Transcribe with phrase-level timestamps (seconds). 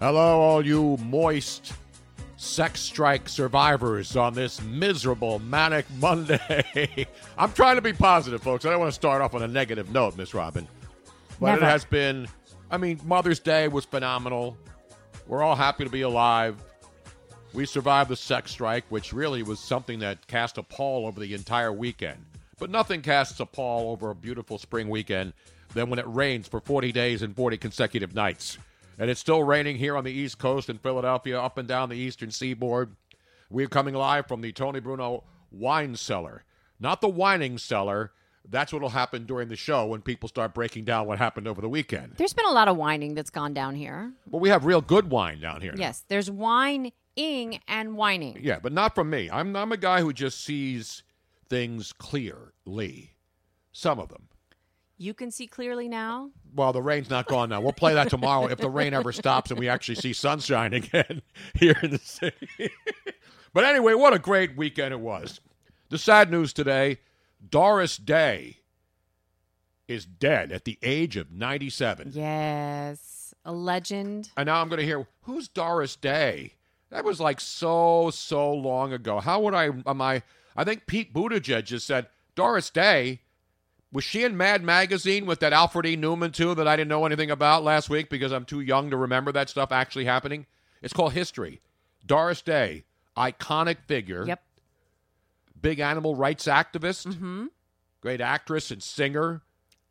[0.00, 1.72] Hello, all you moist
[2.36, 7.08] sex strike survivors on this miserable manic Monday.
[7.36, 8.64] I'm trying to be positive, folks.
[8.64, 10.68] I don't want to start off on a negative note, Miss Robin.
[11.40, 11.62] But Never.
[11.62, 12.28] it has been,
[12.70, 14.56] I mean, Mother's Day was phenomenal.
[15.26, 16.62] We're all happy to be alive.
[17.52, 21.34] We survived the sex strike, which really was something that cast a pall over the
[21.34, 22.24] entire weekend.
[22.60, 25.32] But nothing casts a pall over a beautiful spring weekend
[25.74, 28.58] than when it rains for 40 days and 40 consecutive nights.
[28.98, 31.96] And it's still raining here on the East Coast in Philadelphia, up and down the
[31.96, 32.96] eastern seaboard.
[33.48, 36.44] We're coming live from the Tony Bruno wine cellar.
[36.80, 38.12] Not the whining cellar.
[38.50, 41.68] That's what'll happen during the show when people start breaking down what happened over the
[41.68, 42.14] weekend.
[42.16, 44.12] There's been a lot of whining that's gone down here.
[44.30, 45.72] Well, we have real good wine down here.
[45.72, 45.80] now.
[45.80, 48.38] Yes, there's whining and whining.
[48.40, 49.28] Yeah, but not from me.
[49.30, 51.02] I'm I'm a guy who just sees
[51.48, 53.14] things clearly.
[53.72, 54.28] Some of them.
[55.00, 56.30] You can see clearly now.
[56.54, 57.60] Well, the rain's not gone now.
[57.60, 61.22] We'll play that tomorrow if the rain ever stops and we actually see sunshine again
[61.54, 62.48] here in the city.
[63.52, 65.40] but anyway, what a great weekend it was.
[65.90, 66.98] The sad news today
[67.48, 68.58] Doris Day
[69.86, 72.10] is dead at the age of 97.
[72.12, 74.30] Yes, a legend.
[74.36, 76.54] And now I'm going to hear, who's Doris Day?
[76.90, 79.20] That was like so, so long ago.
[79.20, 80.22] How would I, am I,
[80.56, 83.20] I think Pete Buttigieg just said, Doris Day,
[83.92, 85.96] was she in Mad Magazine with that Alfred E.
[85.96, 88.96] Neuman too that I didn't know anything about last week because I'm too young to
[88.96, 90.46] remember that stuff actually happening?
[90.82, 91.60] It's called History.
[92.06, 92.84] Doris Day,
[93.16, 94.24] iconic figure.
[94.26, 94.42] Yep.
[95.60, 97.06] Big animal rights activist.
[97.06, 97.46] Mm-hmm.
[98.00, 99.42] Great actress and singer.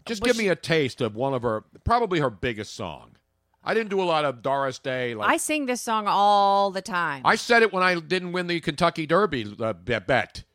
[0.06, 3.12] Just Was give she- me a taste of one of her, probably her biggest song.
[3.64, 5.14] I didn't do a lot of Doris Day.
[5.14, 7.24] Like I sing this song all the time.
[7.26, 10.46] I said it when I didn't win the Kentucky Derby uh, bet.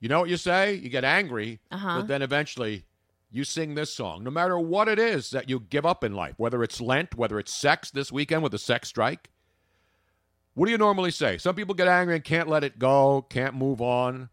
[0.00, 0.74] You know what you say?
[0.74, 2.00] You get angry, Uh-huh.
[2.00, 2.84] but then eventually
[3.30, 6.34] you sing this song, no matter what it is that you give up in life,
[6.38, 9.30] whether it's Lent, whether it's sex this weekend with a sex strike.
[10.54, 11.36] What do you normally say?
[11.38, 14.30] Some people get angry and can't let it go, can't move on.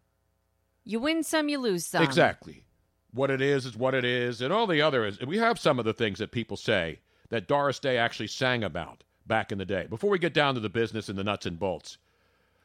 [0.84, 2.02] you win some, you lose some.
[2.02, 2.64] Exactly.
[3.12, 5.20] What it is is what it is, and all the other is.
[5.20, 6.98] We have some of the things that people say
[7.30, 9.86] that Doris Day actually sang about back in the day.
[9.88, 11.96] Before we get down to the business and the nuts and bolts,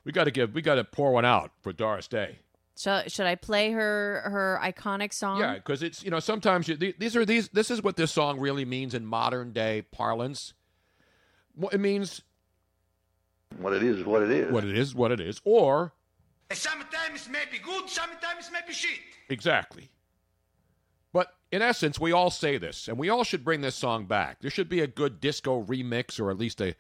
[0.04, 2.40] we got to give, we got to pour one out for Doris Day.
[2.80, 5.42] Should, should I play her her iconic song?
[5.42, 7.50] Yeah, because it's you know sometimes you, these are these.
[7.50, 10.54] This is what this song really means in modern day parlance.
[11.56, 12.22] What it means,
[13.58, 14.50] What it is is what it is.
[14.52, 15.92] what it is, what it is, or
[16.54, 18.98] Sometimes it may be good, sometimes it may be shit.
[19.28, 19.90] Exactly.
[21.12, 24.40] But in essence, we all say this, and we all should bring this song back.
[24.40, 26.76] There should be a good disco remix, or at least a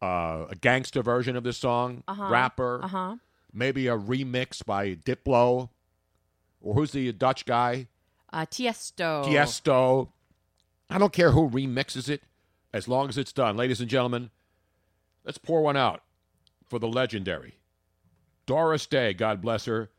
[0.00, 2.28] uh, a gangster version of this song, Uh-huh.
[2.30, 3.16] rapper, Uh huh.
[3.54, 5.70] Maybe a remix by Diplo,
[6.60, 7.86] or who's the Dutch guy,
[8.32, 9.24] Uh, Tiesto.
[9.24, 10.08] Tiesto.
[10.90, 12.22] I don't care who remixes it,
[12.72, 13.56] as long as it's done.
[13.56, 14.30] Ladies and gentlemen,
[15.24, 16.02] let's pour one out
[16.68, 17.58] for the legendary
[18.46, 19.90] Doris Day, God bless her,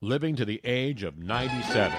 [0.00, 1.92] living to the age of 97.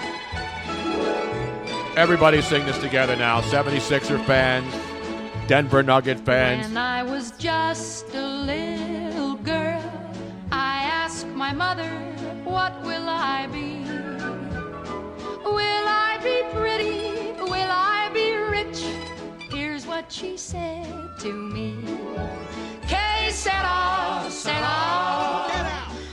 [1.98, 3.42] Everybody sing this together now.
[3.42, 4.74] 76er fans,
[5.48, 6.68] Denver Nugget fans.
[6.68, 9.75] When I was just a little girl, I asked
[11.36, 11.90] my mother,
[12.46, 13.84] What will I be?
[15.44, 17.34] Will I be pretty?
[17.42, 18.80] Will I be rich?
[19.52, 20.88] Here's what she said
[21.20, 21.76] to me.
[22.88, 25.50] Que sera, sera.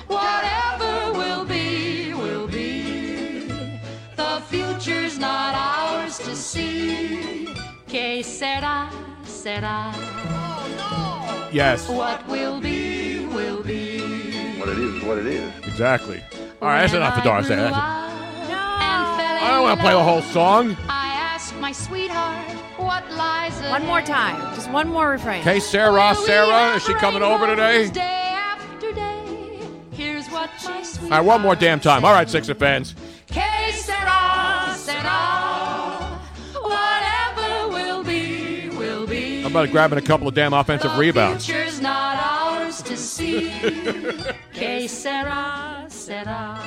[0.09, 3.47] Whatever will be, will be.
[4.17, 7.55] The future's not ours to see.
[7.87, 8.91] Que sera,
[9.25, 9.93] sera.
[11.53, 13.02] Yes, What will be,
[14.83, 15.53] is is what it is.
[15.67, 16.23] exactly.
[16.61, 17.57] All right, that's enough for I Doris Day.
[17.57, 17.79] That's it.
[17.79, 17.85] up
[18.49, 20.77] and fell I don't want to play the whole song.
[20.89, 22.47] I asked my sweetheart
[22.77, 23.71] what lies ahead.
[23.71, 24.55] One more time.
[24.55, 25.43] Just one more refrain.
[25.43, 27.89] Hey, Sarah, Sarah, is she coming over today?
[27.91, 29.59] Day after day.
[29.93, 32.05] Here's what my All right, one more damn time.
[32.05, 32.95] All right, Sixer fans.
[33.27, 36.21] Que sera, sera.
[36.61, 39.43] Whatever will be, will be.
[39.43, 41.47] How about to grabbing a couple of damn offensive the rebounds?
[42.97, 44.33] Future's not ours to see.
[44.53, 46.59] que sera, sera.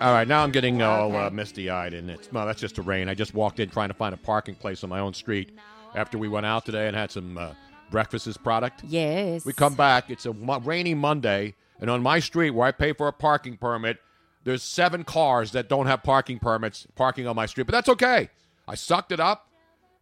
[0.00, 3.08] All right, now I'm getting all uh, misty-eyed, and it's well, that's just the rain.
[3.08, 5.56] I just walked in trying to find a parking place on my own street
[5.94, 7.52] after we went out today and had some uh,
[7.90, 8.82] breakfast's product.
[8.84, 9.44] Yes.
[9.44, 10.10] We come back.
[10.10, 13.56] It's a mo- rainy Monday, and on my street where I pay for a parking
[13.56, 13.98] permit,
[14.42, 17.64] there's seven cars that don't have parking permits parking on my street.
[17.68, 18.28] But that's okay.
[18.66, 19.48] I sucked it up,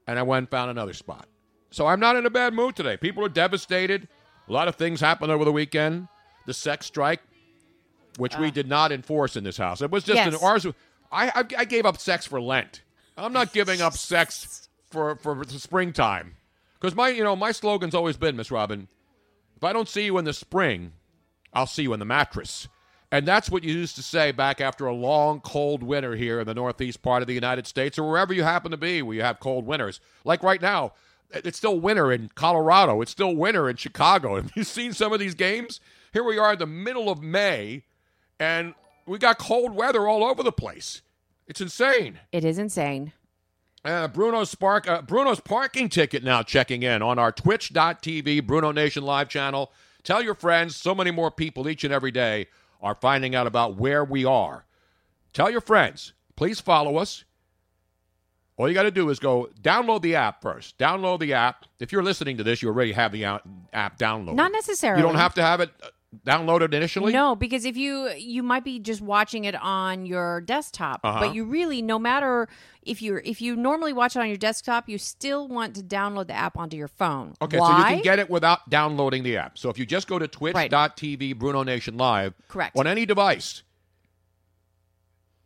[0.07, 1.27] and I went and found another spot.
[1.71, 2.97] So I'm not in a bad mood today.
[2.97, 4.09] People are devastated.
[4.51, 6.09] A lot of things happened over the weekend.
[6.47, 7.21] The sex strike,
[8.19, 8.51] which we ah.
[8.51, 9.81] did not enforce in this house.
[9.81, 10.67] It was just an ours.
[11.13, 12.83] I, I I gave up sex for Lent.
[13.17, 16.37] I'm not giving up sex for for the springtime.
[16.81, 18.89] Because my you know my slogan's always been, Miss Robin,
[19.57, 20.95] if I don't see you in the spring,
[21.53, 22.67] I'll see you in the mattress.
[23.13, 26.47] And that's what you used to say back after a long, cold winter here in
[26.47, 29.23] the northeast part of the United States or wherever you happen to be where you
[29.23, 30.01] have cold winters.
[30.25, 30.93] Like right now,
[31.33, 33.01] it's still winter in Colorado.
[33.03, 34.37] It's still winter in Chicago.
[34.37, 35.81] Have you seen some of these games?
[36.13, 37.85] Here we are in the middle of May,
[38.39, 38.75] and
[39.07, 41.03] we got cold weather all over the place.
[41.47, 42.21] It's insane.
[42.33, 43.13] It is insane.
[43.85, 49.05] Uh, Bruno's Spark, uh, Bruno's parking ticket now checking in on our Twitch.tv Bruno Nation
[49.05, 49.73] live channel.
[50.03, 50.77] Tell your friends.
[50.77, 52.47] So many more people each and every day
[52.83, 54.67] are finding out about where we are.
[55.33, 56.13] Tell your friends.
[56.37, 57.25] Please follow us.
[58.61, 60.77] All you got to do is go download the app first.
[60.77, 61.65] Download the app.
[61.79, 64.35] If you're listening to this, you already have the app downloaded.
[64.35, 65.01] Not necessarily.
[65.01, 65.87] You don't have to have it uh,
[66.27, 67.11] downloaded initially.
[67.11, 71.21] No, because if you you might be just watching it on your desktop, Uh-huh.
[71.21, 72.49] but you really no matter
[72.83, 76.27] if you're if you normally watch it on your desktop, you still want to download
[76.27, 77.33] the app onto your phone.
[77.41, 79.57] Okay, so you can get it without downloading the app.
[79.57, 82.77] So if you just go to twitch.tv Bruno Nation Live Correct.
[82.77, 83.63] on any device,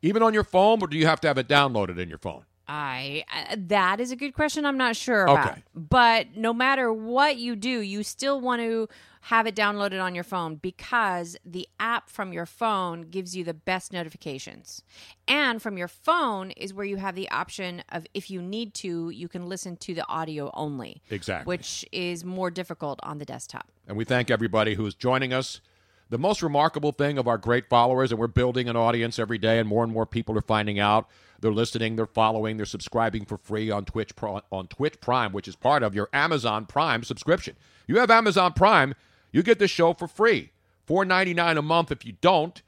[0.02, 2.42] even on your phone, or do you have to have it downloaded in your phone?
[2.66, 4.64] I uh, that is a good question.
[4.64, 5.52] I'm not sure about.
[5.52, 5.62] Okay.
[5.74, 8.88] But no matter what you do, you still want to
[9.28, 13.54] have it downloaded on your phone because the app from your phone gives you the
[13.54, 14.82] best notifications.
[15.26, 19.08] And from your phone is where you have the option of if you need to,
[19.08, 21.02] you can listen to the audio only.
[21.08, 21.48] Exactly.
[21.48, 23.66] Which is more difficult on the desktop.
[23.88, 25.62] And we thank everybody who's joining us.
[26.10, 29.58] The most remarkable thing of our great followers, and we're building an audience every day,
[29.58, 31.08] and more and more people are finding out.
[31.44, 34.12] They're listening, they're following, they're subscribing for free on Twitch
[34.50, 37.54] on Twitch Prime, which is part of your Amazon Prime subscription.
[37.86, 38.94] You have Amazon Prime,
[39.30, 40.52] you get the show for free,
[40.86, 41.92] four ninety nine a month.
[41.92, 42.62] If you don't,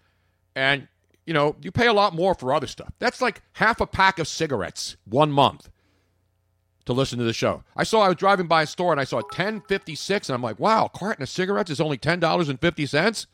[0.55, 0.89] and
[1.25, 2.93] you know you pay a lot more for other stuff.
[2.99, 5.71] That's like half a pack of cigarettes one month
[6.85, 7.65] to listen to the show.
[7.75, 10.61] I saw I was driving by a store and I saw 1056 and I'm like,
[10.61, 13.27] "Wow, a carton of cigarettes is only $10.50?"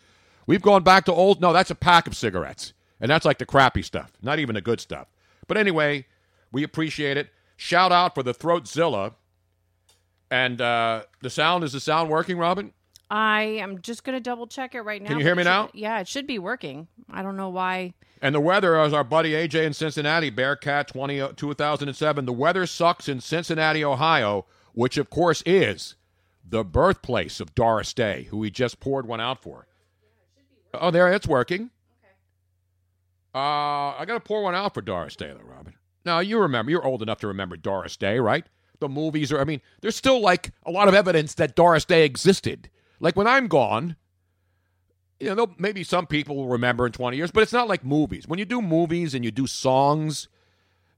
[0.47, 2.75] We've gone back to old No, that's a pack of cigarettes.
[3.01, 5.09] And that's like the crappy stuff, not even the good stuff.
[5.53, 6.07] But anyway,
[6.51, 7.29] we appreciate it.
[7.59, 9.13] Shout out for the Throatzilla.
[10.31, 12.73] And uh, the sound is the sound working, Robin?
[13.11, 15.09] I am just going to double check it right now.
[15.09, 15.69] Can you hear me should- now?
[15.75, 16.89] Yeah, it should be working.
[17.11, 17.93] I don't know why.
[18.23, 23.07] And the weather, as our buddy AJ in Cincinnati, Bearcat 20, 2007, the weather sucks
[23.07, 25.97] in Cincinnati, Ohio, which of course is
[26.49, 29.67] the birthplace of Doris Day, who we just poured one out for.
[30.73, 31.69] Oh, there, it's working.
[33.35, 35.75] Uh, I got to pour one out for Doris Day, though, Robin.
[36.05, 38.45] Now, you remember, you're old enough to remember Doris Day, right?
[38.81, 42.05] The movies are, I mean, there's still like a lot of evidence that Doris Day
[42.05, 42.69] existed.
[43.01, 43.97] Like when I'm gone,
[45.21, 48.27] you know, maybe some people will remember in 20 years, but it's not like movies.
[48.27, 50.29] When you do movies and you do songs,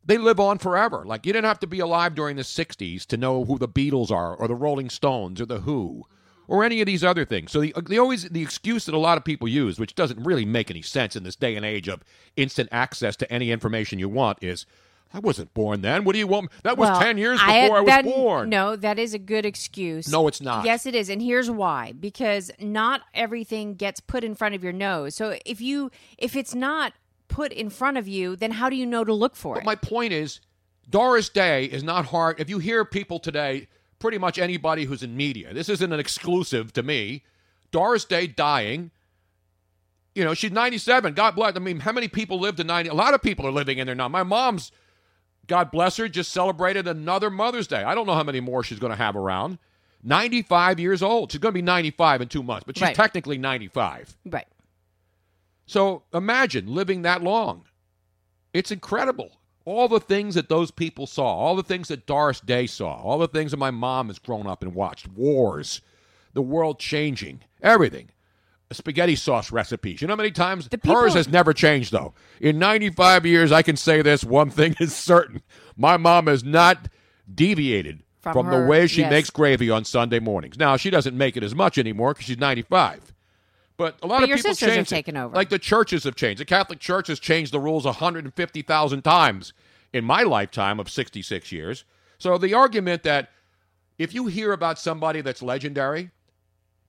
[0.05, 1.05] they live on forever.
[1.05, 4.11] Like you didn't have to be alive during the 60s to know who the Beatles
[4.11, 6.05] are or the Rolling Stones or the Who
[6.49, 7.53] or any of these other things.
[7.53, 10.45] So the, the always the excuse that a lot of people use, which doesn't really
[10.45, 12.03] make any sense in this day and age of
[12.37, 14.67] instant access to any information you want is
[15.13, 16.03] I wasn't born then.
[16.03, 16.51] What do you want?
[16.65, 18.49] That was Well, 10 years before I, was that- born.
[18.51, 20.11] No, that is a good excuse.
[20.11, 20.65] No, it's not.
[20.65, 24.73] Yes, it is, and here's why: because not everything gets put in front of your
[24.73, 25.15] nose.
[25.15, 26.95] So if you if it's not
[27.29, 29.67] put in front of you, then how do you know to look for But it?
[29.67, 30.41] my point is,
[30.91, 32.41] Doris Day is not hard.
[32.41, 33.69] If you hear people today,
[34.05, 37.23] pretty much anybody who's in media, this isn't an exclusive to me.
[37.71, 38.91] Doris Day dying.
[40.15, 41.15] You know, she's 97.
[41.15, 41.57] God bless.
[41.57, 42.91] I mean, how many people lived to 90?
[42.91, 44.07] A lot of people are living in there now.
[44.11, 44.73] My mom's,
[45.47, 47.83] God bless her, just celebrated another Mother's Day.
[47.83, 49.57] I don't know how many more she's going to have around.
[50.03, 51.33] 95 years old.
[51.33, 52.95] She's going to be 95 in two months, but she's Right.
[52.95, 54.19] technically 95.
[54.27, 54.47] right.
[55.65, 57.65] So imagine living that long.
[58.53, 59.31] It's incredible.
[59.67, 63.19] All the things that those people saw, all the things that Doris Day saw, all
[63.19, 65.81] the things that my mom has grown up and watched wars,
[66.35, 68.09] the world changing, everything.
[68.73, 70.01] Spaghetti sauce recipes.
[70.03, 72.13] You know how many times The people- hers has never changed though.
[72.41, 75.43] In 95 years, I can say this one thing is certain:
[75.77, 76.89] my mom has not
[77.33, 79.11] deviated From from, the way she yes.
[79.11, 80.59] makes gravy on Sunday mornings.
[80.59, 83.14] Now she doesn't make it as much anymore because she's 95.
[83.77, 85.35] But a lot But of your people sisters have taken over.
[85.35, 86.41] Like the churches have changed.
[86.41, 89.53] The Catholic Church has changed the rules 150,000 times
[89.93, 91.85] in my lifetime of 66 years.
[92.19, 93.31] So the argument that
[93.99, 96.11] if you hear about somebody that's legendary,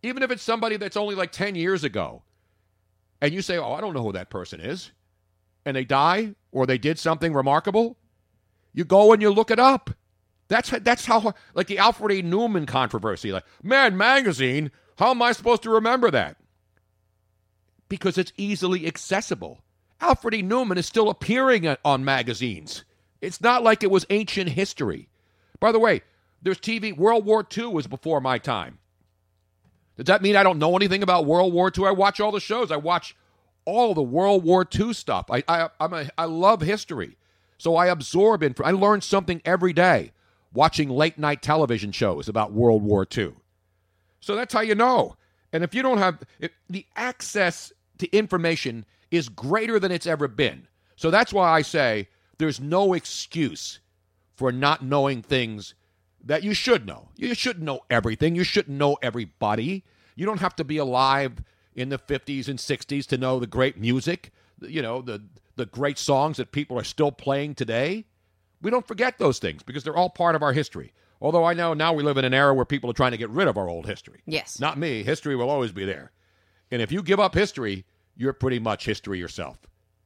[0.04, 2.22] even if it's somebody that's only like 10 years ago,
[3.22, 4.92] and you say, oh, I don't know who that person is,
[5.66, 7.98] and they die or they did something remarkable,
[8.74, 9.90] you go and you look it up.
[10.48, 12.22] That's that's how like the Alfred A.
[12.22, 13.32] Neuman controversy.
[13.32, 14.72] Like, man, magazine.
[15.00, 16.38] How am I supposed to remember that?
[17.90, 19.62] Because it's easily accessible.
[20.02, 20.44] Alfred E.
[20.44, 22.84] Neuman is still appearing on magazines.
[23.22, 25.10] It's not like it was ancient history.
[25.60, 26.02] By the way,
[26.42, 26.96] there's TV.
[26.96, 28.80] World War II was before my time.
[29.98, 31.86] Does that mean I don't know anything about World War II?
[31.86, 32.72] I watch all the shows.
[32.72, 33.16] I watch
[33.66, 35.26] all the World War II stuff.
[35.30, 37.18] I I I'm a, I love history,
[37.58, 38.54] so I absorb in.
[38.64, 40.12] I learn something every day
[40.54, 43.34] watching late night television shows about World War II.
[44.20, 45.16] So that's how you know.
[45.54, 46.20] And if you don't have
[46.70, 50.68] the access to information is greater than it's ever been.
[50.96, 53.80] So that's why I say there's no excuse
[54.36, 55.76] for not knowing things
[56.24, 57.10] that you should know.
[57.16, 58.36] You shouldn't know everything.
[58.36, 59.84] You shouldn't know everybody.
[60.16, 61.44] You don't have to be alive
[61.76, 65.24] in the 50s and 60s to know the great music, you know, the
[65.58, 68.06] the great songs that people are still playing today.
[68.62, 70.94] We don't forget those things because they're all part of our history.
[71.22, 73.30] Although I know now we live in an era where people are trying to get
[73.30, 74.22] rid of our old history.
[74.26, 74.60] Yes.
[74.60, 75.04] Not me.
[75.04, 76.12] History will always be there.
[76.72, 79.58] And if you give up history, you're pretty much history yourself.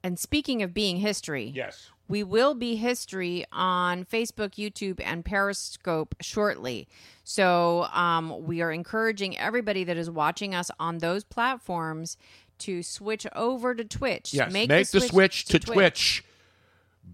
[0.04, 1.90] And speaking of being history, Yes.
[2.08, 6.88] we will be history on Facebook, YouTube, and Periscope shortly.
[7.24, 12.18] So um, we are encouraging everybody that is watching us on those platforms
[12.60, 14.34] to switch over to Twitch.
[14.34, 14.52] Yes.
[14.52, 16.24] Make, the, switch, to, Twitch.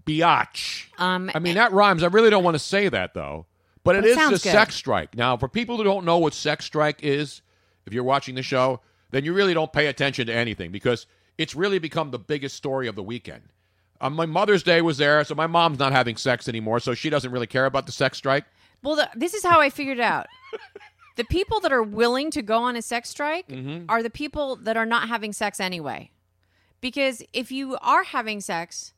[0.04, 0.86] Biatch.
[0.98, 2.02] Um, I mean, that rhymes.
[2.02, 3.46] I really don't want to say that, though.
[3.84, 4.40] But it But it is the good.
[4.40, 5.16] sex strike.
[5.16, 7.42] Now, for people who don't know what sex strike is,
[7.86, 11.06] if you're watching the show, then you really don't pay attention to anything because
[11.38, 13.42] it's really become the biggest story of the weekend.
[14.00, 17.08] Um, my Mother's Day was there, so my mom's not having sex anymore, so she
[17.08, 18.44] doesn't really care about the sex strike.
[18.82, 20.26] Well, the, this is how I figured it out.
[21.16, 23.86] the people that are willing to go on a sex strike Mm-hmm.
[23.88, 26.10] are the people that are not having sex anyway.
[26.82, 28.92] Because if you are having sex,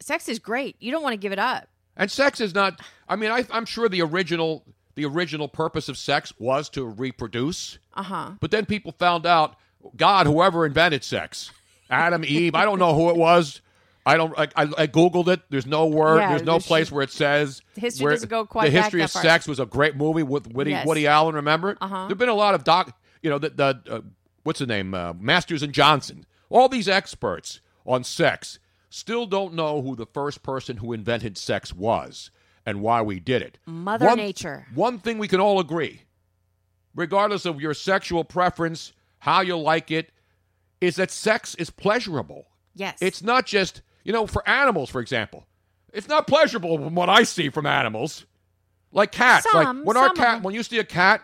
[0.00, 0.76] sex is great.
[0.78, 1.68] You don't want to give it up.
[1.96, 2.80] And sex is not.
[3.08, 4.64] I mean, I, I'm sure the original
[4.98, 7.78] the original purpose of sex was to reproduce.
[7.94, 8.30] Uh huh.
[8.40, 9.54] But then people found out
[9.96, 11.52] God, whoever invented sex,
[11.88, 12.54] Adam, Eve.
[12.56, 13.60] I don't know who it was.
[14.04, 14.36] I don't.
[14.38, 15.40] I, I, I googled it.
[15.50, 16.18] There's no word.
[16.18, 17.62] Yeah, there's no there's- place where it says.
[17.76, 20.70] History where- doesn't go quite The history of sex was a great movie with Woody
[20.72, 20.86] Yes.
[20.86, 21.34] Woody Allen.
[21.36, 21.76] Remember?
[21.80, 22.06] Uh-huh.
[22.08, 22.98] There've been a lot of doc.
[23.22, 24.00] You know the the uh,
[24.42, 24.94] what's the name?
[24.94, 26.26] Uh, Masters and Johnson.
[26.50, 28.58] All these experts on sex
[28.90, 32.30] still don't know who the first person who invented sex was
[32.66, 33.58] and why we did it.
[33.66, 34.66] Mother One- Nature.
[34.74, 36.02] One thing we can all agree,
[36.94, 40.10] regardless of your sexual preference, how you like it,
[40.80, 42.46] is that sex is pleasurable.
[42.74, 42.98] Yes.
[43.00, 45.46] It's not just, you know, for animals, for example.
[45.92, 48.26] It's not pleasurable from what I see from animals.
[48.92, 49.50] Like cats.
[49.50, 51.22] Some- like when our cat, when you see a cat,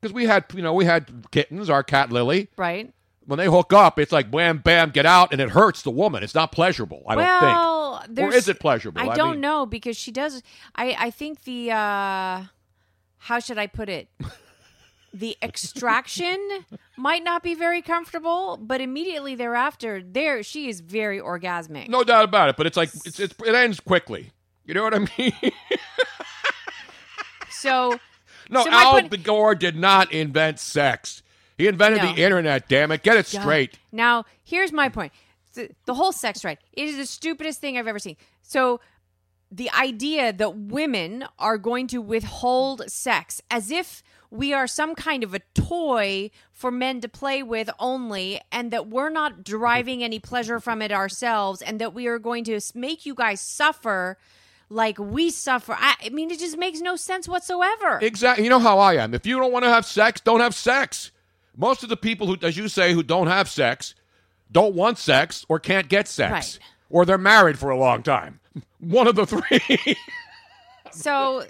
[0.00, 2.48] because we had, you know, we had kittens, our cat Lily.
[2.56, 2.92] right.
[3.26, 6.22] When they hook up, it's like bam, bam, get out, and it hurts the woman.
[6.22, 8.18] It's not pleasurable, I don't think.
[8.26, 9.00] Or is it pleasurable?
[9.00, 10.42] I I don't mean- know because she does.
[10.74, 12.44] I I think the uh,
[13.18, 14.08] how should I put it?
[15.14, 16.38] The extraction
[16.96, 21.90] might not be very comfortable, but immediately thereafter, there she is very orgasmic.
[21.90, 24.32] No doubt about it, but it's like it's, it's it ends quickly.
[24.64, 25.34] You know what I mean?
[27.50, 27.98] So
[28.50, 31.21] no, So Al point- Gore did not invent sex.
[31.62, 32.12] He invented No.
[32.12, 32.68] the internet.
[32.68, 33.78] Damn it, get it straight.
[33.92, 35.12] Now, here's my point.
[35.54, 36.58] The, the whole sex right.
[36.72, 38.16] It is the stupidest thing I've ever seen.
[38.42, 38.80] So
[39.48, 45.22] the idea that women are going to withhold sex as if we are some kind
[45.22, 50.18] of a toy for men to play with only and that we're not deriving any
[50.18, 54.18] pleasure from it ourselves and that we are going to make you guys suffer
[54.68, 55.76] like we suffer.
[55.78, 58.00] I, I mean, it just makes no sense whatsoever.
[58.02, 58.42] Exactly.
[58.42, 59.14] You know how I am.
[59.14, 61.12] If you don't want to have sex, don't have sex.
[61.56, 63.94] Most of the people who, as you say, who don't have sex,
[64.50, 66.58] don't want sex or can't get sex, Right.
[66.90, 68.40] or they're married for a long time.
[68.80, 69.96] One of the three.
[70.94, 71.46] So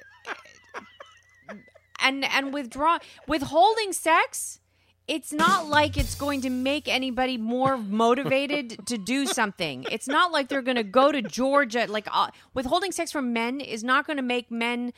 [1.98, 4.60] and and withdraw withholding sex
[5.08, 9.84] it's not like it's going to make anybody more motivated to do something.
[9.90, 11.86] It's not like they're going to go to Georgia.
[11.88, 14.92] Like uh, withholding sex from men is not going to make men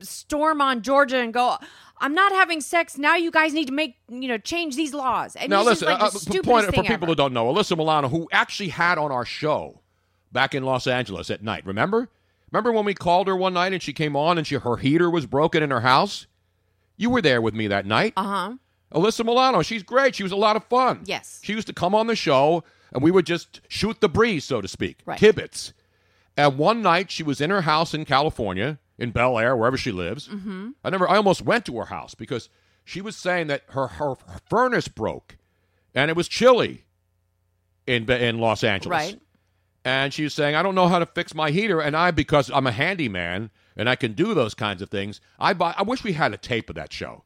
[0.00, 1.56] storm on Georgia and go,
[1.98, 3.16] "I'm not having sex now.
[3.16, 6.06] You guys need to make you know change these laws." And now listen, like uh,
[6.06, 7.06] uh, point for people ever.
[7.06, 9.80] who don't know, Alyssa Milano, who actually had on our show
[10.32, 11.64] back in Los Angeles at night.
[11.66, 12.08] Remember?
[12.50, 15.10] Remember when we called her one night and she came on and she her heater
[15.10, 16.26] was broken in her house?
[16.96, 18.14] You were there with me that night.
[18.16, 18.54] Uh huh.
[18.92, 20.14] Alyssa Milano, she's great.
[20.14, 21.02] She was a lot of fun.
[21.04, 21.40] Yes.
[21.42, 24.60] She used to come on the show, and we would just shoot the breeze, so
[24.60, 25.00] to speak.
[25.04, 25.20] Right.
[25.20, 25.72] Kibitz.
[26.36, 29.92] And one night, she was in her house in California, in Bel Air, wherever she
[29.92, 30.28] lives.
[30.28, 30.70] Mm-hmm.
[30.84, 32.48] I never, I almost went to her house because
[32.84, 35.36] she was saying that her, her, her furnace broke,
[35.94, 36.84] and it was chilly
[37.86, 38.90] in in Los Angeles.
[38.90, 39.20] Right.
[39.84, 42.50] And she was saying, I don't know how to fix my heater, and I because
[42.50, 45.20] I'm a handyman and I can do those kinds of things.
[45.38, 45.74] I buy.
[45.76, 47.22] I wish we had a tape of that show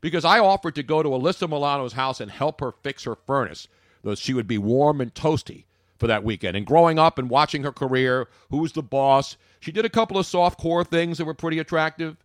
[0.00, 3.66] because I offered to go to Alyssa Milano's house and help her fix her furnace,
[4.04, 5.64] so she would be warm and toasty
[5.98, 6.56] for that weekend.
[6.56, 9.36] And growing up and watching her career, who's the boss?
[9.60, 12.16] She did a couple of soft core things that were pretty attractive.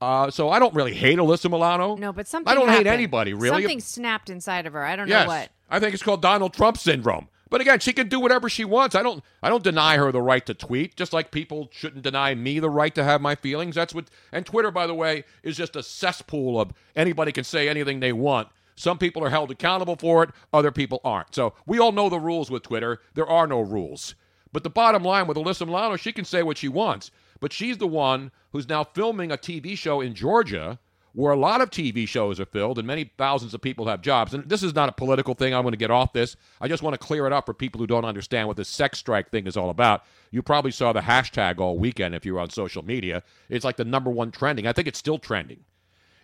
[0.00, 1.96] Uh, so I don't really hate Alyssa Milano.
[1.96, 3.62] No, but something I don't hate anybody really.
[3.62, 4.84] Something snapped inside of her.
[4.84, 5.50] I don't yes, know what.
[5.70, 7.28] I think it's called Donald Trump syndrome.
[7.48, 8.94] But again, she can do whatever she wants.
[8.94, 12.34] I don't I don't deny her the right to tweet, just like people shouldn't deny
[12.34, 13.76] me the right to have my feelings.
[13.76, 17.68] That's what and Twitter, by the way, is just a cesspool of anybody can say
[17.68, 18.48] anything they want.
[18.76, 21.34] Some people are held accountable for it, other people aren't.
[21.34, 23.00] So we all know the rules with Twitter.
[23.14, 24.14] There are no rules.
[24.52, 27.10] But the bottom line with Alyssa Milano, she can say what she wants.
[27.40, 30.78] But she's the one who's now filming a TV show in Georgia
[31.16, 34.34] where a lot of TV shows are filled and many thousands of people have jobs.
[34.34, 35.54] And this is not a political thing.
[35.54, 36.36] I'm going to get off this.
[36.60, 38.98] I just want to clear it up for people who don't understand what this sex
[38.98, 40.04] strike thing is all about.
[40.30, 43.22] You probably saw the hashtag all weekend if you were on social media.
[43.48, 44.66] It's like the number one trending.
[44.66, 45.64] I think it's still trending.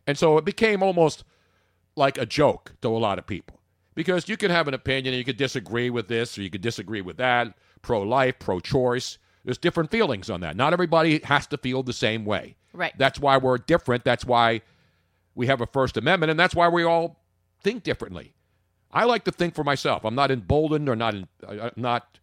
[0.07, 1.25] And so it became almost
[1.97, 3.61] like a joke to a lot of people
[3.95, 6.63] because you can have an opinion and you could disagree with this or you could
[6.63, 9.19] disagree with that pro life, pro choice.
[9.45, 10.57] There's different feelings on that.
[10.57, 12.57] Not everybody has to feel the same way.
[12.73, 12.93] Right.
[12.97, 14.05] That's why we're different.
[14.05, 14.63] That's why
[15.35, 17.21] we have a First Amendment, and that's why we all
[17.63, 18.35] think differently.
[18.93, 20.05] I like to think for myself.
[20.05, 22.19] I'm not emboldened or not in, uh, not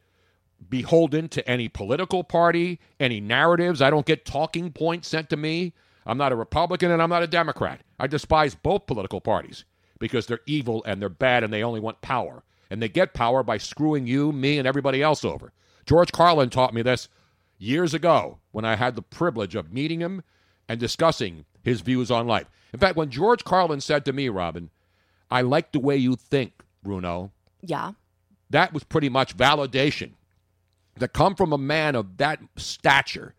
[0.70, 3.82] beholden to any political party, any narratives.
[3.82, 5.74] I don't get talking points sent to me.
[6.06, 7.82] I'm not a Republican and I'm not a Democrat.
[8.00, 9.66] I despise both political parties
[10.00, 12.44] because they're evil and they're bad and they only want power.
[12.70, 15.52] And they get power by screwing you, me, and everybody else over.
[15.86, 17.10] George Carlin taught me this
[17.58, 20.24] years ago when I had the privilege of meeting him
[20.68, 22.48] and discussing his views on life.
[22.72, 24.70] In fact, when George Carlin said to me, Robin,
[25.32, 27.32] I like the way you think, Bruno,
[27.62, 27.94] Yeah.
[28.52, 30.12] that was pretty much validation.
[31.00, 33.34] To come from a man of that stature,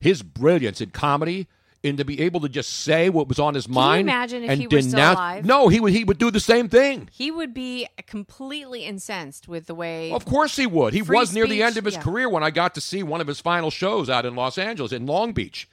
[0.00, 1.48] his brilliance in comedy,
[1.82, 4.60] and to be able to just say what was on his mind imagine if and
[4.60, 5.44] he were still denounce- alive?
[5.44, 7.08] No, he would he would do the same thing.
[7.12, 10.12] He would be completely incensed with the way.
[10.12, 10.92] Of course he would.
[10.92, 12.02] He Free was near the speech, end of his yeah.
[12.02, 14.92] career when I got to see one of his final shows out in Los Angeles,
[14.92, 15.68] in Long Beach.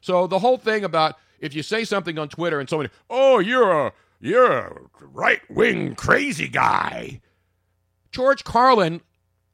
[0.00, 3.86] So the whole thing about if you say something on Twitter and somebody, oh, you're
[3.86, 7.20] a you're a right wing crazy guy.
[8.10, 9.00] George Carlin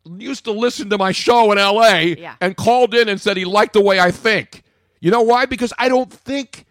[0.04, 2.16] used to listen to my show in L.A.
[2.16, 2.34] Yeah.
[2.40, 4.62] and called in and said he liked the way I think.
[5.02, 5.46] You know why?
[5.46, 6.64] Because I don't think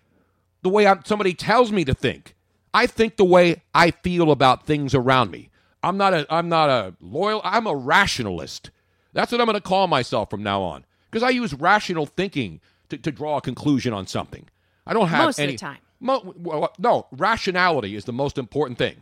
[0.64, 2.34] the way I'm, somebody tells me to think.
[2.74, 5.50] I think the way I feel about things around me.
[5.84, 7.42] I'm not a I'm not a loyal.
[7.44, 8.72] I'm a rationalist.
[9.12, 12.62] That's what I'm going to call myself from now on because I use rational thinking
[12.90, 14.48] to, to draw a conclusion on something.
[14.88, 15.80] I don't have Most of the time.
[16.00, 18.96] Mo- well, no, rationality is the most important thing,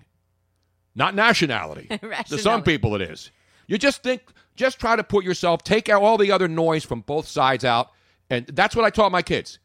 [0.96, 1.88] not nationality.
[2.30, 3.30] to some people, it is.
[3.68, 4.24] You just think,
[4.56, 7.92] just try to put yourself, take out all the other noise from both sides out,
[8.30, 9.60] and that's what I taught my kids.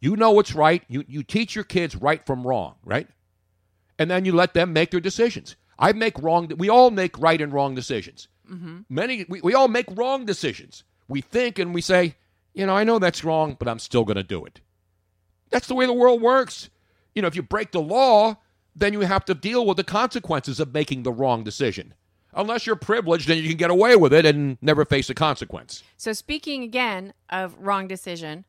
[0.00, 0.82] You know what's right.
[0.88, 3.08] You you teach your kids right from wrong, right?
[3.98, 5.56] And then you let them make their decisions.
[5.78, 6.50] I make wrong.
[6.56, 8.28] We all make right and wrong decisions.
[8.50, 8.80] Mm-hmm.
[8.88, 10.84] Many we, we all make wrong decisions.
[11.08, 12.16] We think and we say,
[12.54, 14.60] you know, I know that's wrong, but I'm still going to do it.
[15.50, 16.70] That's the way the world works.
[17.14, 18.36] You know, if you break the law,
[18.76, 21.94] then you have to deal with the consequences of making the wrong decision.
[22.34, 25.82] Unless you're privileged, then you can get away with it and never face a consequence.
[25.96, 28.44] So speaking again of wrong decision,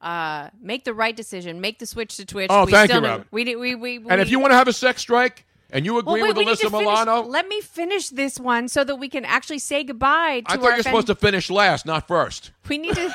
[0.00, 1.60] uh, make the right decision.
[1.60, 2.48] Make the switch to Twitch.
[2.50, 3.26] Oh, we thank still you, Robin.
[3.30, 5.98] We, we, we, we, And if you want to have a sex strike and you
[5.98, 9.24] agree well, wait, with Alyssa Milano, let me finish this one so that we can
[9.24, 12.52] actually say goodbye to I our thought you're fan- supposed to finish last, not first.
[12.68, 13.12] We need to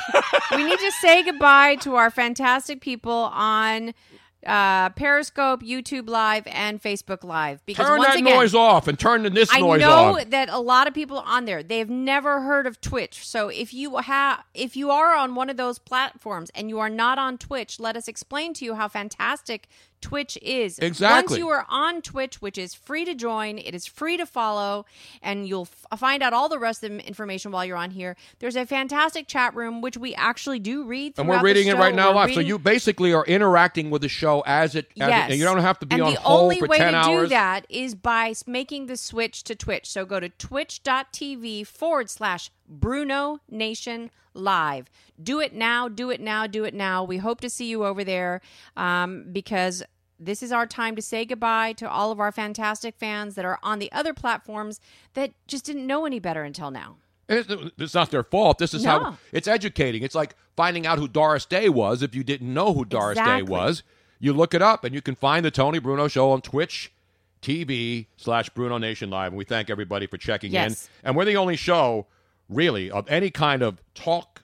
[0.56, 3.94] we need to say goodbye to our fantastic people on
[4.46, 7.66] uh, Periscope, YouTube Live, and Facebook Live.
[7.66, 10.30] Because Turn once that again, noise off and turn this I noise know on.
[10.30, 13.28] that a lot of people on there they've never heard of Twitch.
[13.28, 16.90] So if you have if you are on one of those platforms and you are
[16.90, 19.68] not on Twitch, let us explain to you how fantastic
[20.04, 20.78] Twitch is.
[20.80, 21.34] Exactly.
[21.36, 24.86] Once you are on Twitch, which is free to join, it is free to follow,
[25.22, 28.16] and you'll f- find out all the rest of the information while you're on here.
[28.40, 31.14] There's a fantastic chat room which we actually do read.
[31.18, 32.34] And we're reading it right now We're live.
[32.34, 35.30] So you basically are interacting with the show as it, as it- Yes.
[35.32, 37.96] and you don't have to be and on the only way to do that is
[37.96, 39.90] by making the switch to Twitch.
[39.90, 44.90] So go to twitch.tv forward slash Bruno Nation Live.
[45.22, 47.04] Do it now, do it now, do it now.
[47.04, 48.42] We hope to see you over there
[48.76, 49.84] um, because
[50.26, 53.60] this is our time to say goodbye to all of our fantastic fans that are
[53.64, 54.80] on the other platforms
[55.14, 56.98] that just didn't know any better until now.
[57.30, 58.58] It's, it's not their fault.
[58.58, 60.04] This is how it's educating.
[60.04, 63.42] It's like finding out who Doris Day was if you didn't know who Doris Day
[63.44, 63.84] was.
[64.20, 66.92] You look it up and you can find the Tony Bruno Show on Twitch
[67.42, 69.28] TV slash Bruno Nation Live.
[69.32, 70.90] And we thank everybody for checking Yes.
[71.04, 71.08] in.
[71.10, 72.08] And we're the only show,
[72.50, 74.44] really, of any kind of talk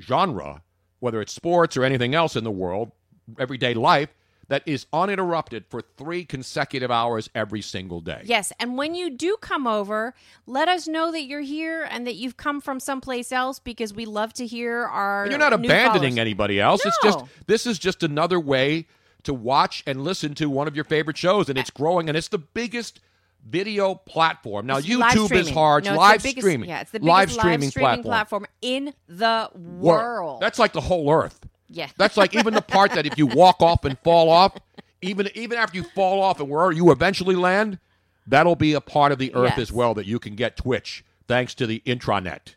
[0.00, 0.62] genre,
[1.00, 2.92] whether it's sports or anything else in the world,
[3.38, 4.08] everyday life,
[4.48, 8.22] that is uninterrupted for three consecutive hours every single day.
[8.24, 10.14] Yes, and when you do come over,
[10.46, 14.06] let us know that you're here and that you've come from someplace else because we
[14.06, 15.24] love to hear our.
[15.24, 16.18] And you're not abandoning followers.
[16.18, 16.84] anybody else.
[16.84, 18.86] It's just this is just another way
[19.24, 22.28] to watch and listen to one of your favorite shows, and it's growing, and it's
[22.28, 23.00] the biggest
[23.46, 24.66] video platform.
[24.66, 25.84] Now, It's live YouTube is hard.
[25.84, 26.68] No, it's live the biggest- streaming.
[26.70, 28.04] Yeah, it's the live biggest streaming, live streaming platform.
[28.04, 30.40] platform in the Wor- world.
[30.40, 31.38] That's like the whole Earth.
[31.68, 31.88] Yeah.
[31.96, 34.56] That's like even the part that if you walk off and fall off,
[35.02, 37.78] even even after you fall off and where you eventually land,
[38.26, 39.58] that'll be a part of the Earth Yes.
[39.58, 42.54] as well that you can get Twitch thanks to the intranet.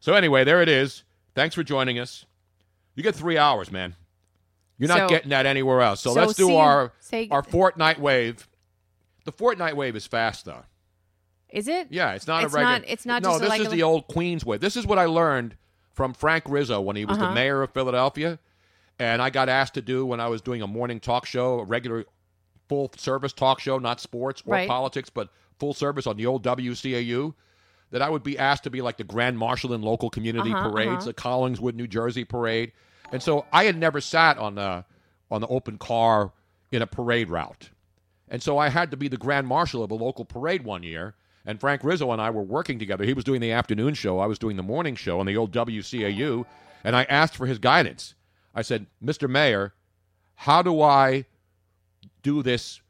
[0.00, 1.02] So anyway, there it is.
[1.34, 2.24] Thanks for joining us.
[2.94, 3.96] You get three hours, man.
[4.78, 6.00] You're not So- getting that anywhere else.
[6.00, 8.48] So, so let's do see our say- our Fortnite wave.
[9.24, 10.64] The Fortnite wave is fast though.
[11.48, 11.88] Is it?
[11.90, 12.72] Yeah, it's not It's a regular.
[12.78, 14.56] not- it's not No, this is regular- the old Queens way.
[14.58, 15.56] This is what I learned
[15.96, 17.34] from Frank Rizzo when he was the Uh-huh.
[17.34, 18.38] mayor of Philadelphia,
[18.98, 21.64] and I got asked to do when I was doing a morning talk show, a
[21.64, 22.04] regular
[22.68, 24.68] full service talk show, not sports or Right.
[24.68, 27.34] politics, but full service on the old WCAU.
[27.92, 30.70] That I would be asked to be like the grand marshal in local community Uh-huh,
[30.70, 31.04] parades, uh-huh.
[31.06, 32.72] the Collingswood, New Jersey parade,
[33.12, 34.84] and so I had never sat on the
[35.30, 36.32] on the open car
[36.72, 37.70] in a parade route.
[38.28, 41.14] And so I had to be the grand marshal of a local parade one year.
[41.46, 43.04] And Frank Rizzo and I were working together.
[43.04, 45.52] He was doing the afternoon show, I was doing the morning show on the old
[45.52, 46.44] WCAU.
[46.84, 48.14] And I asked for his guidance.
[48.54, 49.28] I said, Mr.
[49.28, 49.74] Mayor,
[50.34, 51.26] how do I
[52.22, 52.80] do this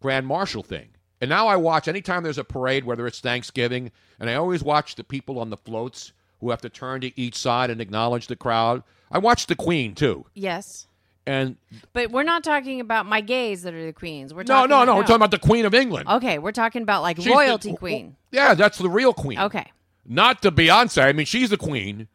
[0.00, 0.88] grand marshal thing?
[1.20, 4.94] And now I watch anytime there's a parade, whether it's Thanksgiving, and I always watch
[4.94, 8.36] the people on the floats who have to turn to each side and acknowledge the
[8.36, 8.82] crowd.
[9.10, 10.26] I watch the Queen too.
[10.34, 10.86] Yes.
[11.26, 11.56] And
[11.92, 14.32] But we're not talking about my gays that are the queens.
[14.32, 16.08] We're no, talking no, no, we're talking about the Queen of England.
[16.08, 18.16] Okay, we're talking about like She's the- royalty queen.
[18.30, 19.38] Yeah, that's the real queen.
[19.38, 19.72] Okay.
[20.04, 21.02] Not the Beyonce.
[21.02, 22.06] I mean, she's the queen,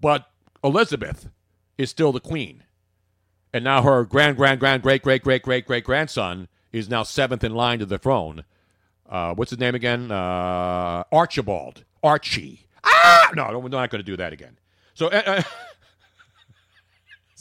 [0.00, 0.30] but
[0.64, 1.28] Elizabeth
[1.76, 2.64] is still the queen.
[3.52, 7.44] And now her grand, grand, grand, great, great, great, great, great grandson is now seventh
[7.44, 8.44] in line to the throne.
[9.08, 10.10] Uh, what's his name again?
[10.10, 11.84] Uh, Archibald.
[12.02, 12.66] Archie.
[12.82, 13.30] Ah!
[13.34, 14.58] No, we're not going to do that again.
[14.94, 15.42] So, uh, uh,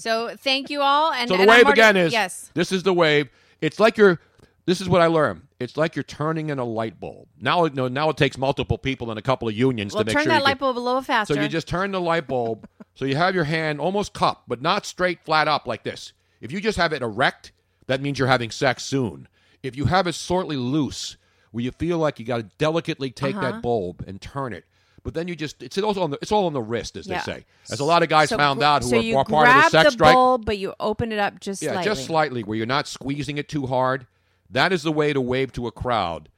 [0.02, 1.12] So thank you all.
[1.14, 2.50] And so the and wave already- again is yes.
[2.54, 3.30] this is the wave.
[3.62, 4.20] It's like you're.
[4.68, 5.42] This is what I learned.
[5.60, 7.28] It's like you're turning in a light bulb.
[7.40, 10.14] Now, no, now it takes multiple people and a couple of unions Well, to make
[10.16, 11.34] turn sure that you light bulb a little faster.
[11.34, 14.62] So you just turn the light bulb so you have your hand almost cupped, but
[14.62, 16.14] not straight flat up like this.
[16.42, 17.52] If you just have it erect,
[17.88, 19.28] that means you're having sex soon.
[19.64, 21.18] If you have it slightly loose,
[21.52, 23.52] where you feel like you got to delicately take Uh-huh.
[23.52, 24.66] that bulb and turn it,
[25.04, 27.20] but then you just it's also on the it's all on the wrist, as Yeah.
[27.24, 27.46] they say.
[27.72, 29.60] As a lot of guys So found out who so are you part of the
[29.62, 30.14] grab sex the strike.
[30.14, 31.86] bulb, but you open it up just Yeah, slightly.
[31.86, 34.08] just slightly, where you're not squeezing it too hard.
[34.50, 36.30] That is the way to wave to a crowd.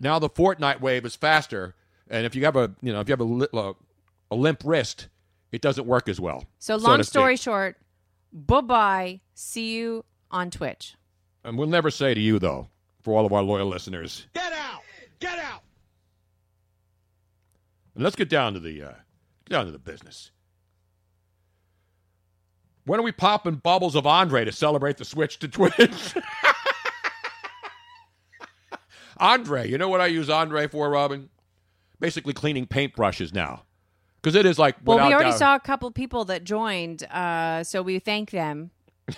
[0.00, 1.74] Now the Fortnite wave is faster,
[2.08, 3.72] and if you have a you know if you have a, li- uh,
[4.30, 5.08] a limp wrist,
[5.52, 6.44] it doesn't work as well.
[6.58, 7.44] So so long to story speak.
[7.44, 7.76] short,
[8.32, 9.20] bye bye.
[9.34, 10.94] See you on Twitch.
[11.44, 12.68] and we'll never say to you though,
[13.02, 14.26] for all of our loyal listeners.
[14.34, 14.80] Get out!
[15.20, 15.62] Get out!
[17.94, 18.92] And let's get down to the uh,
[19.46, 20.30] get down to the business.
[22.86, 26.14] When are we popping bubbles of Andre to celebrate the switch to Twitch?
[29.18, 31.30] Andre, you know what I use Andre for, Robin?
[32.00, 33.62] Basically cleaning paintbrushes now.
[34.20, 37.62] Because it is like Well, we already doubt- saw a couple people that joined, uh,
[37.62, 38.70] so we thank them.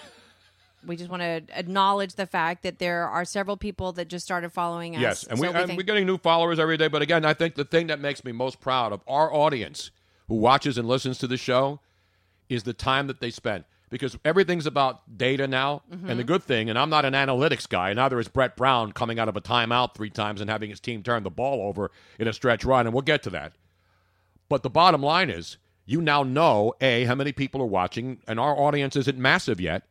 [0.85, 4.53] we just want to acknowledge the fact that there are several people that just started
[4.53, 5.03] following us.
[5.03, 6.89] Yes, and, we, So and thank- we're getting new followers every day.
[6.89, 9.91] But again, I think the thing that makes me most proud of our audience
[10.29, 11.81] who watches and listens to the show
[12.49, 13.65] is the time that they spend.
[13.89, 15.83] Because everything's about data now.
[15.93, 16.11] Mm-hmm.
[16.11, 18.91] And the good thing, and I'm not an analytics guy, and neither is Brett Brown
[18.91, 21.93] coming out of a timeout three times and having his team turn the ball over
[22.19, 23.53] in a stretch run, and we'll get to that.
[24.49, 28.41] But the bottom line is, you now know A, how many people are watching, and
[28.41, 29.85] our audience isn't massive yet,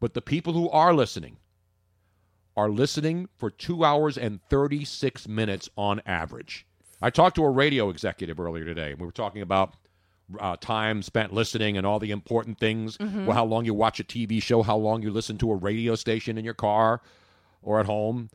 [0.00, 1.36] but the people who are listening
[2.56, 6.66] are listening for two hours and 36 minutes on average.
[7.00, 9.74] I talked to a radio executive earlier today, and we were talking about
[10.38, 12.98] uh, time spent listening and all the important things.
[12.98, 15.94] Well, how long you watch a TV show, how long you listen to a radio
[15.94, 17.00] station in your car
[17.62, 18.30] or at home.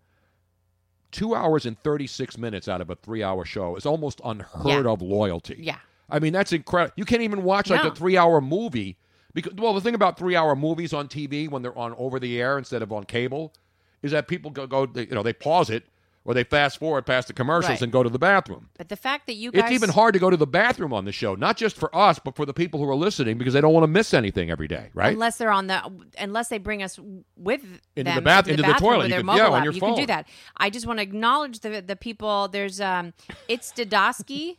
[1.12, 4.92] Two hours and 36 minutes out of a three hour show is almost unheard Yeah.
[4.92, 5.56] of loyalty.
[5.60, 5.78] Yeah.
[6.10, 6.94] I mean, that's incredible.
[6.98, 7.92] You can't even watch like No.
[7.92, 8.98] a three hour movie
[9.36, 12.58] Because well, the thing about three-hour movies on TV when they're on over the air
[12.58, 13.54] instead of on cable
[14.02, 15.84] is that people go, go they, you know, they pause it
[16.24, 17.82] or they fast forward past the commercials Right.
[17.84, 18.70] and go to the bathroom.
[18.80, 21.06] But the fact that you guys It's even hard to go to the bathroom on
[21.06, 23.62] the show, not just for us, but for the people who are listening because they
[23.62, 25.14] don't want to miss anything every day, right?
[25.14, 25.82] Unless they're on the,
[26.18, 26.98] unless they bring us
[27.38, 27.62] with
[27.96, 29.04] Into them the bath- to into the bathroom toilet.
[29.10, 30.28] with You mobile yeah, on your you can do that.
[30.58, 32.48] I just want to acknowledge the the people.
[32.48, 33.14] There's um,
[33.48, 34.58] it's Dadaski,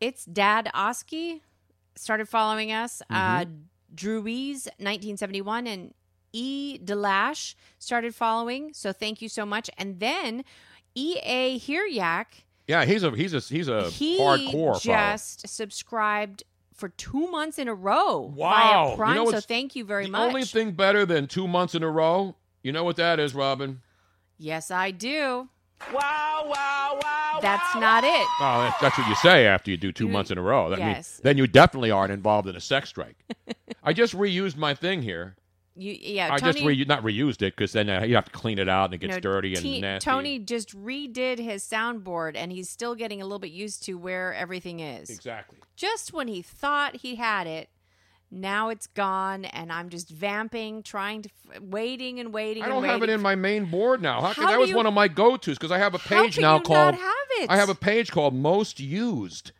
[0.00, 1.42] it's Dad Oski,
[1.96, 3.02] started following us.
[3.10, 3.46] Uh,
[3.94, 4.84] Mm-hmm.
[4.84, 5.94] 1971, and
[6.32, 8.72] E Delash started following.
[8.74, 9.70] So thank you so much.
[9.78, 10.44] And then
[10.94, 12.26] E A Hiryak.
[12.66, 14.78] yeah, he's a he's a he's a he hardcore follower.
[14.80, 16.42] just subscribed
[16.74, 18.96] for two months in a row Wow.
[18.98, 20.20] via You know so thank you very the much.
[20.28, 23.80] only thing better than two months in a row, you know what that is, Robin?
[24.38, 25.48] yes, I do.
[25.92, 27.38] Wow, wow, wow.
[27.40, 28.26] That's not it.
[28.40, 30.70] Oh, that's, that's what you say after you do two months in a row.
[30.70, 33.16] That means then you definitely aren't involved in a sex strike.
[33.82, 35.36] I just reused my thing here.
[35.78, 38.30] You, yeah, I Tony, just re- not reused it because then uh, you have to
[38.30, 40.08] clean it out and it gets know, dirty and T- nasty.
[40.10, 44.32] Tony just redid his soundboard, and he's still getting a little bit used to where
[44.32, 45.10] everything is.
[45.10, 45.58] exactly.
[45.76, 47.68] Just when he thought he had it,
[48.30, 52.62] now it's gone, and I'm just vamping, trying to, f- waiting and waiting.
[52.62, 54.20] I and don't have it in my main board now.
[54.20, 56.42] How, How that was you- one of my go-tos because I have a page can
[56.42, 57.50] now you called not have it?
[57.50, 59.52] I have a page called most used,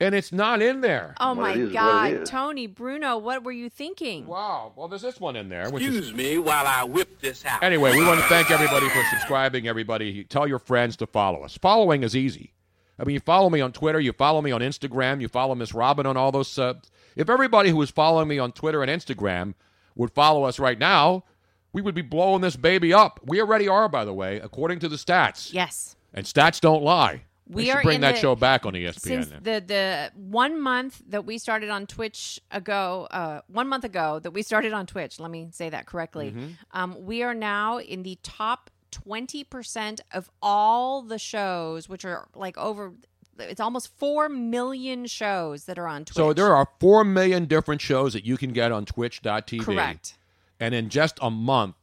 [0.00, 1.14] and it's not in there.
[1.20, 2.26] Oh What my it is, what it God.
[2.26, 4.26] Tony Bruno, what were you thinking?
[4.26, 4.72] Wow.
[4.76, 5.70] Well, there's this one in there.
[5.70, 7.62] Which is Excuse me while I whip this out.
[7.62, 9.68] Anyway, we want to thank everybody for subscribing.
[9.68, 11.58] Everybody, tell your friends to follow us.
[11.58, 12.52] Following is easy.
[12.98, 15.74] I mean, you follow me on Twitter, you follow me on Instagram, you follow Miss
[15.74, 16.90] Robin on all those subs.
[17.16, 19.54] If everybody who is following me on Twitter and Instagram
[19.96, 21.24] would follow us right now,
[21.72, 23.20] we would be blowing this baby up.
[23.24, 25.52] We already are, by the way, according to the stats.
[25.52, 25.96] Yes.
[26.14, 27.22] And stats don't lie.
[27.48, 29.00] We They should bring that the- show back on ESPN.
[29.00, 34.18] Since the the one month that we started on Twitch ago, uh, one month ago
[34.18, 35.20] that we started on Twitch.
[35.20, 36.32] Let me say that correctly.
[36.32, 36.46] Mm-hmm.
[36.72, 42.26] Um, we are now in the top twenty percent of all the shows, which are
[42.34, 42.94] like over.
[43.38, 46.16] It's almost four million shows that are on Twitch.
[46.16, 49.60] So there are 4 million different shows that you can get on twitch.tv.
[49.62, 50.14] correct
[50.60, 51.74] And in just a month,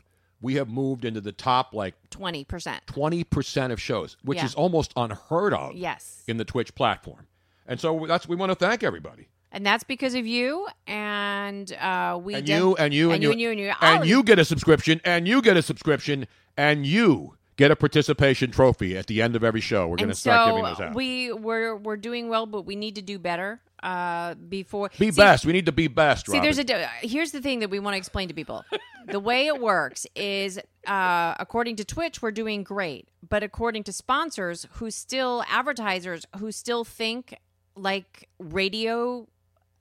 [0.42, 2.86] we have moved into the top like twenty percent.
[2.88, 4.46] 20% of shows, which Yeah.
[4.46, 7.28] is almost unheard of Yes, in the Twitch platform.
[7.66, 9.28] And so that's we want to thank everybody.
[9.54, 13.24] and that's because of you and uh, we And did- you and you and, and
[13.24, 13.72] you and you and you.
[13.82, 17.76] and Oh, you get a subscription and you get a subscription and you get a
[17.76, 19.82] participation trophy at the end of every show.
[19.88, 20.96] We're going to and start so giving those out.
[20.96, 23.62] we we're we're doing well, but we need to do better.
[23.82, 25.46] Uh, before be See- best.
[25.46, 27.98] We need to be best, See, there's a here's the thing that we want to
[27.98, 28.64] explain to people.
[29.08, 33.92] the way it works is, uh, according to Twitch, we're doing great, but according to
[33.92, 37.38] sponsors who still advertisers who still think
[37.76, 39.28] like radio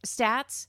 [0.04, 0.66] stats,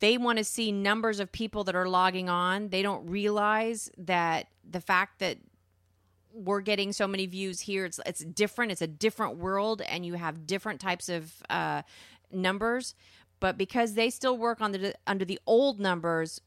[0.00, 2.70] they want to see numbers of people that are logging on.
[2.70, 5.38] They don't realize that the fact that
[6.36, 10.14] we're getting so many views here it's it's different it's a different world and you
[10.14, 11.80] have different types of uh,
[12.30, 12.94] numbers
[13.40, 16.40] but because they still work on the under the old numbers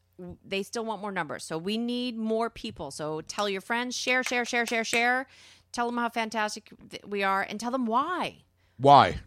[0.45, 4.21] they still want more numbers so we need more people so tell your friends share
[4.23, 5.25] share share share share
[5.71, 6.69] tell them how fantastic
[7.07, 8.43] we are and tell them why
[8.77, 9.19] Why?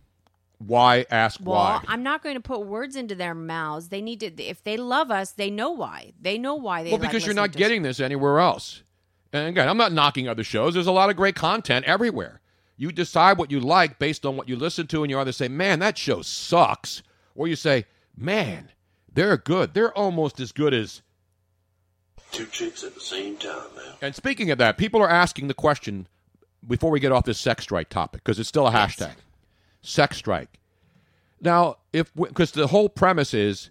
[0.58, 1.04] Why?
[1.10, 1.84] Ask well why.
[1.88, 5.10] i'm not going to put words into their mouths they need to if they love
[5.10, 7.56] us they know why they know why they Well, like because you're not us.
[7.56, 8.84] getting this anywhere else.
[9.32, 10.74] And again, I'm not knocking other shows.
[10.74, 12.40] There's a lot of great content everywhere.
[12.76, 15.48] You decide what you like based on what you listen to, and you either say,
[15.48, 17.02] man, that show sucks,
[17.34, 18.70] or you say, man,
[19.12, 19.74] they're good.
[19.74, 21.02] They're almost as good as.
[22.30, 23.94] Two chicks at the same time, man.
[24.00, 26.06] And speaking of that, people are asking the question
[26.66, 29.14] before we get off this sex strike topic, because it's still a hashtag
[29.82, 30.58] sex strike.
[31.40, 33.70] Now, if because the whole premise is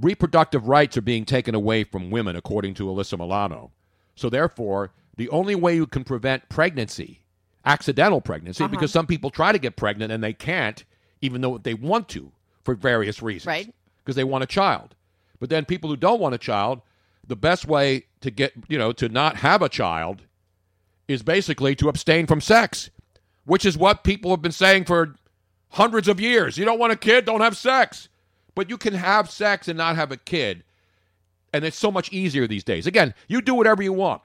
[0.00, 3.72] reproductive rights are being taken away from women, according to Alyssa Milano.
[4.20, 7.22] So therefore, the only way you can prevent pregnancy,
[7.64, 8.70] accidental pregnancy, Uh-huh.
[8.70, 10.84] because some people try to get pregnant and they can't,
[11.22, 12.30] even though they want to,
[12.62, 13.74] for various reasons, Right.
[14.04, 14.94] Because they want a child.
[15.38, 16.82] But then people who don't want a child,
[17.26, 20.22] the best way to get, you know, to not have a child
[21.08, 22.90] is basically to abstain from sex,
[23.46, 25.14] which is what people have been saying for
[25.70, 26.58] hundreds of years.
[26.58, 28.10] You don't want a kid, don't have sex.
[28.54, 30.62] But you can have sex and not have a kid.
[31.52, 32.86] And it's so much easier these days.
[32.86, 34.22] Again, you do whatever you want.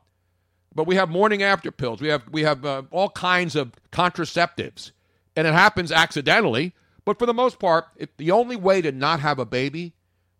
[0.73, 2.01] But we have morning after pills.
[2.01, 4.91] We have we have uh, all kinds of contraceptives.
[5.35, 9.19] And it happens accidentally, but for the most part, it, the only way to not
[9.19, 9.93] have a baby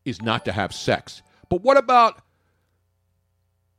[0.06, 1.22] is not to have sex.
[1.50, 2.22] But what about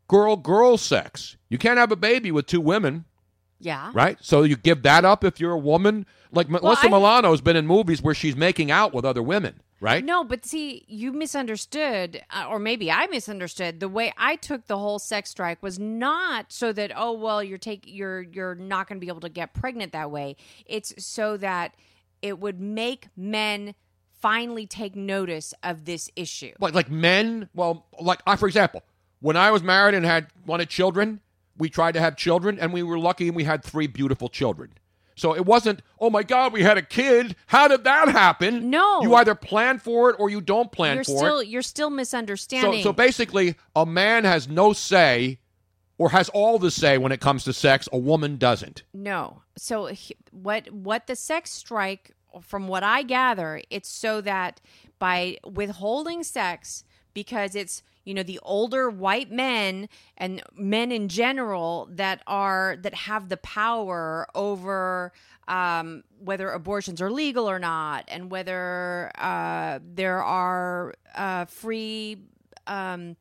[0.08, 1.36] girl girl sex?
[1.48, 3.04] You can't have a baby with two women
[3.58, 4.18] yeah right?
[4.20, 6.06] So you give that up if you're a woman.
[6.32, 9.60] Like Well, Melissa I- Milano's been in movies where she's making out with other women.
[9.80, 10.04] Right?
[10.04, 13.80] No, but see, you misunderstood, uh, or maybe I misunderstood.
[13.80, 17.58] The way I took the whole sex strike was not so that oh well, you're
[17.58, 20.36] take you're you're not going to be able to get pregnant that way.
[20.64, 21.74] It's so that
[22.22, 23.74] it would make men
[24.20, 26.52] finally take notice of this issue.
[26.58, 28.82] Like like men, well, like I for example,
[29.20, 31.20] when I was married and had wanted children,
[31.56, 34.72] we tried to have children, and we were lucky and we had three beautiful children.
[35.16, 37.36] So it wasn't, oh my God, we had a kid.
[37.46, 38.68] How did that happen?
[38.68, 39.00] No.
[39.02, 41.48] You either plan for it or you don't plan you're for still it.
[41.48, 42.82] you're still So, misunderstanding.
[42.82, 45.38] so basically, a man has no say
[45.98, 47.88] or has all the say when it comes to sex.
[47.92, 48.82] A woman doesn't.
[48.92, 49.40] No.
[49.56, 49.90] So
[50.32, 52.10] what what the sex strike
[52.42, 54.60] from what I gather, it's so that
[54.98, 61.88] by withholding sex because it's you know the older white men and men in general
[61.90, 65.12] that are that have the power over
[65.48, 72.22] um, whether abortions are legal or not and whether uh, there are uh, free
[72.66, 73.16] um,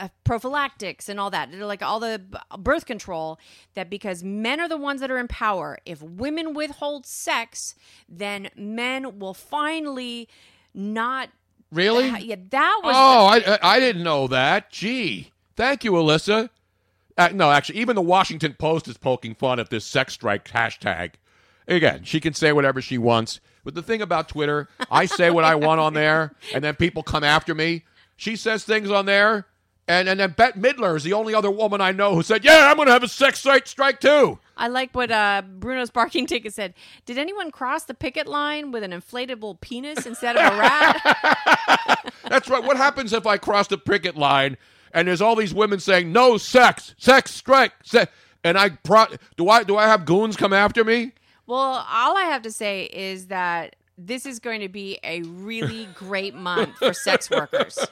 [0.00, 2.20] uh, prophylactics and all that like all the
[2.58, 3.38] birth control
[3.74, 7.74] that because men are the ones that are in power if women withhold sex
[8.08, 10.28] then men will finally
[10.74, 11.30] not
[11.70, 12.08] Really?
[12.24, 14.70] yeah that was Oh, I, I I didn't know that.
[14.70, 16.48] Gee, thank you, Alyssa.
[17.16, 21.14] Uh, no, actually, even the Washington Post is poking fun at this sex strike hashtag.
[21.66, 23.40] Again, she can say whatever she wants.
[23.64, 27.02] But the thing about Twitter, I say what I want on there, and then people
[27.02, 27.84] come after me.
[28.16, 29.46] She says things on there,
[29.86, 32.70] and, and then Bette Midler is the only other woman I know who said, Yeah,
[32.70, 34.38] I'm going to have a sex strike too.
[34.58, 36.74] I like what uh, Bruno's parking ticket said.
[37.06, 42.12] Did anyone cross the picket line with an inflatable penis instead of a rat?
[42.28, 42.62] That's right.
[42.62, 44.56] What happens if I cross the picket line
[44.92, 47.72] and there's all these women saying no sex, sex strike,
[48.44, 51.12] and I pro- do I do I have goons come after me?
[51.46, 55.88] well, all I have to say is that this is going to be a really
[55.94, 57.78] great month for sex workers.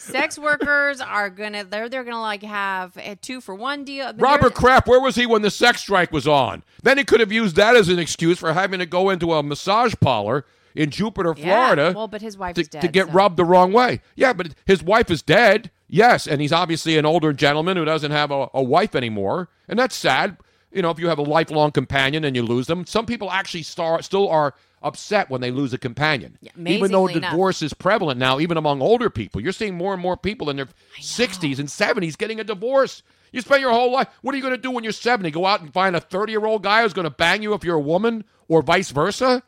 [0.00, 4.06] Sex workers are gonna they're they're gonna like have a two for one deal.
[4.06, 6.62] I mean, Robert Kraft, where was he when the sex strike was on?
[6.84, 9.42] Then he could have used that as an excuse for having to go into a
[9.42, 10.44] massage parlor
[10.76, 11.92] in Jupiter, Yeah, Florida.
[11.96, 14.00] well, but his wife to, dead, to get so- rubbed the wrong way.
[14.14, 15.70] Yeah, but his wife is dead.
[15.88, 19.78] Yes, and he's obviously an older gentleman who doesn't have a, a wife anymore, and
[19.78, 20.36] that's sad.
[20.72, 23.62] You know, if you have a lifelong companion and you lose them, some people actually
[23.62, 26.38] star, still are upset when they lose a companion.
[26.42, 27.30] even though amazingly enough.
[27.32, 30.56] divorce is prevalent now, even among older people, you're seeing more and more people in
[30.56, 30.68] their
[31.00, 33.02] 60s and 70s getting a divorce.
[33.32, 34.08] You spend your whole life.
[34.22, 35.30] What are you going to do when you're 70?
[35.30, 37.64] Go out and find a 30 year old guy who's going to bang you if
[37.64, 39.42] you're a woman, or vice versa?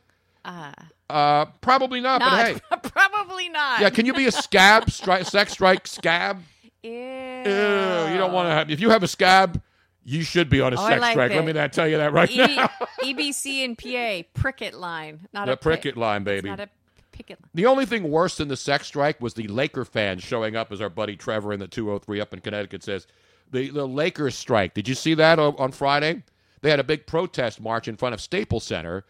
[0.45, 0.73] Uh,
[1.09, 2.21] Uh, probably not.
[2.21, 3.81] not, But hey, probably not.
[3.81, 6.43] yeah, can you be a scab, stri- sex strike scab?
[6.83, 6.91] Ew.
[6.93, 8.71] Ew, you don't want to have.
[8.71, 9.61] If you have a scab,
[10.11, 11.31] you should be on a Oh, sex like strike.
[11.33, 12.71] Let me not tell you that right E- now.
[13.03, 16.49] EBC and PA pricket line, not the a prick- pricket line, it's baby.
[16.51, 16.69] Not a
[17.13, 17.51] picket line.
[17.55, 20.81] The only thing worse than the sex strike was the Laker fans showing up, as
[20.81, 23.07] our buddy Trevor in the 203 up in Connecticut says.
[23.53, 24.75] The, the Lakers strike.
[24.75, 26.23] Did you see that on, on Friday?
[26.63, 29.05] They had a big protest march in front of Staples Center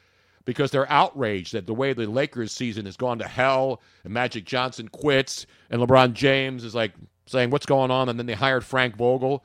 [0.46, 4.44] because they're outraged that the way the Lakers season has gone to hell and Magic
[4.46, 6.92] Johnson quits and LeBron James is like
[7.26, 8.08] saying, What's going on?
[8.08, 9.44] And then they hired Frank Vogel.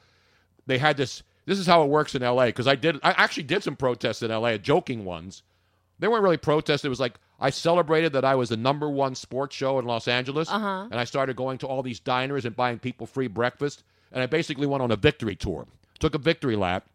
[0.65, 1.23] They had this.
[1.45, 2.97] This is how it works in LA because I did.
[3.03, 5.43] I actually did some protests in LA, joking ones.
[5.99, 6.83] They weren't really protests.
[6.83, 10.07] It was like I celebrated that I was the number one sports show in Los
[10.07, 10.87] Angeles, Uh-huh.
[10.91, 13.83] and I started going to all these diners and buying people free breakfast.
[14.11, 15.67] And I basically went on a victory tour.
[15.99, 16.85] Took a victory lap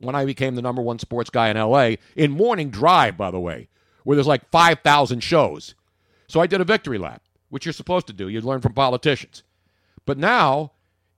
[0.00, 3.40] when I became the number one sports guy in LA in Morning Drive, by the
[3.40, 3.68] way,
[4.04, 5.74] where there's like 5,000 shows.
[6.28, 8.28] So I did a victory lap, which you're supposed to do.
[8.28, 9.42] You learn from politicians.
[10.04, 10.72] But now,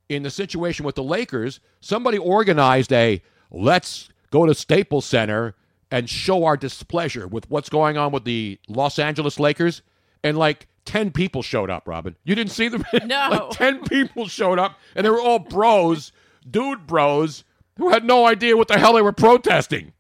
[0.09, 5.55] in the situation with the Lakers, somebody organized a let's go to Staples Center
[5.90, 9.83] and show our displeasure with what's going on with the Los Angeles Lakers.
[10.23, 12.16] And like 10 people showed up, Robin.
[12.25, 12.85] You didn't see them?
[13.07, 13.29] No.
[13.31, 16.12] like 10 people showed up, and they were all bros,
[16.51, 17.44] dude bros,
[17.79, 19.93] who had no idea what the hell they were protesting.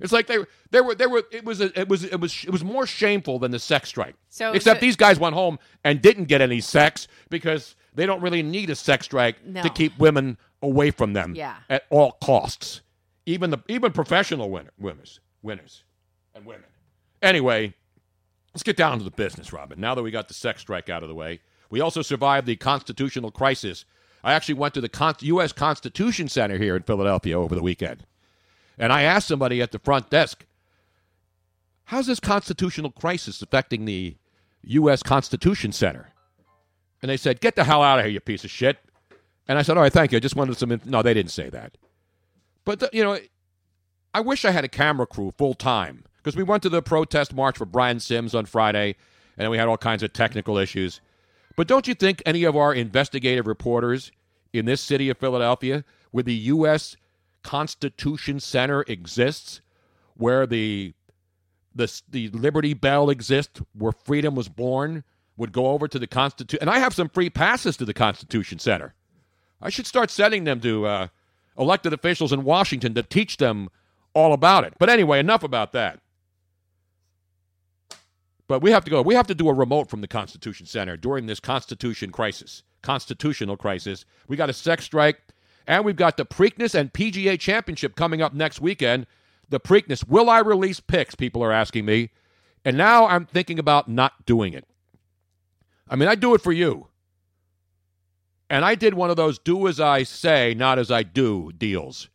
[0.00, 0.38] It's like they
[0.72, 3.38] they were they were it was a, it was it was it was more shameful
[3.38, 4.16] than the sex strike.
[4.28, 8.20] So- except so- these guys went home and didn't get any sex because they don't
[8.22, 9.62] really need a sex strike No.
[9.62, 11.56] to keep women away from them Yeah.
[11.68, 12.80] at all costs.
[13.26, 15.84] Even the even professional winner, winners winners
[16.34, 16.64] and women.
[17.20, 17.74] Anyway,
[18.54, 19.80] let's get down to the business, Robin.
[19.80, 21.40] Now that we got the sex strike out of the way,
[21.70, 23.84] we also survived the constitutional crisis.
[24.24, 25.52] I actually went to the Con- U.S.
[25.52, 28.06] Constitution Center here in Philadelphia over the weekend.
[28.78, 30.44] And I asked somebody at the front desk,
[31.86, 34.16] how's this constitutional crisis affecting the
[34.62, 35.02] U.S.
[35.02, 36.11] Constitution Center?
[37.02, 38.78] And they said, get the hell out of here, you piece of shit.
[39.48, 40.16] And I said, all right, thank you.
[40.16, 40.70] I just wanted some.
[40.70, 40.86] Inf-.
[40.86, 41.76] No, they didn't say that.
[42.64, 43.18] But, the, you know,
[44.14, 47.34] I wish I had a camera crew full time because we went to the protest
[47.34, 48.94] march for Brian Sims on Friday,
[49.36, 51.00] and we had all kinds of technical issues.
[51.56, 54.12] But don't you think any of our investigative reporters
[54.52, 56.96] in this city of Philadelphia, where the U.S.
[57.42, 59.60] Constitution Center exists,
[60.14, 60.94] where the
[61.74, 65.04] the the Liberty Bell exists, where freedom was born,
[65.42, 66.60] would go over to the Constitution?
[66.62, 68.94] And I have some free passes to the Constitution Center.
[69.60, 71.08] I should start sending them to uh,
[71.58, 73.68] elected officials in Washington to teach them
[74.14, 74.74] all about it.
[74.78, 75.98] But anyway, enough about that.
[78.46, 79.02] But we have to go.
[79.02, 83.56] We have to do a remote from the Constitution Center during this Constitution crisis, constitutional
[83.56, 84.04] crisis.
[84.28, 85.20] We got a sex strike,
[85.66, 89.06] and we've got the Preakness and PGA Championship coming up next weekend.
[89.48, 90.06] The Preakness.
[90.06, 91.14] Will I release picks?
[91.14, 92.10] People are asking me.
[92.64, 94.66] And now I'm thinking about not doing it.
[95.92, 96.88] I mean, I do it for you.
[98.48, 102.08] And I did one of those do as I say, not as I do deals.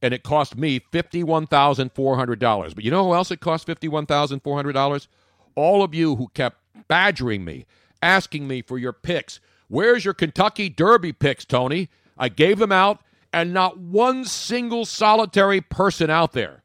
[0.00, 2.74] And it cost me $51,400.
[2.74, 5.08] But you know who else it cost $51,400?
[5.56, 7.66] All of you who kept badgering me,
[8.00, 9.40] asking me for your picks.
[9.66, 11.88] Where's your Kentucky Derby picks, Tony?
[12.16, 13.00] I gave them out,
[13.32, 16.62] and not one single solitary person out there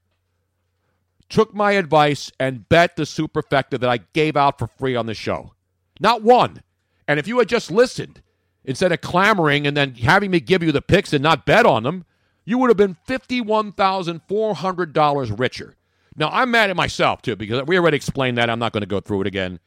[1.28, 5.14] took my advice and bet the superfecta that I gave out for free on the
[5.16, 5.54] show.
[6.00, 6.64] Not one.
[7.08, 8.22] And if you had just listened,
[8.64, 11.84] instead of clamoring and then having me give you the picks and not bet on
[11.84, 12.06] them,
[12.46, 15.76] you would have been $51,400 richer.
[16.16, 18.50] Now, I'm mad at myself, too, because we already explained that.
[18.50, 19.60] I'm not going to go through it again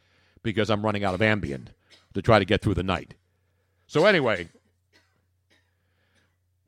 [0.42, 1.68] because I'm running out of Ambien
[2.14, 3.14] to try to get through the night.
[3.86, 4.48] So, anyway,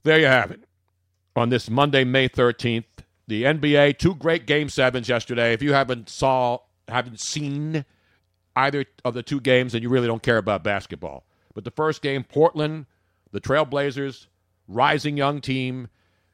[0.05, 0.65] there you have it.
[1.37, 2.85] On this Monday, May 13th,
[3.27, 5.53] the NBA, two great game sevens yesterday.
[5.53, 6.59] If you haven't saw
[6.89, 7.85] haven't seen
[8.57, 11.27] either of the two games, and you really don't care about basketball.
[11.55, 12.87] But the first game, Portland,
[13.33, 14.27] the Trailblazers,
[14.69, 15.89] rising young team,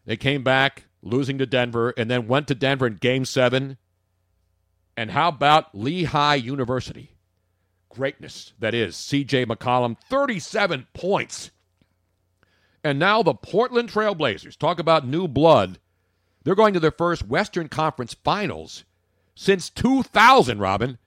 [0.07, 3.77] they came back losing to Denver and then went to Denver in game seven.
[4.97, 7.17] And how about Lehigh University?
[7.89, 8.97] Greatness, that is.
[8.97, 11.51] CJ McCollum, 37 points.
[12.83, 15.79] And now the Portland Trailblazers, talk about new blood.
[16.45, 18.85] They're going to their first Western Conference finals
[19.35, 20.99] since 2000, Robin.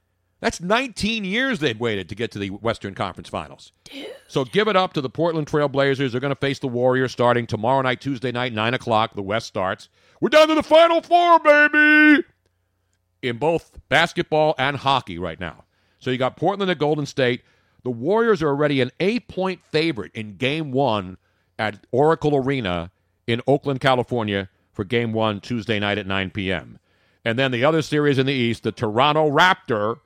[0.43, 3.71] That's 19 years they've waited to get to the Western Conference Finals.
[3.85, 4.07] Dude.
[4.27, 6.11] So give it up to the Portland Trail Blazers.
[6.11, 9.15] They're going to face the Warriors starting tomorrow night, Tuesday night, 9 o'clock.
[9.15, 9.87] The West starts.
[10.19, 12.25] We're down to the Final Four, baby!
[13.21, 15.63] In both basketball and hockey right now.
[15.99, 17.43] So you got Portland and Golden State.
[17.85, 21.15] The Warriors are already an eight point favorite in game one
[21.57, 22.91] at Oracle Arena
[23.27, 26.79] in Oakland, California for game one Tuesday night at 9 p.m.
[27.23, 29.99] And then the other series in the East, the Toronto Raptor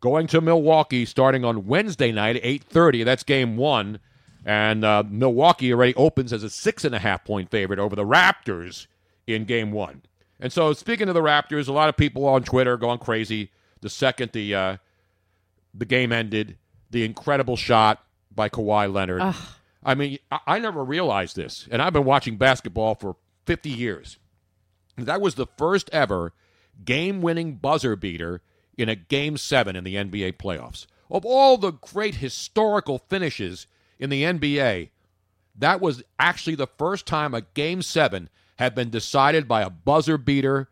[0.00, 3.04] going to Milwaukee starting on Wednesday night at 8.30.
[3.04, 3.98] That's game one.
[4.44, 8.04] And uh, Milwaukee already opens as a six and a half point favorite over the
[8.04, 8.86] Raptors
[9.26, 10.02] in game one.
[10.38, 13.90] And so, speaking of the Raptors, a lot of people on Twitter going crazy the
[13.90, 14.76] second the uh,
[15.74, 16.58] the game ended.
[16.90, 19.22] The incredible shot by Kawhi Leonard.
[19.22, 19.34] Ugh.
[19.82, 23.16] I mean, I, I never realized this, and I've been watching basketball for
[23.46, 24.18] 50 years.
[24.96, 26.32] That was the first ever
[26.84, 28.42] game winning buzzer beater
[28.76, 30.86] in a game seven in the NBA playoffs.
[31.10, 33.66] Of all the great historical finishes
[33.98, 34.90] in the NBA,
[35.58, 40.18] that was actually the first time a game seven had been decided by a buzzer
[40.18, 40.68] beater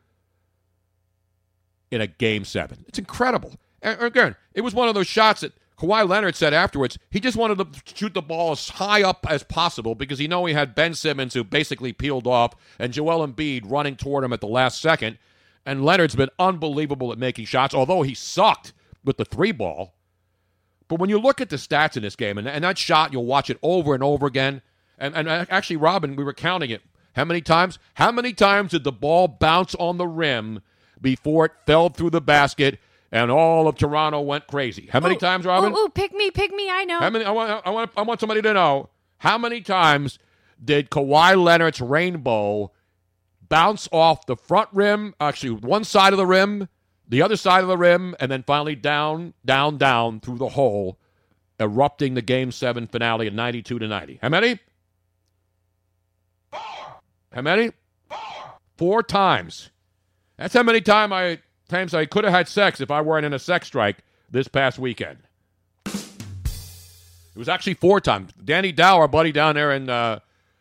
[1.90, 2.84] in a game seven.
[2.88, 3.54] It's incredible.
[3.80, 7.36] And again, it was one of those shots that Kawhi Leonard said afterwards he just
[7.36, 10.74] wanted to shoot the ball as high up as possible because he know he had
[10.74, 14.80] Ben Simmons who basically peeled off and Joel Embiid running toward him at the last
[14.80, 15.18] second.
[15.66, 18.72] And Leonard's been unbelievable at making shots, although he sucked
[19.04, 19.94] with the three ball.
[20.88, 23.24] But when you look at the stats in this game, and, and that shot, you'll
[23.24, 24.60] watch it over and over again.
[24.98, 26.82] And, and actually, Robin, we were counting it.
[27.14, 27.78] How many times?
[27.94, 30.60] How many times did the ball bounce on the rim
[31.00, 32.78] before it fell through the basket
[33.10, 34.88] and all of Toronto went crazy?
[34.92, 35.72] How many Ooh, times, Robin?
[35.72, 36.68] Ooh, ooh, pick me, pick me.
[36.70, 36.98] I know.
[37.00, 37.24] How many?
[37.24, 40.18] I want, I want, I want somebody to know how many times
[40.62, 42.72] did Kawhi Leonard's rainbow
[43.54, 46.68] bounce off the front rim, actually one side of the rim,
[47.08, 50.98] the other side of the rim, and then finally down, down, down through the hole,
[51.60, 54.18] erupting the Game Seven finale at ninety-two to ninety.
[54.20, 54.58] How many?
[56.50, 56.60] Four.
[57.32, 57.70] How many?
[58.08, 58.18] Four.
[58.76, 59.70] Four times.
[60.36, 61.38] That's how many time I
[61.68, 63.98] times I could have had sex if I weren't in a sex strike
[64.28, 65.18] this past weekend.
[65.86, 68.32] It was actually four times.
[68.44, 70.18] Danny Dow, our buddy down there in uh,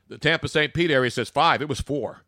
[0.10, 0.76] the Tampa St.
[0.76, 1.64] Pete area, says five.
[1.64, 2.22] It was four.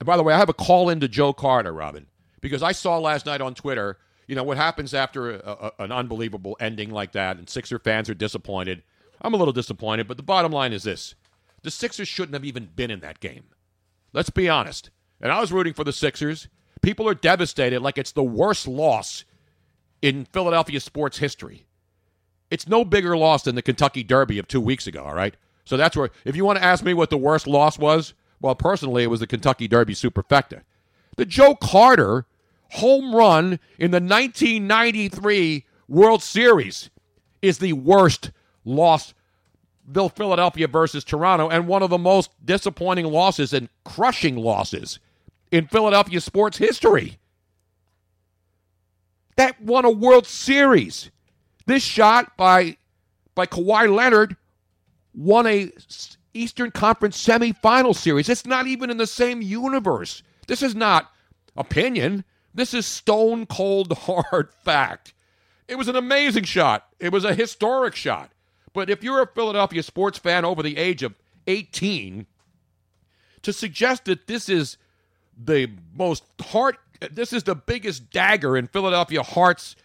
[0.00, 2.06] And by the way, I have a call in to Joe Carter, Robin,
[2.40, 5.92] because I saw last night on Twitter, you know, what happens after a, a, an
[5.92, 8.82] unbelievable ending like that, and Sixer fans are disappointed.
[9.20, 11.14] I'm a little disappointed, but the bottom line is this
[11.62, 13.44] the Sixers shouldn't have even been in that game.
[14.12, 14.90] Let's be honest.
[15.20, 16.48] And I was rooting for the Sixers
[16.80, 19.24] People are devastated like it's the worst loss
[20.00, 21.66] in Philadelphia sports history.
[22.50, 25.34] It's no bigger loss than the Kentucky Derby of two weeks ago, all right?
[25.64, 28.54] So that's where, if you want to ask me what the worst loss was, well,
[28.54, 30.62] personally, it was the Kentucky Derby Superfecta.
[31.16, 32.26] The Joe Carter
[32.70, 36.90] home run in the 1993 World Series
[37.42, 38.30] is the worst
[38.64, 39.14] loss
[40.14, 44.98] Philadelphia versus Toronto and one of the most disappointing losses and crushing losses
[45.50, 47.18] in Philadelphia sports history.
[49.36, 51.10] That won a World Series.
[51.66, 52.76] This shot by
[53.34, 54.36] by Kawhi Leonard
[55.14, 55.70] won a
[56.34, 58.28] Eastern Conference semifinal series.
[58.28, 60.22] It's not even in the same universe.
[60.46, 61.10] This is not
[61.56, 62.24] opinion.
[62.54, 65.14] This is stone cold hard fact.
[65.66, 66.86] It was an amazing shot.
[66.98, 68.30] It was a historic shot.
[68.72, 71.14] But if you're a Philadelphia sports fan over the age of
[71.46, 72.26] 18,
[73.42, 74.76] to suggest that this is
[75.36, 76.78] the most heart,
[77.10, 79.76] this is the biggest dagger in Philadelphia hearts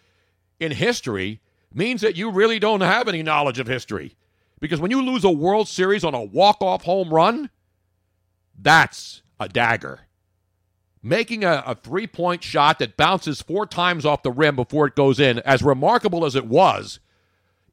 [0.59, 1.39] in history
[1.73, 4.15] means that you really don't have any knowledge of history.
[4.63, 7.49] Because when you lose a World Series on a walk-off home run,
[8.57, 10.07] that's a dagger.
[11.01, 15.19] Making a, a three-point shot that bounces four times off the rim before it goes
[15.19, 17.01] in, as remarkable as it was,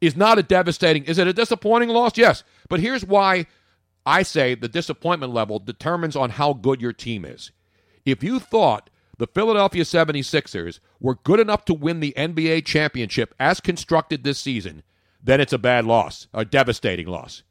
[0.01, 1.05] is not a devastating.
[1.05, 2.19] Is it a disappointing loss?
[2.19, 2.43] Yes.
[2.69, 3.47] But here's why
[4.05, 7.53] I say the disappointment level determines on how good your team is.
[8.05, 13.61] If you thought the Philadelphia 76ers were good enough to win the NBA championship as
[13.61, 14.83] constructed this season,
[15.23, 17.43] then it's a bad loss, a devastating loss.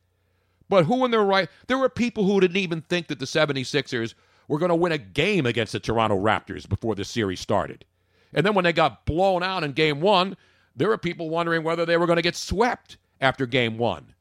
[0.68, 1.50] But who in their right?
[1.68, 4.14] There were people who didn't even think that the 76ers
[4.48, 7.86] were going to win a game against the Toronto Raptors before the series started.
[8.34, 10.38] And then when they got blown out in game one,
[10.76, 14.14] there were people wondering whether they were going to get swept after game one.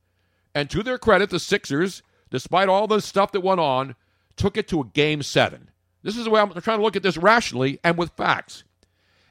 [0.55, 3.94] And to their credit, the Sixers, despite all the stuff that went on,
[4.36, 5.70] took it to a game seven.
[6.03, 8.64] This is the way I'm trying to look at this rationally and with facts.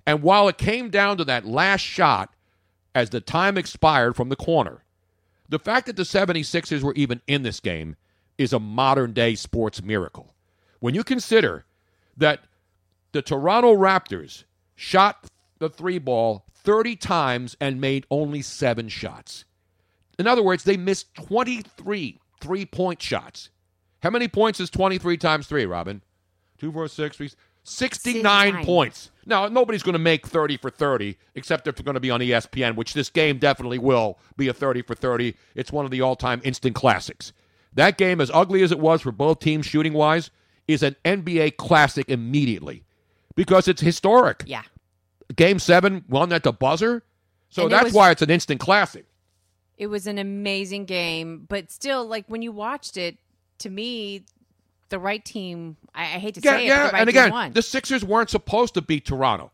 [0.05, 2.33] And while it came down to that last shot
[2.95, 4.83] as the time expired from the corner,
[5.49, 7.95] the fact that the 76ers were even in this game
[8.37, 10.35] is a modern day sports miracle.
[10.79, 11.65] When you consider
[12.17, 12.41] that
[13.11, 14.43] the Toronto Raptors
[14.75, 15.27] shot
[15.59, 19.45] the three ball 30 times and made only seven shots.
[20.19, 23.49] In other words, they missed 23 three point shots.
[24.03, 26.01] How many points is 23 times three, Robin?
[26.57, 27.31] Two, four, six, three,
[27.63, 28.65] 69 69.
[28.65, 29.11] points.
[29.27, 32.21] Now, nobody's going to make 30 for 30, except if they're going to be on
[32.21, 35.35] ESPN, which this game definitely will be a 30 for 30.
[35.53, 37.33] It's one of the all time instant classics.
[37.73, 40.31] That game, as ugly as it was for both teams shooting wise,
[40.67, 42.83] is an NBA classic immediately
[43.35, 44.43] because it's historic.
[44.47, 44.63] Yeah.
[45.35, 47.03] Game seven won at the buzzer.
[47.49, 49.05] So And it that's was- why it's an instant classic.
[49.77, 53.17] It was an amazing game, but still, like when you watched it,
[53.59, 54.23] to me,
[54.89, 55.77] the right team.
[55.93, 56.77] I, I hate to Yeah, say it, yeah.
[56.83, 57.53] but the right and again, won.
[57.53, 59.51] the Sixers weren't supposed to beat Toronto,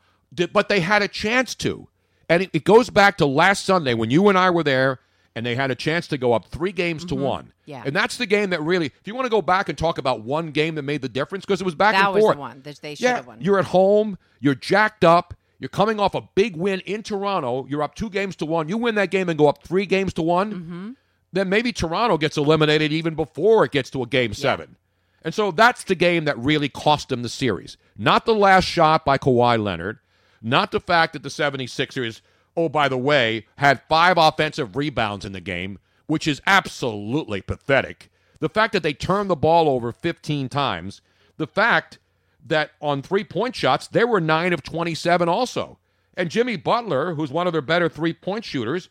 [0.52, 1.88] but they had a chance to.
[2.30, 5.00] And it, it goes back to last Sunday when you and I were there,
[5.36, 7.44] and they had a chance to go up three games to one.
[7.46, 7.50] Mm-hmm.
[7.66, 7.84] Yeah.
[7.86, 10.22] And that's the game that really, if you want to go back and talk about
[10.22, 12.36] one game that made the difference, because it was back that and was forth.
[12.36, 13.42] the one that they should Yeah, have won.
[13.42, 17.82] you're at home, you're jacked up, you're coming off a big win in Toronto, you're
[17.82, 20.22] up two games to one, you win that game and go up three games to
[20.22, 20.92] one, Mm-hmm.
[21.32, 24.76] then maybe Toronto gets eliminated even before it gets to a game seven.
[25.24, 27.78] And so that's the game that really cost them the series.
[27.98, 30.00] Not the last shot by Kawhi Leonard,
[30.42, 32.22] not the fact that the 76ers,
[32.58, 38.10] oh, by the way, had five offensive rebounds in the game, which is absolutely pathetic.
[38.40, 41.02] The fact that they turned the ball over 15 times,
[41.38, 42.00] the fact
[42.46, 45.80] that on three point shots, they were 9 of 27 also.
[46.16, 48.90] And Jimmy Butler, who's one of their better three point shooters,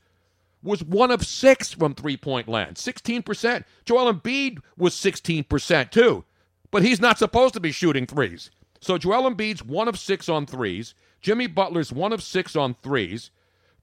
[0.62, 3.64] was one of six from three point land, 16%.
[3.84, 6.24] Joel Embiid was 16% too,
[6.70, 8.50] but he's not supposed to be shooting threes.
[8.80, 10.94] So Joel Embiid's one of six on threes.
[11.20, 13.30] Jimmy Butler's one of six on threes,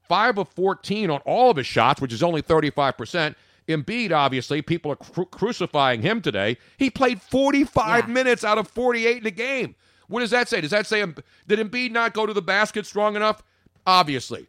[0.08, 3.34] five of 14 on all of his shots, which is only 35%.
[3.68, 6.58] Embiid, obviously, people are cru- crucifying him today.
[6.76, 8.12] He played 45 Yeah.
[8.12, 9.74] minutes out of 48 in the game.
[10.08, 10.60] What does that say?
[10.60, 11.04] Does that say
[11.46, 13.42] did Embiid not go to the basket strong enough?
[13.86, 14.48] Obviously.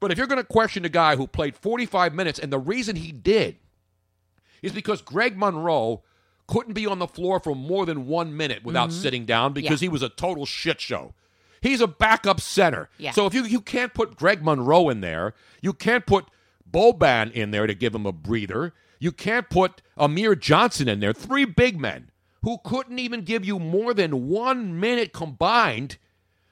[0.00, 2.96] But if you're going to question a guy who played 45 minutes, and the reason
[2.96, 3.56] he did
[4.62, 6.02] is because Greg Monroe
[6.46, 9.00] couldn't be on the floor for more than one minute without mm-hmm.
[9.00, 9.86] sitting down because Yeah.
[9.86, 11.14] he was a total shit show.
[11.60, 12.88] He's a backup center.
[12.98, 13.12] Yeah.
[13.12, 16.24] So if you, you can't put Greg Monroe in there, you can't put
[16.68, 18.72] Boban in there to give him a breather.
[18.98, 21.12] You can't put Amir Johnson in there.
[21.12, 22.10] Three big men
[22.42, 25.98] who couldn't even give you more than one minute combined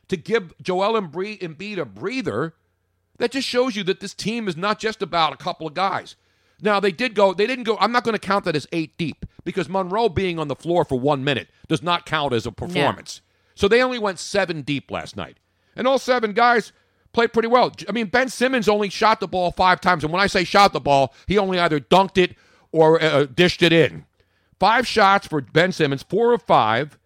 [0.08, 2.54] to give Joel Embiid a breather.
[3.18, 6.16] That just shows you that this team is not just about a couple of guys.
[6.60, 7.34] Now they did go.
[7.34, 7.76] They didn't go.
[7.78, 10.84] I'm not going to count that as eight deep because Monroe being on the floor
[10.84, 13.20] for one minute does not count as a performance.
[13.54, 15.38] So they only went seven deep last night.
[15.76, 16.72] And all seven guys
[17.12, 17.72] played pretty well.
[17.88, 20.04] I mean, Ben Simmons only shot the ball five times.
[20.04, 22.36] And when I say shot the ball, he only either dunked it
[22.72, 24.04] or uh, dished it in.
[24.58, 26.98] Five shots for Ben Simmons, four of five,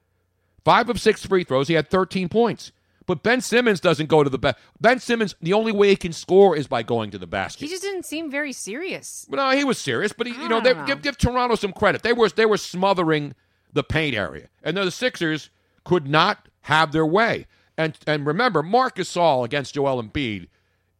[0.64, 1.68] five of six free throws.
[1.68, 2.72] He had 13 points.
[3.12, 4.62] But Ben Simmons doesn't go to the basket.
[4.80, 7.60] Ben Simmons, the only way he can score is by going to the basket.
[7.60, 9.26] He just didn't seem very serious.
[9.28, 10.86] Well, no, he was serious, but he, you know, they, know.
[10.86, 12.02] give give Toronto some credit.
[12.02, 13.34] They were they were smothering
[13.70, 15.50] the paint area, and the Sixers
[15.84, 17.46] could not have their way.
[17.76, 20.48] And and remember, Marcus Gasol against Joel Embiid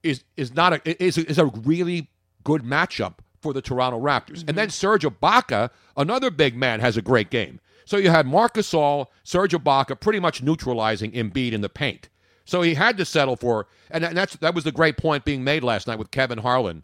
[0.03, 2.11] is is not a is is a really
[2.45, 4.41] good matchup for the Toronto Raptors.
[4.41, 4.57] And mm-hmm.
[4.57, 7.59] then Serge Ibaka, another big man, has a great game.
[7.85, 12.09] So you had Marcus Gasol, Serge Ibaka, pretty much neutralizing Embiid in the paint.
[12.45, 15.63] So he had to settle for, and that's that was the great point being made
[15.63, 16.83] last night with Kevin Harlan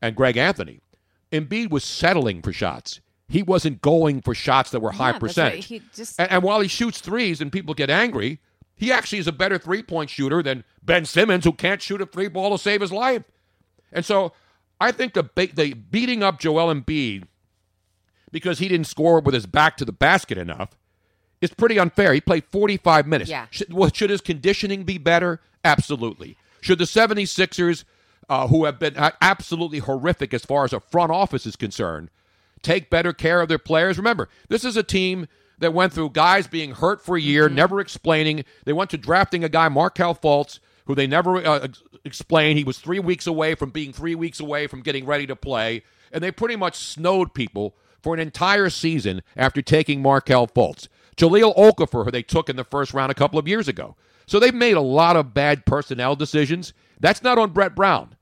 [0.00, 0.80] and Greg Anthony.
[1.32, 3.00] Embiid was settling for shots.
[3.28, 5.70] He wasn't going for shots that were high Yeah, that's percentage.
[5.70, 5.82] right.
[5.94, 8.38] Just- and, and while he shoots threes and people get angry,
[8.76, 12.06] he actually is a better three point shooter than Ben Simmons, who can't shoot a
[12.06, 13.24] three ball to save his life.
[13.92, 14.32] And so
[14.80, 15.24] I think the
[15.54, 17.24] the beating up Joel Embiid
[18.34, 20.76] because he didn't score with his back to the basket enough
[21.40, 22.12] is pretty unfair.
[22.12, 23.30] He played 45 minutes.
[23.30, 23.46] Yeah.
[23.50, 25.40] Should, well, should his conditioning be better?
[25.64, 26.36] Absolutely.
[26.60, 27.84] Should the 76ers,
[28.28, 32.10] uh, who have been uh, absolutely horrific as far as a front office is concerned,
[32.60, 33.98] take better care of their players?
[33.98, 35.28] Remember, this is a team
[35.58, 38.44] that went through guys being hurt for a year, never explaining.
[38.64, 42.58] They went to drafting a guy, Markelle Fultz, who they never uh, ex- explained.
[42.58, 45.84] He was three weeks away from being three weeks away from getting ready to play.
[46.10, 50.88] And they pretty much snowed people for an entire season after taking Markelle Fultz.
[51.16, 53.96] Jahlil Okafor, who they took in the first round a couple of years ago.
[54.26, 56.74] So they've made a lot of bad personnel decisions.
[57.00, 58.14] That's not on Brett Brown.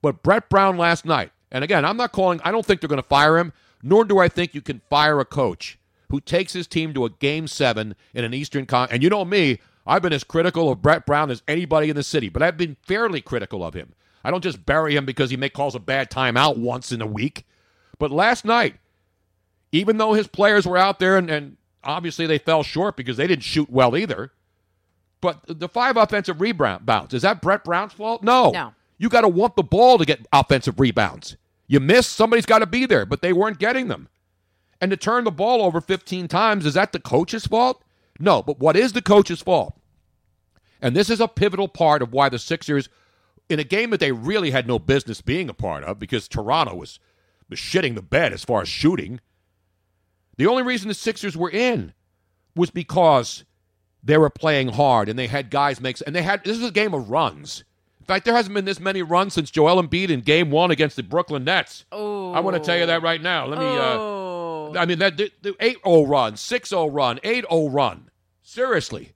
[0.00, 3.02] But Brett Brown last night, and again, I'm not calling, I don't think they're going
[3.02, 5.78] to fire him, nor do I think you can fire a coach
[6.10, 8.88] who takes his team to a game seven in an Eastern Con.
[8.90, 12.02] And you know me, I've been as critical of Brett Brown as anybody in the
[12.02, 13.94] city, but I've been fairly critical of him.
[14.22, 17.06] I don't just bury him because he may calls a bad timeout once in a
[17.06, 17.46] week.
[17.98, 18.76] But last night,
[19.74, 23.26] even though his players were out there and, and obviously they fell short because they
[23.26, 24.30] didn't shoot well either.
[25.20, 28.22] But the five offensive rebounds, is that Brett Brown's fault?
[28.22, 28.52] No.
[28.52, 28.72] No.
[28.98, 31.36] You got to want the ball to get offensive rebounds.
[31.66, 34.08] You miss, somebody's got to be there, but they weren't getting them.
[34.80, 37.82] And to turn the ball over 15 times, is that the coach's fault?
[38.20, 39.74] No, but what is the coach's fault?
[40.80, 42.88] And this is a pivotal part of why the Sixers,
[43.48, 46.76] in a game that they really had no business being a part of, because Toronto
[46.76, 47.00] was,
[47.48, 49.20] was shitting the bed as far as shooting,
[50.36, 51.92] the only reason the Sixers were in
[52.56, 53.44] was because
[54.02, 56.72] they were playing hard and they had guys make and they had this was a
[56.72, 57.64] game of runs.
[58.00, 60.96] In fact, there hasn't been this many runs since Joel Embiid in Game One against
[60.96, 61.86] the Brooklyn Nets.
[61.90, 63.46] Oh, I want to tell you that right now.
[63.46, 63.64] Let me.
[63.64, 64.72] Oh.
[64.74, 68.10] Uh, I mean that the, the eight zero run, six zero run, eight zero run.
[68.42, 69.12] Seriously,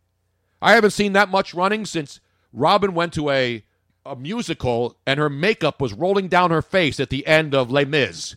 [0.62, 2.20] I haven't seen that much running since
[2.52, 3.64] Robin went to a
[4.06, 7.84] a musical and her makeup was rolling down her face at the end of Les
[7.84, 8.36] Mis.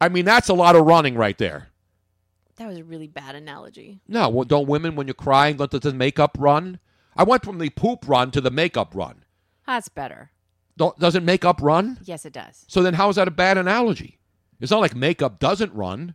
[0.00, 1.68] I mean, that's a lot of running right there.
[2.62, 3.98] That was a really bad analogy.
[4.06, 6.78] No, well, don't women, when you're crying, let the makeup run?
[7.16, 9.24] I went from the poop run to the makeup run.
[9.66, 10.30] That's better.
[10.76, 11.98] Don't, doesn't makeup run?
[12.04, 12.64] Yes, it does.
[12.68, 14.20] So then how is that a bad analogy?
[14.60, 16.14] It's not like makeup doesn't run.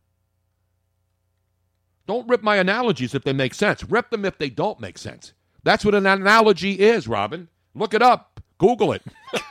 [2.07, 3.83] Don't rip my analogies if they make sense.
[3.83, 5.33] Rip them if they don't make sense.
[5.63, 7.49] That's what an analogy is, Robin.
[7.75, 8.39] Look it up.
[8.57, 9.03] Google it.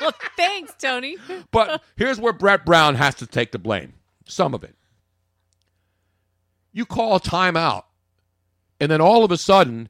[0.00, 1.16] Well, thanks, Tony.
[1.50, 3.94] But here's where Brett Brown has to take the blame.
[4.26, 4.76] Some of it.
[6.74, 7.84] You call a timeout,
[8.80, 9.88] and then all of a sudden,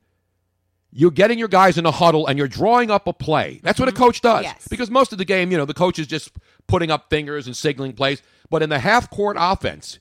[0.93, 3.59] you're getting your guys in a huddle and you're drawing up a play.
[3.65, 4.05] That's what a mm-hmm.
[4.05, 4.45] coach does.
[4.45, 4.69] Yes.
[4.69, 6.31] Because most of the game, you know, the coach is just
[6.69, 8.23] putting up fingers and signaling plays.
[8.49, 9.99] But in the half court offense,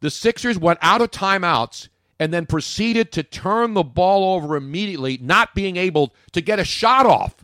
[0.00, 1.88] the Sixers went out of timeouts
[2.20, 6.64] and then proceeded to turn the ball over immediately, not being able to get a
[6.64, 7.34] shot off.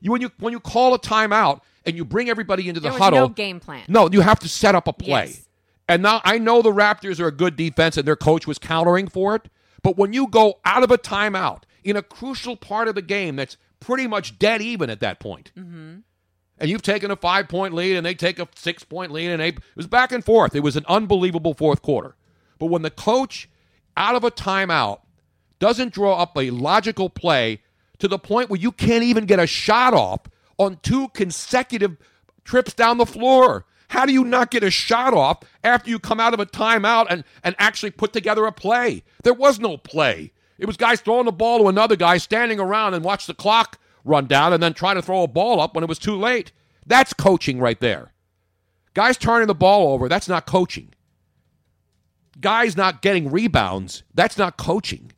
[0.00, 2.98] You when you when you call a timeout and you bring everybody into the There
[2.98, 3.84] huddle, no game plan.
[3.88, 5.26] no, you have to set up a play.
[5.26, 5.45] Yes.
[5.88, 9.08] And now I know the Raptors are a good defense and their coach was countering
[9.08, 9.48] for it.
[9.82, 13.36] But when you go out of a timeout in a crucial part of the game
[13.36, 15.98] that's pretty much dead even at that point, Mm-hmm.
[16.58, 19.40] and you've taken a five point lead and they take a six point lead and
[19.40, 20.54] they, it was back and forth.
[20.56, 22.16] It was an unbelievable fourth quarter.
[22.58, 23.48] But when the coach
[23.96, 25.00] out of a timeout
[25.58, 27.60] doesn't draw up a logical play
[27.98, 30.20] to the point where you can't even get a shot off
[30.58, 31.96] on two consecutive
[32.44, 33.64] trips down the floor.
[33.88, 37.06] How do you not get a shot off after you come out of a timeout
[37.08, 39.04] and, and actually put together a play?
[39.22, 40.32] There was no play.
[40.58, 43.78] It was guys throwing the ball to another guy, standing around and watch the clock
[44.04, 46.52] run down and then trying to throw a ball up when it was too late.
[46.86, 48.12] That's coaching right there.
[48.94, 50.94] Guys turning the ball over, that's not coaching.
[52.40, 55.12] Guys not getting rebounds, that's not coaching.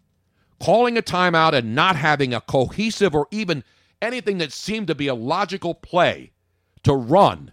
[0.61, 3.65] calling a timeout and not having a cohesive or even
[4.03, 6.33] anything that seemed to be a logical play
[6.83, 7.53] to run.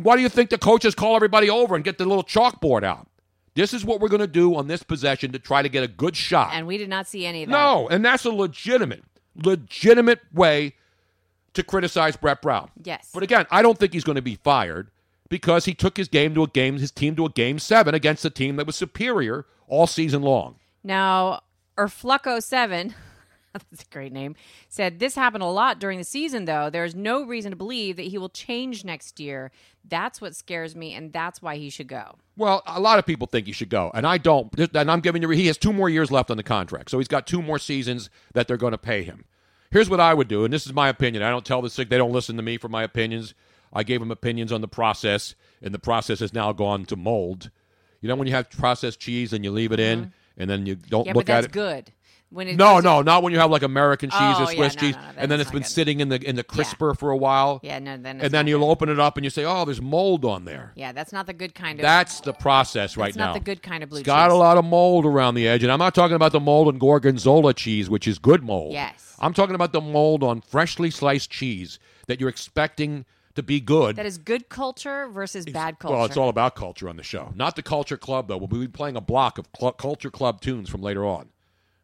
[0.00, 3.06] Why do you think the coaches call everybody over and get the little chalkboard out?
[3.54, 5.88] This is what we're going to do on this possession to try to get a
[5.88, 6.50] good shot.
[6.52, 7.52] And we did not see any of that.
[7.52, 9.04] No, and that's a legitimate,
[9.36, 10.74] legitimate way
[11.54, 12.70] to criticize Brett Brown.
[12.82, 13.10] Yes.
[13.14, 14.90] But again, I don't think he's going to be fired
[15.28, 18.24] because he took his game to a game, his team to a game seven against
[18.24, 20.56] a team that was superior all season long.
[20.82, 21.42] Now,
[21.76, 22.92] or Erflucko7,
[23.70, 24.34] that's a great name,
[24.68, 26.70] said this happened a lot during the season, though.
[26.70, 29.50] There's no reason to believe that he will change next year.
[29.88, 32.16] That's what scares me, and that's why he should go.
[32.36, 34.52] Well, a lot of people think he should go, and I don't.
[34.74, 37.08] And I'm giving you, he has two more years left on the contract, so he's
[37.08, 39.24] got two more seasons that they're going to pay him.
[39.70, 41.22] Here's what I would do, and this is my opinion.
[41.22, 43.34] I don't tell the sick; they don't listen to me for my opinions.
[43.72, 47.50] I gave them opinions on the process, and the process has now gone to mold.
[48.00, 50.76] You know, when you have processed cheese and you leave it in, and then you
[50.76, 51.08] don't Mm-hmm.
[51.08, 51.52] Yeah, look but that's at it.
[51.52, 51.92] good.
[52.34, 54.56] When it No, no, not when you have like American oh, cheese Oh, or yeah,
[54.56, 55.68] Swiss no, cheese, no, no, and then it's been good.
[55.68, 57.60] sitting in the in the crisper for a while.
[57.62, 58.70] Yeah, no, then it's and then not you'll good.
[58.70, 61.32] open it up and you say, "Oh, there's mold on there." Yeah, that's not the
[61.32, 61.82] good kind of.
[61.82, 63.26] That's the process right now.
[63.26, 64.32] not the good kind of blue It's got cheese.
[64.32, 66.78] a lot of mold around the edge, and I'm not talking about the mold in
[66.78, 68.72] gorgonzola cheese, which is good mold.
[68.72, 69.14] Yes.
[69.20, 71.78] I'm talking about the mold on freshly sliced cheese
[72.08, 73.04] that you're expecting
[73.36, 73.96] to be good.
[73.96, 75.96] That is good culture versus bad culture.
[75.96, 78.36] Well, it's all about culture on the show, not the Culture Club though.
[78.36, 81.28] We'll be playing a block of cl- Culture Club tunes from later on.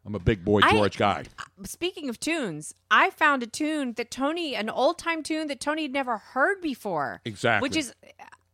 [0.05, 1.25] I'm a big boy I- George guy.
[1.65, 5.83] Speaking of tunes, I found a tune that Tony, an old time tune that Tony
[5.83, 7.21] had never heard before.
[7.25, 7.67] Exactly.
[7.67, 7.95] Which is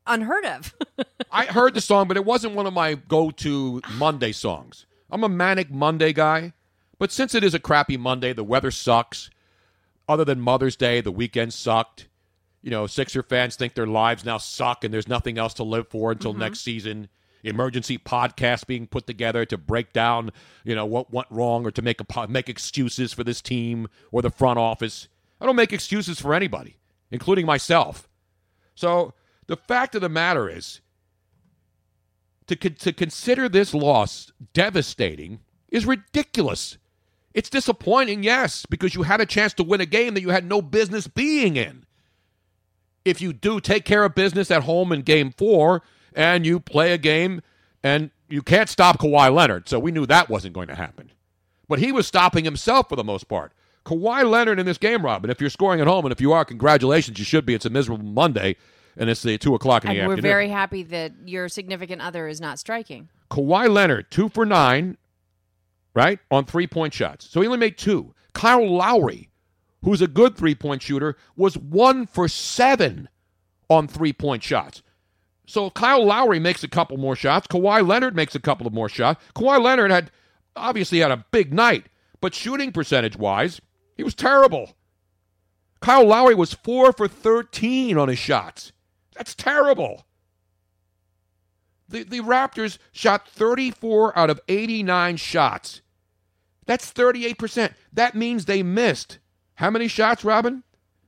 [0.07, 0.74] unheard of.
[1.30, 4.86] I heard the song, but it wasn't one of my go-to Monday songs.
[5.11, 6.53] I'm a manic Monday guy,
[6.99, 9.30] but since it is a crappy Monday, the weather sucks.
[10.09, 12.09] Other than Mother's Day, the weekend sucked.
[12.62, 15.88] You know, Sixer fans think their lives now suck and there's nothing else to live
[15.88, 16.40] for until mm-hmm.
[16.40, 17.09] next season.
[17.43, 20.32] Emergency podcast being put together to break down,
[20.64, 24.22] you know, what went wrong or to make a make excuses for this team or
[24.22, 25.09] the front office.
[25.41, 26.76] I don't make excuses for anybody,
[27.11, 28.09] including myself.
[28.74, 29.14] So
[29.47, 30.80] the fact of the matter is,
[32.47, 36.78] to, con- to consider this loss devastating is ridiculous.
[37.34, 40.49] It's disappointing, yes, because you had a chance to win a game that you had
[40.49, 41.84] no business being in.
[43.05, 45.82] If you do take care of business at home in game four
[46.16, 47.42] and you play a game
[47.82, 51.12] and you can't stop Kawhi Leonard, so we knew that wasn't going to happen.
[51.68, 53.52] But he was stopping himself for the most part.
[53.84, 56.44] Kawhi Leonard in this game, Robin, if you're scoring at home, and if you are,
[56.44, 57.54] congratulations, you should be.
[57.54, 58.56] It's a miserable Monday,
[58.96, 62.26] and it's the 2 o'clock in and the we're very happy that your significant other
[62.26, 63.08] is not striking.
[63.30, 64.96] Kawhi Leonard, two for nine,
[65.94, 67.28] right, on three point shots.
[67.28, 68.14] So he only made two.
[68.32, 69.30] Kyle Lowry,
[69.82, 73.08] who's a good three point shooter, was one for seven
[73.68, 74.82] on three point shots.
[75.47, 77.47] So Kyle Lowry makes a couple more shots.
[77.47, 79.22] Kawhi Leonard makes a couple of more shots.
[79.34, 80.11] Kawhi Leonard had
[80.57, 81.86] obviously had a big night,
[82.20, 83.61] but shooting percentage wise,
[83.97, 84.74] he was terrible.
[85.80, 88.72] Kyle Lowry was four for 13 on his shots.
[89.14, 90.05] That's terrible.
[91.88, 95.82] The, the Raptors shot 34 out of 89 shots.
[96.66, 97.72] That's 38%.
[97.92, 99.18] That means they missed.
[99.55, 100.64] How many shots, Robin?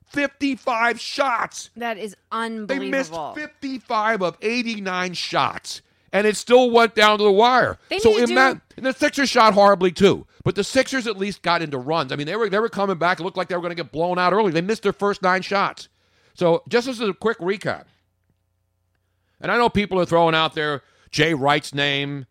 [0.08, 1.70] 55 shots.
[1.76, 3.34] That is unbelievable.
[3.34, 5.82] They missed 55 of 89 shots,
[6.12, 7.78] and it still went down to the wire.
[7.88, 10.26] They so in do- that, and the Sixers shot horribly too.
[10.44, 12.10] But the Sixers at least got into runs.
[12.12, 13.20] I mean, they were they were coming back.
[13.20, 14.50] It looked like they were going to get blown out early.
[14.50, 15.88] They missed their first nine shots.
[16.34, 17.84] So just as a quick recap,
[19.40, 22.26] and I know people are throwing out there Jay Wright's name,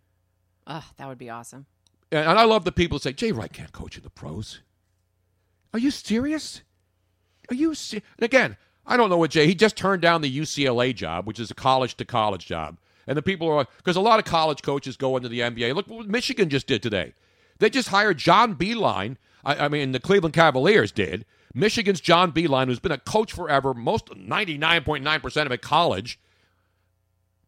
[0.65, 1.65] Ugh, that would be awesome.
[2.11, 4.61] and and I love the people that say Jay Wright can't coach in the pros.
[5.73, 6.61] Are you serious?
[7.50, 8.58] Are you se- and again?
[8.86, 9.48] I don't know what Jay.
[9.48, 13.18] He just turned down the UCLA job, which is a college to college job, and
[13.18, 15.76] the people are because a lot of college coaches go into the NBA.
[15.76, 17.14] Look what Michigan just did today.
[17.60, 19.18] They just hired John Beilein.
[19.43, 21.26] I, I mean, the Cleveland Cavaliers did.
[21.54, 25.52] Michigan's John Beilein, who's been a coach forever, most ninety nine point nine percent of
[25.52, 26.20] it college.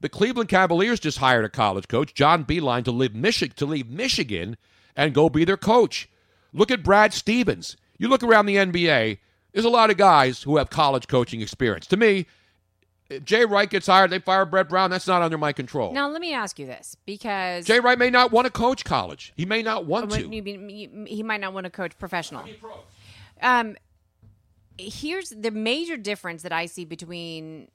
[0.02, 3.90] The Cleveland Cavaliers just hired a college coach, John Beilein, to leave Michigan to leave
[3.90, 4.58] Michigan
[4.96, 6.10] and go be their coach.
[6.54, 7.78] Look at Brad Stevens.
[7.98, 9.20] You look around the NBA,
[9.54, 11.88] there's a lot of guys who have college coaching experience.
[11.88, 12.28] To me,
[13.10, 14.92] if Jay Wright gets hired, they fire Brett Brown.
[14.92, 15.94] That's not under my control.
[15.94, 19.34] Now, let me ask you this because Jay Wright may not want to coach college.
[19.36, 20.28] He may not want to.
[20.28, 22.46] mean- he might not want to coach professional.
[23.42, 23.76] Um,
[24.78, 27.70] here's the major difference that I see between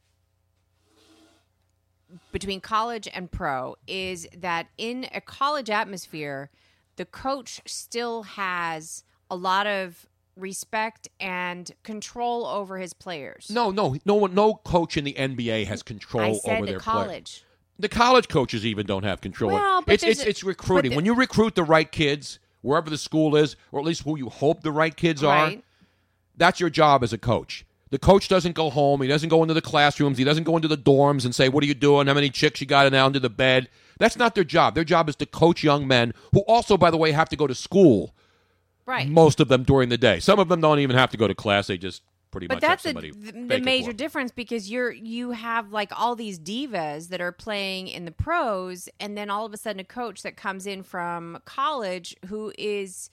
[2.30, 6.50] between college and pro is that in a college atmosphere,
[6.96, 10.06] the coach still has a lot of
[10.36, 13.50] respect and control over his players.
[13.50, 16.72] No, no, no one, no coach in the NBA has control I said over the
[16.72, 17.06] their college.
[17.08, 17.44] players.
[17.78, 19.52] The college coaches even don't have control.
[19.52, 20.90] Well, but it's it's, a- it's recruiting.
[20.90, 24.16] the- when you recruit the right kids, wherever the school is, or at least who
[24.16, 25.52] you hope the right kids are.
[26.36, 27.64] That's your job as a coach.
[27.90, 29.02] The coach doesn't go home.
[29.02, 30.18] He doesn't go into the classrooms.
[30.18, 32.08] He doesn't go into the dorms and say, What are you doing?
[32.08, 33.68] How many chicks you got in under the bed?
[34.00, 34.74] That's not their job.
[34.74, 37.46] Their job is to coach young men who also, by the way, have to go
[37.46, 38.12] to school.
[38.86, 39.08] Right.
[39.08, 40.20] Most of them during the day.
[40.20, 41.68] Some of them don't even have to go to class.
[41.68, 44.70] They just pretty But much that's have the, somebody the, fake the major difference because
[44.70, 49.30] you're you have like all these divas that are playing in the pros, and then
[49.30, 53.08] all of a sudden a coach that comes in from college who is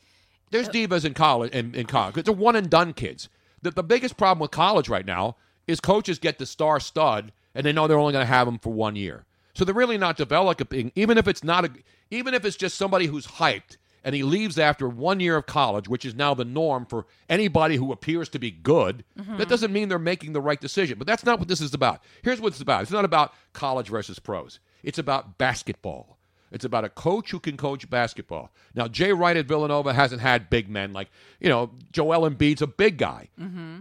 [0.49, 1.51] There's uh, divas in college.
[1.51, 3.29] In, in college, they're one and done kids.
[3.61, 7.65] The, the biggest problem with college right now is coaches get the star stud, and
[7.65, 9.25] they know they're only going to have them for one year.
[9.53, 10.91] So they're really not developing.
[10.95, 11.71] Even if it's not a,
[12.09, 15.87] even if it's just somebody who's hyped and he leaves after one year of college,
[15.87, 19.03] which is now the norm for anybody who appears to be good.
[19.17, 19.37] Mm-hmm.
[19.37, 20.97] That doesn't mean they're making the right decision.
[20.97, 22.01] But that's not what this is about.
[22.23, 22.81] Here's what it's about.
[22.83, 24.59] It's not about college versus pros.
[24.83, 26.17] It's about basketball.
[26.51, 28.51] It's about a coach who can coach basketball.
[28.75, 32.67] Now, Jay Wright at Villanova hasn't had big men like, you know, Joel Embiid's a
[32.67, 33.29] big guy.
[33.39, 33.79] Mm-hmm.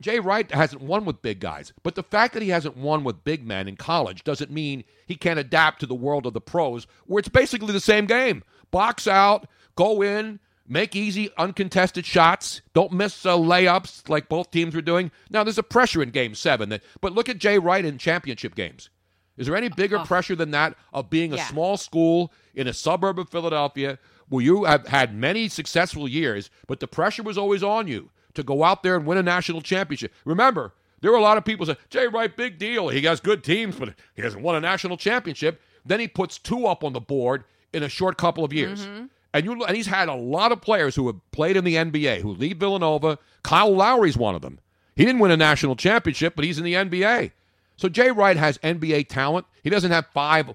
[0.00, 1.72] Jay Wright hasn't won with big guys.
[1.82, 5.16] But the fact that he hasn't won with big men in college doesn't mean he
[5.16, 8.44] can't adapt to the world of the pros, where it's basically the same game.
[8.70, 12.60] Box out, go in, make easy, uncontested shots.
[12.74, 15.10] Don't miss uh, layups like both teams were doing.
[15.30, 16.68] Now, there's a pressure in game seven.
[16.68, 18.90] That, but look at Jay Wright in championship games.
[19.36, 23.20] Is there any bigger pressure than that of being a small school in a suburb
[23.20, 23.98] of Philadelphia
[24.28, 28.42] where you have had many successful years, but the pressure was always on you to
[28.42, 30.12] go out there and win a national championship?
[30.24, 32.88] Remember, there were a lot of people say, Jay Wright, big deal.
[32.88, 35.60] He has good teams, but he hasn't won a national championship.
[35.86, 38.86] Then he puts two up on the board in a short couple of years.
[39.34, 42.22] And you and he's had a lot of players who have played in the NBA
[42.22, 43.18] who leave Villanova.
[43.42, 44.58] Kyle Lowry's one of them.
[44.96, 47.32] He didn't win a national championship, but he's in the NBA.
[47.76, 49.46] So Jay Wright has NBA talent.
[49.62, 50.54] He doesn't have five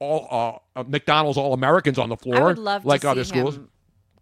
[0.00, 3.24] all uh, uh, McDonald's All Americans on the floor I would love like to other
[3.24, 3.56] see schools.
[3.56, 3.68] him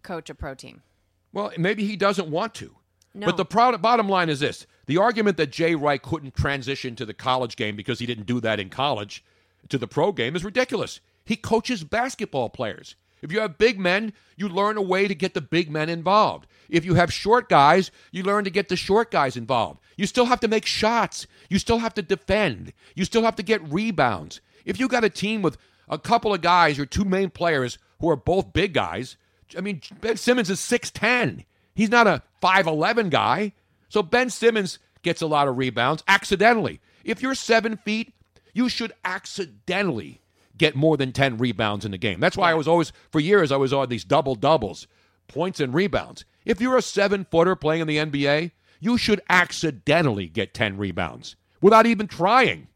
[0.03, 0.83] coach a pro team.
[1.31, 2.75] Well, maybe he doesn't want to.
[3.15, 3.25] No.
[3.27, 7.05] But the proud, bottom line is this the argument that Jay Wright couldn't transition to
[7.05, 9.23] the college game because he didn't do that in college
[9.69, 10.99] to the pro game is ridiculous.
[11.25, 12.95] He coaches basketball players.
[13.21, 16.45] If you have big men, you learn a way to get the big men involved.
[16.69, 19.79] If you have short guys, you learn to get the short guys involved.
[19.95, 21.25] You still have to make shots.
[21.49, 22.73] You still have to defend.
[22.95, 24.41] You still have to get rebounds.
[24.65, 25.57] If you got a team with
[25.87, 29.15] a couple of guys, your two main players who are both big guys,
[29.57, 31.45] I mean, Ben Simmons is 6'10.
[31.75, 33.53] He's not a 5'11 guy.
[33.87, 36.81] So Ben Simmons gets a lot of rebounds accidentally.
[37.05, 38.13] If you're seven feet,
[38.53, 40.21] you should accidentally
[40.57, 42.19] get more than 10 rebounds in the game.
[42.19, 44.87] That's why I was always, for years, I was on these double doubles,
[45.27, 46.25] points and rebounds.
[46.45, 51.35] If you're a seven footer playing in the NBA, you should accidentally get 10 rebounds
[51.61, 52.67] without even trying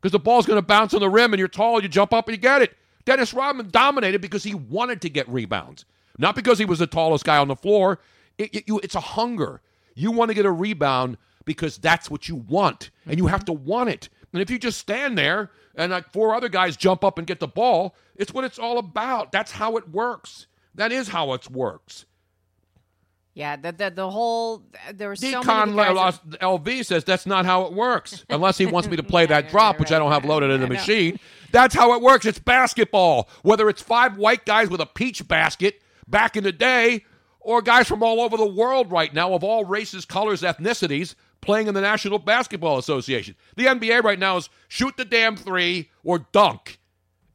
[0.00, 2.26] because the ball's going to bounce on the rim and you're tall, you jump up
[2.28, 2.76] and you get it.
[3.04, 5.84] Dennis Rodman dominated because he wanted to get rebounds,
[6.18, 8.00] not because he was the tallest guy on the floor.
[8.38, 9.60] It, it- you, it's a hunger.
[9.94, 13.52] You want to get a rebound because that's what you want, and you have to
[13.52, 14.08] want it.
[14.36, 17.40] And if you just stand there and like four other guys jump up and get
[17.40, 19.32] the ball, it's what it's all about.
[19.32, 20.46] That's how it works.
[20.74, 22.04] That is how it works.
[23.32, 24.62] Yeah, the the, the whole
[24.94, 28.24] there so Decon many guys that- uh, LV says that's not how it works.
[28.30, 30.28] Unless he wants me to play Yeah, that drop, right, which I don't have right,
[30.30, 31.18] loaded in the machine.
[31.50, 32.26] That's how it works.
[32.26, 33.28] It's basketball.
[33.42, 37.04] Whether it's five white guys with a peach basket back in the day,
[37.40, 41.14] or guys from all over the world right now of all races, colors, ethnicities
[41.46, 43.34] playing in the National Basketball Association.
[43.56, 46.78] The NBA right now is shoot the damn three or dunk,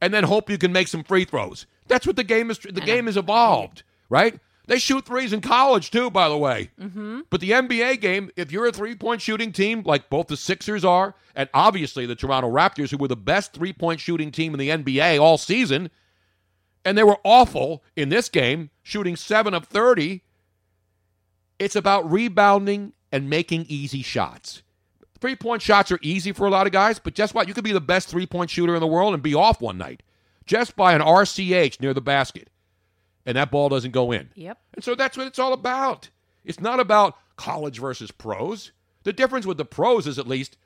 [0.02, 1.66] and then hope you can make some free throws.
[1.88, 2.60] That's what the game is.
[2.60, 4.40] The game is evolved, right?
[4.68, 6.70] They shoot threes in college too, by the way.
[6.80, 7.22] Mm-hmm.
[7.30, 10.86] But the NBA game, if you're a three point shooting team like both the Sixers
[10.86, 14.60] are, and obviously the Toronto Raptors, who were the best three point shooting team in
[14.60, 15.90] the NBA all season,
[16.86, 20.24] and they were awful in this game, shooting seven of 30,
[21.60, 24.62] it's about rebounding and making easy shots.
[25.20, 27.48] Three point shots are easy for a lot of guys, but guess what?
[27.48, 29.78] You could be the best three point shooter in the world and be off one
[29.78, 30.02] night
[30.46, 32.50] just by an RCH near the basket,
[33.26, 34.30] and that ball doesn't go in.
[34.36, 34.58] Yep.
[34.74, 36.10] And so that's what it's all about.
[36.44, 38.72] It's not about college versus pros.
[39.04, 40.58] The difference with the pros is at least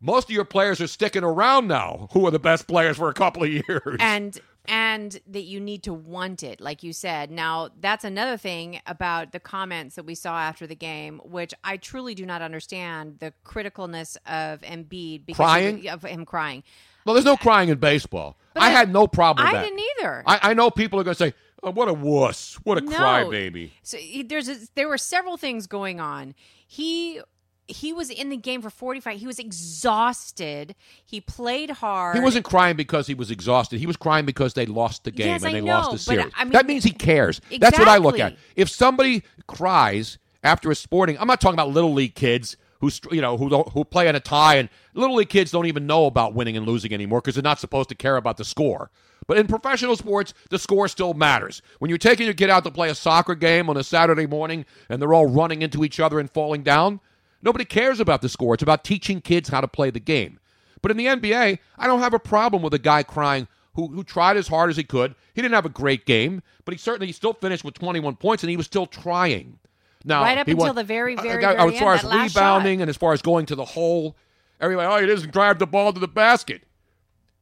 [0.00, 3.14] most of your players are sticking around now who are the best players for a
[3.14, 3.96] couple of years.
[4.00, 8.80] and and that you need to want it like you said now that's another thing
[8.86, 13.18] about the comments that we saw after the game which i truly do not understand
[13.20, 15.88] the criticalness of Embiid because Crying?
[15.88, 16.62] of, him crying
[17.04, 18.38] well, there's no crying in baseball.
[18.54, 21.14] But I had no problem with i didn't either I, I know people are going
[21.14, 22.58] to say, oh, what a wuss.
[22.62, 22.90] What a No.
[22.90, 23.72] crybaby.
[23.82, 26.34] So there's a, there were several things going on.
[26.66, 27.20] He
[27.66, 29.18] he was in the game for 45.
[29.18, 30.74] He was exhausted.
[31.04, 32.16] He played hard.
[32.16, 33.78] He wasn't crying because he was exhausted.
[33.78, 36.32] He was crying because they lost the game Yes, and they know, lost the series.
[36.36, 37.40] I mean- that means he cares.
[37.58, 38.36] That's what I look at.
[38.56, 43.22] If somebody cries after a sporting, I'm not talking about little league kids who you
[43.22, 46.06] know who don't, who play in a tie, and little league kids don't even know
[46.06, 48.90] about winning and losing anymore because they're not supposed to care about the score.
[49.26, 51.62] But in professional sports, the score still matters.
[51.78, 54.66] When you're taking your kid out to play a soccer game on a Saturday morning
[54.90, 57.00] and they're all running into each other and falling down,
[57.44, 58.54] nobody cares about the score.
[58.54, 60.40] It's about teaching kids how to play the game.
[60.82, 64.04] But in the NBA, I don't have a problem with a guy crying who, who
[64.04, 65.14] tried as hard as he could.
[65.34, 68.42] He didn't have a great game, but he certainly he still finished with 21 points
[68.42, 69.58] and he was still trying.
[70.04, 72.80] Now, Right up until won- the very, very, uh, very as far end, as rebounding
[72.82, 74.16] and as far as going to the hole,
[74.60, 76.62] everybody, oh, he doesn't drive the ball to the basket.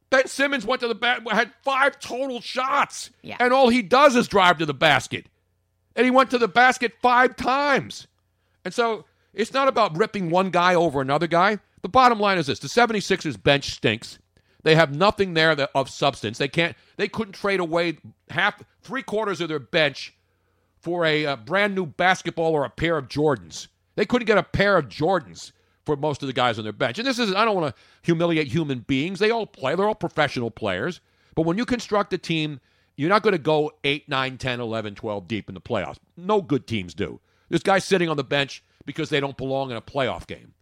[0.09, 3.35] Ben Simmons went to the bat, had five total shots, Yeah.
[3.39, 5.25] and all he does is drive to the basket.
[5.95, 8.07] And he went to the basket five times.
[8.63, 11.59] And so it's not about ripping one guy over another guy.
[11.81, 14.19] The bottom line is this the 76ers bench stinks.
[14.63, 16.37] They have nothing there that, of substance.
[16.37, 16.75] They can't.
[16.95, 17.97] They couldn't trade away
[18.29, 20.13] half, three quarters of their bench
[20.79, 23.67] for a, uh brand new basketball or a pair of Jordans.
[23.95, 25.51] They couldn't get a pair of Jordans
[25.85, 26.97] for most of the guys on their bench.
[26.97, 29.19] And this is, I don't want to humiliate human beings.
[29.19, 31.01] They all play, they're all professional players.
[31.35, 32.59] But when you construct a team,
[32.95, 35.97] you're not going to go 8, 9, 10, 11, 12 deep in the playoffs.
[36.15, 37.19] No good teams do.
[37.49, 40.53] This guy's sitting on the bench because they don't belong in a playoff game.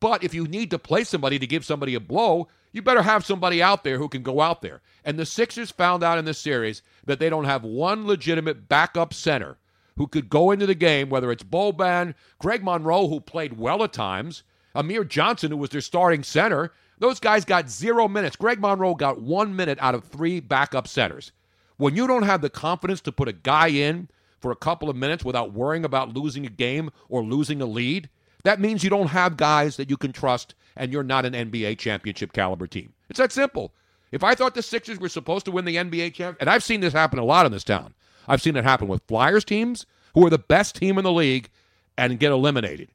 [0.00, 3.24] But if you need to play somebody to give somebody a blow, you better have
[3.24, 4.82] somebody out there who can go out there.
[5.04, 9.14] And the Sixers found out in this series that they don't have one legitimate backup
[9.14, 9.56] center
[9.96, 13.94] who could go into the game, whether it's Boban, Greg Monroe, who played well at
[13.94, 14.42] times,
[14.74, 16.72] Amir Johnson, who was their starting center.
[16.98, 18.36] Those guys got zero minutes.
[18.36, 21.32] Greg Monroe got one minute out of three backup centers.
[21.78, 24.08] When you don't have the confidence to put a guy in
[24.40, 28.08] for a couple of minutes without worrying about losing a game or losing a lead,
[28.44, 31.78] that means you don't have guys that you can trust and you're not an NBA
[31.78, 32.92] championship caliber team.
[33.08, 33.72] It's that simple.
[34.12, 36.80] If I thought the Sixers were supposed to win the NBA champ, and I've seen
[36.80, 37.94] this happen a lot in this town.
[38.28, 41.50] I've seen it happen with Flyers teams who are the best team in the league
[41.98, 42.88] and get eliminated.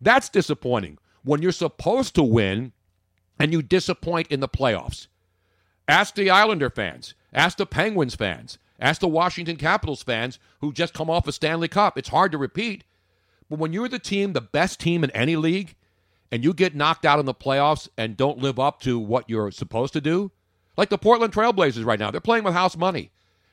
[0.00, 2.72] That's disappointing when you're supposed to win
[3.38, 5.06] and you disappoint in the playoffs.
[5.88, 10.92] Ask the Islander fans, ask the Penguins fans, ask the Washington Capitals fans who just
[10.92, 11.96] come off a Stanley Cup.
[11.96, 12.84] It's hard to repeat.
[13.48, 15.76] But when you're the team, the best team in any league,
[16.30, 19.50] and you get knocked out in the playoffs and don't live up to what you're
[19.50, 20.32] supposed to do,
[20.76, 23.10] like the Portland Trailblazers right now, they're playing with house money.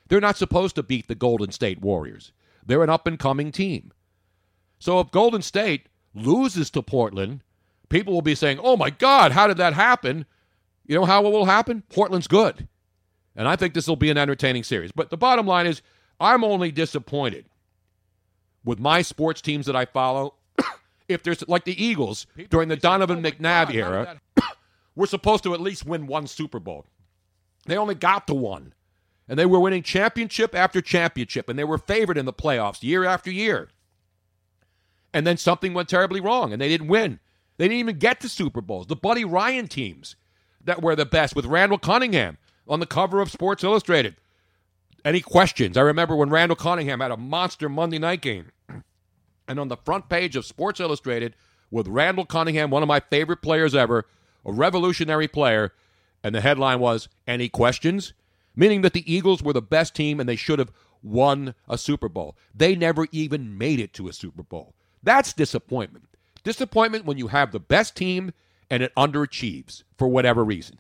[0.08, 2.32] They're not supposed to beat the Golden State Warriors.
[2.66, 3.92] They're an up and coming team.
[4.80, 7.44] So if Golden State loses to Portland,
[7.90, 10.26] people will be saying, oh my God, how did that happen?
[10.86, 11.84] You know how it will happen?
[11.90, 12.68] Portland's good.
[13.40, 14.92] And I think this will be an entertaining series.
[14.92, 15.82] But the bottom line is,
[16.20, 17.46] I'm only disappointed
[18.66, 20.34] with my sports teams that I follow.
[21.08, 24.20] if there's like the Eagles during the Donovan McNabb era,
[24.96, 26.86] we're supposed to at least win one Super Bowl.
[27.66, 28.74] They only got to one.
[29.30, 33.06] And they were winning championship after championship, and they were favored in the playoffs year
[33.06, 33.70] after year.
[35.14, 37.22] And then something went terribly wrong, and they didn't win.
[37.56, 38.88] They didn't even get to Super Bowls.
[38.88, 40.18] The Buddy Ryan teams
[40.62, 42.38] that were the best with Randall Cunningham
[42.70, 44.16] on the cover of Sports Illustrated.
[45.04, 45.76] Any questions?
[45.76, 48.52] I remember when Randall Cunningham had a monster Monday night game.
[49.48, 51.36] And on the front page of Sports Illustrated
[51.72, 54.06] with Randall Cunningham, one of my favorite players ever,
[54.46, 55.74] a revolutionary player,
[56.24, 58.14] and the headline was Any questions?
[58.56, 62.10] Meaning that the Eagles were the best team and they should have won a Super
[62.10, 62.36] Bowl.
[62.54, 64.76] They never even made it to a Super Bowl.
[65.02, 66.06] That's disappointment.
[66.44, 68.34] Disappointment when you have the best team
[68.70, 70.80] and it underachieves for whatever reason.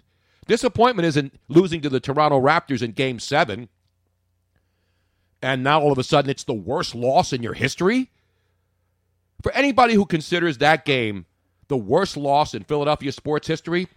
[0.49, 3.69] Disappointment isn't losing to the Toronto Raptors in game seven
[5.41, 8.09] and now all of a sudden it's the worst loss in your history.
[9.41, 11.27] For anybody who considers that game
[11.67, 13.87] the worst loss in Philadelphia sports history,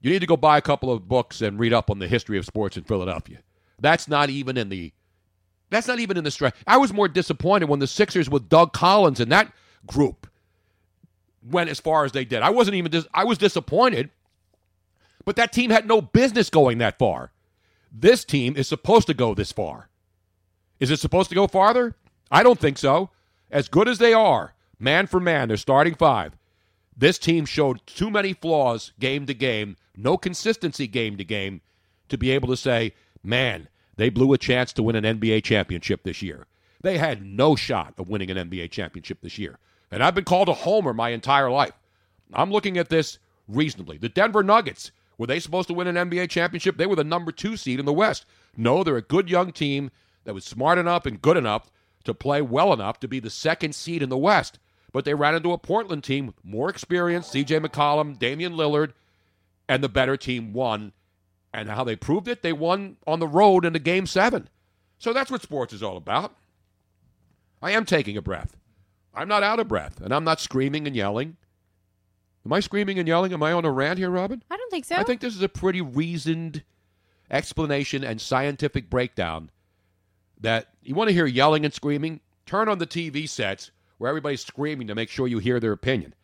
[0.00, 2.38] you need to go buy a couple of books and read up on the history
[2.38, 3.40] of sports in Philadelphia.
[3.78, 4.92] That's not even in the
[5.70, 6.56] that's not even in the stretch.
[6.66, 9.52] I was more disappointed when the Sixers with Doug Collins and that
[9.86, 10.26] group
[11.42, 12.40] went as far as they did.
[12.40, 14.10] I wasn't even dis- I was disappointed,
[15.28, 17.32] but that team had no business going that far.
[17.92, 19.90] This team is supposed to go this far.
[20.80, 21.96] Is it supposed to go farther?
[22.30, 23.10] I don't think so.
[23.50, 26.32] As good as they are, man for man, they're starting five.
[26.96, 31.60] This team showed too many flaws game to game, no consistency game to game,
[32.08, 36.04] to be able to say, man, they blew a chance to win an NBA championship
[36.04, 36.46] this year.
[36.80, 39.58] They had no shot of winning an NBA championship this year.
[39.90, 41.74] And I've been called a homer my entire life.
[42.32, 43.98] I'm looking at this reasonably.
[43.98, 46.76] The Denver Nuggets, were they supposed to win an NBA championship?
[46.76, 48.24] They were the number two seed in the West.
[48.56, 49.90] No, they're a good young team
[50.24, 51.70] that was smart enough and good enough
[52.04, 54.58] to play well enough to be the second seed in the West.
[54.92, 58.92] but they ran into a Portland team more experienced, CJ McCollum, Damian Lillard,
[59.68, 60.92] and the better team won.
[61.52, 64.48] And how they proved it, they won on the road in a game seven.
[64.98, 66.34] So that's what sports is all about.
[67.60, 68.56] I am taking a breath.
[69.14, 71.36] I'm not out of breath, and I'm not screaming and yelling.
[72.48, 73.34] Am I screaming and yelling?
[73.34, 74.42] Am I on a rant here, Robin?
[74.50, 74.96] I don't think so.
[74.96, 76.64] I think this is a pretty reasoned
[77.30, 79.50] explanation and scientific breakdown
[80.40, 84.42] that you want to hear yelling and screaming, turn on the TV sets where everybody's
[84.42, 86.14] screaming to make sure you hear their opinion.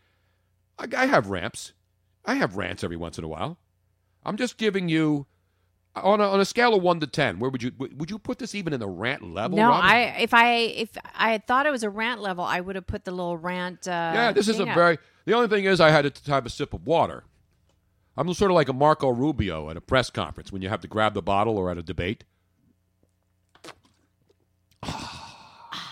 [0.78, 1.74] I, I have ramps.
[2.24, 3.58] I have rants every once in a while.
[4.24, 5.26] I'm just giving you
[5.94, 7.38] on a, on a scale of one to ten.
[7.38, 9.58] Where would you would you put this even in the rant level?
[9.58, 9.90] no, Robin?
[9.90, 12.86] I if I if I had thought it was a rant level, I would have
[12.86, 13.86] put the little rant.
[13.86, 14.74] Uh, yeah, this is a up.
[14.74, 14.96] very.
[15.24, 17.24] The only thing is, I had to have a sip of water.
[18.16, 20.88] I'm sort of like a Marco Rubio at a press conference when you have to
[20.88, 22.24] grab the bottle or at a debate.
[24.82, 25.88] I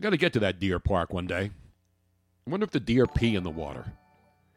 [0.00, 1.50] got to get to that deer park one day.
[2.46, 3.92] I wonder if the deer pee in the water.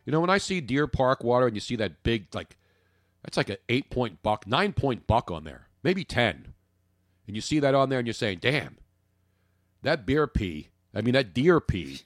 [0.06, 2.58] You know, when I see deer park water and you see that big, like,
[3.24, 6.54] that's like an eight point buck, nine point buck on there, maybe 10.
[7.28, 8.78] And you see that on there and you're saying, damn,
[9.84, 12.02] that beer pee, I mean, that deer pee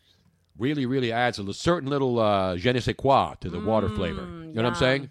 [0.58, 4.22] really, really adds a certain little uh, je ne sais quoi to the water flavor.
[4.24, 5.10] You know what I'm saying?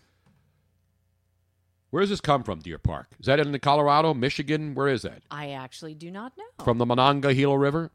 [1.90, 3.09] Where does this come from, Deer Park?
[3.20, 4.74] Is that in Colorado, Michigan?
[4.74, 5.22] Where is that?
[5.30, 6.64] I actually do not know.
[6.64, 7.90] From the Monongahela River?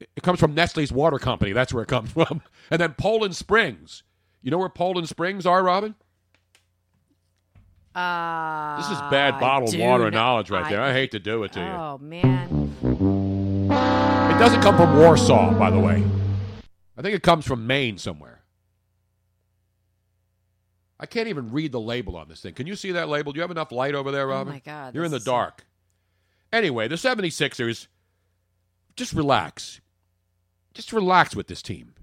[0.00, 1.52] It comes from Nestle's Water Company.
[1.52, 2.42] That's where it comes from.
[2.70, 4.02] And then Poland Springs.
[4.42, 5.94] You know where Poland Springs are, Robin?
[7.94, 10.80] Uh, This is bad bottled water knowledge right there.
[10.82, 11.66] I hate to do it to you.
[11.66, 12.74] Oh man,
[14.40, 16.02] doesn't come from Warsaw, by the way.
[16.96, 18.40] I think it comes from Maine somewhere.
[20.98, 22.54] I can't even read the label on this thing.
[22.54, 23.32] Can you see that label?
[23.32, 24.52] Do you have enough light over there, oh Robin?
[24.52, 25.66] Oh, my God, You're in the is- dark.
[26.52, 27.86] Anyway, the 76ers,
[28.96, 29.80] just relax.
[30.72, 31.94] Just relax with this team.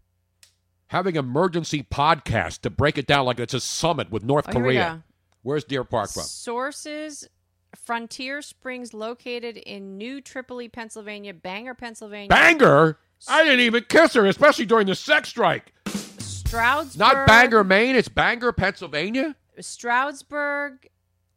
[0.88, 5.03] Having emergency podcast to break it down like it's a summit with North Oh, Korea.
[5.41, 6.21] Where's Deer Park from?
[6.23, 7.27] sources:
[7.76, 12.97] Frontier Springs, located in New Tripoli, Pennsylvania, Bangor, Pennsylvania, Banger?
[13.28, 15.74] I didn't even kiss her, especially during the sex strike.
[15.88, 17.95] Stroudsburg, Not Bangor, Maine.
[17.95, 19.36] It's Bangor, Pennsylvania.
[19.59, 20.88] Stroudsburg,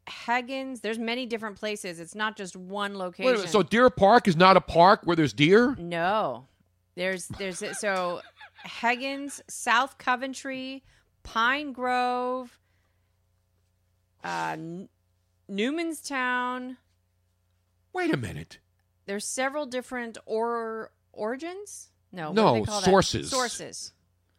[0.09, 0.81] Higgins.
[0.81, 2.01] There's many different places.
[2.01, 3.33] It's not just one location.
[3.33, 5.75] minute, so Deer Park is not a park where there's deer?
[5.79, 6.47] no,
[6.97, 8.21] there's there's so
[8.65, 10.85] Higgins, South Coventry,
[11.23, 12.59] Pine Grove,
[14.23, 14.57] uh,
[15.51, 16.77] Newmanstown.
[17.93, 18.59] Wait a minute.
[19.07, 21.89] There's several different or origins.
[22.13, 22.85] No, No, call that?
[22.89, 23.31] sources.
[23.31, 23.93] Sources.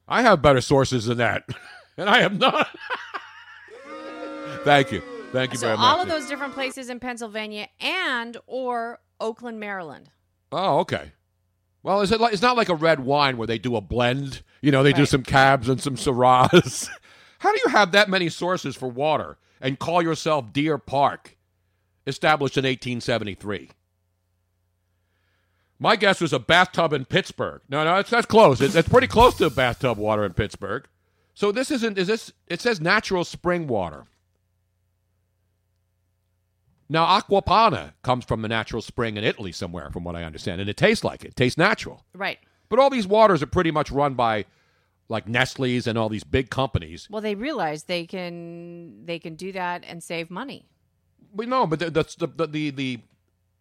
[0.08, 1.44] I have better sources than that,
[1.98, 2.68] and I have not.
[4.64, 5.02] Thank you.
[5.32, 5.86] Thank you So very much.
[5.86, 10.10] all of those different places in Pennsylvania and or Oakland, Maryland.
[10.52, 11.14] Oh, okay.
[11.84, 14.44] Well, is it like, it's not like a red wine where they do a blend.
[14.62, 16.90] You know, they do some cabs and some syrahs.
[17.40, 21.38] How do you have that many sources for water and call yourself Deer Park,
[22.06, 23.70] established in 1873?
[25.80, 27.62] My guess was a bathtub in Pittsburgh.
[27.70, 28.62] No, no, that's that's close.
[28.62, 30.88] It, it's pretty close to bathtub water in Pittsburgh.
[31.34, 31.98] So this isn't.
[31.98, 32.34] Is this?
[32.48, 34.06] It says natural spring water.
[36.88, 40.60] Now, Acqua Panna comes from a natural spring in Italy somewhere, from what I understand,
[40.60, 41.30] and it tastes like it.
[41.30, 42.06] It tastes natural.
[42.14, 42.38] Right.
[42.68, 44.46] But all these waters are pretty much run by
[45.12, 47.08] like Nestle's and all these big companies.
[47.12, 50.66] Well, they realize they can they can do that and save money.
[51.36, 53.00] But no, but the the the the, the,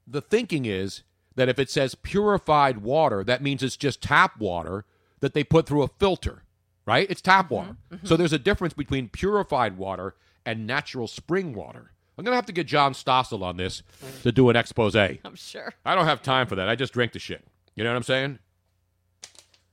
[0.06, 1.02] the thinking is
[1.34, 4.84] that if it says purified water, that means it's just tap water
[5.18, 6.44] that they put through a filter,
[6.86, 7.10] right?
[7.10, 7.76] It's tap mm-hmm, water.
[7.92, 8.06] Mm-hmm.
[8.06, 10.14] So there's a difference between purified water
[10.46, 11.92] and natural spring water.
[12.16, 13.82] I'm gonna have to get John Stossel on this
[14.22, 14.94] to do an expose.
[14.96, 15.74] I'm sure.
[15.84, 16.68] I don't have time for that.
[16.68, 17.44] I just drink the shit.
[17.74, 18.38] You know what I'm saying?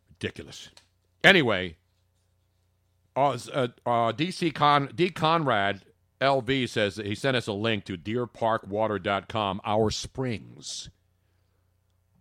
[0.10, 0.70] Ridiculous.
[1.24, 1.78] Anyway,
[3.16, 5.84] uh, uh, uh, DC Con D Conrad
[6.22, 9.62] LV says that he sent us a link to DeerParkWater.com.
[9.66, 10.90] Our springs,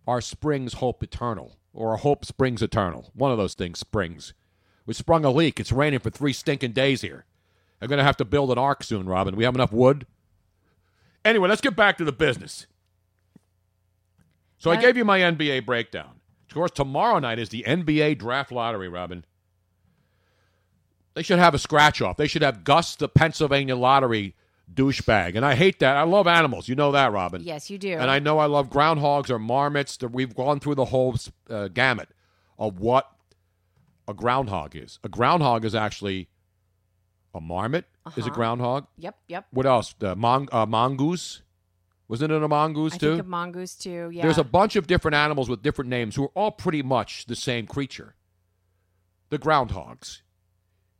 [0.07, 3.11] our springs hope eternal, or hope springs eternal.
[3.13, 4.33] One of those things springs.
[4.85, 5.59] We sprung a leak.
[5.59, 7.25] It's raining for three stinking days here.
[7.81, 9.35] I'm gonna have to build an ark soon, Robin.
[9.35, 10.07] We have enough wood.
[11.23, 12.67] Anyway, let's get back to the business.
[14.57, 16.16] So I gave you my NBA breakdown.
[16.57, 19.23] Of course, tomorrow night is the NBA draft lottery, Robin.
[21.13, 22.17] They should have a scratch off.
[22.17, 24.33] They should have Gus, the Pennsylvania lottery
[24.73, 25.35] douchebag.
[25.35, 25.95] And I hate that.
[25.97, 26.67] I love animals.
[26.67, 27.43] You know that, Robin.
[27.43, 27.91] Yes, you do.
[27.93, 29.99] And I know I love groundhogs or marmots.
[30.01, 31.15] We've gone through the whole
[31.47, 32.09] uh, gamut
[32.57, 33.07] of what
[34.07, 34.97] a groundhog is.
[35.03, 36.27] A groundhog is actually
[37.35, 37.85] a marmot.
[38.15, 38.29] Is a Uh-huh.
[38.35, 38.87] groundhog?
[38.97, 39.45] Yep, yep.
[39.51, 39.93] What else?
[39.99, 41.43] The mon- uh, mongoose.
[42.07, 43.09] Wasn't it a mongoose I too?
[43.11, 44.09] think of mongoose too.
[44.13, 44.23] Yeah.
[44.23, 47.35] There's a bunch of different animals with different names who are all pretty much the
[47.35, 48.15] same creature.
[49.29, 50.21] The groundhogs.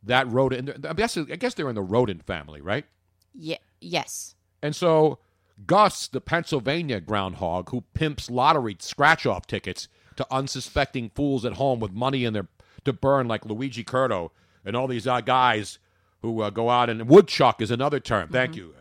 [0.04, 0.86] That rodent.
[0.86, 2.86] I guess, I guess they're in the rodent family, right?
[3.34, 4.36] Ye- yes.
[4.62, 5.20] And so
[5.66, 11.80] Gus, the Pennsylvania groundhog who pimps lottery scratch off tickets to unsuspecting fools at home
[11.80, 12.48] with money in their
[12.86, 14.32] to burn like Luigi Curto
[14.66, 15.80] and all these uh, guys
[16.22, 18.30] who uh, go out and woodchuck is another term.
[18.30, 18.74] Thank you.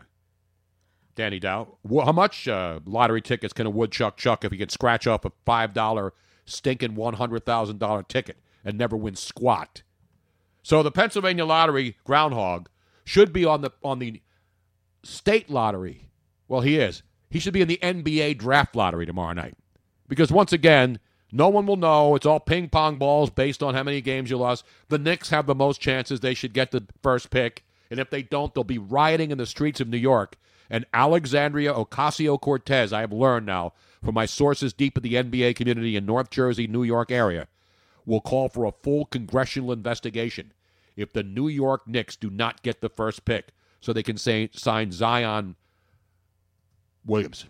[1.17, 1.77] Danny Dow.
[1.89, 5.31] How much uh, lottery tickets can a woodchuck chuck if he can scratch off a
[5.45, 6.11] $5
[6.45, 9.81] stinking $100,000 ticket and never win squat?
[10.63, 12.69] So the Pennsylvania lottery groundhog
[13.03, 14.21] should be on the on the
[15.03, 16.09] state lottery.
[16.47, 17.03] Well, he is.
[17.29, 19.55] He should be in the NBA draft lottery tomorrow night.
[20.07, 20.99] Because once again,
[21.31, 22.15] no one will know.
[22.15, 24.65] It's all ping pong balls based on how many games you lost.
[24.89, 26.19] The Knicks have the most chances.
[26.19, 27.65] They should get the first pick.
[27.89, 30.37] And if they don't, they'll be rioting in the streets of New York.
[30.69, 33.73] And Alexandria Ocasio Cortez, I have learned now
[34.03, 37.47] from my sources deep in the NBA community in North Jersey, New York area,
[38.05, 40.53] will call for a full congressional investigation
[40.95, 43.49] if the New York Knicks do not get the first pick
[43.81, 45.55] so they can say, sign Zion
[47.05, 47.45] Williams.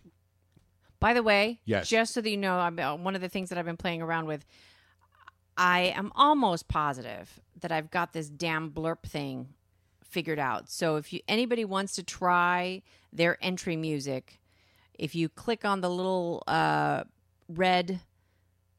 [0.99, 1.89] By the way, Yes.
[1.89, 4.01] just so that you know, I'm, uh, one of the things that I've been playing
[4.01, 4.45] around with,
[5.55, 9.53] I am almost positive that I've got this damn blurp thing
[10.09, 10.69] figured out.
[10.69, 12.81] So if you anybody wants to try
[13.13, 14.39] their entry music,
[14.93, 17.03] if you click on the little uh,
[17.49, 17.99] red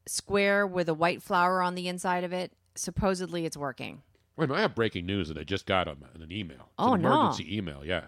[0.05, 4.01] square with a white flower on the inside of it, supposedly it's working.
[4.35, 6.57] Wait a minute, I have breaking news that I just got on on an email.
[6.57, 7.11] It's Oh, an no.
[7.13, 8.05] emergency email, yeah.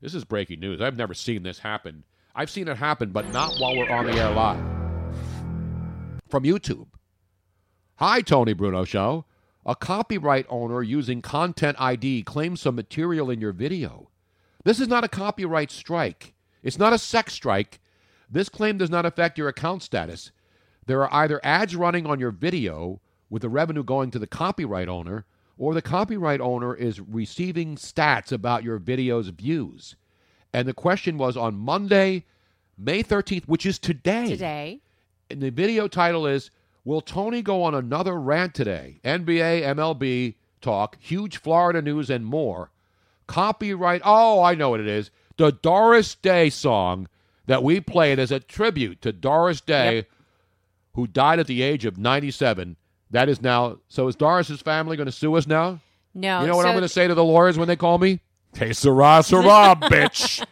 [0.00, 0.80] This is breaking news.
[0.80, 2.04] I've never seen this happen.
[2.34, 4.60] I've seen it happen, but not while we're on the air live.
[6.28, 6.86] From YouTube.
[7.96, 9.24] Hi, Tony Bruno Show.
[9.66, 14.10] A copyright owner using Content ID claims some material in your video.
[14.64, 16.34] This is not a copyright strike.
[16.62, 17.80] It's not a sex strike.
[18.30, 20.32] This claim does not affect your account status.
[20.86, 23.00] There are either ads running on your video
[23.30, 25.24] with the revenue going to the copyright owner,
[25.56, 29.96] or the copyright owner is receiving stats about your video's views.
[30.52, 32.24] And the question was on Monday,
[32.76, 34.28] May 13th, which is today.
[34.28, 34.80] Today,
[35.30, 36.50] And the video title is
[36.84, 39.00] Will Tony go on another rant today?
[39.04, 42.70] NBA, MLB talk, huge Florida news, and more.
[43.26, 44.02] Copyright.
[44.04, 45.10] Oh, I know what it is.
[45.36, 47.08] The Doris Day song
[47.46, 50.06] that we played as a tribute to Doris Day,
[50.94, 52.76] who died at the age of 97.
[53.10, 53.78] That is now.
[53.88, 55.80] So is Doris's family going to sue us now?
[56.14, 56.40] no.
[56.42, 58.20] you know what I'm going to say to the lawyers when they call me?
[58.54, 60.44] Que sera, sera, bitch.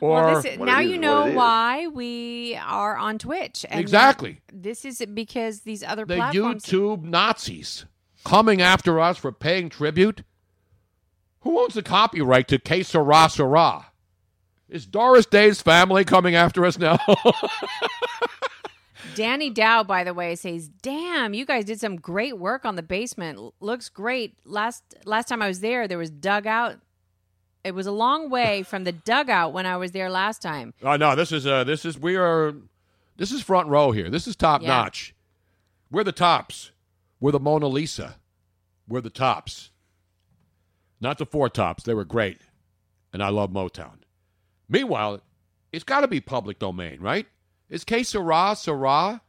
[0.00, 1.36] Or well, this, now is you know what it is.
[1.36, 3.64] why we are on Twitch.
[3.70, 4.40] Exactly.
[4.52, 6.64] This is because these other the platforms.
[6.64, 7.86] YouTube Nazis
[8.24, 10.22] coming after us for paying tribute.
[11.40, 13.86] Who owns the copyright to Que Sera Sera?
[14.68, 16.98] Is Doris Day's family coming after us now?
[19.16, 22.82] Danny Dow, by the way, says, "Damn, you guys did some great work on the
[22.82, 23.52] basement.
[23.60, 24.36] Looks great.
[24.44, 26.78] Last last time I was there, there was dugout.
[27.62, 30.72] It was a long way from the dugout when I was there last time.
[30.82, 32.54] oh no, this is uh this is we are
[33.16, 34.08] this is front row here.
[34.10, 34.68] This is top Yeah.
[34.68, 35.14] notch.
[35.90, 36.70] We're the tops.
[37.20, 38.16] We're the Mona Lisa.
[38.88, 39.70] We're the tops.
[41.00, 41.82] Not the four tops.
[41.82, 42.40] They were great.
[43.12, 43.98] And I love Motown.
[44.68, 45.20] Meanwhile,
[45.72, 47.26] it's got to be public domain, right?
[47.68, 49.20] Is Que Sera Sera?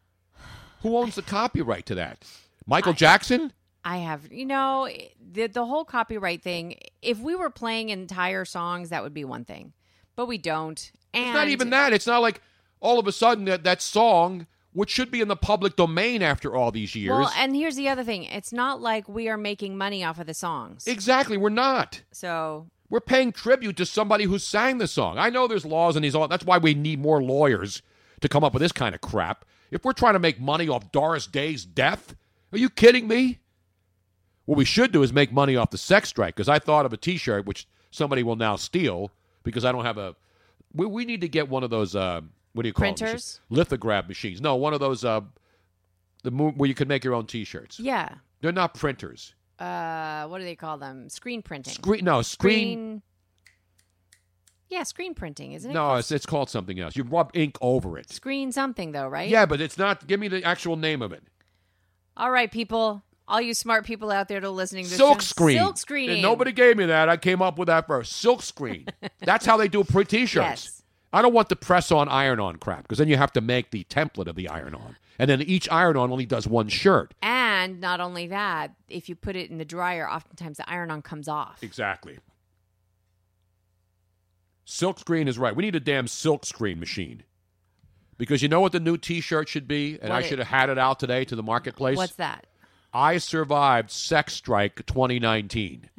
[0.81, 2.23] Who owns the copyright to that?
[2.65, 3.53] Michael Jackson?
[3.83, 4.89] I have, you know,
[5.19, 6.77] the the whole copyright thing.
[7.01, 9.73] If we were playing entire songs, that would be one thing,
[10.15, 10.91] but we don't.
[11.13, 11.93] And It's not even that.
[11.93, 12.41] It's not like
[12.79, 16.55] all of a sudden that that song, which should be in the public domain after
[16.55, 17.11] all these years.
[17.11, 18.23] Well, and here's the other thing.
[18.25, 20.87] It's not like we are making money off of the songs.
[20.87, 22.01] exactly, we're not.
[22.11, 25.17] so We're paying tribute to somebody who sang the song.
[25.17, 26.27] I know there's laws and these all.
[26.27, 27.81] That's why we need more lawyers
[28.21, 29.45] to come up with this kind of crap.
[29.71, 32.15] If we're trying to make money off Doris Day's death,
[32.51, 33.39] are you kidding me?
[34.51, 36.35] What we should do is make money off the sex strike.
[36.35, 39.09] Because I thought of a T-shirt which somebody will now steal
[39.43, 40.13] because I don't have a.
[40.73, 41.95] We, we need to get one of those.
[41.95, 42.19] Uh,
[42.51, 42.95] what do you call them?
[42.95, 43.39] Printers?
[43.49, 44.41] Lithograph machines.
[44.41, 45.05] No, one of those.
[45.05, 45.21] Uh,
[46.23, 47.79] the mo- where you can make your own T-shirts.
[47.79, 48.09] yeah.
[48.41, 49.35] They're not printers.
[49.57, 51.07] Uh, what do they call them?
[51.07, 51.73] Screen printing.
[51.75, 52.03] Screen.
[52.03, 52.57] No screen.
[52.57, 53.01] Screen-
[54.67, 55.73] Yeah, screen printing, isn't it?
[55.73, 56.97] no, it's, it's called something else.
[56.97, 58.09] You rub ink over it.
[58.11, 59.29] screen something though, right?
[59.29, 60.07] Yeah, but it's not.
[60.07, 61.23] Give me the actual name of it.
[62.17, 63.03] All right, people.
[63.31, 65.57] All you smart people out there to listening to this Silk screen.
[65.57, 66.21] Silk screening.
[66.21, 67.07] Nobody gave me that.
[67.07, 68.11] I came up with that first.
[68.11, 68.87] Silk screen.
[69.19, 70.65] That's how they do pre t-shirts.
[70.65, 70.83] Yes.
[71.13, 73.71] I don't want the press on iron on crap because then you have to make
[73.71, 74.97] the template of the iron on.
[75.17, 77.13] And then each iron on only does one shirt.
[77.21, 81.01] And not only that, if you put it in the dryer, oftentimes the iron on
[81.01, 81.63] comes off.
[81.63, 82.19] Exactly.
[84.67, 85.55] Silkscreen is right.
[85.55, 87.23] We need a damn silkscreen machine.
[88.17, 90.69] Because you know what the new T-shirt should be, and What I should have had
[90.69, 91.97] it out today to the marketplace.
[91.97, 92.45] What's that?
[92.93, 95.89] I survived Sex Strike 2019.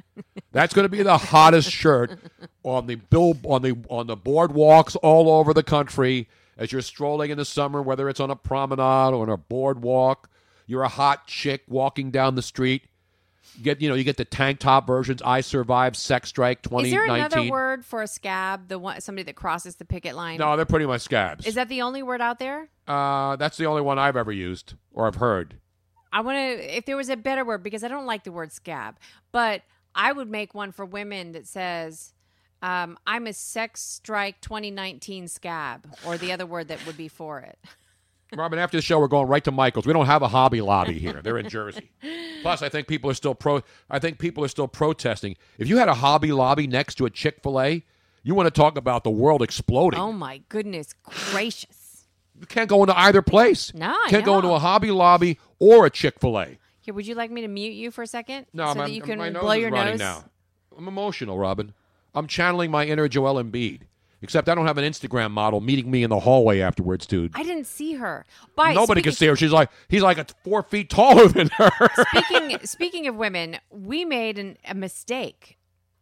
[0.53, 2.19] That's going to be the hottest shirt
[2.63, 6.29] on the bill on the on the boardwalks all over the country
[6.59, 10.29] as you're strolling in the summer, whether it's on a promenade or on a boardwalk.
[10.67, 12.83] You're a hot chick walking down the street.
[13.57, 15.23] You get you know you get the tank top versions.
[15.25, 16.87] I survived Sex Strike 2019.
[16.87, 18.69] Is there another word for a scab?
[18.69, 20.39] The one somebody that crosses the picket line.
[20.39, 21.47] No, they're pretty much scabs.
[21.47, 22.69] Is that the only word out there?
[22.87, 25.57] uh, that's the only one I've ever used or I've heard.
[26.13, 26.77] I want to.
[26.77, 28.97] If there was a better word, because I don't like the word scab,
[29.33, 29.63] but
[29.95, 32.13] I would make one for women that says,
[32.61, 37.41] um, "I'm a sex strike 2019 scab," or the other word that would be for
[37.41, 37.59] it.
[38.37, 39.87] Robin, after the show, we're going right to Michael's.
[39.87, 41.21] We don't have a Hobby Lobby here.
[41.23, 41.91] They're in Jersey.
[42.41, 43.61] Plus, I think people are still pro.
[43.91, 45.37] I think people are still protesting.
[45.59, 47.85] If you had a Hobby Lobby next to a Chick Fil A,
[48.23, 50.01] you want to talk about the world exploding.
[50.01, 50.95] Oh my goodness
[51.31, 52.07] gracious!
[52.41, 53.73] You can't go into either place.
[53.75, 56.59] No, I can't go into a Hobby Lobby or a Chick Fil A.
[56.81, 58.47] Here, would you like me to mute you for a second?
[58.53, 59.99] No, so my, that you can my nose blow is your nose.
[59.99, 60.25] now.
[60.77, 61.73] I'm emotional, Robin.
[62.15, 63.83] I'm channeling my inner Joel Embiid.
[64.21, 67.33] Except I don't have an Instagram model meeting me in the hallway afterwards, dude.
[67.35, 68.25] I didn't see her.
[68.57, 69.37] Nobody can speaking, see her.
[69.37, 71.71] She's like he's like a four feet taller than her.
[72.09, 75.59] speaking speaking of women, we made an, a mistake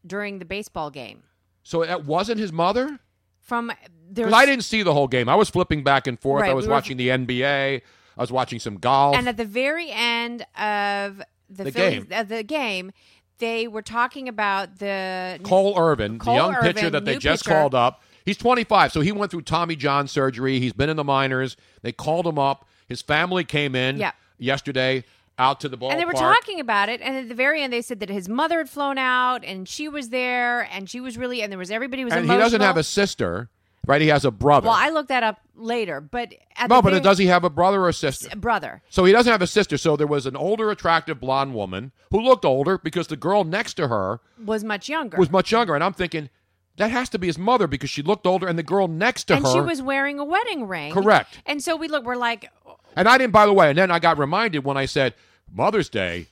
[0.06, 1.22] during the baseball game.
[1.62, 2.98] so that wasn't his mother.
[3.40, 3.72] From
[4.12, 5.28] Because I didn't see the whole game.
[5.30, 6.42] I was flipping back and forth.
[6.42, 7.80] Right, I was we were- watching the NBA.
[8.20, 9.16] I was watching some golf.
[9.16, 12.06] And at the very end of the, The Phillies, game.
[12.12, 12.92] Of the game,
[13.38, 17.54] they were talking about the Cole Irvin, Cole the young pitcher that they just pitcher.
[17.56, 18.02] called up.
[18.26, 20.60] He's 25, so he went through Tommy John surgery.
[20.60, 21.56] He's been in the minors.
[21.80, 22.68] They called him up.
[22.88, 24.12] His family came in Yeah.
[24.38, 25.04] yesterday
[25.38, 25.92] out to the ballpark.
[25.92, 27.00] and they were talking about it.
[27.00, 29.88] And at the very end, they said that his mother had flown out, and she
[29.88, 32.38] was there, and she was really, and there was everybody was and emotional.
[32.38, 33.48] he doesn't have a sister,
[33.86, 34.00] right?
[34.00, 34.68] He has a brother.
[34.68, 37.50] Well, I looked that up later, but at no, but very, does he have a
[37.50, 38.34] brother or a sister?
[38.36, 38.82] brother?
[38.90, 39.76] So he doesn't have a sister.
[39.78, 43.74] So there was an older, attractive blonde woman who looked older because the girl next
[43.74, 45.16] to her was much younger.
[45.16, 45.74] was much younger.
[45.74, 46.30] And I'm thinking,
[46.76, 49.34] that has to be his mother because she looked older, and the girl next to
[49.34, 49.50] and her.
[49.50, 50.92] And she was wearing a wedding ring.
[50.92, 51.38] Correct.
[51.46, 52.50] And so we look, we're like,
[52.96, 55.14] And I didn't, by the way, and then I got reminded when I said
[55.52, 56.26] Mother's Day.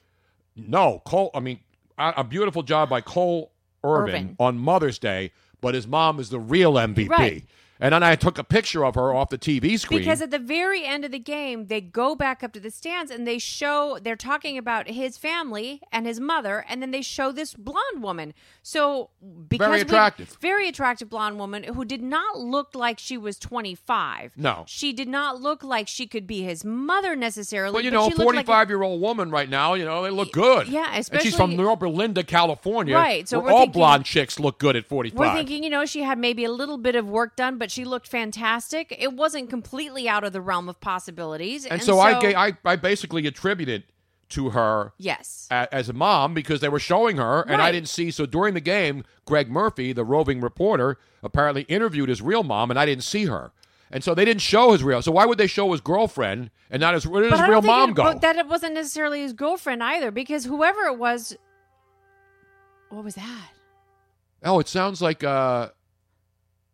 [0.57, 1.31] No, Cole.
[1.35, 1.61] I mean,
[1.99, 3.53] a, a beautiful job by Cole
[3.85, 4.37] Irvin, Irvin.
[4.41, 7.09] on Mother's Day, but his mom is the real MVP.
[7.09, 7.45] Right.
[7.81, 10.01] And then I took a picture of her off the TV screen.
[10.01, 13.11] Because at the very end of the game, they go back up to the stands
[13.11, 17.31] and they show they're talking about his family and his mother, and then they show
[17.31, 18.35] this blonde woman.
[18.63, 19.11] So
[19.49, 20.37] because Very we- attractive.
[20.41, 24.33] very attractive blonde woman who did not look like she was twenty five.
[24.37, 24.65] No.
[24.67, 27.75] she did not look like she could be his mother necessarily.
[27.75, 29.75] Well, you know, she looked like a- forty-five-year-old woman right now.
[29.75, 30.69] You know, they look good.
[30.69, 32.95] yeah, and she's from especially- North California.
[32.95, 35.19] Right, so all thinking- blonde chicks look good at forty-five.
[35.19, 37.85] We're thinking, you know, she had maybe a little bit of work done, but she
[37.85, 38.95] looked fantastic.
[38.99, 41.65] It wasn't completely out of the realm of possibilities.
[41.67, 43.85] and, so, I, ga- I, I basically attributed
[44.31, 47.89] to her yes, a- as a mom because they were showing her, and I didn't
[47.89, 48.11] see.
[48.11, 52.79] So during the game, Gregg Murphy, the roving reporter, apparently interviewed his real mom, and
[52.79, 53.53] I didn't see her.
[53.91, 55.01] And so they didn't show his real.
[55.01, 57.07] So why would they show his girlfriend and not his?
[57.07, 58.03] Where did But his real mom it- go?
[58.03, 61.35] But that it wasn't necessarily his girlfriend either, because whoever it was,
[62.91, 63.49] what was that?
[64.45, 65.71] oh, it sounds like uh,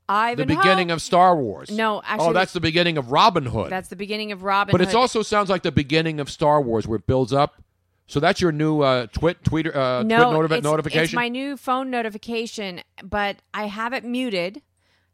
[0.08, 1.70] the beginning of Star Wars.
[1.70, 3.70] No, actually, oh, that's the beginning of Robin Hood.
[3.70, 4.72] that's the beginning of Robin.
[4.72, 7.62] but it also sounds like the beginning of Star Wars, where it builds up.
[8.06, 11.04] So that's your new uh, twit tweeter uh, no twit notifi- it's, notification.
[11.04, 14.60] It's my new phone notification, but I have it muted.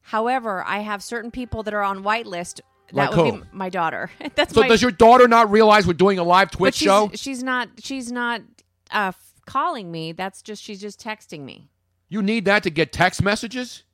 [0.02, 2.60] However, I have certain people that are on whitelist.
[2.88, 3.40] That Like would who?
[3.42, 4.10] be my daughter.
[4.34, 6.86] That's so my, does your daughter not realize we're doing a live but Twitch she's,
[6.86, 7.10] show?
[7.14, 7.68] She's not.
[7.78, 8.42] She's not
[8.90, 9.12] uh,
[9.46, 10.10] calling me.
[10.10, 10.60] That's just.
[10.60, 11.68] She's just texting me.
[12.08, 13.84] You need that to get text messages?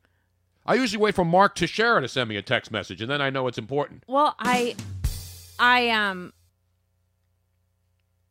[0.67, 3.31] I usually wait for Mark Teixeira to send me a text message, and then I
[3.31, 4.03] know it's important.
[4.07, 4.75] Well, I,
[5.59, 6.33] I um,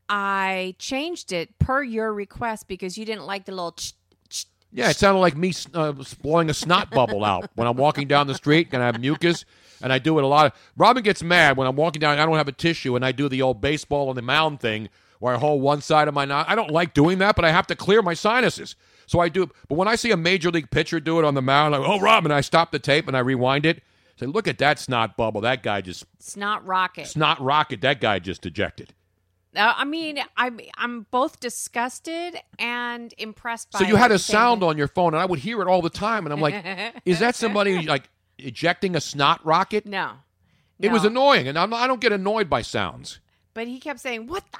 [0.09, 3.71] I changed it per your request because you didn't like the little.
[3.71, 3.93] Ch-
[4.29, 8.07] ch- Yeah, it sounded like me uh, blowing a snot bubble out when I'm walking
[8.07, 9.45] down the street and I have mucus,
[9.81, 10.47] and I do it a lot.
[10.47, 12.19] Of, Robin gets mad when I'm walking down.
[12.19, 14.89] I don't have a tissue, and I do the old baseball on the mound thing
[15.19, 16.45] where I hold one side of my nose.
[16.47, 18.75] I don't like doing that, but I have to clear my sinuses,
[19.05, 19.49] so I do.
[19.67, 21.85] But when I see a major league pitcher do it on the mound, I go,
[21.85, 23.83] "Oh, Robin!" I stop the tape and I rewind it.
[24.17, 25.41] Say, "Look at that snot bubble.
[25.41, 27.07] That guy just Snot rocket.
[27.07, 27.81] snot rocket.
[27.81, 28.93] That guy just ejected."
[29.55, 33.79] Uh, I mean, I'm I'm both disgusted and impressed by.
[33.79, 35.89] So you had a sound on your phone, and I would hear it all the
[35.89, 36.63] time, and I'm like,
[37.05, 40.11] "Is that somebody like ejecting a snot rocket?" No,
[40.79, 41.09] It was No.
[41.09, 43.19] annoying, and I'm, I don't get annoyed by sounds.
[43.53, 44.57] but he kept saying, "What the?"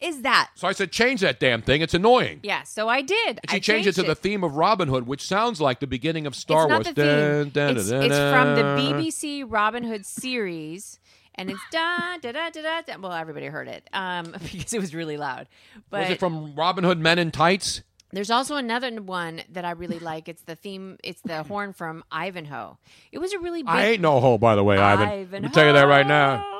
[0.00, 0.50] Is that?
[0.54, 1.80] So I said, change that damn thing.
[1.80, 2.40] It's annoying.
[2.42, 3.40] Yeah, so I did.
[3.42, 5.86] And she I changed it to the theme of Robin Hood, which sounds like the
[5.86, 6.86] beginning of Star it's not Wars.
[6.86, 7.50] the theme.
[7.50, 8.62] Dun, dun, it's, dun, it's from the.
[8.62, 10.98] BBC Robin Hood series,
[11.34, 12.96] and it's da da da da da.
[13.00, 15.48] Well, everybody heard it um, because it was really loud.
[15.90, 17.82] But Was it from Robin Hood Men in Tights?
[18.14, 20.28] there's also another one that I really like.
[20.28, 20.98] It's the theme.
[21.02, 22.78] It's the horn from Ivanhoe.
[23.10, 23.70] It was a really big.
[23.70, 25.28] I ain't no hoe, by the way, Ivan.
[25.30, 26.53] Let me tell you that right now.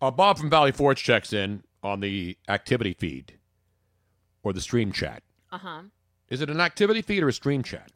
[0.00, 3.38] Uh, Bob from Valley Forge checks in on the activity feed
[4.42, 5.22] or the stream chat.
[5.50, 5.82] Uh huh.
[6.28, 7.92] Is it an activity feed or a stream chat?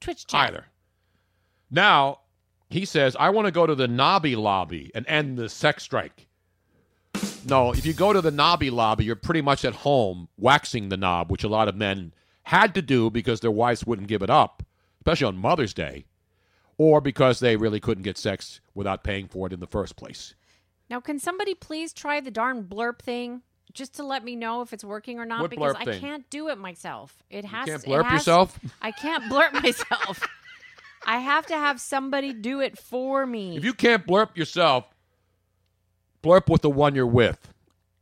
[0.00, 0.48] Twitch chat.
[0.48, 0.64] Either.
[1.70, 2.20] Now,
[2.70, 6.26] he says, I want to go to the Nobby lobby and end the sex strike.
[7.48, 10.96] No, if you go to the Nobby lobby, you're pretty much at home waxing the
[10.96, 12.12] knob, which a lot of men
[12.44, 14.62] had to do because their wives wouldn't give it up,
[15.00, 16.04] especially on Mother's Day,
[16.76, 20.34] or because they really couldn't get sex without paying for it in the first place.
[20.90, 23.42] Now, can somebody please try the darn blurb thing?
[23.74, 26.00] Just to let me know if it's working or not, What because I thing?
[26.00, 27.22] can't do it myself.
[27.28, 27.66] It has.
[27.66, 28.58] can't it blurp has- yourself?
[28.82, 30.22] I can't blurp myself.
[31.06, 33.56] I have to have somebody do it for me.
[33.56, 34.84] If you can't blurb yourself,
[36.22, 37.52] blurb with the one you're with.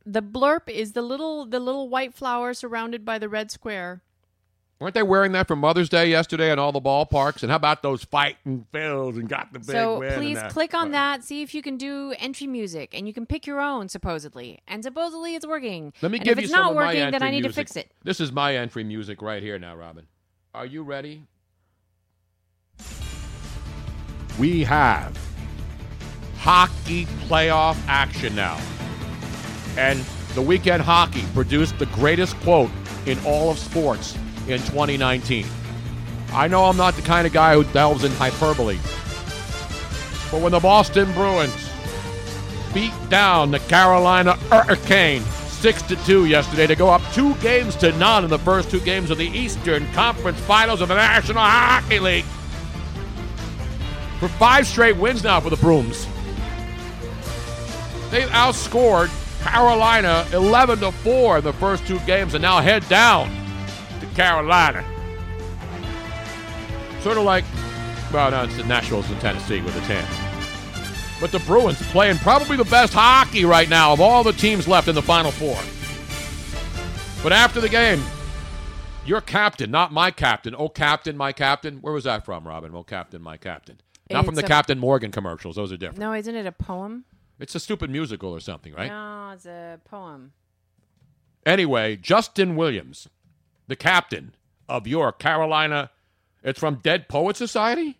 [0.05, 4.01] the blurb is the little the little white flower surrounded by the red square.
[4.79, 7.41] Weren't they wearing that for Mother's Day yesterday in all the ballparks?
[7.41, 10.09] And how about those fighting Phils and got the big so win?
[10.09, 13.25] and please click on that, see if you can do entry music, and you can
[13.25, 14.59] pick your own supposedly.
[14.67, 15.93] And supposedly it's working.
[16.03, 17.41] Let me and give if you it's some not of my working, then I need
[17.41, 17.53] music.
[17.53, 17.91] to fix it.
[18.03, 20.05] This is my entry music right here now, Robin.
[20.53, 21.23] Are you ready?
[24.37, 25.17] We have
[26.37, 28.61] hockey playoff action now.
[29.75, 30.05] And
[30.35, 32.69] the weekend hockey produced the greatest quote
[33.07, 34.15] in all of sports
[34.49, 35.45] in 2019.
[36.33, 38.77] I know I'm not the kind of guy who delves in hyperbole,
[40.31, 41.69] but when the Boston Bruins
[42.73, 47.91] beat down the Carolina Hurricane 6 to 2 yesterday to go up two games to
[47.97, 51.99] none in the first two games of the Eastern Conference Finals of the National Hockey
[51.99, 52.25] League.
[54.19, 56.05] For five straight wins now for the Brooms.
[58.11, 59.09] They've outscored
[59.43, 63.46] Carolina 11 to 4 in the first two games and now head down
[63.99, 64.83] to Carolina.
[67.01, 67.45] Sort of like,
[68.11, 70.05] well, no, it's the Nationals in Tennessee with the 10.
[71.19, 74.87] But the Bruins playing probably the best hockey right now of all the teams left
[74.87, 75.57] in the Final Four.
[77.23, 78.01] But after the game,
[79.05, 80.53] your captain, not my captain.
[80.57, 81.77] Oh, captain, my captain.
[81.77, 82.71] Where was that from, Robin?
[82.75, 83.79] Oh, captain, my captain.
[84.11, 85.55] Not from the a- Captain Morgan commercials.
[85.55, 85.99] Those are different.
[85.99, 87.05] No, isn't it a poem?
[87.39, 88.89] It's a stupid musical or something, right?
[88.89, 90.33] No, it's a poem.
[91.45, 93.07] Anyway, Justin Williams,
[93.67, 94.35] the captain
[94.67, 95.91] of your Carolina,
[96.43, 97.99] it's from Dead Poet Society?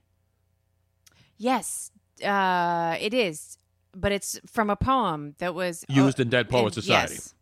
[1.38, 1.92] Yes,
[2.24, 3.58] uh, it is,
[3.96, 7.16] but it's from a poem that was Used uh, in Dead Poet Society.
[7.16, 7.34] Yes.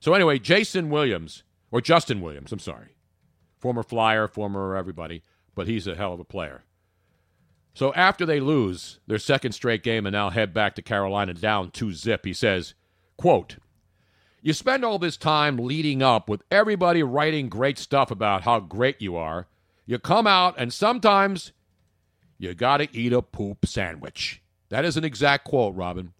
[0.00, 2.94] So anyway, Jason Williams, or Justin Williams, I'm sorry.
[3.58, 5.22] Former flyer, former everybody,
[5.54, 6.62] but he's a hell of a player.
[7.74, 11.70] So after they lose their second straight game and now head back to Carolina down
[11.70, 12.74] 2 zip, he says,
[13.16, 13.56] quote,
[14.40, 19.02] You spend all this time leading up with everybody writing great stuff about how great
[19.02, 19.46] you are.
[19.84, 21.52] You come out and sometimes
[22.38, 24.42] you got to eat a poop sandwich.
[24.68, 26.12] That is an exact quote, Robin.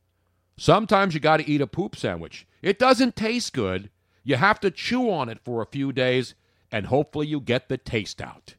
[0.57, 2.47] Sometimes you got to eat a poop sandwich.
[2.61, 3.91] It doesn't taste good.
[4.25, 6.35] You have to chew on it for a few days,
[6.73, 8.57] and hopefully you get the taste out.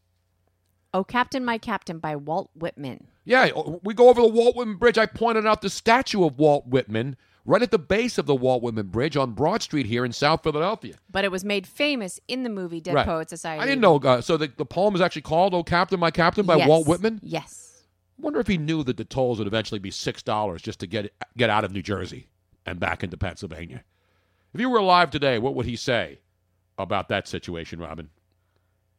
[0.94, 3.07] Oh, Captain, My Captain by Walt Whitman.
[3.26, 3.49] Yeah,
[3.84, 4.98] we go over the Walt Whitman Bridge.
[4.98, 8.61] I pointed out the statue of Walt Whitman right at the base of the Walt
[8.61, 10.95] Whitman Bridge on Broad Street here in South Philadelphia.
[11.10, 13.06] But it was made famous in the movie Dead Right.
[13.06, 13.61] Poet Society.
[13.61, 13.98] I didn't know.
[13.98, 16.68] Uh, so the, the poem is actually called "Oh Captain, My Captain" by Yes.
[16.68, 17.20] Walt Whitman.
[17.24, 17.84] Yes.
[18.18, 21.14] Wonder if he knew that the tolls would eventually be six dollars just to get
[21.38, 22.28] get out of New Jersey
[22.66, 23.84] and back into Pennsylvania.
[24.53, 26.20] If you were alive today, what would he say
[26.78, 28.10] about that situation, Robin?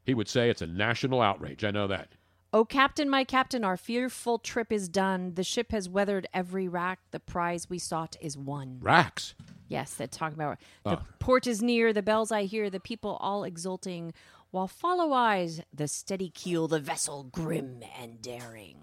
[0.04, 1.64] He would say it's a national outrage.
[1.64, 2.12] I know that.
[2.52, 5.34] Oh, Captain, my Captain, our fearful trip is done.
[5.34, 6.98] The ship has weathered every rack.
[7.12, 8.78] The prize we sought is won.
[8.80, 9.34] Racks.
[9.68, 11.02] Yes, that's talking about the Oh.
[11.20, 14.12] port is near, the bells I hear, the people all exulting,
[14.50, 18.78] while follow eyes the steady keel, the vessel grim and daring.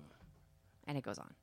[0.86, 1.34] And it goes on.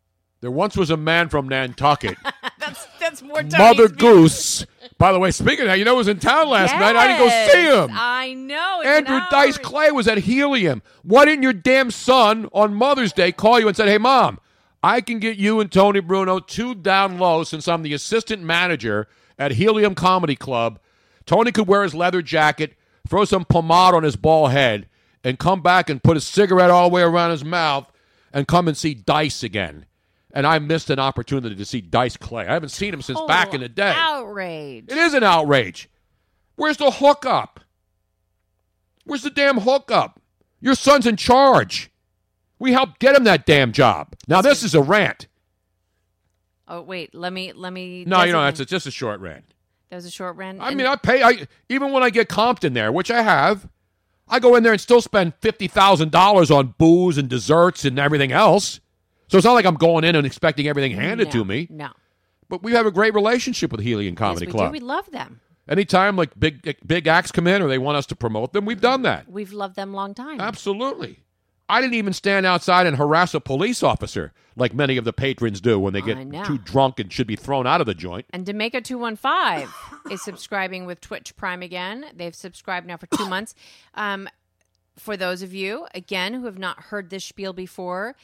[0.45, 2.19] There once was a man from Nantucket,
[2.59, 4.67] that's that's more Mother Goose.
[4.99, 6.95] By the way, speaking of that, you know, he was in town last night.
[6.95, 7.91] I didn't go see him.
[7.99, 8.81] I know.
[8.81, 9.57] it's an Andrew Dice.
[9.57, 10.83] Clay was at Helium.
[11.03, 14.39] Why didn't your damn son on Mother's Day call you and said, "Hey, mom,
[14.83, 19.09] I can get you and Tony Bruno two down low since I'm the assistant manager
[19.39, 20.79] at Helium Comedy Club.
[21.25, 22.75] Tony could wear his leather jacket,
[23.09, 24.91] throw some pomade on his bald head,
[25.25, 27.91] and come back and put a cigarette all the way around his mouth
[28.31, 29.87] and come and see Dice again."
[30.35, 32.47] And I missed an opportunity to see Dice Clay.
[32.47, 33.95] I haven't seen him since back in the oh, day.
[33.97, 34.87] Outrage.
[34.89, 35.89] It is an outrage.
[36.57, 37.61] Where's the hookup?
[39.05, 40.21] Where's the damn hookup?
[40.61, 41.91] Your son's in charge.
[42.59, 44.15] We helped get him that damn job.
[44.27, 45.29] Now this is a rant.
[46.67, 48.05] Oh wait, let me let me.
[48.07, 49.45] No, you know that's just a short rant.
[49.91, 50.59] That was a short rant.
[50.61, 51.23] I mean, I pay.
[51.23, 53.69] I even when I get comped in there, which I have,
[54.27, 57.99] I go in there and still spend fifty thousand dollars on booze and desserts and
[57.99, 58.81] everything else.
[59.29, 61.67] So it's not like I'm going in and expecting everything handed no, to me.
[61.71, 61.91] No.
[62.49, 64.69] But we have a great relationship with Helium Yes, Comedy we Club.
[64.69, 64.73] do.
[64.73, 65.41] We love them.
[65.67, 68.83] Anytime like big big acts come in or they want us to promote them, we've
[68.83, 69.31] done that.
[69.31, 70.41] We've loved them long time.
[70.41, 71.21] Absolutely.
[71.69, 75.61] I didn't even stand outside and harass a police officer like many of the patrons
[75.61, 78.27] do when they get too drunk and should be thrown out of the joint.
[78.31, 79.73] And Jamaica two one five
[80.11, 82.07] is subscribing with Twitch Prime again.
[82.15, 83.55] They've subscribed now for two months.
[83.95, 84.29] Um,
[84.97, 88.15] for those of you again who have not heard this spiel before,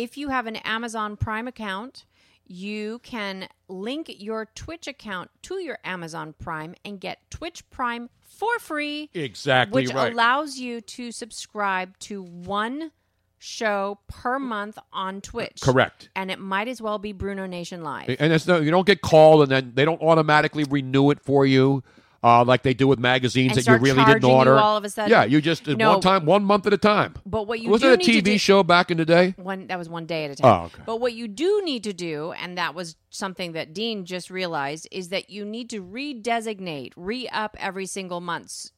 [0.00, 2.06] if you have an Amazon Prime account,
[2.46, 8.58] you can link your Twitch account to your Amazon Prime and get Twitch Prime for
[8.58, 9.10] free.
[9.12, 10.10] Exactly which right.
[10.10, 12.92] allows you to subscribe to one
[13.38, 15.60] show per month on Twitch.
[15.60, 16.08] Correct.
[16.16, 18.16] And it might as well be Bruno Nation Live.
[18.18, 21.44] And it's no, you don't get called, and then they don't automatically renew it for
[21.44, 21.82] you,
[22.22, 24.58] uh, like they do with magazines And that you really didn't order.
[24.58, 25.10] all of a sudden.
[25.10, 25.92] Yeah, you just No.
[25.92, 27.14] one time, one month at a time.
[27.24, 29.34] But what you was do it a TV do- show back in the day?
[29.38, 30.60] One that was one day at a time.
[30.62, 30.82] Oh, okay.
[30.84, 34.86] But what you do need to do, and that was something that Dean just realized,
[34.92, 38.70] is that you need to redesignate, re-up every single month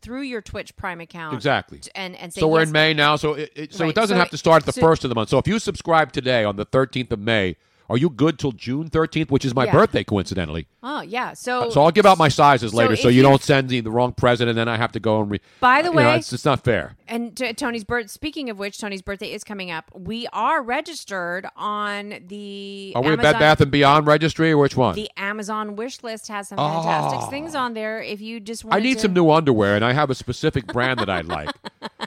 [0.00, 1.34] through your Twitch Prime account.
[1.34, 1.80] Exactly.
[1.94, 3.90] And and say So we're in May now, so it, it so Right.
[3.90, 5.28] it doesn't So have it- to start at the so- first of the month.
[5.28, 7.56] So if you subscribe today on the thirteenth of May,
[7.90, 9.72] are you good till June thirteenth, which is my Yeah.
[9.72, 10.68] birthday, coincidentally?
[10.82, 11.34] Oh yeah.
[11.34, 13.90] So So I'll give out my sizes so later, so you, don't send me the
[13.90, 15.30] wrong present, and then I have to go and.
[15.30, 16.96] Re- By the know, way- it's, it's not fair.
[17.08, 18.08] And t- Tony's birth.
[18.10, 19.90] Speaking of which, Tony's birthday is coming up.
[19.92, 22.92] We are registered on the.
[22.94, 24.94] Are we Amazon, Bed Bath and Beyond registry, or which one?
[24.94, 26.82] The Amazon wish list has some ah.
[26.82, 27.26] fantastic Oh.
[27.30, 28.00] things on there.
[28.00, 30.66] If you just want, I need to, some new underwear, and I have a specific
[30.68, 31.50] brand that I'd like.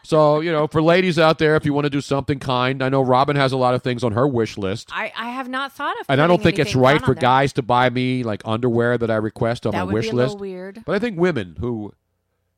[0.05, 2.89] So, you know, for ladies out there, if you want to do something kind, I
[2.89, 4.89] know Robin has a lot of things on her wish list.
[4.91, 6.05] I, I have not thought of.
[6.09, 9.15] And I don't think it's right for guys to buy me like underwear that I
[9.15, 10.33] request on That my would wish be a list.
[10.33, 10.83] little weird.
[10.85, 11.93] But I think women who,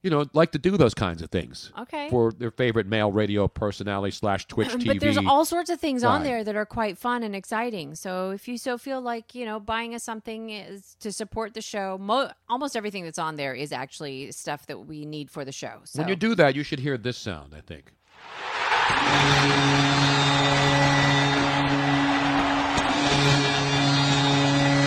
[0.03, 1.71] you know, like to do those kinds of things.
[1.79, 2.09] Okay.
[2.11, 4.85] For their favorite male radio personality slash Twitch TV.
[4.87, 7.95] But there's all sorts of things on there that are quite fun and exciting.
[7.95, 11.61] So if you so feel like you know buying us something is to support the
[11.61, 15.51] show, mo- almost everything that's on there is actually stuff that we need for the
[15.51, 15.79] show.
[15.85, 17.91] So When you do that, you should hear this sound, I think.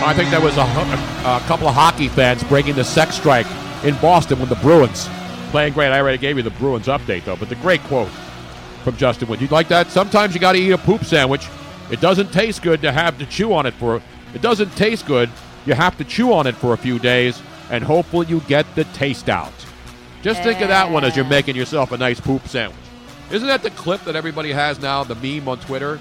[0.01, 3.45] I think there was a, a couple of hockey fans breaking the sex strike
[3.83, 5.09] in Boston when the Bruins
[5.51, 5.91] playing great.
[5.91, 8.09] I already gave you the Bruins update though, but the great quote
[8.83, 9.41] from Justin Wood.
[9.41, 9.91] You'd like that?
[9.91, 11.47] Sometimes you got to eat a poop sandwich.
[11.91, 14.01] It doesn't taste good to have to chew on it for.
[14.33, 15.29] It doesn't taste good.
[15.65, 18.85] You have to chew on it for a few days, and hopefully you get the
[18.85, 19.53] taste out.
[20.21, 22.79] Just think of that one as you're making yourself a nice poop sandwich.
[23.31, 25.99] Isn't that the clip that everybody has now, the meme on Twitter,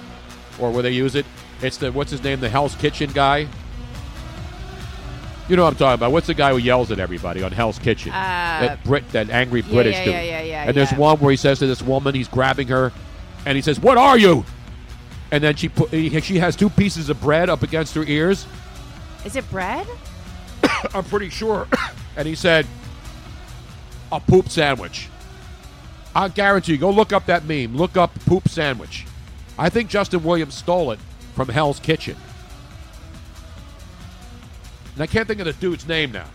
[0.59, 1.27] or where they use it?
[1.63, 3.49] It's the what's his name, the Hell's Kitchen guy.
[5.49, 6.13] You know what I'm talking about?
[6.13, 8.13] What's the guy who yells at everybody on Hell's Kitchen?
[8.13, 10.15] Uh, that Brit, that angry British yeah, dude.
[10.15, 12.93] yeah, yeah, yeah, And there's one where he says to this woman, he's grabbing her,
[13.47, 14.45] and he says, "What are you?"
[15.31, 18.47] And then she put, she has two pieces of bread up against her ears.
[19.25, 19.87] is it bread?
[20.95, 21.67] I'm pretty sure.
[22.17, 22.67] and he said,
[24.13, 25.09] "A poop sandwich."
[26.15, 26.79] I guarantee you.
[26.79, 27.75] Go look up that meme.
[27.77, 29.07] Look up poop sandwich.
[29.59, 30.99] I think Justin Williams stole it
[31.35, 32.17] from Hell's Kitchen.
[34.99, 36.27] And I can't think of the dude's name now.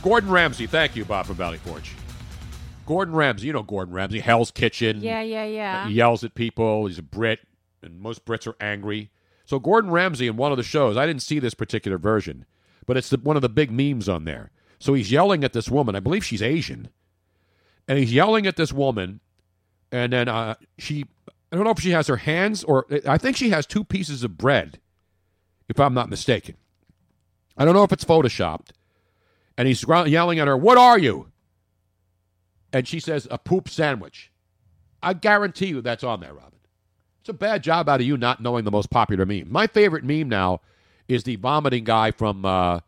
[0.00, 0.68] Gordon Ramsay.
[0.68, 1.90] Thank you, Bob from Valley Forge.
[2.86, 3.48] Gordon Ramsay.
[3.48, 4.20] You know Gordon Ramsay.
[4.20, 5.00] Hell's Kitchen.
[5.00, 5.88] Yeah, yeah, yeah.
[5.88, 6.86] He yells at people.
[6.86, 7.40] He's a Brit,
[7.82, 9.10] and most Brits are angry.
[9.44, 12.46] So Gordon Ramsay in one of the shows, I didn't see this particular version,
[12.86, 14.52] but it's the, one of the big memes on there.
[14.78, 15.96] So he's yelling at this woman.
[15.96, 16.90] I believe she's Asian,
[17.88, 19.18] and he's yelling at this woman,
[19.90, 21.06] and then uh, she.
[21.50, 24.22] I don't know if she has her hands or I think she has two pieces
[24.22, 24.78] of bread,
[25.68, 26.56] if I'm not mistaken.
[27.56, 28.70] I don't know if it's photoshopped.
[29.56, 31.30] And he's yelling at her, "What are you?"
[32.72, 34.30] And she says, "A poop sandwich."
[35.02, 36.58] I guarantee you that's on there, Robin.
[37.20, 39.50] It's a bad job out of you not knowing the most popular meme.
[39.50, 40.60] My favorite meme now
[41.08, 42.80] is the vomiting guy from uh,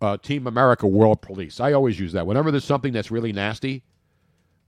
[0.00, 1.58] uh, Team America World Police.
[1.58, 2.26] I always use that.
[2.26, 3.82] Whenever there's something that's really nasty,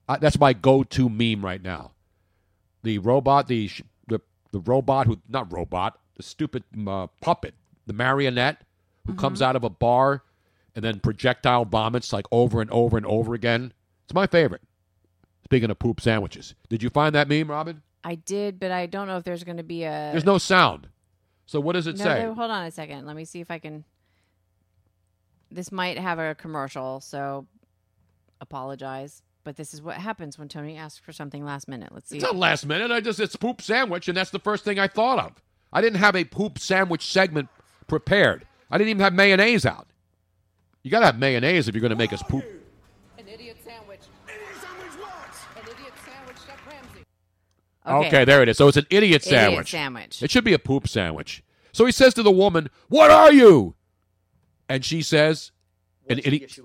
[0.09, 1.93] I, that's my go-to meme right now.
[2.89, 4.19] The robot, the sh- the
[4.51, 7.53] the robot who not robot, the stupid uh, puppet,
[7.87, 8.63] the marionette
[9.07, 10.23] who comes out of a bar
[10.75, 13.75] and then projectile vomits like over and over and over again.
[14.05, 14.63] It's my favorite.
[15.45, 17.83] Speaking of poop sandwiches, did you find that meme, Robin?
[18.05, 20.09] I did, but I don't know if there's going to be a.
[20.13, 20.89] There's no sound.
[21.45, 22.15] So what does it No, say?
[22.21, 23.05] there- hold on a second.
[23.05, 23.85] Let me see if I can.
[25.51, 27.47] This might have a commercial, so
[28.41, 29.23] apologize.
[29.49, 31.89] But this is what happens when Tony asks for something last minute.
[31.91, 32.17] Let's see.
[32.17, 32.91] It's not last minute.
[32.91, 35.43] I just it's poop sandwich, and that's the first thing I thought of.
[35.73, 37.49] I didn't have a poop sandwich segment
[37.87, 38.47] prepared.
[38.71, 39.87] I didn't even have mayonnaise out.
[40.83, 42.45] You got to have mayonnaise if you're going to make us poop.
[43.17, 44.01] An idiot sandwich.
[44.27, 45.57] Idiot sandwich what?
[45.57, 46.67] An idiot sandwich, Chef
[47.87, 48.07] Ramsay.
[48.09, 48.25] Okay.
[48.27, 48.59] there it is.
[48.59, 49.71] So it's an idiot Idiot sandwich.
[49.71, 50.23] sandwich.
[50.23, 51.43] It should be a poop sandwich.
[51.73, 53.77] So he says to the woman, "What are you?"
[54.69, 55.53] And she says,
[56.07, 56.59] "An idiot."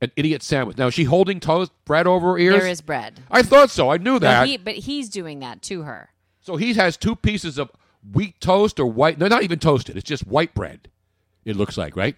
[0.00, 0.76] An idiot sandwich.
[0.78, 2.60] Now is she holding toast bread over her ears.
[2.60, 3.20] There is bread.
[3.30, 3.90] I thought so.
[3.90, 4.46] I knew But, that.
[4.46, 6.10] he, but he's doing that to her.
[6.40, 7.70] So he has two pieces of
[8.12, 9.18] wheat toast or white.
[9.18, 9.96] They're not even toasted.
[9.96, 10.88] It's just white bread.
[11.44, 12.14] It looks like, right?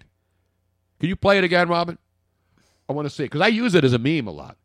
[0.98, 1.96] Can you play it again, Robin?
[2.88, 4.56] I want to see it because I use it as a meme a lot.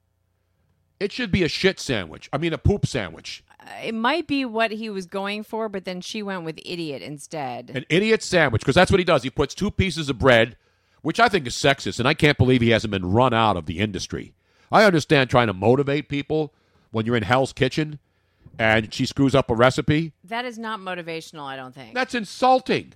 [1.00, 2.30] It should be a shit sandwich.
[2.34, 3.44] I mean, a poop sandwich.
[3.60, 7.02] Uh, It might be what he was going for, but then she went with idiot
[7.02, 7.72] instead.
[7.74, 9.24] An idiot sandwich because that's what he does.
[9.24, 10.58] He puts two pieces of bread,
[11.06, 13.68] which I think is sexist, and I can't believe he hasn't been run out of
[13.68, 14.34] the industry.
[14.72, 16.52] I understand trying to motivate people
[16.90, 17.99] when you're in Hell's Kitchen
[18.57, 20.14] and she screws up a recipe.
[20.23, 21.94] That is not motivational, I don't think.
[21.94, 22.94] That's insulting.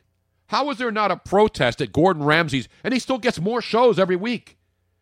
[0.47, 3.99] How is there not a protest at Gordon Ramsay's and he still gets more shows
[3.99, 4.57] every week?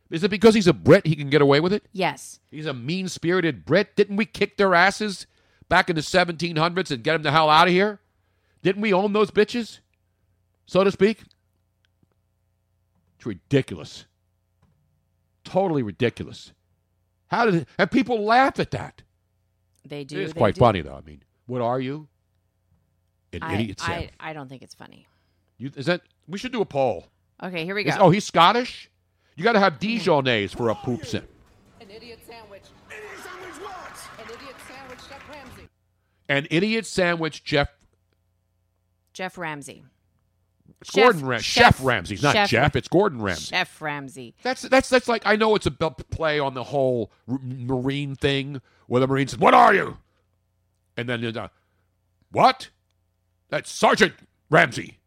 [0.09, 1.87] Is it because he's a Brit he can get away with it?
[1.93, 2.41] yes.
[2.51, 3.95] He's a mean spirited Brit.
[3.95, 5.27] Didn't we kick their asses
[5.69, 8.01] back in the 1700s and get them the hell out of here?
[8.63, 9.79] Didn't we own those bitches,
[10.65, 11.23] so to speak?
[13.17, 14.05] It's ridiculous.
[15.43, 16.53] Totally ridiculous.
[17.27, 19.01] How did it, and people laugh at that?
[19.85, 20.19] They do.
[20.19, 20.59] It is quite do.
[20.59, 20.95] funny though.
[20.95, 22.07] I mean, what are you?
[23.33, 23.81] An I, idiot.
[23.81, 24.09] I.
[24.19, 25.07] I don't think it's funny.
[25.57, 26.01] You, is that?
[26.27, 27.07] We should do a poll.
[27.41, 27.89] Okay, here we go.
[27.89, 28.89] Is- oh, he's Scottish.
[29.35, 30.09] You got to have mm-hmm.
[30.09, 31.29] Dijonnaise for a poop sandwich.
[31.79, 32.63] An idiot sandwich.
[32.89, 34.25] Idiot sandwich what?
[34.25, 35.69] An idiot sandwich, Chef Ramsay.
[36.29, 37.69] An idiot sandwich, Jeff.
[39.13, 39.83] Jeff Ramsay.
[40.81, 41.43] It's Chef- Gordon Ramsay.
[41.43, 42.13] Chef, Chef- Ramsay.
[42.15, 42.75] It's not Chef- Jeff.
[42.75, 43.45] It's Gordon Ramsay.
[43.45, 44.35] Chef Ramsay.
[44.43, 48.61] That's that's that's like I know it's a play on the whole r- Marine thing
[48.87, 49.97] where the Marine says, "What are you?"
[50.95, 51.47] And then uh,
[52.31, 52.69] what?
[53.49, 54.13] That's Sergeant
[54.49, 54.99] Ramsay.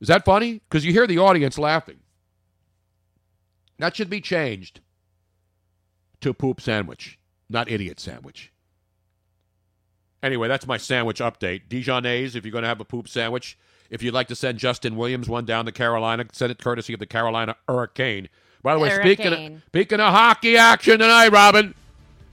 [0.00, 0.60] Is that funny?
[0.68, 1.98] Because you hear the audience laughing.
[3.78, 4.80] That should be changed
[6.20, 7.18] to poop sandwich,
[7.48, 8.52] not idiot sandwich.
[10.22, 11.68] Anyway, that's my sandwich update.
[11.68, 13.56] Dijonnaise, if you're going to have a poop sandwich.
[13.90, 17.00] If you'd like to send Justin Williams one down to Carolina, send it courtesy of
[17.00, 18.28] the Carolina Hurricane.
[18.62, 21.74] By the way, speaking of, speaking of hockey action tonight, Robin,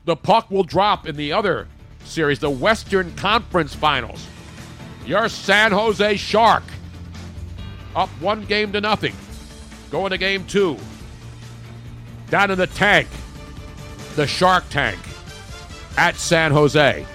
[0.06, 1.68] the puck will drop in the other
[2.04, 4.28] series, the Western Conference Finals.
[5.06, 6.64] Your San Jose Shark
[7.96, 9.16] up one game to nothing.
[9.92, 10.78] Going to game two.
[12.30, 13.08] Down in the tank,
[14.16, 15.00] the Shark Tank
[15.98, 17.06] at San Jose.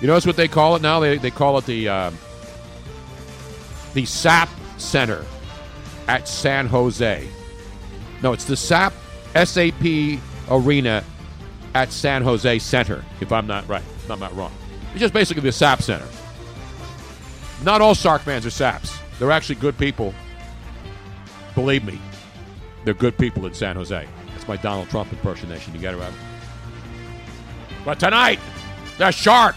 [0.00, 1.00] You notice what they call it now?
[1.00, 2.18] They, they call it the um,
[3.94, 4.48] the SAP
[4.78, 5.24] Center
[6.08, 7.28] at San Jose.
[8.22, 8.92] No, it's the SAP
[9.34, 10.18] SAP
[10.50, 11.04] Arena
[11.74, 14.52] at San Jose Center, if I'm not right, if I'm not wrong.
[14.90, 16.06] It's just basically the SAP Center.
[17.62, 18.98] Not all Shark fans are SAPs.
[19.18, 20.14] They're actually good people.
[21.54, 22.00] Believe me,
[22.84, 24.08] they're good people in San Jose.
[24.32, 25.74] That's my Donald Trump impersonation.
[25.74, 26.12] You got it right.
[27.84, 28.40] But tonight,
[28.98, 29.56] the Shark,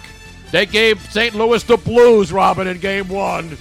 [0.51, 1.33] they gave St.
[1.33, 3.57] Louis the Blues, Robin, in game one.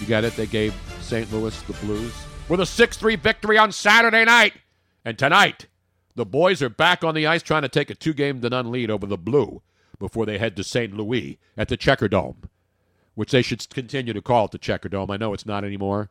[0.00, 0.36] You got it?
[0.36, 1.30] They gave St.
[1.32, 2.14] Louis the Blues
[2.48, 4.54] with a 6 3 victory on Saturday night.
[5.04, 5.66] And tonight,
[6.14, 8.70] the boys are back on the ice trying to take a two game to none
[8.70, 9.62] lead over the Blue
[9.98, 10.94] before they head to St.
[10.94, 12.48] Louis at the Checker Dome,
[13.14, 15.10] which they should continue to call it the Checker Dome.
[15.10, 16.10] I know it's not anymore.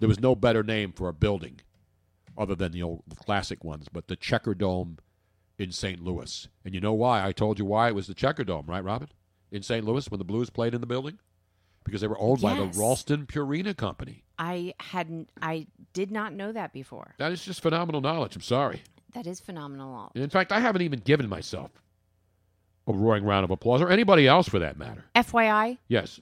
[0.00, 1.60] There was no better name for a building
[2.36, 4.98] other than the old classic ones, but the Checker Dome
[5.58, 6.02] in St.
[6.02, 6.48] Louis.
[6.64, 7.24] And you know why?
[7.24, 9.08] I told you why it was the Checker Dome, right, Robin?
[9.52, 9.84] In St.
[9.84, 11.18] Louis when the Blues played in the building?
[11.84, 14.24] Because they were owned by the Ralston Purina Company.
[14.38, 15.28] I hadn't.
[15.40, 17.14] I did not know that before.
[17.18, 18.34] That is just phenomenal knowledge.
[18.34, 18.82] I'm sorry.
[19.12, 20.10] That is phenomenal.
[20.14, 21.70] In fact, I haven't even given myself
[22.88, 25.04] a roaring round of applause, or anybody else for that matter.
[25.14, 26.20] FYI, Yes.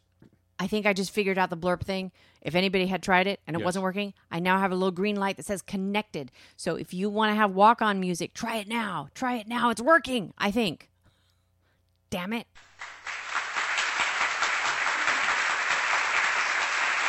[0.58, 2.12] I think I just figured out the blurb thing.
[2.40, 3.64] If anybody had tried it and it Yes.
[3.64, 6.30] wasn't working, I now have a little green light that says connected.
[6.56, 9.08] So if you want to have walk on music, try it now.
[9.14, 9.70] Try it now.
[9.70, 10.88] It's working, I think.
[12.10, 12.46] Damn it.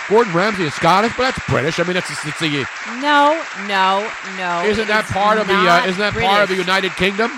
[0.09, 1.79] Gordon Ramsay is Scottish, but that's British.
[1.79, 2.65] I mean, it's, it's the
[3.01, 4.63] No, no, no.
[4.67, 7.31] isn't it that is part of the uh, isn't that part of the United Kingdom?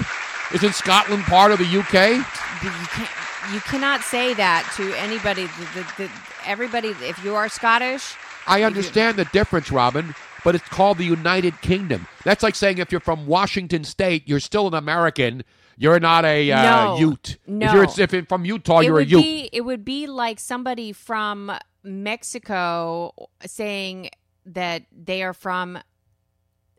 [0.54, 2.18] Isn't Scotland part of the UK?
[2.64, 3.10] You can't.
[3.54, 5.46] You cannot say that to anybody.
[5.46, 6.12] The, the, the,
[6.46, 8.16] everybody, if you are Scottish,
[8.48, 12.08] I understand the difference, Robin, but it's called the United Kingdom.
[12.24, 15.44] That's like saying if you're from Washington State, you're still an American,
[15.78, 16.98] You're not a uh, No.
[16.98, 17.38] Ute.
[17.46, 17.68] No.
[17.68, 19.22] If you're if you're from Utah, it you're a Ute.
[19.22, 21.52] be it would be like somebody from
[21.86, 24.10] Mexico saying
[24.46, 25.80] that they are from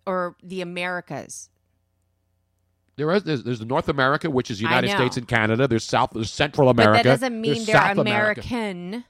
[0.07, 1.49] or the Americas.
[2.97, 4.91] There is there's, there's North America, which is United.
[4.91, 5.69] States and Canada.
[5.69, 6.99] There's South, there's Central America.
[6.99, 8.41] But that doesn't mean they're South America.
[8.49, 9.05] American.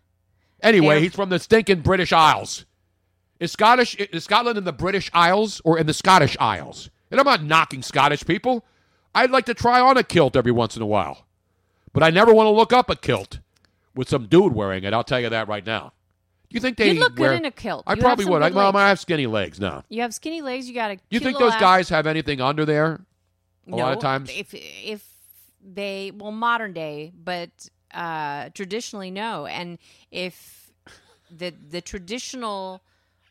[0.62, 2.64] Anyway, They're- he's from the stinking British Isles.
[3.38, 6.90] Is Scottish is Scotland in the British Isles or in the Scottish Isles?
[7.10, 8.64] And I'm not knocking Scottish people.
[9.14, 11.26] I'd like to try on a kilt every once in a while.
[11.92, 13.40] But I never want to look up a kilt
[13.96, 14.92] with some dude wearing it.
[14.92, 15.92] I'll tell you that right now.
[16.48, 17.82] Do you think they You'd look good in a kilt.
[17.86, 18.42] I You probably would.
[18.42, 18.76] I, well, legs.
[18.76, 19.82] I have skinny legs now.
[19.88, 20.68] You have skinny legs.
[20.68, 20.96] You got a.
[20.96, 23.00] Do you think those guys have anything under there?
[23.66, 24.30] A no, lot of times.
[24.32, 25.04] if if
[25.60, 27.50] they well modern day, but
[27.92, 29.46] uh, traditionally no.
[29.46, 29.78] And
[30.12, 30.70] if
[31.36, 32.82] the the traditional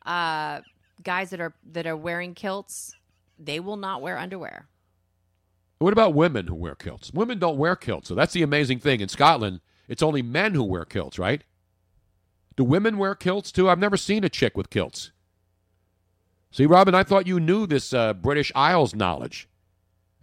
[0.05, 0.59] uh,
[1.01, 2.93] guys that are that are wearing kilts,
[3.39, 4.67] they will not wear underwear.
[5.79, 7.13] What about women who wear kilts?
[7.13, 8.07] Women don't wear kilts.
[8.07, 8.99] So that's the amazing thing.
[9.01, 11.43] In Scotland, it's only men who wear kilts, right?
[12.55, 13.69] Do women wear kilts too?
[13.69, 15.11] I've never seen a chick with kilts.
[16.51, 19.49] See, Robin, I thought you knew this uh, British Isles knowledge.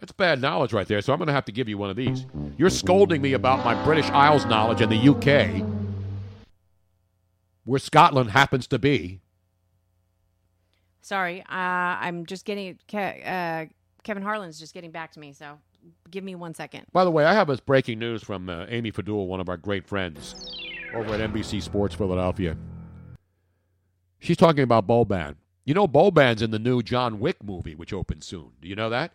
[0.01, 1.97] That's bad knowledge right there, so I'm going to have to give you one of
[1.97, 2.27] these.
[2.57, 5.65] You're scolding me about my British Isles knowledge in the UK,
[7.65, 9.21] where Scotland happens to be.
[11.03, 13.67] Sorry, uh, I'm just getting uh,
[14.03, 15.33] Kevin Harlan's just getting back to me.
[15.33, 15.59] So
[16.11, 16.87] give me one second.
[16.93, 19.57] By the way, I have this breaking news from uh, Amy Fadool, one of our
[19.57, 20.35] great friends
[20.95, 22.57] over at NBC Sports Philadelphia.
[24.19, 25.37] She's talking about Boban.
[25.65, 28.51] You know, Boban's in the new John Wick movie, which opens soon.
[28.61, 29.13] Do you know that?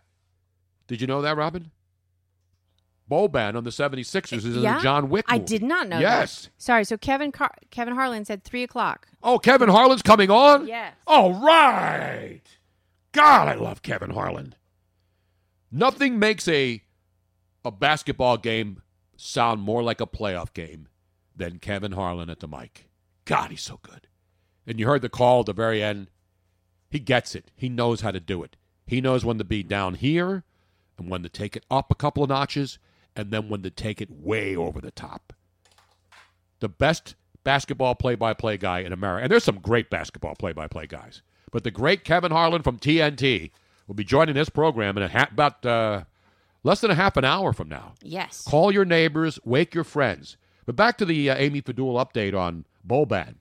[0.86, 1.70] Did you know that, Robin?
[3.10, 5.98] Boban on the 76ers is in the John Wick I did not know.
[5.98, 6.42] Yes.
[6.42, 6.50] That.
[6.58, 6.84] Sorry.
[6.84, 9.08] So Kevin Car- Kevin Harlan said three o'clock.
[9.22, 10.66] Oh, Kevin Harlan's coming on?
[10.66, 10.94] Yes.
[11.06, 12.42] All right.
[13.12, 14.54] God, I love Kevin Harlan.
[15.70, 16.82] Nothing makes a
[17.64, 18.82] a basketball game
[19.16, 20.88] sound more like a playoff game
[21.36, 22.88] than Kevin Harlan at the mic.
[23.24, 24.06] God, he's so good.
[24.66, 26.08] And you heard the call at the very end.
[26.90, 27.50] He gets it.
[27.54, 28.56] He knows how to do it.
[28.86, 30.44] He knows when to be down here
[30.96, 32.78] and when to take it up a couple of notches
[33.14, 35.32] and then when to take it way over the top.
[36.60, 37.14] The best
[37.44, 39.24] basketball play-by-play guy in America.
[39.24, 41.22] And there's some great basketball play-by-play guys.
[41.50, 43.50] But the great Kevin Harlan from TNT
[43.88, 46.04] will be joining this program in a ha- about uh,
[46.62, 47.94] less than a half an hour from now.
[48.02, 48.44] Yes.
[48.46, 50.36] Call your neighbors, wake your friends.
[50.66, 53.36] But back to the uh, Amy Fadool update on Boban.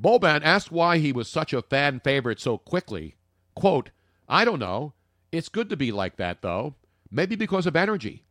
[0.00, 3.16] Boban asked why he was such a fan favorite so quickly.
[3.56, 3.90] Quote,
[4.28, 4.92] I don't know.
[5.32, 6.74] It's good to be like that, though.
[7.10, 8.24] Maybe because of energy.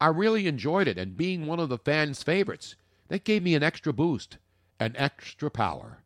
[0.00, 2.74] I really enjoyed it, and being one of the fans' favorites,
[3.08, 4.38] that gave me an extra boost,
[4.80, 6.01] an extra power.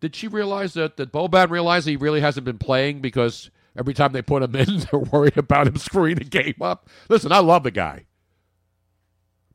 [0.00, 4.12] Did she realize that, that Boban realized he really hasn't been playing because every time
[4.12, 6.88] they put him in, they're worried about him screwing the game up?
[7.08, 8.06] Listen, I love the guy.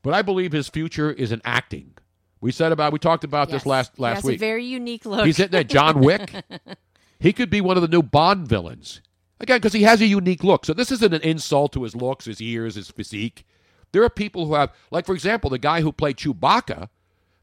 [0.02, 1.94] But I believe his future is in acting.
[2.42, 3.66] We said about we talked about this Yes.
[3.66, 4.36] last He last has week.
[4.36, 5.26] A very unique look.
[5.26, 6.34] He's hitting that John Wick.
[7.20, 9.02] he could be one of the new Bond villains.
[9.40, 10.66] Again, because he has a unique look.
[10.66, 13.46] So this isn't an insult to his looks, his ears, his physique.
[13.94, 16.90] There are people who have, like, for example, the guy who played Chewbacca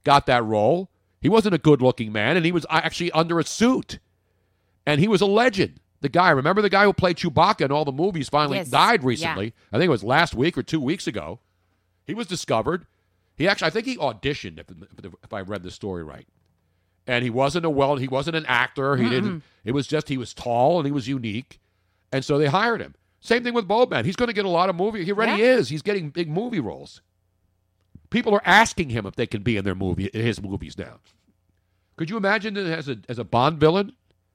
[0.05, 0.90] got that role.
[1.21, 3.99] He wasn't a good looking man, and he was uh, actually under a suit.
[4.87, 5.81] And he was a legend.
[6.01, 8.71] The guy, remember the guy who played Chewbacca in all the movies finally Yes.
[8.71, 9.07] died Yeah.
[9.09, 9.55] recently?
[9.71, 11.41] I think it was last week or two weeks ago.
[12.07, 12.87] He was discovered.
[13.37, 16.27] He actually, I think he auditioned, if, if I read the story right
[17.07, 20.19] and he wasn't a well he wasn't an actor he didn't it was just he
[20.19, 21.59] was tall and he was unique
[22.13, 24.69] and so they hired him same thing with Boban he's going to get a lot
[24.69, 25.55] of movie he already Yeah.
[25.57, 27.01] is he's getting big movie roles
[28.11, 30.99] people are asking him if they can be in their movie in his movies now
[31.97, 33.93] could you imagine that as a as a Bond villain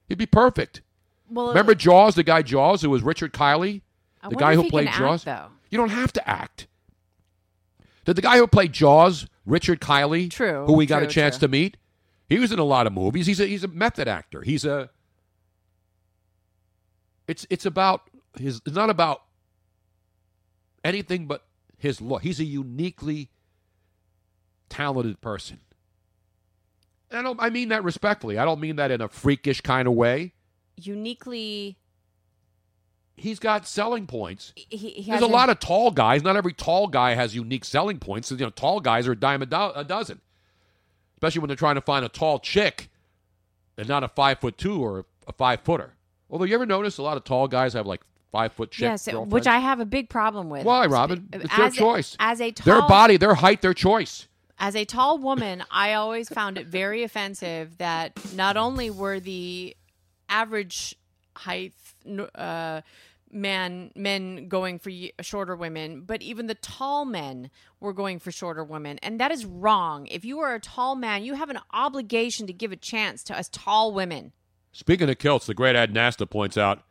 [0.08, 0.82] he'd be perfect
[1.28, 3.82] well, remember uh, Jaws the guy Jaws who was Richard Kiley
[4.22, 5.52] I the guy who played Jaws act, though.
[5.70, 6.66] you don't have to act
[8.06, 11.48] did the guy who played Jaws, Richard Kiley, True, who we got a chance true.
[11.48, 11.76] to meet,
[12.28, 13.26] he was in a lot of movies.
[13.26, 14.42] He's a he's a method actor.
[14.42, 14.90] He's a
[17.28, 18.08] it's it's about
[18.38, 19.22] his it's not about
[20.84, 21.46] anything but
[21.78, 22.22] his look.
[22.22, 23.30] He's a uniquely
[24.68, 25.60] talented person.
[27.10, 28.38] And I don't I mean that respectfully.
[28.38, 30.34] I don't mean that in a freakish kind of way.
[30.76, 31.78] uniquely.
[33.18, 34.52] He's got selling points.
[34.54, 36.22] He, he There's a lot of tall guys.
[36.22, 38.30] Not every tall guy has unique selling points.
[38.30, 40.20] You know, tall guys are a dime a, do- a dozen,
[41.14, 42.90] especially when they're trying to find a tall chick
[43.78, 45.94] and not a five foot two or a five footer.
[46.28, 48.02] Although you ever notice a lot of tall guys have like
[48.32, 49.06] five foot chicks.
[49.06, 50.64] yes, which I have a big problem with.
[50.64, 51.28] Why, Robin?
[51.32, 52.16] It's their a- choice.
[52.18, 54.28] As a tall, their body, their height, their choice.
[54.58, 59.76] As a tall woman, I always found it very offensive that not only were the
[60.28, 60.96] average
[61.34, 61.74] height
[62.34, 62.80] uh,
[63.30, 67.50] man men going for shorter women, but even the tall men
[67.80, 70.06] were going for shorter women, and that is wrong.
[70.06, 73.38] If you are a tall man, you have an obligation to give a chance to
[73.38, 74.32] us tall women.
[74.72, 76.82] Speaking of kilts, the great Ed Nasta points out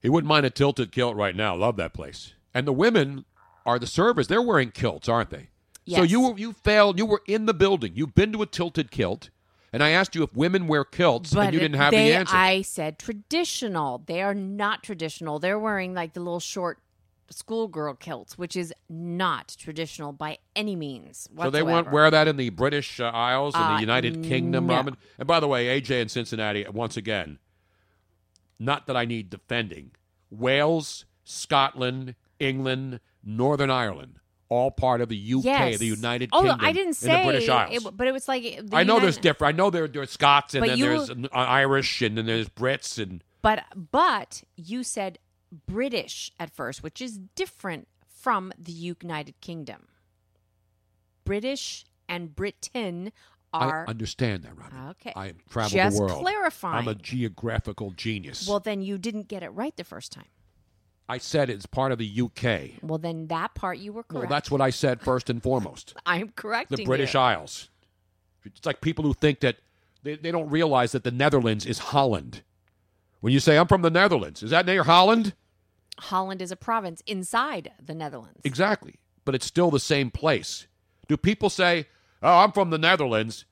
[0.00, 1.54] he wouldn't mind a tilted kilt right now.
[1.54, 2.34] Love that place.
[2.54, 3.24] And the women
[3.66, 4.28] are the servers.
[4.28, 5.50] They're wearing kilts, aren't they?
[5.88, 6.98] So you were you failed.
[6.98, 7.92] You were in the building.
[7.94, 9.30] You've been to a tilted kilt,
[9.72, 12.36] and I asked you if women wear kilts, and you didn't have they, the answer.
[12.36, 14.02] I said traditional.
[14.06, 15.38] They are not traditional.
[15.38, 16.78] They're wearing like the little short
[17.30, 21.28] schoolgirl kilts, which is not traditional by any means.
[21.40, 24.66] so they won't wear that in the British uh, Isles and Uh, the United Kingdom,
[24.66, 24.74] no.
[24.74, 24.96] Robin.
[25.18, 27.38] And by the way, AJ in Cincinnati once again.
[28.58, 29.92] Not that I need defending.
[30.30, 34.18] Wales, Scotland, England, Northern Ireland,
[34.50, 35.78] all part of the UK, Yes.
[35.78, 37.86] the United oh, Kingdom, I didn't say the British Isles.
[37.86, 39.54] it, but it was like the I know there's different.
[39.54, 42.48] I know there there's Scots and But then you- there's uh, Irish and then there's
[42.50, 45.18] Brits and But but you said
[45.66, 49.86] British at first, which is different from the United Kingdom.
[51.24, 53.12] British and Britain
[53.52, 54.88] are I understand that, Robin.
[54.90, 55.12] Okay.
[55.16, 56.20] I have traveled Just the world.
[56.22, 56.78] clarifying.
[56.78, 58.46] I'm a geographical genius.
[58.48, 58.60] well.
[58.60, 60.26] Then you didn't get it right the first time.
[61.10, 62.82] I said it's part of the UK.
[62.82, 64.30] Well, then that part you were Well, correct.
[64.30, 65.94] that's what I said first and foremost.
[66.06, 67.20] I'm correcting the British you.
[67.20, 67.68] Isles.
[68.44, 69.56] It's like people who think that
[70.02, 72.42] they, they don't realize that the Netherlands is Holland.
[73.20, 75.34] When you say, I'm from the Netherlands, is that near Holland?
[75.98, 78.40] Holland is a province inside the Netherlands.
[78.44, 79.00] Exactly.
[79.24, 80.66] But it's still the same place.
[81.08, 81.86] Do people say,
[82.22, 83.44] Oh, I'm from the Netherlands?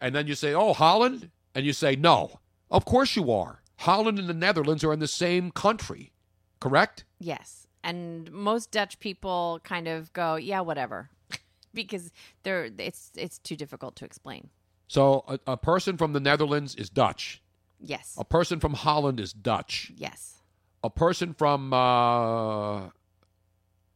[0.00, 1.30] And then you say, Oh, Holland?
[1.54, 2.40] And you say, No.
[2.70, 3.62] Of course you are.
[3.76, 6.12] Holland and the Netherlands are in the same country,
[6.60, 7.04] correct?
[7.18, 7.66] Yes.
[7.84, 11.10] And most Dutch people kind of go, yeah, whatever.
[11.74, 12.12] because
[12.42, 14.50] they're it's it's too difficult to explain.
[14.88, 17.42] So a, a person from the Netherlands is Dutch.
[17.80, 18.14] Yes.
[18.18, 19.92] A person from Holland is Dutch.
[19.96, 20.34] Yes.
[20.82, 22.88] A person from uh,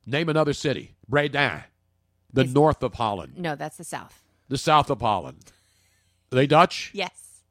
[0.06, 1.66] name another city, Breda,
[2.32, 4.22] the north of Holland, No, that's the south.
[4.48, 5.38] the south of Holland.
[6.32, 6.90] Are they Dutch?
[6.92, 7.42] Yes.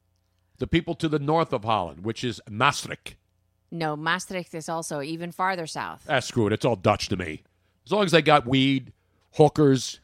[0.58, 3.16] The people to the north of Holland, which is Maastricht.
[3.72, 6.04] No, Maastricht is also even farther south.
[6.08, 6.52] Ah, screw it.
[6.52, 7.42] It's all Dutch to me.
[7.86, 8.92] As long as they got weed,
[9.32, 9.98] hookers,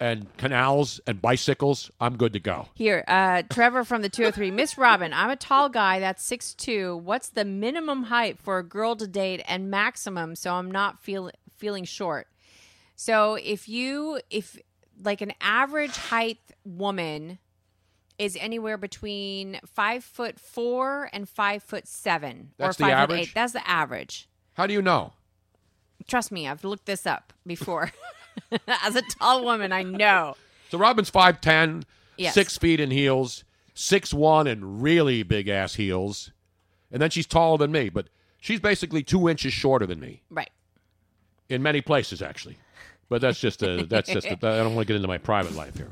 [0.00, 2.66] and canals and bicycles, I'm good to go.
[2.74, 4.50] Here, uh, Trevor from the 203.
[4.50, 7.00] Miss Robin, I'm a tall guy that's 6'2.
[7.00, 11.30] What's the minimum height for a girl to date and maximum so I'm not feel,
[11.56, 12.26] feeling short?
[12.96, 14.58] So if you, if
[15.00, 17.38] like an average height woman
[18.22, 23.02] is anywhere between five foot four and five foot seven That's or the five foot
[23.14, 23.20] average?
[23.20, 23.34] eight.
[23.34, 24.28] That's the average.
[24.54, 25.12] How do you know?
[26.06, 27.90] Trust me, I've looked this up before.
[28.82, 30.36] As a tall woman, I know.
[30.70, 31.84] So Robin's 5'10,
[32.16, 32.34] Yes.
[32.34, 33.44] six feet in heels,
[33.74, 36.30] six one and really big ass heels.
[36.90, 38.08] And then she's taller than me, but
[38.38, 40.50] she's basically two inches shorter than me Right.
[41.48, 42.58] in many places, actually.
[43.08, 45.54] But that's just a, that's just a, I don't want to get into my private
[45.54, 45.90] life here.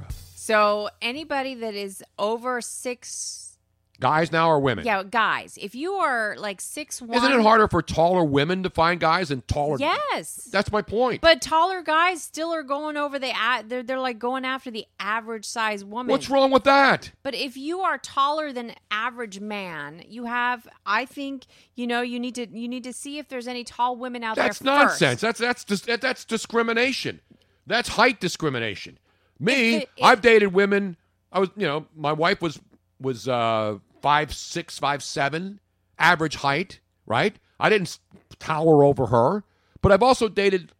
[0.51, 3.57] So anybody that is over six,
[4.01, 4.85] Guys now or women?
[4.85, 8.71] yeah, guys, if you are like six one, Isn't it harder for taller women to
[8.71, 9.77] find guys than taller?
[9.79, 11.21] Yes, That's my point.
[11.21, 13.33] but taller guys still are going over the.
[13.69, 16.11] They're they're like going after the average size woman.
[16.11, 17.13] What's wrong with that?
[17.23, 20.67] But if you are taller than average man, you have.
[20.85, 21.45] I think
[21.77, 24.35] you know you need to you need to see if there's any tall women out
[24.35, 24.75] That's there.
[24.75, 25.21] That's nonsense.
[25.21, 27.21] That's that's dis- that's discrimination.
[27.69, 28.99] That's height discrimination.
[29.41, 30.97] Me, If if- I've dated women.
[31.33, 32.61] I was, you know, my wife was
[33.01, 35.61] was uh, five six, five seven,
[35.99, 36.81] average height.
[37.07, 37.37] Right.
[37.59, 37.99] I didn't
[38.39, 39.45] tower over her,
[39.83, 40.73] but I've also dated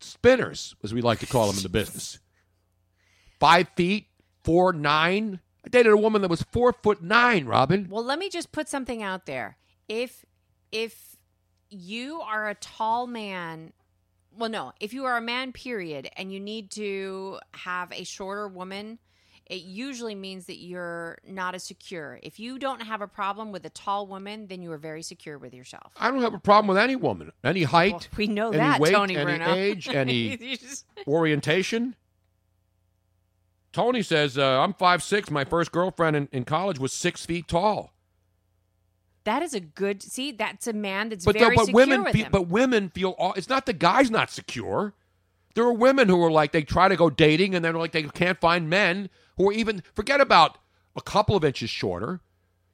[0.00, 2.18] spinners, as we like to call them in the business.
[3.40, 4.06] Five feet,
[4.42, 5.40] four nine.
[5.64, 7.46] I dated a woman that was four foot nine.
[7.46, 7.88] Robin.
[7.90, 9.56] Well, let me just put something out there.
[9.88, 10.24] If
[10.72, 11.16] if
[11.70, 13.72] you are a tall man,
[14.36, 18.48] well no, if you are a man period and you need to have a shorter
[18.48, 18.98] woman,
[19.46, 22.18] it usually means that you're not as secure.
[22.22, 25.38] If you don't have a problem with a tall woman, then you are very secure
[25.38, 25.92] with yourself.
[25.98, 27.92] I don't have a problem with any woman, any height.
[27.92, 29.54] Well, we know any that, weight, Tony any Bruno.
[29.54, 31.94] age, any just- orientation.
[33.72, 35.30] Tony says, uh, I'm five six.
[35.30, 37.93] My first girlfriend in, in college was six feet tall.
[39.24, 42.12] That is a good see, that's a man that's But, very but secure women, with
[42.14, 43.10] feel, but women feel.
[43.18, 44.94] All, it's not the guys not secure.
[45.54, 48.02] There are women who are like they try to go dating and they're like they
[48.02, 50.58] can't find men who are even forget about
[50.96, 52.20] a couple of inches shorter.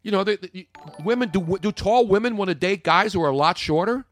[0.02, 0.68] You know, they, they-
[1.04, 4.04] women do do tall women want to date guys who are a lot shorter?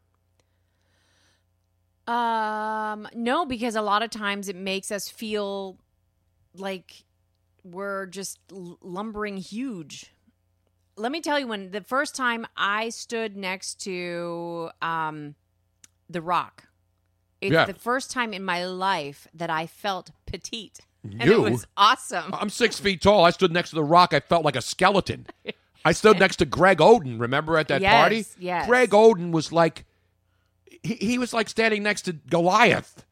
[2.07, 5.77] Um, no, because a lot of times it makes us feel
[6.55, 7.05] like
[7.65, 10.07] we're just l- lumbering huge.
[10.99, 15.35] Let me tell you when the first time I stood next to um,
[16.11, 16.65] The Rock.
[17.41, 17.67] It's Yeah.
[17.67, 20.81] the first time in my life that I felt petite.
[21.05, 21.47] And You?
[21.47, 22.35] it was awesome.
[22.35, 23.25] I'm six feet tall.
[23.25, 24.13] I stood next to the rock.
[24.13, 25.27] I felt like a skeleton.
[25.85, 27.21] I stood next to Greg Oden.
[27.21, 28.25] Remember at that Yes, party?
[28.41, 28.67] yes.
[28.67, 29.85] Greg Oden was like,
[30.83, 33.05] he, he was like standing next to Goliath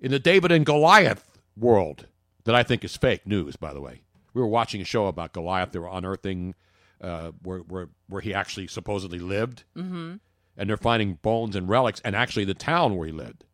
[0.00, 2.06] in the David and Goliath world
[2.44, 3.54] that I think is fake news.
[3.54, 4.02] By the way,
[4.34, 5.70] we were watching a show about Goliath.
[5.70, 6.56] They were unearthing
[7.00, 10.14] uh, where where where he actually supposedly lived, Mm-hmm.
[10.56, 13.44] and they're finding bones and relics, and actually the town where he lived.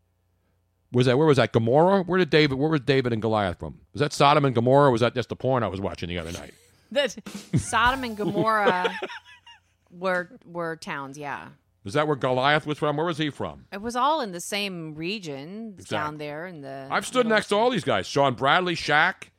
[0.93, 2.03] Was that where was that Gomorrah?
[2.05, 2.57] Where did David?
[2.59, 3.81] Where was David and Goliath from?
[3.93, 4.91] Was that Sodom and Gomorrah?
[4.93, 6.55] Was that just the porn I was watching the other night?
[6.93, 7.17] That
[7.57, 8.93] Sodom and Gomorrah
[9.91, 11.19] were were towns.
[11.19, 11.49] Yeah,
[11.85, 12.97] Is that where Goliath was from?
[12.97, 13.65] Where was he from?
[13.73, 16.87] it was all in the same region down there in the.
[16.91, 19.31] I've stood next to all these guys: Shawn Bradley, Shaq,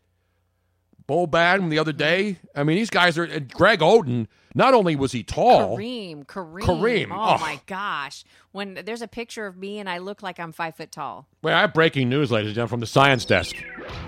[1.08, 2.38] Bo the other day.
[2.56, 3.28] I mean, these guys are.
[3.40, 4.28] Greg Oden.
[4.58, 7.38] Not only was he tall, Kareem, Kareem, Kareem, Oh oh.
[7.40, 8.24] my gosh!
[8.54, 11.28] When there's a picture of me and I look like I'm five foot tall.
[11.42, 13.54] Wait, I have breaking news, ladies and gentlemen, from the science desk.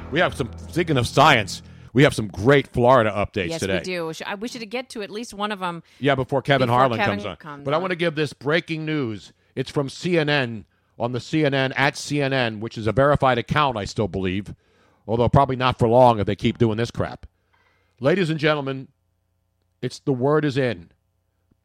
[0.10, 0.50] We have some.
[0.70, 1.62] Speaking of science,
[1.92, 3.80] we have some great Florida updates yes, today.
[3.80, 4.14] we do.
[4.14, 5.84] Sh- I wish to get to at least one of them.
[6.00, 7.36] Yeah, before Kevin Before Harlan Kevin comes on.
[7.36, 9.34] comes but I want to give this breaking news.
[9.54, 10.64] It's from CNN
[10.98, 14.54] on the CNN at CNN, which is a verified account, I still believe,
[15.08, 17.26] although probably not for long if they keep doing this crap.
[18.00, 18.88] Ladies and gentlemen,
[19.82, 20.92] it's the word is in.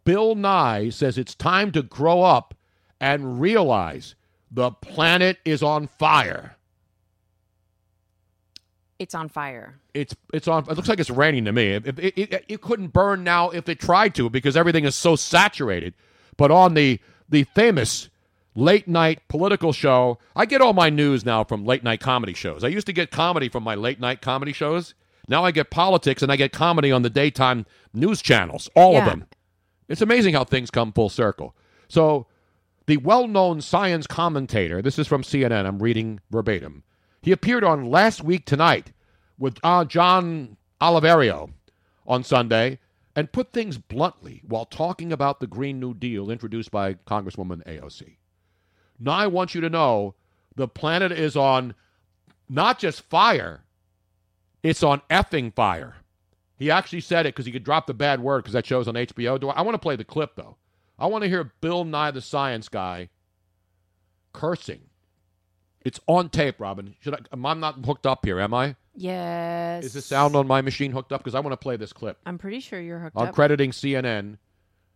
[0.04, 2.54] Bill Nye says it's time to grow up
[3.00, 4.14] and realize
[4.50, 6.56] the planet is on fire.
[8.98, 9.80] It's on fire.
[9.94, 10.64] It's it's on.
[10.70, 11.72] It looks like it's raining to me.
[11.72, 15.16] It, it, it, it couldn't burn now if it tried to because everything is so
[15.16, 15.94] saturated.
[16.36, 18.08] But on the the famous
[18.54, 22.64] late night political show, I get all my news now from late night comedy shows.
[22.64, 24.94] I used to get comedy from my late night comedy shows.
[25.28, 29.04] Now I get politics and I get comedy on the daytime news channels, all of
[29.04, 29.26] them.
[29.88, 31.54] It's amazing how things come full circle.
[31.88, 32.26] So,
[32.86, 36.82] the well known science commentator, this is from CNN, I'm reading verbatim.
[37.20, 38.92] He appeared on Last Week Tonight
[39.38, 41.52] with uh, John Oliverio
[42.06, 42.80] on Sunday
[43.14, 48.16] and put things bluntly while talking about the Green New Deal introduced by Congresswoman AOC.
[48.98, 50.14] Now, I want you to know
[50.54, 51.74] the planet is on
[52.48, 53.64] not just fire,
[54.62, 55.96] it's on effing fire.
[56.56, 58.94] He actually said it because he could drop the bad word because that show's on
[58.94, 59.40] HBO.
[59.40, 60.56] Do I, I want to play the clip though.
[60.98, 63.08] I want to hear Bill Nye the Science Guy
[64.32, 64.82] cursing.
[65.84, 66.94] It's on tape, Robin.
[67.00, 67.18] Should I?
[67.32, 68.38] I'm I not hooked up here?
[68.38, 68.76] Am I?
[68.94, 69.84] Yes.
[69.84, 71.20] Is the sound on my machine hooked up?
[71.20, 72.18] Because I want to play this clip.
[72.24, 73.34] I'm pretty sure you're hooked I'm up.
[73.34, 74.38] crediting CNN.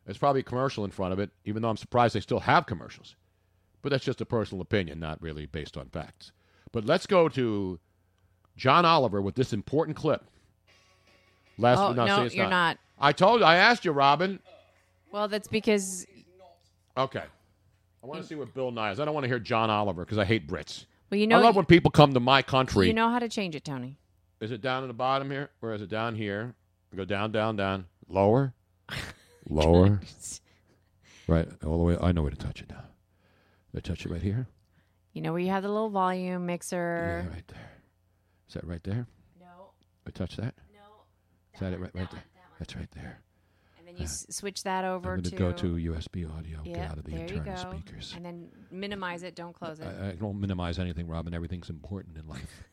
[0.05, 2.67] There's probably a commercial in front of it, even though I'm surprised they still have
[2.67, 3.17] commercials.
[3.87, 6.33] But that's just a personal opinion, not really based on facts.
[6.73, 7.79] But let's go to
[8.57, 10.25] John Oliver with this important clip.
[11.57, 12.79] Last Oh, no, no, you're not.
[12.99, 13.47] I told you.
[13.47, 14.41] I asked you, Robin.
[15.13, 16.05] well, that's because
[16.97, 17.23] Okay.
[18.03, 18.99] I want to see what Bill Nye is.
[18.99, 20.87] I don't want to hear John Oliver because I hate Brits.
[21.09, 22.89] well, you know I love when people come to my country.
[22.89, 23.99] you know how to change it, Tony.
[24.41, 25.51] Is it down at the bottom here?
[25.63, 26.57] Or is it down here?
[26.97, 27.87] Go down, down, down.
[28.09, 28.53] Lower.
[29.49, 30.01] Lower.
[31.29, 31.47] right.
[31.65, 31.97] All the way.
[32.03, 32.83] I know where to touch it now.
[33.77, 34.47] I touch it right here?
[35.13, 37.25] You know where you have the little volume mixer.
[37.27, 37.71] Yeah, right there.
[38.49, 39.07] Is that right there?
[39.41, 39.71] No.
[40.07, 40.55] I touch that?
[40.75, 40.81] No.
[41.55, 42.25] Is that it right, right there?
[42.59, 43.21] That's right there.
[43.79, 46.61] And then you s- switch that over I'm to go to USB audio.
[46.65, 47.71] Yep, get out of the there you internal go.
[47.71, 48.13] speakers.
[48.17, 49.35] And then minimize it.
[49.35, 49.87] Don't close it.
[49.87, 51.35] I, I don't minimize anything, Robin.
[51.35, 52.65] Everything's important in life.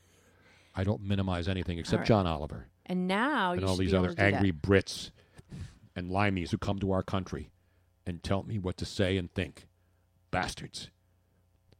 [0.75, 2.07] I don't minimize anything except right.
[2.07, 2.67] John Oliver.
[2.85, 4.33] and now and you all should these be able other to do that.
[4.35, 5.11] angry Brits
[5.95, 7.51] and limeys who come to our country
[8.07, 9.67] and tell me what to say and think.
[10.31, 10.89] Bastards.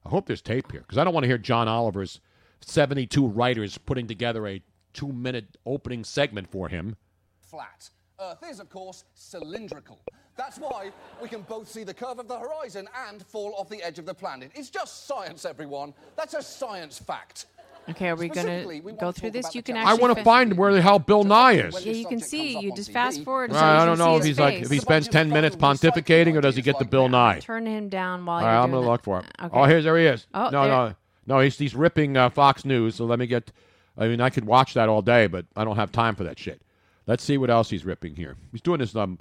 [0.05, 2.19] I hope there's tape here because I don't want to hear John Oliver's
[2.61, 4.61] 72 writers putting together a
[4.93, 6.95] two minute opening segment for him.
[7.41, 7.89] flat.
[8.19, 9.99] Earth is, of course, cylindrical.
[10.38, 13.81] That's why we can both see the curve of the horizon and fall off the
[13.84, 14.51] edge of the planet.
[14.55, 15.93] It's just science, everyone.
[16.15, 17.47] That's a science fact.
[17.89, 19.53] Okay, are we going to go through this?
[19.53, 21.85] You can challenge- I want to find where the hell Bill Nye is.
[21.85, 22.57] Yeah, you can see.
[22.60, 23.51] You just fast forward.
[23.51, 26.41] so I don't know if his he's like if he spends 10 minutes pontificating or
[26.41, 27.39] does he get the Bill Nye.
[27.39, 29.26] Turn him down while All you're right, I'm going to look for him.
[29.41, 29.49] Okay.
[29.60, 30.27] Oh, here's there he is.
[30.34, 30.95] Oh, no, there- no,
[31.27, 31.39] no.
[31.41, 32.95] He's he's ripping uh, Fox News.
[32.95, 33.51] So let me get.
[33.97, 36.39] I mean, I could watch that all day, but I don't have time for that
[36.39, 36.61] shit.
[37.05, 38.38] Let's see what else he's ripping here.
[38.53, 39.19] He's doing this um,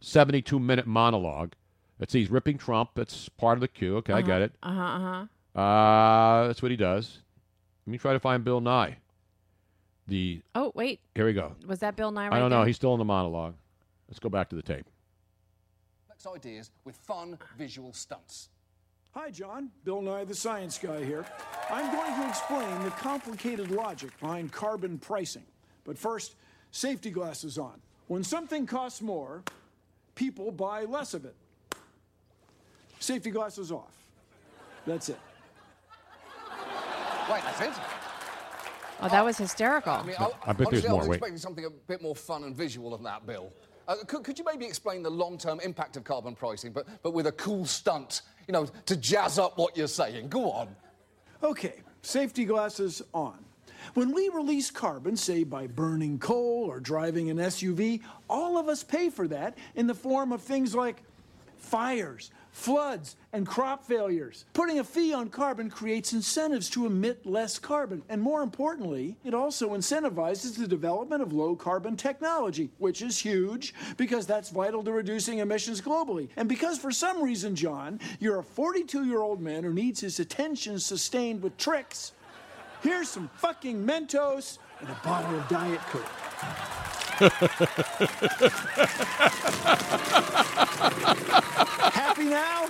[0.00, 1.52] 72 minute monologue.
[1.98, 2.20] Let's see.
[2.20, 2.90] He's ripping Trump.
[2.94, 3.96] That's part of the cue.
[3.98, 4.52] Okay, I get it.
[4.62, 4.80] Uh huh.
[4.82, 5.26] Uh
[5.56, 5.60] huh.
[5.60, 7.18] Uh, that's what he does.
[7.86, 8.96] Let me try to find Bill Nye.
[10.06, 11.54] The Oh wait, here we go.
[11.66, 12.28] was that Bill Nye?
[12.28, 12.58] Right I don't know.
[12.58, 12.66] there?
[12.66, 13.54] He's still in the monologue.
[14.08, 14.86] Let's go back to the tape.
[16.24, 18.48] Complex ideas with fun visual stunts.
[19.12, 19.70] Hi, John.
[19.84, 21.24] Bill Nye, the science guy here.
[21.70, 25.44] I'm going to explain the complicated logic behind carbon pricing.
[25.84, 26.34] But first,
[26.72, 27.80] safety glasses on.
[28.08, 29.42] When something costs more,
[30.14, 31.36] people buy less of it.
[32.98, 33.94] Safety glasses off.
[34.86, 35.18] That's it.
[37.30, 37.72] Wait, that's it?
[39.00, 39.92] Oh, that was hysterical.
[39.92, 40.98] I mean, I bet honestly, there's I more.
[41.00, 41.16] was Wait.
[41.16, 43.50] expecting something a bit more fun and visual than that, Bill.
[43.86, 47.26] Uh, could, could you maybe explain the long-term impact of carbon pricing, but, but with
[47.26, 50.28] a cool stunt, you know, to jazz up what you're saying?
[50.28, 50.74] Go on.
[51.42, 53.44] Okay, safety glasses on.
[53.92, 58.82] When we release carbon, say by burning coal or driving an SUV, all of us
[58.82, 61.02] pay for that in the form of things like
[61.58, 64.44] fires, floods, and crop failures.
[64.52, 68.02] Putting a fee on carbon creates incentives to emit less carbon.
[68.08, 73.74] And more importantly, it also incentivizes the development of low carbon technology, which is huge
[73.96, 76.28] because that's vital to reducing emissions globally.
[76.36, 80.20] And because for some reason, John, you're a 42 year old man who needs his
[80.20, 82.12] attention sustained with tricks,
[82.82, 86.83] here's some fucking Mentos and a bottle of Diet Coke.
[91.92, 92.68] Happy now?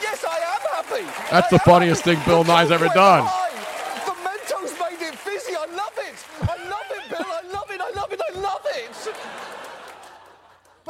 [0.00, 1.04] Yes, I am happy.
[1.30, 2.16] That's I the funniest happy.
[2.16, 3.24] thing Bill Nye's ever done.
[4.06, 5.54] The Mentos made it fizzy.
[5.56, 6.24] I love it.
[6.42, 7.26] I love it, Bill.
[7.26, 7.80] I love it.
[7.80, 8.20] I love it.
[8.34, 9.14] I love it.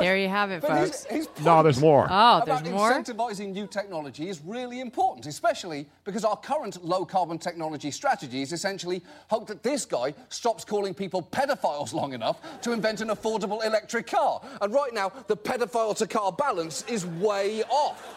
[0.01, 1.05] There you have it, folks.
[1.05, 2.05] his, his No, there's more.
[2.10, 2.93] Oh, about there's more?
[2.93, 9.02] incentivizing new technology is really important, especially because our current low carbon technology strategies essentially
[9.28, 14.06] hope that this guy stops calling people pedophiles long enough to invent an affordable electric
[14.06, 14.40] car.
[14.60, 18.16] And right now, the pedophile to car balance is way off.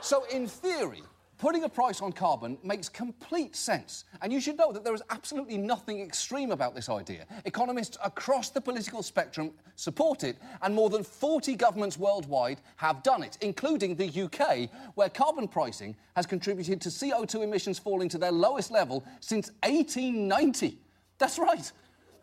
[0.00, 1.02] So, in theory,
[1.38, 4.04] putting a price on carbon makes complete sense.
[4.22, 7.26] And you should know that there is absolutely nothing extreme about this idea.
[7.44, 13.22] Economists across the political spectrum support it, and more than 40 governments worldwide have done
[13.22, 18.32] it, including the UK, where carbon pricing has contributed to CO2 emissions falling to their
[18.32, 20.78] lowest level since 1890.
[21.18, 21.70] That's right.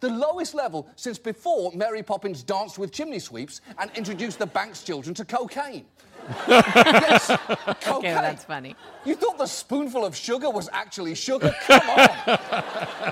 [0.03, 4.83] The lowest level since before Mary Poppins danced with chimney sweeps and introduced the Banks
[4.83, 5.85] children to cocaine.
[6.45, 7.95] yes, cocaine.
[7.95, 8.75] Okay, that's funny.
[9.05, 11.55] You thought the spoonful of sugar was actually sugar?
[11.67, 12.09] Come on.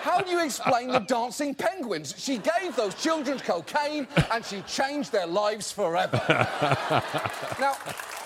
[0.02, 2.14] How do you explain the dancing penguins?
[2.18, 6.20] She gave those children cocaine and she changed their lives forever.
[7.58, 7.78] now,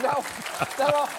[0.01, 0.25] now,
[0.75, 1.09] there are,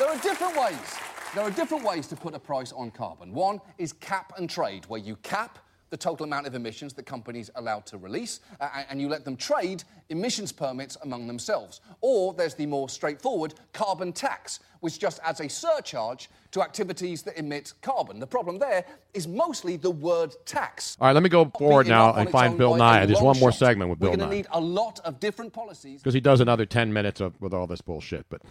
[0.00, 0.96] there are different ways.
[1.36, 3.32] There are different ways to put a price on carbon.
[3.32, 5.60] One is cap and trade, where you cap
[5.90, 9.24] the total amount of emissions that companies are allowed to release, uh, and you let
[9.24, 11.80] them trade emissions permits among themselves.
[12.00, 17.38] Or there's the more straightforward carbon tax, which just adds a surcharge to activities that
[17.38, 18.18] emit carbon.
[18.18, 18.84] The problem there
[19.14, 20.96] is mostly the word tax.
[21.00, 23.06] All right, let me go forward now and find Bill Nye.
[23.06, 23.58] There's one more shot.
[23.58, 26.00] segment with We're Bill going to need a lot of different policies.
[26.02, 28.42] because he does another 10 minutes of, with all this bullshit, but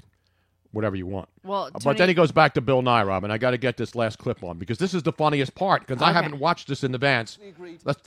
[0.75, 1.29] whatever you want.
[1.43, 3.31] Well, but then he goes back to Bill Nye, Robin.
[3.31, 6.01] I got to get this last clip on because this is the funniest part because
[6.03, 7.39] I haven't watched this in advance.
[7.85, 8.01] Let's,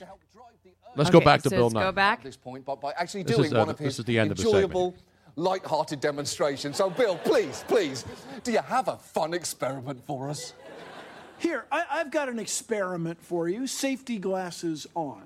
[0.95, 1.81] let's go back to so Bill let's Nye.
[1.81, 2.19] go back.
[2.19, 4.05] At this point, but by actually This doing is, uh, one of this his is
[4.05, 4.63] the end of the segment.
[4.65, 4.95] enjoyable,
[5.35, 6.77] light-hearted demonstrations.
[6.77, 8.05] So, Bill, please, please,
[8.43, 10.53] do you have a fun experiment for us?
[11.39, 15.23] Here, I, I've got an experiment for you safety glasses on.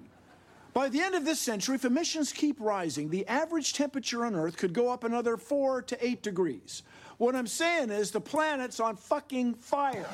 [0.74, 4.58] By the end of this century, if emissions keep rising, the average temperature on Earth
[4.58, 6.82] could go up another four to eight degrees.
[7.18, 10.08] What I'm saying is the planet's on fucking fire.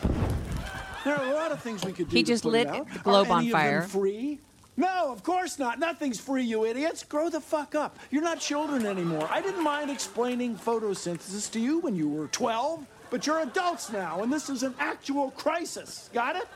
[1.06, 2.16] There are a lot of things we could do.
[2.16, 3.82] He just lit the globe on any of them fire.
[3.84, 4.40] free?
[4.76, 5.80] No, of course not.
[5.80, 7.04] Nothing's free, you idiots.
[7.04, 8.00] Grow the fuck up.
[8.12, 9.28] You're not children anymore.
[9.30, 14.24] I didn't mind explaining photosynthesis to you when you were 12, but you're adults now,
[14.24, 16.10] and this is an actual crisis.
[16.14, 16.48] Got it?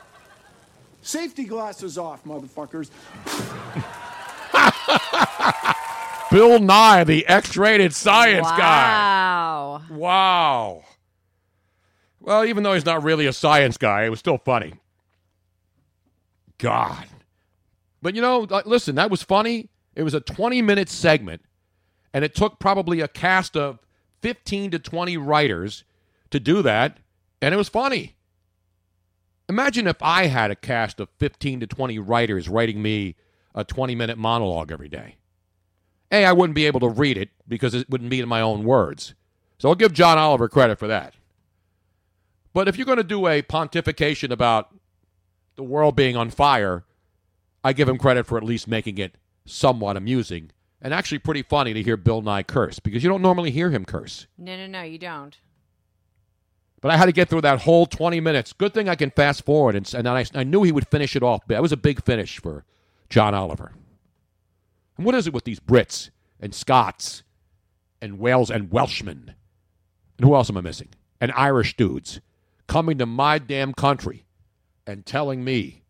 [1.02, 2.88] Safety glasses off, motherfuckers.
[6.34, 8.58] Bill Nye, the X-rated science guy.
[8.58, 9.82] Wow.
[9.88, 10.84] Wow.
[12.18, 14.72] Well, even though he's not really a science guy, it was still funny.
[16.58, 17.06] God.
[18.02, 19.68] But you know, listen, that was funny.
[19.94, 21.40] It was a 20 minute segment,
[22.12, 23.78] and it took probably a cast of
[24.22, 25.84] 15 to 20 writers
[26.30, 26.98] to do that,
[27.40, 28.16] and it was funny.
[29.48, 33.14] Imagine if I had a cast of 15 to 20 writers writing me
[33.54, 35.14] a 20 minute monologue every day.
[36.14, 38.64] A, I wouldn't be able to read it because it wouldn't be in my own
[38.64, 39.14] words.
[39.58, 41.14] So I'll give John Oliver credit for that.
[42.52, 44.74] But if you're going to do a pontification about
[45.56, 46.84] the world being on fire,
[47.62, 50.50] I give him credit for at least making it somewhat amusing
[50.80, 53.84] and actually pretty funny to hear Bill Nye curse because you don't normally hear him
[53.84, 54.26] curse.
[54.38, 55.36] No, no, no, you don't.
[56.80, 58.52] But I had to get through that whole 20 minutes.
[58.52, 59.74] Good thing I can fast forward.
[59.74, 61.46] And, and I, I knew he would finish it off.
[61.46, 62.64] That was a big finish for
[63.08, 63.72] John Oliver.
[64.96, 66.10] And what is it with these Brits
[66.40, 67.22] and Scots
[68.00, 69.34] and Wales and Welshmen?
[70.18, 70.88] And who else am I missing?
[71.20, 72.20] And Irish dudes
[72.66, 74.24] coming to my damn country
[74.86, 75.82] and telling me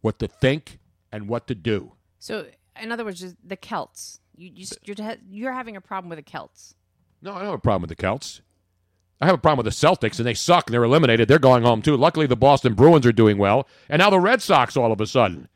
[0.00, 0.78] what to think
[1.12, 1.92] and what to do.
[2.18, 2.46] So,
[2.80, 4.20] in other words, the Celts.
[4.36, 4.96] You, you, you're,
[5.30, 6.74] you're having a problem with the Celts.
[7.22, 8.40] No, I don't have a problem with the Celts.
[9.20, 11.28] I have a problem with the Celtics, and they suck, and they're eliminated.
[11.28, 11.94] They're going home, too.
[11.96, 15.06] Luckily, the Boston Bruins are doing well, and now the Red Sox, all of a
[15.06, 15.48] sudden,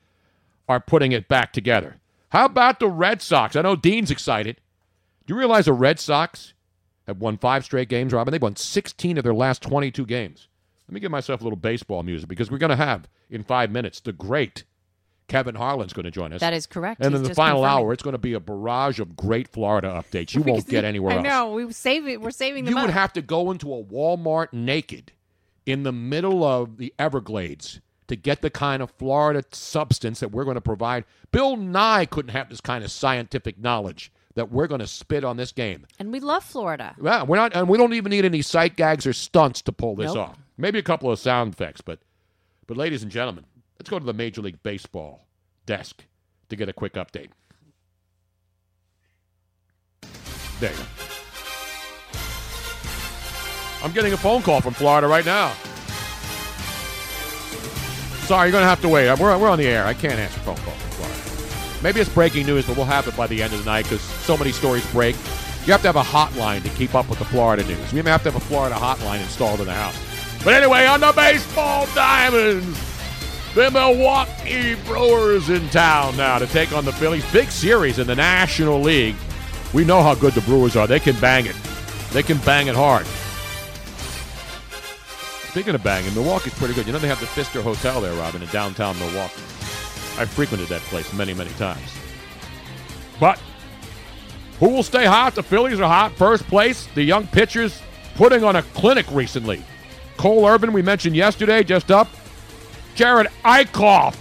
[0.68, 1.96] are putting it back together.
[2.30, 3.54] How about the Red Sox?
[3.56, 4.60] I know Dean's excited.
[5.26, 6.54] Do you realize the Red Sox
[7.06, 8.32] have won five straight games, Robin?
[8.32, 10.48] They've won 16 of their last 22 games.
[10.88, 13.70] Let me give myself a little baseball music because we're going to have, in five
[13.70, 14.64] minutes, the great
[15.28, 16.40] Kevin Harlan's going to join us.
[16.40, 17.00] That is correct.
[17.00, 17.84] And He's in the final confirming.
[17.84, 20.34] hour, it's going to be a barrage of great Florida updates.
[20.34, 21.24] You won't get anywhere I else.
[21.24, 21.52] know.
[21.52, 22.20] We save it.
[22.20, 25.12] We're saving them You would have to go into a Walmart naked
[25.64, 30.44] in the middle of the Everglades to get the kind of Florida substance that we're
[30.44, 31.04] going to provide.
[31.32, 35.36] Bill Nye couldn't have this kind of scientific knowledge that we're going to spit on
[35.36, 35.86] this game.
[35.98, 36.94] and we love Florida.
[37.02, 39.94] Yeah, we're not, and we don't even need any sight gags or stunts to pull
[39.94, 40.30] this Nope.
[40.30, 40.38] off.
[40.58, 42.00] Maybe a couple of sound effects, but,
[42.66, 43.44] but ladies and gentlemen,
[43.78, 45.26] let's go to the Major League Baseball
[45.66, 46.04] desk
[46.48, 47.30] to get a quick update.
[50.60, 50.84] There you go.
[53.84, 55.52] I'm getting a phone call from Florida right now.
[58.26, 59.18] Sorry, you're going to have to wait.
[59.18, 59.84] We're, we're on the air.
[59.84, 61.82] I can't answer phone calls Florida.
[61.82, 64.00] Maybe it's breaking news, but we'll have it by the end of the night because
[64.00, 65.14] so many stories break.
[65.66, 67.92] You have to have a hotline to keep up with the Florida news.
[67.92, 69.98] We may have to have a Florida hotline installed in the house.
[70.42, 72.78] But anyway, on the baseball diamonds,
[73.54, 77.30] the Milwaukee Brewers in town now to take on the Phillies.
[77.30, 79.16] Big series in the National League.
[79.74, 80.86] We know how good the Brewers are.
[80.86, 81.56] They can bang it.
[82.12, 83.06] They can bang it hard.
[85.54, 86.84] Speaking of banging, Milwaukee's pretty good.
[86.84, 89.40] You know they have the Pfister Hotel there, Robin, in downtown Milwaukee.
[90.18, 91.96] I frequented that place many, many times.
[93.20, 93.40] But
[94.58, 95.36] who will stay hot?
[95.36, 96.10] The Phillies are hot.
[96.16, 96.88] First place.
[96.96, 97.80] The young pitchers
[98.16, 99.62] putting on a clinic recently.
[100.16, 102.08] Cole Irvin, we mentioned yesterday, just up.
[102.96, 104.16] Jerad Eickhoff.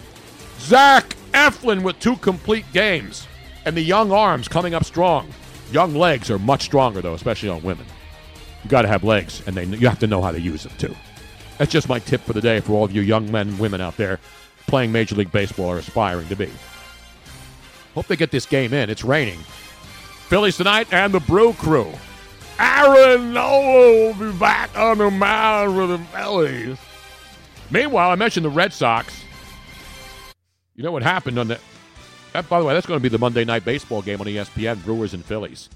[0.60, 3.27] Zach Eflin with two complete games.
[3.65, 5.27] And the young arms coming up strong.
[5.72, 7.88] Young legs are much stronger, though, especially on women.
[8.64, 10.73] You got to have legs, and they, you have to know how to use them,
[10.77, 10.95] too.
[11.64, 13.80] That's just my tip for the day for all of you young men and women
[13.80, 14.19] out there
[14.68, 16.52] playing Major League Baseball or aspiring to be.
[17.95, 18.90] Hope they get this game in.
[18.90, 19.40] It's raining.
[20.27, 21.90] Phillies tonight and the Brew Crew.
[22.60, 26.77] Aaron Nola will be back on the mound for the Phillies.
[27.72, 29.23] Meanwhile, I mentioned the Red Sox.
[30.76, 31.61] You know what happened on the.
[32.34, 34.84] That, by the way, that's going to be the Monday night baseball game on ESPN,
[34.84, 35.69] Brewers and Phillies.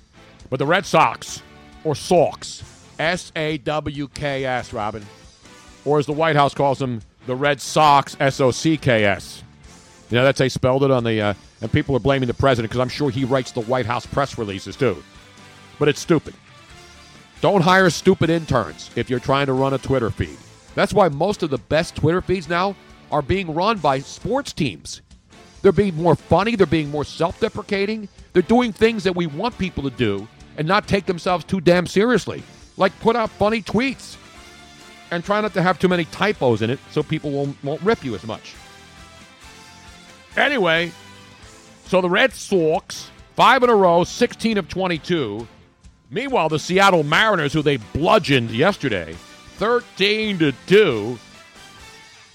[0.49, 1.41] But the Red Sox,
[1.85, 2.61] or Sox,
[2.99, 5.05] S A W K S, Robin,
[5.88, 9.41] or as the White House calls them, the Red Sox, S O C K S.
[10.09, 11.22] You know, that's how they spelled it on the.
[11.22, 14.05] Uh, and people are blaming the president because I'm sure he writes the White House
[14.05, 15.01] press releases too.
[15.80, 16.35] But it's stupid.
[17.41, 20.38] Don't hire stupid interns if you're trying to run a Twitter feed.
[20.76, 22.76] That's why most of the best Twitter feeds now
[23.11, 25.01] are being run by sports teams.
[25.61, 29.57] They're being more funny, they're being more self deprecating, they're doing things that we want
[29.57, 30.27] people to do
[30.57, 32.43] and not take themselves too damn seriously.
[32.76, 34.18] Like put out funny tweets
[35.11, 38.03] and try not to have too many typos in it so people won't, won't rip
[38.03, 38.55] you as much.
[40.35, 40.91] Anyway,
[41.85, 45.47] so the Red Sox, five in a row, 16 of 22.
[46.09, 49.13] Meanwhile, the Seattle Mariners, who they bludgeoned yesterday,
[49.57, 51.19] 13 to 2.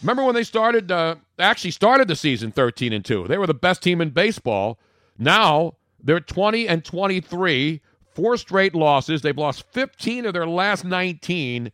[0.02, 3.28] Remember when they started, uh, actually started the season 13 and 2?
[3.28, 4.78] They were the best team in baseball.
[5.16, 7.80] Now they're 20 and 23,
[8.14, 9.22] four straight losses.
[9.22, 11.70] They've lost 15 of their last 19,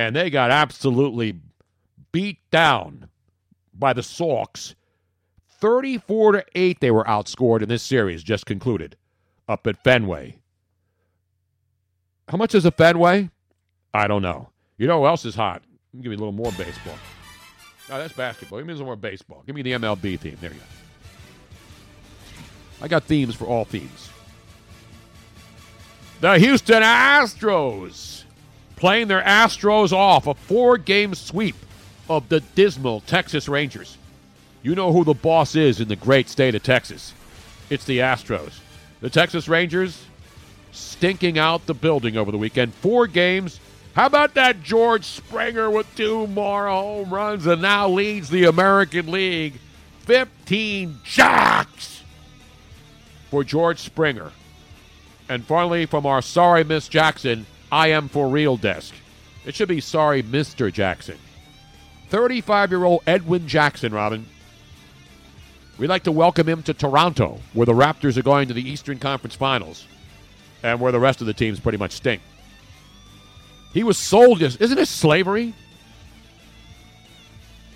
[0.00, 1.38] and they got absolutely
[2.10, 3.10] beat down
[3.74, 4.74] by the Sox.
[5.60, 8.96] 34 to 8 they were outscored in this series just concluded
[9.46, 10.38] up at Fenway.
[12.28, 13.28] How much is a Fenway?
[13.92, 14.48] I don't know.
[14.78, 15.62] You know who else is hot?
[15.94, 16.94] Give me a little more baseball.
[17.90, 18.60] No, that's basketball.
[18.60, 19.42] Give me some more baseball.
[19.44, 20.38] Give me the MLB theme.
[20.40, 20.64] There you go.
[22.80, 24.08] I got themes for all themes.
[26.22, 28.19] The Houston Astros
[28.80, 31.54] playing their Astros off a four game sweep
[32.08, 33.96] of the dismal Texas Rangers.
[34.62, 37.14] You know who the boss is in the great state of Texas.
[37.68, 38.58] It's the Astros.
[39.00, 40.02] The Texas Rangers
[40.72, 42.74] stinking out the building over the weekend.
[42.74, 43.60] Four games.
[43.94, 49.10] How about that George Springer with two more home runs and now leads the American
[49.10, 49.54] League?
[50.06, 52.02] 15 jacks
[53.30, 54.32] for George Springer.
[55.28, 58.94] And finally, from our Sorry Miss Jackson, I am for real desk.
[59.44, 60.72] It should be Sorry Mr.
[60.72, 61.18] Jackson.
[62.08, 64.26] 35 year old Edwin Jackson, Robin.
[65.78, 68.98] We'd like to welcome him to Toronto, where the Raptors are going to the Eastern
[68.98, 69.86] Conference Finals
[70.62, 72.20] and where the rest of the teams pretty much stink.
[73.72, 75.54] He was sold isn't this slavery?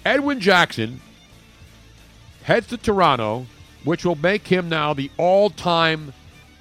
[0.05, 1.01] Edwin Jackson
[2.43, 3.47] heads to Toronto,
[3.85, 6.13] which will make him now the all-time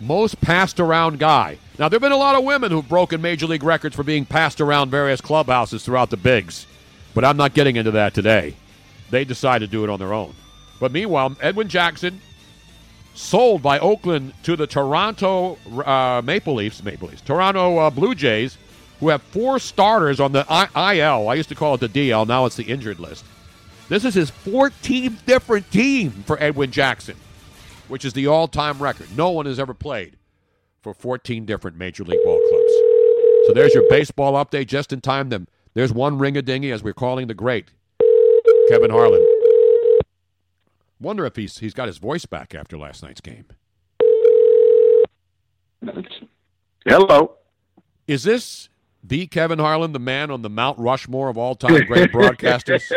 [0.03, 1.57] most passed around guy.
[1.79, 4.25] Now, there have been a lot of women who've broken major league records for being
[4.25, 6.67] passed around various clubhouses throughout the bigs,
[7.15, 8.55] but I'm not getting into that today.
[9.09, 10.33] They decided to do it on their own.
[10.79, 12.21] But meanwhile, Edwin Jackson
[13.15, 18.57] sold by Oakland to the Toronto uh, Maple Leafs, Maple Leafs, Toronto uh, Blue Jays,
[18.99, 21.27] who have four starters on the I- IL.
[21.29, 22.27] I used to call it the DL.
[22.27, 23.25] Now it's the injured list.
[23.89, 27.15] This is his 14th different team for Edwin Jackson,
[27.87, 29.07] which is the all-time record.
[29.15, 30.17] No one has ever played
[30.81, 32.73] for 14 different major league ball clubs.
[33.47, 35.29] So there's your baseball update just in time.
[35.29, 37.71] Then there's one ring a dingy as we're calling the great
[38.69, 39.25] Kevin Harlan.
[40.99, 43.45] Wonder if he's he's got his voice back after last night's game.
[46.85, 47.35] Hello.
[48.07, 48.69] Is this
[49.03, 52.89] the Kevin Harlan, the man on the Mount Rushmore of all time great broadcasters?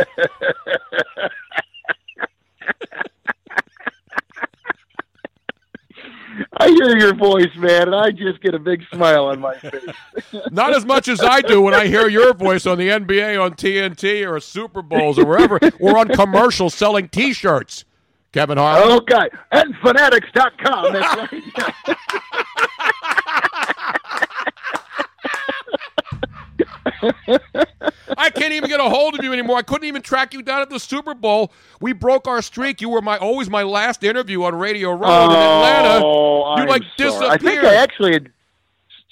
[6.58, 9.84] I hear your voice, man, and I just get a big smile on my face.
[10.50, 13.54] Not as much as I do when I hear your voice on the NBA, on
[13.54, 17.84] TNT, or Super Bowls, or wherever, or on commercials selling T-shirts.
[18.32, 18.98] Kevin Harlan.
[18.98, 20.92] Okay, and fanatics.com.
[20.92, 23.36] That's right.
[28.18, 29.56] I can't even get a hold of you anymore.
[29.56, 31.52] I couldn't even track you down at the Super Bowl.
[31.80, 32.80] We broke our streak.
[32.80, 36.00] You were my always my last interview on Radio Row in Atlanta.
[36.04, 37.10] Oh, You I'm like sorry.
[37.10, 37.30] disappeared.
[37.32, 38.32] I think I actually had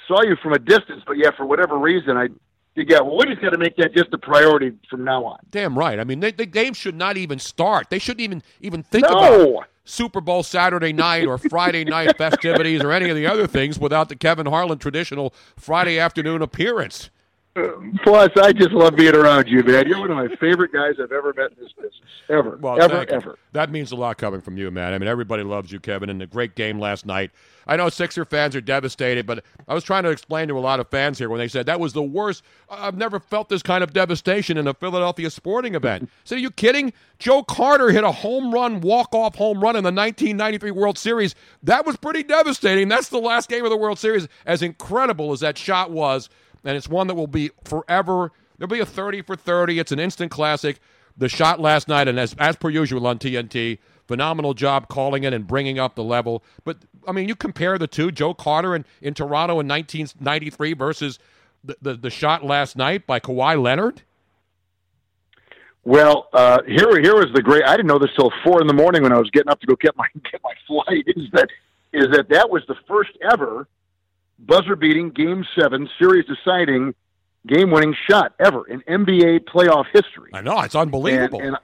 [0.06, 2.28] saw you from a distance, but yeah, for whatever reason, I
[2.76, 3.00] yeah.
[3.00, 5.38] Well, we just got to make that just a priority from now on.
[5.50, 6.00] Damn right.
[6.00, 7.88] I mean, they, the game should not even start.
[7.90, 9.50] They shouldn't even even think No.
[9.52, 13.78] about Super Bowl Saturday night or Friday night festivities or any of the other things
[13.78, 17.10] without the Kevin Harlan traditional Friday afternoon appearance.
[18.02, 19.86] Plus, I just love being around you, man.
[19.86, 21.94] You're one of my favorite guys I've ever met in this business,
[22.28, 23.38] ever, Well, ever, ever.
[23.52, 24.92] That means a lot coming from you, man.
[24.92, 27.30] I mean, everybody loves you, Kevin, and the great game last night.
[27.66, 30.80] I know Sixer fans are devastated, but I was trying to explain to a lot
[30.80, 32.42] of fans here when they said that was the worst.
[32.68, 36.10] I've never felt this kind of devastation in a Philadelphia sporting event.
[36.24, 36.92] So, are you kidding?
[37.18, 41.34] Joe Carter hit a home run, walk-off home run in the 1993 World Series.
[41.62, 42.88] That was pretty devastating.
[42.88, 44.26] That's the last game of the World Series.
[44.46, 46.30] As incredible as that shot was,
[46.64, 48.32] and it's one that will be forever.
[48.58, 49.78] There'll be a 30 for 30.
[49.78, 50.78] It's an instant classic.
[51.16, 55.32] The shot last night, and as as per usual on TNT, phenomenal job calling it
[55.32, 56.42] and bringing up the level.
[56.64, 61.18] But I mean, you compare the two, Joe Carter in, in Toronto in 1993 versus
[61.62, 64.02] the, the the shot last night by Kawhi Leonard.
[65.84, 67.62] Well, uh, here, here was the great.
[67.64, 69.66] I didn't know this till four in the morning when I was getting up to
[69.66, 71.04] go get my get my flight.
[71.06, 71.48] Is that
[71.92, 73.68] is that that was the first ever
[74.38, 76.94] buzzer beating Game Seven series deciding
[77.46, 80.30] game winning shot ever in NBA playoff history.
[80.32, 81.40] I know it's unbelievable.
[81.40, 81.58] And, and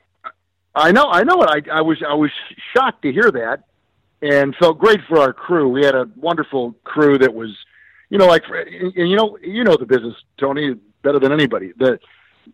[0.74, 1.68] I know, I know it.
[1.68, 2.30] I, I was I was
[2.74, 3.64] shocked to hear that,
[4.22, 5.68] and felt great for our crew.
[5.68, 7.56] We had a wonderful crew that was,
[8.08, 11.72] you know, like, and, and you know, you know the business, Tony, better than anybody.
[11.76, 11.98] The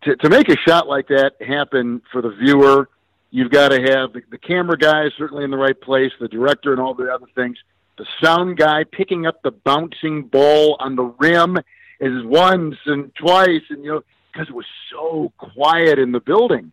[0.03, 2.89] to, to make a shot like that happen for the viewer,
[3.31, 6.73] you've got to have the, the camera guys certainly in the right place, the director,
[6.73, 7.57] and all the other things.
[7.99, 11.59] The sound guy picking up the bouncing ball on the rim
[12.01, 14.03] is once and twice, and you know
[14.33, 16.73] because it was so quiet in the building,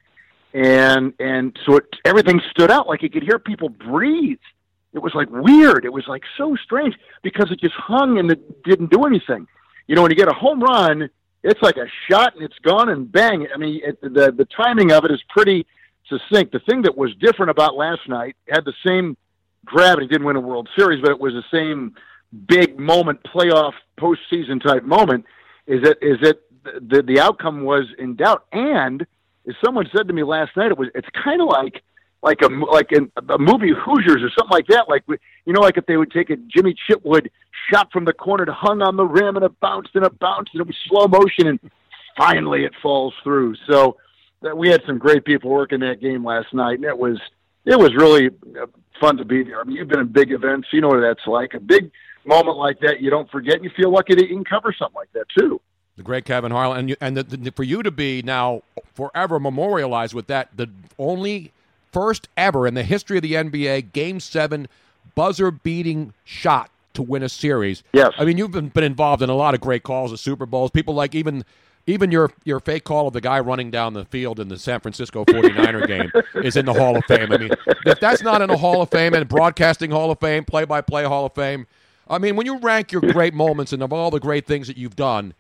[0.54, 4.40] and and so it, everything stood out like you could hear people breathe.
[4.94, 5.86] It was like weird.
[5.86, 9.48] It was like so strange because it just hung and it didn't do anything.
[9.88, 11.10] You know, when you get a home run,
[11.42, 13.48] it's like a shot and it's gone and bang.
[13.54, 15.66] I mean, it, the the timing of it is pretty
[16.08, 16.52] succinct.
[16.52, 19.18] The thing that was different about last night had the same
[19.66, 20.08] gravity.
[20.08, 21.96] Didn't win a World Series, but it was the same
[22.48, 25.26] big moment, playoff postseason type moment.
[25.68, 28.46] Is that is that the the outcome was in doubt?
[28.52, 29.06] And
[29.48, 31.84] as someone said to me last night, it was it's kind of like
[32.22, 34.90] like a like in a movie Hoosiers or something like that.
[34.90, 37.30] Like you know, like if they would take a Jimmy Chitwood
[37.72, 40.52] shot from the corner, it hung on the rim and it bounced and it bounced
[40.54, 41.60] and it was slow motion and
[42.18, 43.56] finally it falls through.
[43.68, 43.98] So
[44.42, 47.20] that we had some great people working that game last night, and it was
[47.66, 48.30] it was really
[48.62, 48.68] uh,
[49.00, 49.60] fun to be there.
[49.60, 51.54] I mean, you've been in big events, you know what that's like.
[51.54, 51.92] A big
[52.26, 53.56] moment like that, you don't forget.
[53.56, 55.60] and You feel lucky that you can cover something like that too.
[55.96, 58.64] The great Kevin Harlan, and you, and the, the, for you to be now
[58.96, 61.52] forever memorialized with that, the only
[61.92, 64.68] first ever in the history of the NBA Game Seven
[65.14, 67.84] buzzer beating shot to win a series.
[67.94, 70.48] Yes, I mean you've been, been involved in a lot of great calls at Super
[70.48, 70.72] Bowls.
[70.72, 71.46] People like even
[71.86, 74.80] even your your fake call of the guy running down the field in the San
[74.80, 75.88] Francisco 49er
[76.34, 77.32] game is in the Hall of Fame.
[77.32, 77.52] I mean,
[77.86, 80.82] if that's not in the Hall of Fame and broadcasting Hall of Fame, play by
[80.82, 81.68] play Hall of Fame,
[82.08, 84.78] I mean, when you rank your great moments and of all the great things that
[84.78, 85.34] you've done,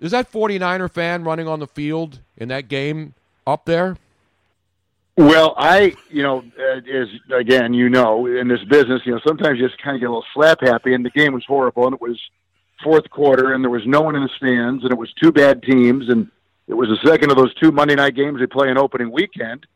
[0.00, 3.14] is that 49er fan running on the field in that game
[3.46, 3.96] up there?
[5.16, 9.58] Well, I, you know, uh, as again, you know, in this business, you know, sometimes
[9.58, 11.94] you just kind of get a little slap happy, and the game was horrible, and
[11.94, 12.20] it was
[12.82, 15.62] fourth quarter, and there was no one in the stands, and it was two bad
[15.62, 16.30] teams, and
[16.66, 19.66] it was the second of those two Monday night games they play in opening weekend,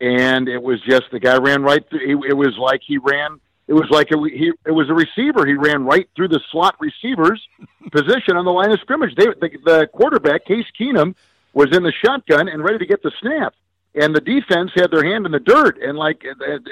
[0.00, 2.00] and it was just the guy ran right through.
[2.00, 3.40] It, it was like he ran.
[3.68, 4.52] It was like a, he.
[4.64, 5.44] It was a receiver.
[5.46, 7.42] He ran right through the slot receiver's
[7.92, 9.14] position on the line of scrimmage.
[9.16, 11.14] They, the, the quarterback, Case Keenum,
[11.52, 13.54] was in the shotgun and ready to get the snap
[13.96, 16.22] and the defense had their hand in the dirt, and like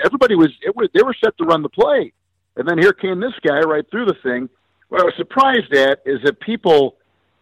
[0.05, 2.13] everybody was, it was they were set to run the play,
[2.57, 4.49] and then here came this guy right through the thing.
[4.95, 6.95] What I was surprised at is that people,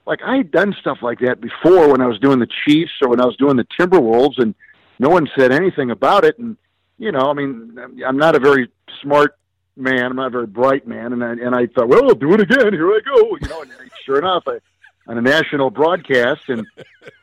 [0.07, 3.11] like I had done stuff like that before when I was doing the Chiefs or
[3.11, 4.55] when I was doing the Timberwolves, and
[4.99, 6.39] no one said anything about it.
[6.39, 6.57] And
[6.97, 7.77] you know, I mean,
[8.07, 8.71] I'm not a very
[9.03, 9.37] smart
[9.77, 12.33] man, I'm not a very bright man, and I, and I thought, well, I'll do
[12.33, 12.73] it again.
[12.73, 13.61] Here I go, you know.
[13.61, 13.71] And
[14.07, 14.59] sure enough, I
[15.07, 16.67] on a national broadcast, and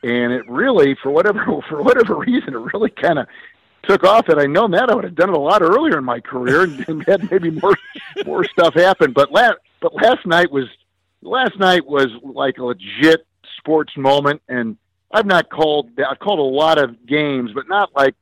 [0.04, 3.26] and it really, for whatever for whatever reason, it really kind of
[3.82, 4.28] took off.
[4.28, 6.62] Had I known that, I would have done it a lot earlier in my career
[6.62, 7.74] and, and had maybe more
[8.24, 9.12] more stuff happen.
[9.12, 10.66] But last but last night was
[11.22, 13.26] last night was like a legit
[13.58, 14.76] sports moment, and
[15.12, 18.14] I've not called I've called a lot of games, but not like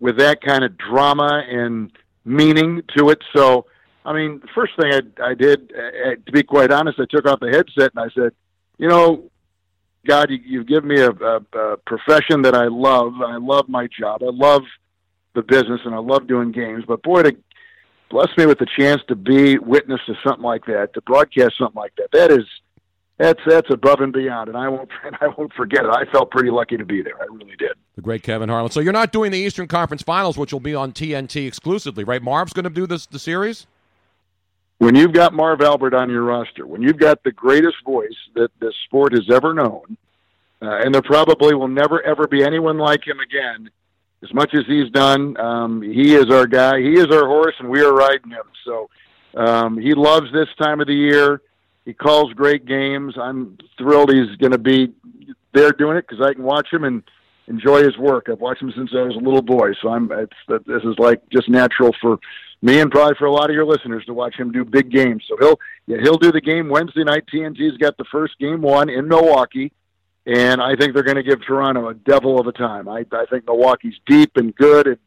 [0.00, 1.90] with that kind of drama and
[2.24, 3.22] meaning to it.
[3.34, 3.66] So.
[4.04, 7.26] I mean, the first thing I, I did, uh, to be quite honest, I took
[7.26, 8.30] off the headset and I said,
[8.78, 9.32] you know,
[10.06, 13.14] God, you, you've given me a, a, a profession that I love.
[13.20, 14.22] I love my job.
[14.22, 14.62] I love
[15.34, 16.84] the business, and I love doing games.
[16.86, 17.36] But boy, to
[18.10, 21.80] bless me with the chance to be witness to something like that, to broadcast something
[21.80, 22.44] like that, that is
[23.18, 25.90] that's that's above and beyond, and I won't I won't forget it.
[25.90, 27.20] I felt pretty lucky to be there.
[27.20, 27.72] I really did.
[27.94, 28.70] The great Kevin Harlan.
[28.70, 32.22] So you're not doing the Eastern Conference Finals, which will be on TNT exclusively, right?
[32.22, 33.66] Marv's going to do this the series
[34.78, 38.50] when you've got Marv Albert on your roster, when you've got the greatest voice that
[38.60, 39.96] this sport has ever known,
[40.60, 43.70] uh, and there probably will never ever be anyone like him again.
[44.22, 46.80] As much as he's done, um, he is our guy.
[46.80, 48.44] He is our horse, and we are riding him.
[48.64, 48.88] So
[49.36, 51.42] um, he loves this time of the year.
[51.84, 53.14] He calls great games.
[53.20, 54.92] I'm thrilled he's going to be
[55.52, 57.02] there doing it because I can watch him and
[57.46, 58.26] enjoy his work.
[58.30, 60.10] I've watched him since I was a little boy, so I'm.
[60.12, 62.18] It's, this is like just natural for
[62.62, 65.24] me and probably for a lot of your listeners to watch him do big games.
[65.28, 67.24] So he'll yeah, he'll do the game Wednesday night.
[67.32, 69.72] TNT's got the first game one in Milwaukee,
[70.26, 72.88] and I think they're going to give Toronto a devil of a time.
[72.88, 74.98] I, I think Milwaukee's deep and good, and,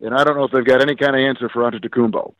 [0.00, 2.34] and I don't know if they've got any kind of answer for Antetokounmpo.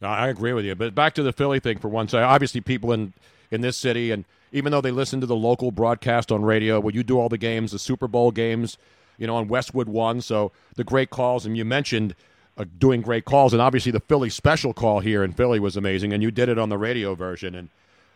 [0.00, 0.74] No, I agree with you.
[0.74, 2.24] But back to the Philly thing for one second.
[2.24, 3.12] Obviously, people in
[3.50, 6.92] in this city, and even though they listen to the local broadcast on radio, where
[6.92, 8.76] you do all the games, the Super Bowl games,
[9.18, 12.14] you know, on Westwood One, so the great calls, and you mentioned–
[12.56, 13.52] uh, doing great calls.
[13.52, 16.58] And obviously, the Philly special call here in Philly was amazing, and you did it
[16.58, 17.54] on the radio version.
[17.54, 17.68] And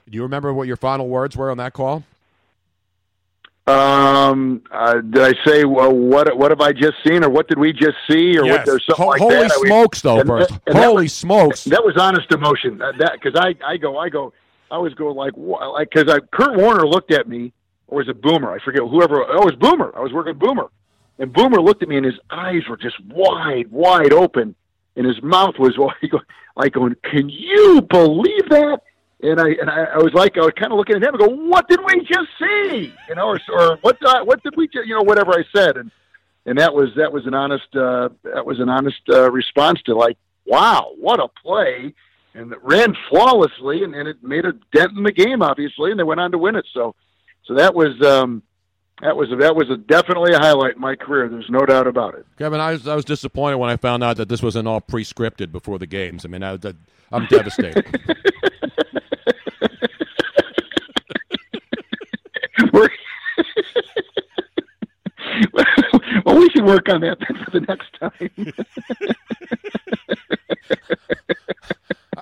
[0.08, 2.04] do you remember what your final words were on that call?
[3.66, 6.36] Um, uh, did I say well, what?
[6.36, 8.58] What have I just seen, or what did we just see, or yes.
[8.58, 8.66] what?
[8.66, 9.62] There's something Ho- like holy that.
[9.66, 10.20] smokes, though!
[10.20, 11.64] And, first, and holy was, smokes!
[11.64, 12.78] That was honest emotion.
[12.78, 14.32] That because I, I go, I go,
[14.70, 17.52] I always go like, like because I Kurt Warner looked at me,
[17.88, 18.52] or was it Boomer?
[18.52, 19.24] I forget whoever.
[19.24, 19.92] Oh, it was Boomer.
[19.96, 20.68] I was working Boomer,
[21.18, 24.54] and Boomer looked at me, and his eyes were just wide, wide open
[24.96, 25.76] and his mouth was
[26.56, 28.80] like going, "Can you believe that?"
[29.22, 31.18] And I and I, I was like, I was kind of looking at him and
[31.18, 34.68] go, "What did we just see?" You know, or, or what uh, what did we
[34.68, 35.90] just, you know, whatever I said, and
[36.44, 39.94] and that was that was an honest uh, that was an honest uh, response to
[39.94, 41.94] like, "Wow, what a play!"
[42.34, 45.98] And it ran flawlessly, and, and it made a dent in the game, obviously, and
[45.98, 46.66] they went on to win it.
[46.74, 46.94] So,
[47.46, 48.42] so that was um,
[49.02, 51.28] that was a, that was a, definitely a highlight in my career.
[51.28, 52.26] There's no doubt about it.
[52.38, 55.52] Kevin, I was I was disappointed when I found out that this wasn't all pre-scripted
[55.52, 56.24] before the games.
[56.24, 56.58] I mean, I,
[57.12, 57.86] am devastated.
[66.56, 68.30] should work on that for the next time.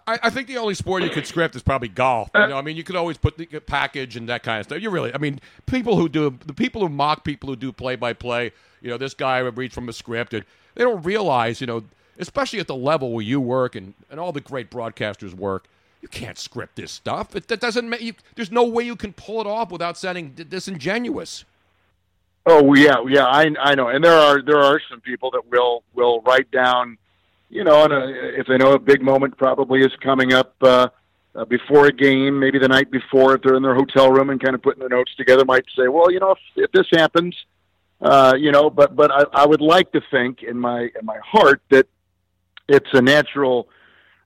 [0.07, 2.29] I, I, think the only sport you could script is probably golf.
[2.35, 4.67] You uh, know, I mean, you could always put the package and that kind of
[4.67, 4.83] stuff.
[4.83, 7.97] You really, I mean, people who do the people who mock people who do play
[7.97, 8.53] by play.
[8.83, 10.45] You know, this guy reads from a script, and
[10.75, 11.85] they don't realize, you know,
[12.19, 15.69] especially at the level where you work and, and all the great broadcasters work.
[16.03, 17.35] You can't script this stuff.
[17.35, 18.13] It, that doesn't make you.
[18.35, 21.47] There's no way you can pull it off without sounding disingenuous.
[22.47, 25.83] Oh yeah, yeah, I I know, and there are there are some people that will
[25.95, 26.99] will write down
[27.55, 30.89] you know, uh, if they know a big moment probably is coming up uh,
[31.37, 34.43] uh, before a game, maybe the night before, if they're in their hotel room and
[34.43, 37.35] kind of putting their notes together, might say, well, you know, if, if this happens,
[38.01, 41.19] uh, you know, but but I, I would like to think in my in my
[41.25, 41.87] heart that
[42.69, 43.69] it's a natural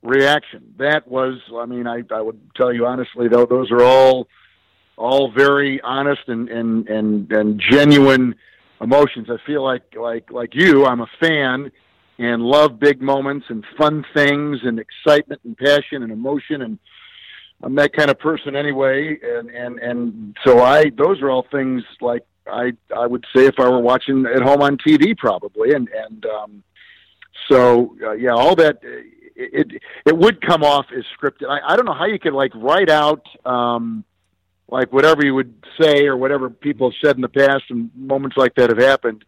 [0.03, 0.74] reaction.
[0.78, 4.27] That was, I mean, I, I would tell you honestly, though, those are all
[4.98, 8.34] all very honest and and and, and genuine
[8.80, 9.28] emotions.
[9.30, 11.70] I feel like like like you, I'm a fan
[12.18, 16.78] and love big moments and fun things and excitement and passion and emotion and
[17.62, 21.82] I'm that kind of person anyway and and and so I those are all things
[22.00, 25.88] like I I would say if I were watching at home on TV probably and
[25.88, 26.62] and um
[27.48, 28.88] so uh, yeah all that uh,
[29.36, 31.48] it it would come off as scripted.
[31.48, 34.04] I, I don't know how you could like write out um
[34.69, 38.36] like whatever you would say or whatever people have said in the past and moments
[38.36, 39.24] like that have happened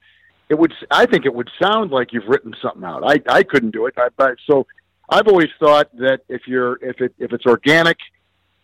[0.49, 3.03] it would i think it would sound like you've written something out.
[3.05, 3.95] I i couldn't do it.
[3.97, 4.67] I, but so
[5.09, 7.97] i've always thought that if you're if it if it's organic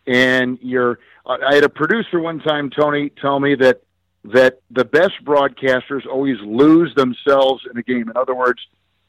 [0.07, 3.83] and you're i had a producer one time tony tell me that
[4.25, 8.11] that the best broadcasters always lose themselves in a game.
[8.11, 8.61] In other words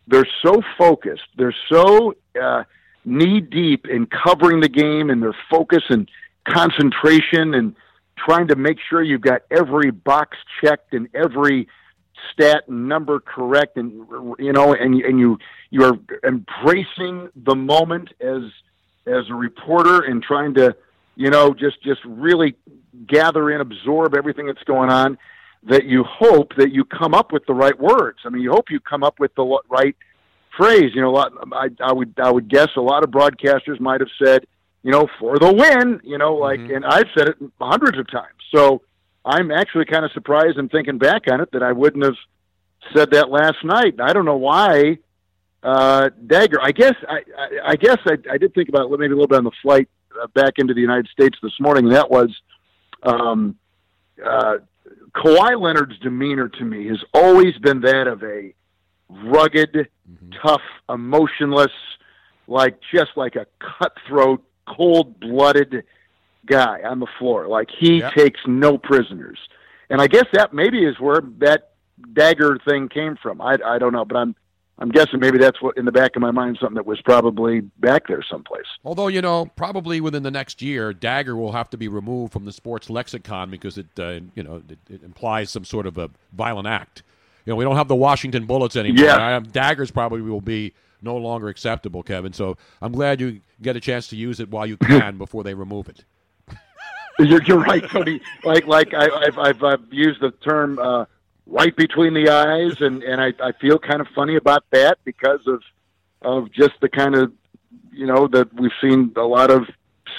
[0.08, 2.64] they're so focused they're so uh
[3.04, 6.10] knee deep in covering the game and their focus and
[6.48, 7.76] concentration and
[8.18, 11.68] trying to make sure you've got every box checked and every
[12.34, 13.94] stat and number correct and
[14.40, 15.38] you know and and you
[15.70, 18.42] you are embracing the moment as
[19.06, 20.76] as a reporter and trying to
[21.16, 22.56] you know just just really
[23.06, 25.18] gather in absorb everything that's going on
[25.64, 28.20] that you hope that you come up with the right words.
[28.26, 29.96] I mean you hope you come up with the right
[30.56, 30.92] phrase.
[30.96, 34.02] You know a lot, I, I would i would guess a lot of broadcasters might
[34.02, 34.48] have said
[34.84, 38.34] you know for the win you know like and i've said it hundreds of times
[38.54, 38.82] so
[39.28, 42.16] I'm actually kind of surprised and thinking back on it that I wouldn't have
[42.96, 43.96] said that last night.
[44.00, 45.00] I don't know why.
[45.62, 46.62] Uh, Dagger.
[46.62, 49.28] I guess I, I, I guess I, I did think about it maybe a little
[49.28, 49.90] bit on the flight
[50.22, 51.90] uh, back into the United States this morning.
[51.90, 52.30] That was
[53.04, 53.58] um,
[54.26, 54.60] uh,
[55.14, 58.54] Kawhi Leonard's demeanor to me has always been that of a
[59.10, 59.90] rugged,
[60.42, 61.72] tough, emotionless,
[62.48, 64.42] like just like a cutthroat,
[64.76, 65.84] cold-blooded
[66.46, 67.48] guy on the floor.
[67.48, 68.14] Like he Yep.
[68.14, 69.38] takes no prisoners.
[69.90, 71.72] And I guess that maybe is where that
[72.14, 73.42] dagger thing came from.
[73.42, 74.36] I I don't know, but I'm
[74.80, 77.62] I'm guessing maybe that's what in the back of my mind something that was probably
[77.62, 78.66] back there someplace.
[78.86, 82.46] Although you know, probably within the next year, dagger will have to be removed from
[82.46, 86.10] the sports lexicon because it, uh, you know, it, it implies some sort of a
[86.34, 87.02] violent act.
[87.46, 89.06] You know, we don't have the Washington Bullets anymore.
[89.06, 89.38] Yeah.
[89.38, 92.34] I- daggers probably will be no longer acceptable, Kevin.
[92.34, 95.54] So I'm glad you get a chance to use it while you can before they
[95.54, 96.04] remove it.
[97.20, 98.22] You're, you're right, Tony.
[98.44, 101.06] Like like I, I've, I've I've used the term uh,
[101.48, 105.40] right between the eyes, and and I, I feel kind of funny about that because
[105.48, 105.64] of
[106.22, 107.34] of just the kind of
[107.92, 109.68] you know that we've seen a lot of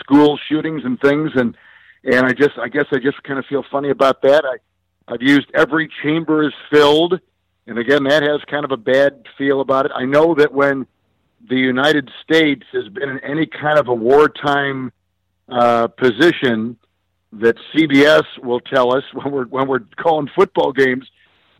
[0.00, 1.56] school shootings and things, and
[2.02, 4.44] and I just I guess I just kind of feel funny about that.
[4.44, 7.20] I I've used every chamber is filled,
[7.68, 9.92] and again that has kind of a bad feel about it.
[9.94, 10.86] I know that when
[11.46, 14.92] the United States has been in any kind of a wartime
[15.48, 16.76] uh, position
[17.32, 21.08] that CBS will tell us when we're when we're calling football games.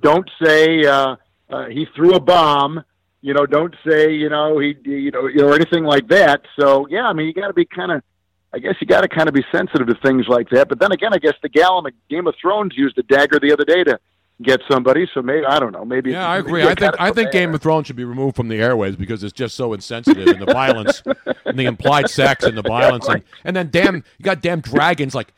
[0.01, 1.17] Don't say uh,
[1.51, 2.83] uh, he threw a bomb.
[3.21, 6.43] You know, don't say you know he you know you know or anything like that.
[6.59, 8.03] So yeah, I mean you got to be kind of.
[8.51, 10.71] I guess you got to kind of be sensitive to things like that.
[10.71, 13.39] But then again, I guess the gal in the Game of Thrones used a dagger
[13.39, 14.01] the other day to
[14.43, 15.09] get somebody.
[15.13, 15.85] So maybe I don't know.
[15.85, 16.63] Maybe Yeah, I agree.
[16.63, 17.33] I think I think.
[17.33, 20.41] Game of Thrones should be removed from the airways because it's just so insensitive and
[20.41, 21.03] the violence
[21.45, 25.15] and the implied sex and the violence and, and then damn you got damn dragons
[25.15, 25.33] like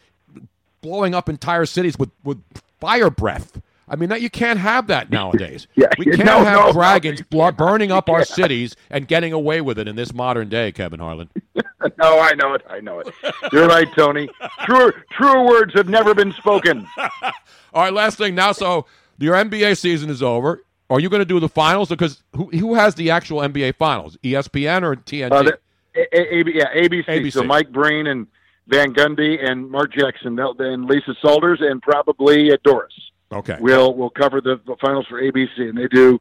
[0.83, 2.43] blowing up entire cities with with
[2.79, 3.61] fire breath.
[3.89, 5.67] I mean that you can't have that nowadays.
[5.75, 9.33] Yeah, we can't no, have no, no, dragons blo- burning up our cities and getting
[9.33, 11.31] away with it in this modern day, Kevin Harlan.
[11.98, 12.62] no, I know it.
[12.69, 13.09] I know it.
[13.52, 14.28] You're right, Tony.
[14.65, 16.86] Truer, truer words have never been spoken.
[17.23, 18.52] All right, last thing now.
[18.52, 18.86] So
[19.19, 20.62] your NBA season is over.
[20.90, 21.89] Are you going to do the finals?
[21.89, 24.16] Because who who has the actual NBA finals?
[24.24, 25.31] ESPN or TNT?
[25.32, 25.59] Uh, the,
[25.94, 27.05] a, a, A- yeah, ABC.
[27.07, 27.32] ABC.
[27.32, 28.27] So Mike Breen and
[28.66, 32.93] Van Gundy and Mark Jackson and Lisa Salters and probably uh, Doris.
[33.32, 33.57] okay.
[33.61, 36.20] We'll we'll cover the, the finals for ABC, and they do.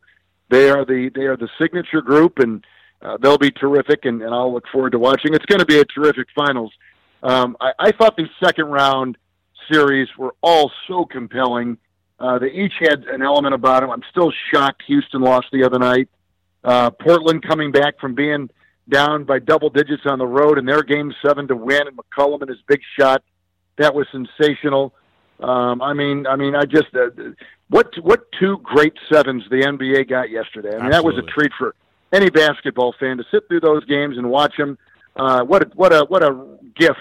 [0.50, 2.66] They are the they are the signature group, and
[3.02, 4.06] uh, they'll be terrific.
[4.06, 5.34] And, and I'll look forward to watching.
[5.34, 6.72] It's going to be a terrific finals.
[7.24, 9.18] Um, I, I thought the second round
[9.72, 11.78] series were all so compelling.
[12.20, 13.92] Uh, they each had an element about them.
[13.92, 16.10] I'm still shocked Houston lost the other night.
[16.64, 18.50] Uh, Portland coming back from being
[18.90, 22.42] down by double digits on the road in their game seven to win, and McCollum
[22.42, 23.24] and his big shot
[23.80, 24.94] that was sensational.
[25.40, 27.10] Um, I mean, I mean, I just uh,
[27.70, 30.76] what what two great sevens the NBA got yesterday.
[30.76, 31.74] I mean, that was a treat for
[32.12, 34.78] any basketball fan to sit through those games and watch them.
[35.16, 36.98] Uh, what a, what a what a gift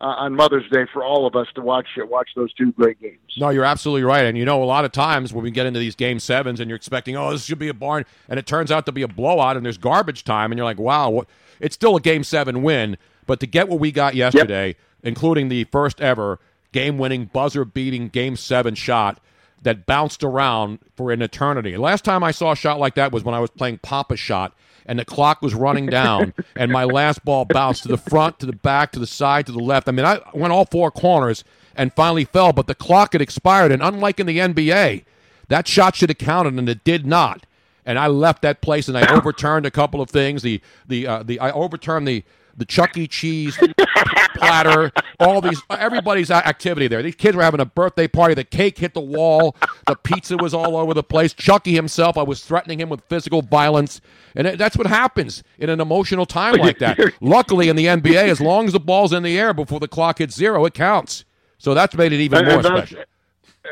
[0.00, 3.18] uh, on Mother's Day for all of us to watch watch those two great games.
[3.38, 4.24] No, you're absolutely right.
[4.24, 6.68] And you know, a lot of times when we get into these game sevens and
[6.68, 9.08] you're expecting, oh, this should be a barn, and it turns out to be a
[9.08, 11.28] blowout and there's garbage time, and you're like, wow, what?
[11.60, 12.96] it's still a game seven win.
[13.26, 16.38] But to get what we got yesterday, including the first ever
[16.72, 19.20] game winning, buzzer beating game seven shot,
[19.66, 21.76] that bounced around for an eternity.
[21.76, 24.54] Last time I saw a shot like that was when I was playing Pop-A-Shot,
[24.86, 28.46] and the clock was running down, and my last ball bounced to the front, to
[28.46, 29.88] the back, to the side, to the left.
[29.88, 31.42] I mean, I went all four corners
[31.74, 35.04] and finally fell, but the clock had expired, and unlike in the NBA,
[35.48, 37.44] that shot should have counted, and it did not.
[37.84, 40.42] And I left that place, and I overturned a couple of things.
[40.42, 42.22] The the uh, the I overturned the
[42.56, 43.06] the Chuck E.
[43.08, 43.58] Cheese
[44.36, 47.02] platter, all these everybody's activity there.
[47.02, 48.34] These kids were having a birthday party.
[48.34, 49.56] The cake hit the wall.
[49.86, 51.32] The pizza was all over the place.
[51.32, 54.00] Chucky himself, I was threatening him with physical violence,
[54.34, 56.98] and it, that's what happens in an emotional time like that.
[57.20, 60.18] Luckily, in the NBA, as long as the ball's in the air before the clock
[60.18, 61.24] hits zero, it counts.
[61.58, 63.04] So that's made it even And- more and special.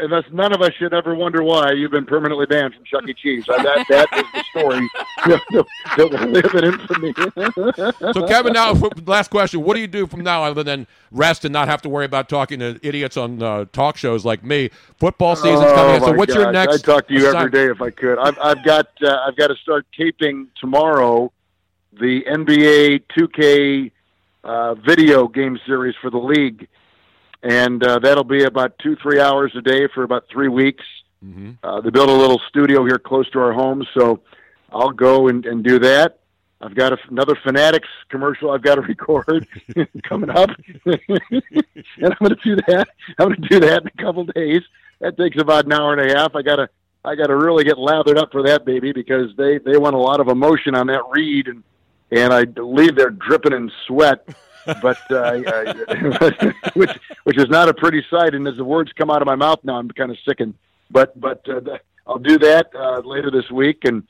[0.00, 3.08] And that's none of us should ever wonder why you've been permanently banned from Chuck
[3.08, 3.14] E.
[3.14, 3.44] Cheese.
[3.46, 4.88] That that is the story
[5.96, 8.12] that will live in infamy.
[8.12, 8.72] So, Kevin, now
[9.06, 11.88] last question: What do you do from now other than rest and not have to
[11.88, 14.70] worry about talking to idiots on uh, talk shows like me?
[14.98, 15.96] Football season's coming.
[15.96, 16.02] in.
[16.02, 16.74] Oh, So, my what's your next?
[16.74, 18.18] I'd talk to you every assign- day if I could.
[18.18, 21.32] I've, I've got uh, I've got to start taping tomorrow
[21.92, 23.90] the NBA 2K
[24.42, 26.66] uh, video game series for the league,
[27.44, 30.82] and uh, that'll be about two three hours a day for about three weeks.
[31.24, 31.52] Mm-hmm.
[31.62, 34.20] Uh, they built a little studio here close to our home, so
[34.72, 36.20] I'll go and, and do that.
[36.60, 39.46] I've got a, another Fanatics commercial I've got to record
[40.02, 40.50] coming up,
[40.86, 41.00] and
[42.02, 42.88] I'm going to do that.
[43.18, 44.62] I'm going to do that in a couple days.
[45.00, 46.34] That takes about an hour and a half.
[46.34, 46.68] I got to
[47.04, 49.98] I got to really get lathered up for that baby because they they want a
[49.98, 51.62] lot of emotion on that read, and
[52.10, 54.26] and I believe they're dripping in sweat.
[54.66, 56.90] But uh, I, which
[57.24, 59.60] which is not a pretty sight, and as the words come out of my mouth
[59.64, 60.54] now, I'm kind of sickened.
[60.90, 61.60] But but uh,
[62.06, 64.02] I'll do that uh, later this week, and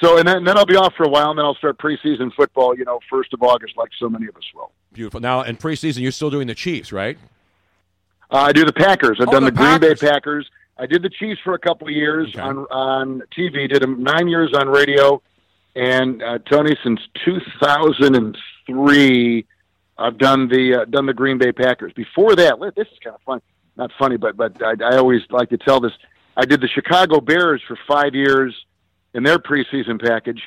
[0.00, 1.78] so and then, and then I'll be off for a while, and then I'll start
[1.78, 2.76] preseason football.
[2.76, 4.70] You know, first of August, like so many of us will.
[4.92, 5.20] Beautiful.
[5.20, 7.18] Now, in preseason, you're still doing the Chiefs, right?
[8.30, 9.18] Uh, I do the Packers.
[9.20, 10.48] I've Oh, done the the, Green Bay Packers.
[10.78, 13.68] I did the Chiefs for a couple of years on on TV.
[13.68, 15.20] Did them nine years on radio,
[15.76, 19.46] and uh, Tony since 2003,
[19.96, 21.92] I've done the uh, done the Green Bay Packers.
[21.92, 23.40] Before that, this is kind of fun.
[23.76, 25.92] Not funny, but but I, I always like to tell this.
[26.36, 28.54] I did the Chicago Bears for five years
[29.14, 30.42] in their preseason package,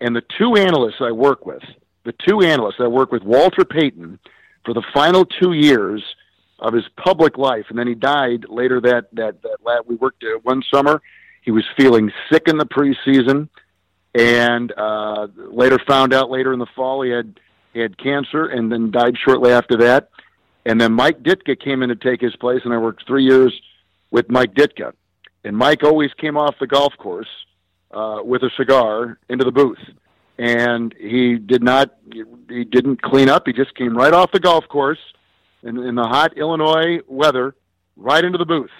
[0.00, 1.62] and the two analysts I work with,
[2.04, 4.18] the two analysts I work with, Walter Payton,
[4.64, 6.02] for the final two years
[6.58, 10.24] of his public life, and then he died later that that that lad we worked
[10.24, 11.00] uh, one summer.
[11.42, 13.48] He was feeling sick in the preseason,
[14.14, 17.38] and uh, later found out later in the fall he had
[17.72, 20.10] he had cancer, and then died shortly after that.
[20.64, 23.52] And then Mike Ditka came in to take his place, and I worked three years
[24.10, 24.92] with Mike Ditka.
[25.44, 27.28] And Mike always came off the golf course
[27.90, 29.78] uh, with a cigar into the booth,
[30.38, 31.94] and he did not
[32.48, 33.46] he didn't clean up.
[33.46, 35.00] He just came right off the golf course
[35.62, 37.56] in, in the hot Illinois weather,
[37.96, 38.70] right into the booth.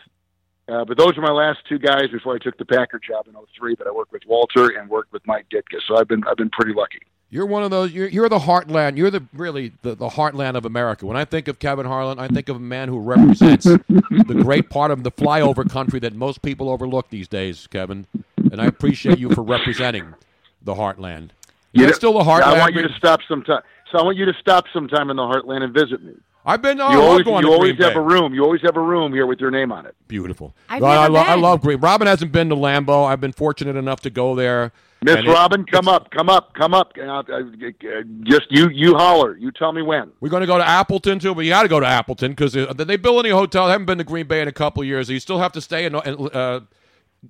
[0.69, 3.35] Uh, but those are my last two guys before I took the Packer job in
[3.35, 3.75] '03.
[3.77, 5.81] That I worked with Walter and worked with Mike Ditka.
[5.89, 7.01] So I've been I've been pretty lucky.
[7.33, 7.93] You're one of those.
[7.93, 8.99] You're, you're the heartland.
[8.99, 11.07] You're the really the, the heartland of America.
[11.07, 14.69] When I think of Kevin Harlan, I think of a man who represents the great
[14.69, 18.07] part of the flyover country that most people overlook these days, Kevin.
[18.37, 20.15] And I appreciate you for representing
[20.61, 21.31] the heartland.
[21.73, 22.43] You're know- still the heartland.
[22.43, 23.63] I want you to stop sometime.
[23.91, 26.13] So I want you to stop sometime in the Heartland and visit me.
[26.45, 26.81] I've been.
[26.81, 27.99] Oh, you always, going you to always have Bay.
[27.99, 28.35] a room.
[28.35, 29.95] You always have a room here with your name on it.
[30.09, 30.55] Beautiful.
[30.69, 31.79] I've Well, I, never lo- I love Green.
[31.79, 33.07] Robin hasn't been to Lambeau.
[33.07, 34.73] I've been fortunate enough to go there.
[35.03, 36.93] Miss Robin, come up, come up, come up.
[36.97, 39.37] Uh, uh, uh, just you, you holler.
[39.37, 40.13] You tell me when.
[40.21, 42.53] We're going to go to Appleton too, but you got to go to Appleton because
[42.53, 43.67] did they build any hotel?
[43.67, 45.11] I haven't been to Green Bay in a couple of years.
[45.11, 46.61] You still have to stay and uh,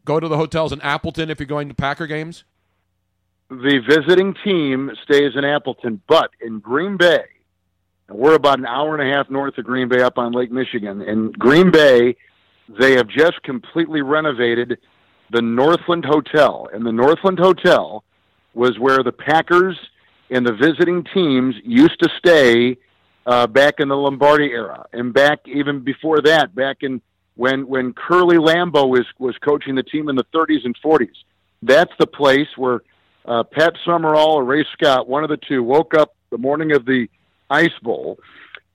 [0.05, 2.45] go to the hotels in Appleton if you're going to Packer games.
[3.49, 7.25] The visiting team stays in Appleton, but in Green Bay,
[8.09, 10.51] and we're about an hour and a half north of Green Bay, up on Lake
[10.51, 11.03] Michigan.
[11.03, 12.17] In Green Bay,
[12.69, 14.79] they have just completely renovated
[15.33, 18.05] the Northland Hotel, and the Northland Hotel
[18.55, 19.79] was where the Packers
[20.31, 22.77] and the visiting teams used to stay
[23.27, 27.01] uh, back in the Lombardi era, and back even before that, back in
[27.37, 31.17] when when Curly Lambeau was was coaching the team in the 30s and 40s.
[31.63, 32.83] That's the place where
[33.25, 36.85] uh, Pat Summerall or Ray Scott, one of the two, woke up the morning of
[36.85, 37.09] the
[37.49, 38.19] Ice Bowl,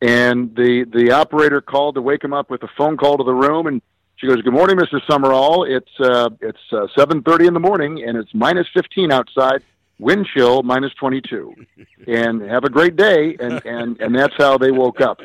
[0.02, 3.34] and the the operator called to wake him up with a phone call to the
[3.34, 3.82] room, and
[4.18, 5.64] she goes, "Good morning, Mister Summerall.
[5.64, 9.64] It's uh, it's uh, seven thirty in the morning, and it's minus fifteen outside."
[10.00, 11.56] Wind chill minus twenty two,
[12.06, 15.22] and have a great day, and and and that's how they woke up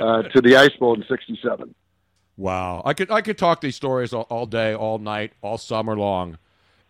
[0.00, 1.72] uh, to the Ice Bowl in '67.
[2.36, 5.96] Wow, I could I could talk these stories all, all day, all night, all summer
[5.96, 6.38] long.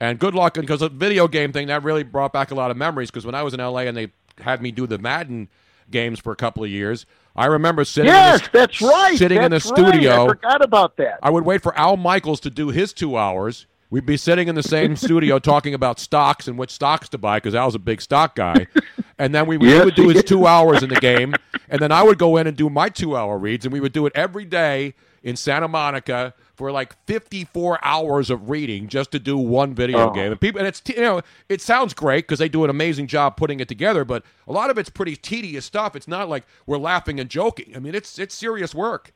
[0.00, 2.76] And good luck, because the video game thing that really brought back a lot of
[2.76, 3.10] memories.
[3.10, 5.48] Because when I was in LA and they had me do the Madden
[5.90, 7.06] games for a couple of years.
[7.34, 8.10] I remember sitting.
[8.10, 9.16] Yes, in the, that's right.
[9.18, 9.90] Sitting in the That's right.
[9.92, 10.24] studio.
[10.24, 11.18] I forgot about that.
[11.22, 13.66] I would wait for Al Michaels to do his two hours.
[13.90, 17.36] We'd be sitting in the same studio talking about stocks and which stocks to buy
[17.38, 18.66] because Al's a big stock guy.
[19.18, 20.24] And then we, would- Yes, would do his is.
[20.24, 21.34] two hours in the game.
[21.70, 23.64] And then I would go in and do my two hour reads.
[23.64, 24.92] And we would do it every day
[25.22, 30.10] in Santa Monica for like 54 hours of reading just to do one video Oh.
[30.10, 30.32] game.
[30.32, 33.36] And people, and it's, you know, it sounds great because they do an amazing job
[33.36, 35.94] putting it together, but a lot of it's pretty tedious stuff.
[35.94, 37.74] It's not like we're laughing and joking.
[37.76, 39.12] I mean, it's, it's serious work.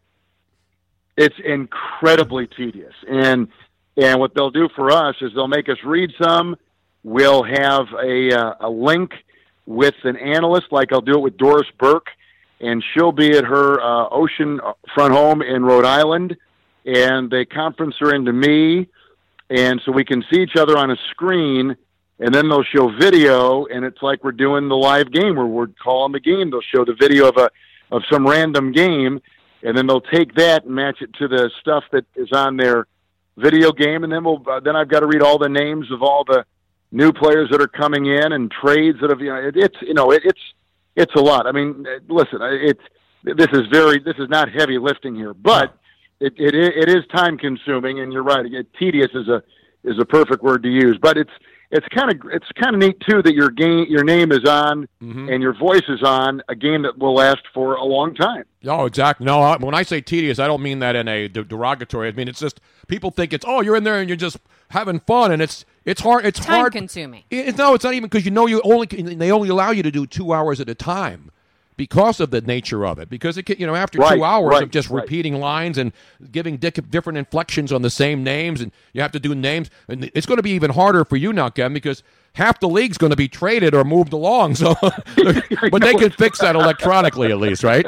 [1.16, 3.48] it's incredibly tedious and
[3.96, 6.56] and what they'll do for us is they'll make us read some
[7.02, 9.12] we'll have a uh, a link
[9.66, 12.06] with an analyst like I'll do it with Doris Burke
[12.60, 14.60] and she'll be at her uh, ocean
[14.94, 16.36] front home in Rhode Island
[16.84, 18.88] and they conference her into me
[19.50, 21.76] and so we can see each other on a screen
[22.20, 25.66] and then they'll show video and it's like we're doing the live game where we're
[25.82, 26.50] calling the game.
[26.50, 27.50] They'll show the video of a
[27.90, 29.20] of some random game
[29.62, 32.86] and then they'll take that and match it to the stuff that is on their
[33.36, 36.02] video game and then we'll uh, then I've got to read all the names of
[36.02, 36.44] all the
[36.92, 39.94] new players that are coming in and trades that have you know it, it's you
[39.94, 40.40] know it, it's
[40.96, 41.46] it's a lot.
[41.46, 42.82] I mean uh, listen I- it's
[43.24, 45.76] this is very this is not heavy lifting here but
[46.20, 49.42] it it, it is time consuming and you're right it, tedious is a
[49.84, 51.30] is a perfect word to use but it's
[51.70, 54.88] it's kind of it's kind of neat too that your game your name is on
[55.02, 55.28] mm-hmm.
[55.28, 58.84] and your voice is on a game that will last for a long time Oh,
[58.84, 59.24] exactly.
[59.24, 62.08] No, I, when I say tedious, I don't mean that in a de- derogatory.
[62.08, 64.36] I mean it's just people think it's oh you're in there and you're just
[64.68, 66.26] having fun and it's it's hard.
[66.26, 66.72] It's Time hard.
[66.72, 67.24] consuming.
[67.30, 69.90] It, no, it's not even because you know you only they only allow you to
[69.90, 71.30] do two hours at a time
[71.80, 73.08] because of the nature of it.
[73.08, 75.00] Because it can, you know after Right, two hours right, of just right.
[75.00, 75.94] repeating lines and
[76.30, 80.26] giving different inflections on the same names and you have to do names and it's
[80.26, 82.02] going to be even harder for you now, Kevin, because
[82.34, 84.56] half the league's going to be traded or moved along.
[84.56, 84.74] So,
[85.70, 87.86] but they can fix that electronically at least, right?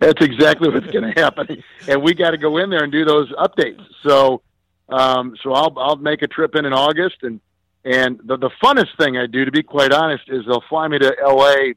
[0.00, 3.04] That's exactly what's going to happen, and we got to go in there and do
[3.04, 3.84] those updates.
[4.06, 4.40] So,
[4.88, 7.40] um, so I'll I'll make a trip in in August, and
[7.84, 10.98] and the the funnest thing I do, to be quite honest, is they'll fly me
[11.00, 11.74] to L.A.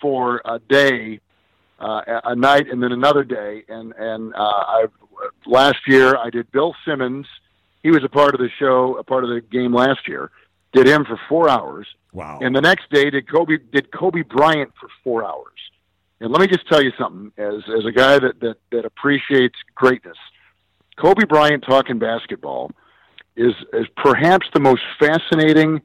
[0.00, 1.20] for a day,
[1.78, 4.86] uh, a night, and then another day, and and uh, I
[5.46, 7.26] last year I did Bill Simmons.
[7.82, 10.30] He was a part of the show, a part of the game last year.
[10.72, 11.86] Did him for four hours.
[12.12, 12.38] Wow.
[12.42, 15.58] And the next day did Kobe did Kobe Bryant for four hours.
[16.20, 19.56] And let me just tell you something, as as a guy that that, that appreciates
[19.74, 20.16] greatness,
[20.96, 22.72] Kobe Bryant talking basketball
[23.36, 25.80] is is perhaps the most fascinating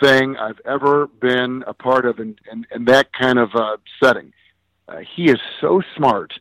[0.00, 4.32] thing I've ever been a part of in, in, in that kind of uh, setting.
[4.88, 6.32] Uh, he is so smart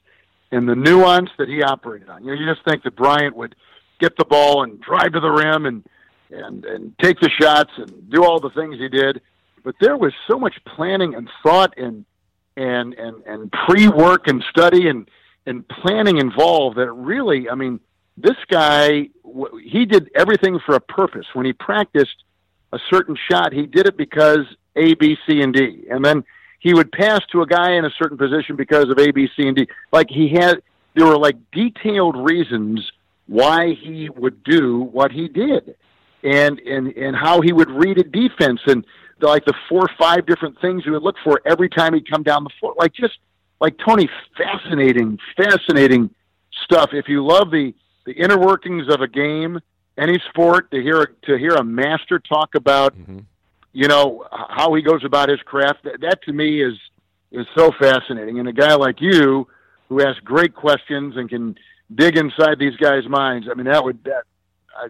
[0.51, 2.23] in the nuance that he operated on.
[2.23, 3.55] You know, you just think that Bryant would
[3.99, 5.83] get the ball and drive to the rim and
[6.29, 9.21] and and take the shots and do all the things he did,
[9.63, 12.05] but there was so much planning and thought and
[12.57, 15.09] and and and pre-work and study and
[15.45, 17.79] and planning involved that really, I mean,
[18.17, 19.09] this guy
[19.63, 21.25] he did everything for a purpose.
[21.33, 22.23] When he practiced
[22.73, 26.23] a certain shot, he did it because A, B, C, and D, and then
[26.59, 29.47] he would pass to a guy in a certain position because of A, B, C,
[29.47, 29.67] and D.
[29.91, 30.61] Like he had,
[30.95, 32.91] there were like detailed reasons
[33.27, 35.75] why he would do what he did,
[36.23, 38.85] and and and how he would read a defense and
[39.19, 42.09] the, like the four or five different things he would look for every time he'd
[42.09, 42.73] come down the floor.
[42.77, 43.17] Like just
[43.59, 46.09] like Tony, fascinating, fascinating
[46.63, 46.91] stuff.
[46.93, 47.73] If you love the
[48.05, 49.59] the inner workings of a game,
[49.97, 53.19] any sport, to hear to hear a master talk about, mm-hmm.
[53.73, 56.75] you know, how he goes about his craft, that, that to me is
[57.31, 58.39] is so fascinating.
[58.39, 59.47] And a guy like you,
[59.89, 61.57] who asks great questions and can
[61.93, 64.23] dig inside these guys' minds, I mean, that would that
[64.75, 64.87] I,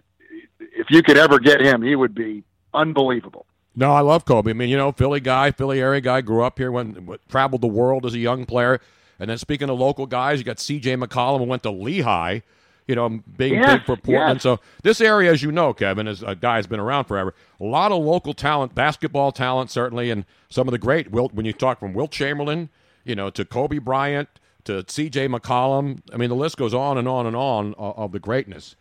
[0.60, 3.46] if you could ever get him, he would be unbelievable.
[3.74, 4.50] No, I love Kobe.
[4.50, 7.68] I mean, you know, Philly guy, Philly area guy, grew up here, went traveled the
[7.68, 8.80] world as a young player.
[9.20, 10.96] And then speaking of local guys, you got C.J.
[10.96, 12.40] McCollum who went to Lehigh,
[12.88, 14.36] you know, being Yes, big for Portland.
[14.36, 14.42] yes.
[14.42, 17.34] So this area, as you know, Kevin, is a guy has been around forever.
[17.60, 21.12] A lot of local talent, basketball talent, certainly, and some of the great.
[21.12, 22.70] Wilt, when you talk from Wilt Chamberlain,
[23.04, 24.28] you know, to Kobe Bryant,
[24.64, 25.28] to C.J.
[25.28, 26.00] McCollum.
[26.12, 28.74] I mean, the list goes on and on and on of, of the greatness.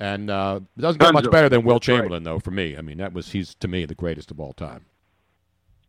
[0.00, 1.82] And uh, it doesn't get much better than right.
[1.82, 2.76] Chamberlain, though, for me.
[2.76, 4.84] I mean, that was he's to me the greatest of all time.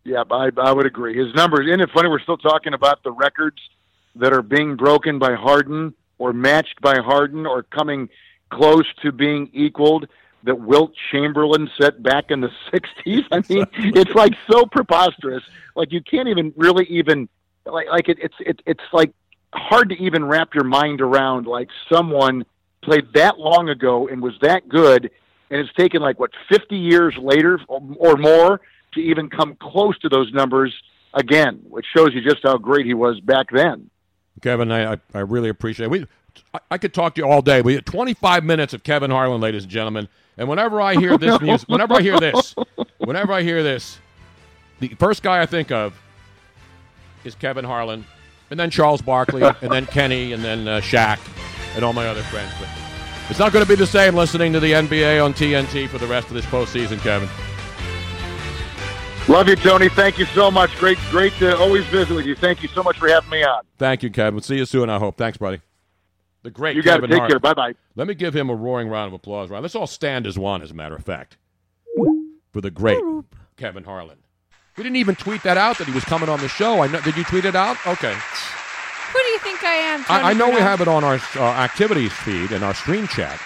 [0.04, 1.16] Yeah, I, I would agree.
[1.16, 2.10] His numbers, isn't it funny?
[2.10, 3.58] We're still talking about the records
[4.16, 8.10] that are being broken by Harden or matched by Harden or coming
[8.52, 10.08] close to being equaled
[10.44, 13.26] that Wilt Chamberlain set back in the 60s.
[13.32, 13.66] I mean,
[13.96, 15.44] it's like so preposterous.
[15.76, 17.28] Like you can't even really even
[17.66, 19.12] like like it, it's it, it's like
[19.54, 22.46] hard to even wrap your mind around like someone
[22.84, 25.10] played that long ago and was that good
[25.50, 28.62] and it's taken like what 50 years later or, or more
[28.94, 30.74] to even come close to those numbers
[31.14, 33.90] again, which shows you just how great he was back then.
[34.42, 35.90] Kevin, I, I, I really appreciate it.
[35.90, 36.06] We,
[36.54, 37.62] I, I could talk to you all day.
[37.62, 40.08] We had 25 minutes of Kevin Harlan, ladies and gentlemen.
[40.38, 42.56] And whenever I hear this music, whenever I hear this,
[42.98, 44.00] whenever I hear this,
[44.80, 46.00] the first guy I think of
[47.24, 48.06] is Kevin Harlan,
[48.50, 51.20] and then Charles Barkley, and then Kenny, and then uh, Shaq,
[51.76, 52.54] and all my other friends.
[52.60, 52.70] But
[53.30, 56.08] it's not going to be the same listening to the NBA on TNT for the
[56.08, 57.30] rest of this postseason, Kevin.
[59.30, 59.90] Love you, Tony.
[59.90, 60.76] Thank you so much.
[60.78, 62.34] Great, great to always visit with you.
[62.34, 63.62] Thank you so much for having me on.
[63.78, 64.42] Thank you, Kevin.
[64.42, 65.18] See you soon, I hope.
[65.18, 65.62] Thanks, buddy.
[66.42, 67.40] The great You got Kevin to take care.
[67.40, 67.74] Bye bye.
[67.96, 69.52] Let me give him a roaring round of applause.
[69.52, 71.38] Right, let's all stand as one, as a matter of fact,
[72.52, 73.00] for the great
[73.56, 74.18] Kevin Harlan.
[74.78, 76.82] We didn't even tweet that out that he was coming on the show.
[76.82, 77.00] I know.
[77.02, 77.78] Did you tweet it out?
[77.86, 78.14] Okay.
[78.14, 80.04] Who do you think I am?
[80.06, 83.08] Tony I, I know we have it on our uh, activities feed and our stream
[83.08, 83.40] chat.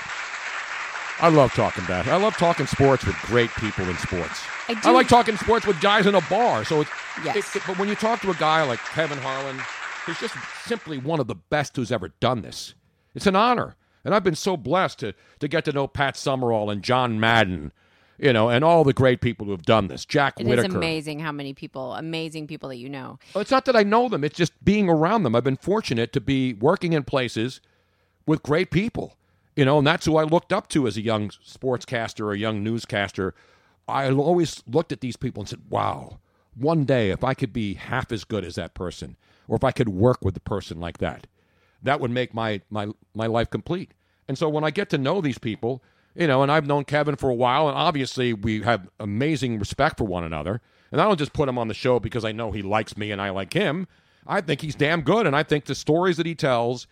[1.22, 2.20] I love talking basketball.
[2.20, 4.42] I love talking sports with great people in sports.
[4.68, 6.66] I do- like talking sports with guys in a bar.
[6.66, 6.90] So it's,
[7.24, 7.38] Yes.
[7.38, 9.60] it- it- but when you talk to a guy like Kevin Harlan,
[10.06, 10.36] who's just
[10.66, 12.74] simply one of the best who's ever done this,
[13.16, 13.76] it's an honor.
[14.04, 17.72] And I've been so blessed to to get to know Pat Summerall and John Madden,
[18.18, 20.04] you know, and all the great people who have done this.
[20.06, 20.66] Jack It Whitaker.
[20.66, 23.18] It's amazing how many people, amazing people that you know.
[23.34, 24.24] Well, It's not that I know them.
[24.26, 25.36] It's just being around them.
[25.36, 27.62] I've been fortunate to be working in places
[28.26, 29.16] with great people,
[29.56, 32.38] you know, and that's who I looked up to as a young sportscaster or a
[32.38, 33.34] young newscaster.
[33.88, 36.20] I always looked at these people and said, wow,
[36.56, 39.18] one day if I could be half as good as that person,
[39.48, 41.28] or if I could work with a person like that,
[41.82, 43.94] that would make my, my, my life complete.
[44.28, 45.84] And so when I get to know these people,
[46.16, 49.98] you know, and I've known Kevin for a while, and obviously we have amazing respect
[49.98, 50.62] for one another.
[50.92, 53.12] And I don't just put him on the show because I know he likes me
[53.12, 53.88] and I like him.
[54.26, 56.88] I think he's damn good, and I think the stories that he tells,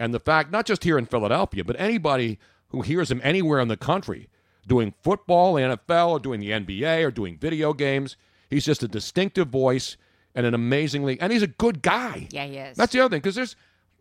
[0.00, 2.38] and the fact, not just here in Philadelphia, but anybody
[2.68, 4.30] who hears him anywhere in the country
[4.66, 8.16] doing football, the NFL, or doing the NBA, or doing video games,
[8.48, 9.98] he's just a distinctive voice
[10.34, 12.28] and an amazingly, and he's a good guy.
[12.30, 12.78] Yeah, he is.
[12.78, 13.56] That's the other thing, because there's,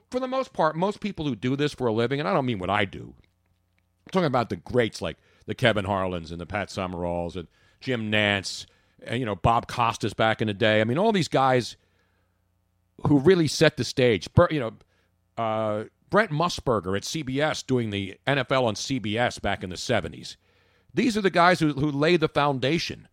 [0.10, 2.45] for the most part, most people who do this for a living, and I don't
[2.45, 3.14] mean what I do.
[4.06, 7.48] I'm talking about the greats like the Kevin Harlans and the Pat Summeralls and
[7.82, 8.66] Jim Nantz
[9.06, 10.80] and you know Bob Costas back in the day.
[10.82, 11.76] I mean, all these guys
[13.08, 14.28] who really set the stage.
[14.50, 14.74] You know,
[15.40, 20.35] uh, Brent Musburger at CBS doing the NFL on CBS back in the '70s.
[20.93, 23.08] These are the guys who, who laid the foundation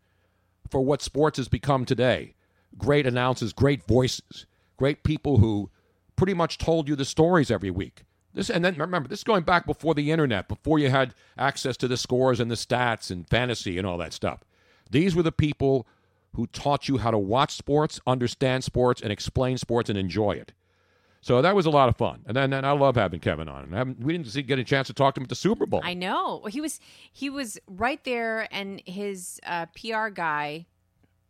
[0.70, 2.34] for what sports has become today.
[2.76, 4.46] Great announcers, great voices,
[4.76, 5.70] great people who
[6.16, 8.02] pretty much told you the stories every week.
[8.34, 11.76] This and then remember, this is going back before the internet, before you had access
[11.78, 14.40] to the scores and the stats and fantasy and all that stuff.
[14.90, 15.86] These were the people
[16.34, 20.52] who taught you how to watch sports, understand sports, and explain sports and enjoy it.
[21.26, 22.20] So that was a lot of fun.
[22.26, 23.74] And then, and I love having Kevin on.
[23.74, 25.80] And we didn't see, get a chance to talk to him at the Super Bowl.
[25.82, 26.78] I know he was
[27.12, 30.66] he was right there, and his uh, PR guy,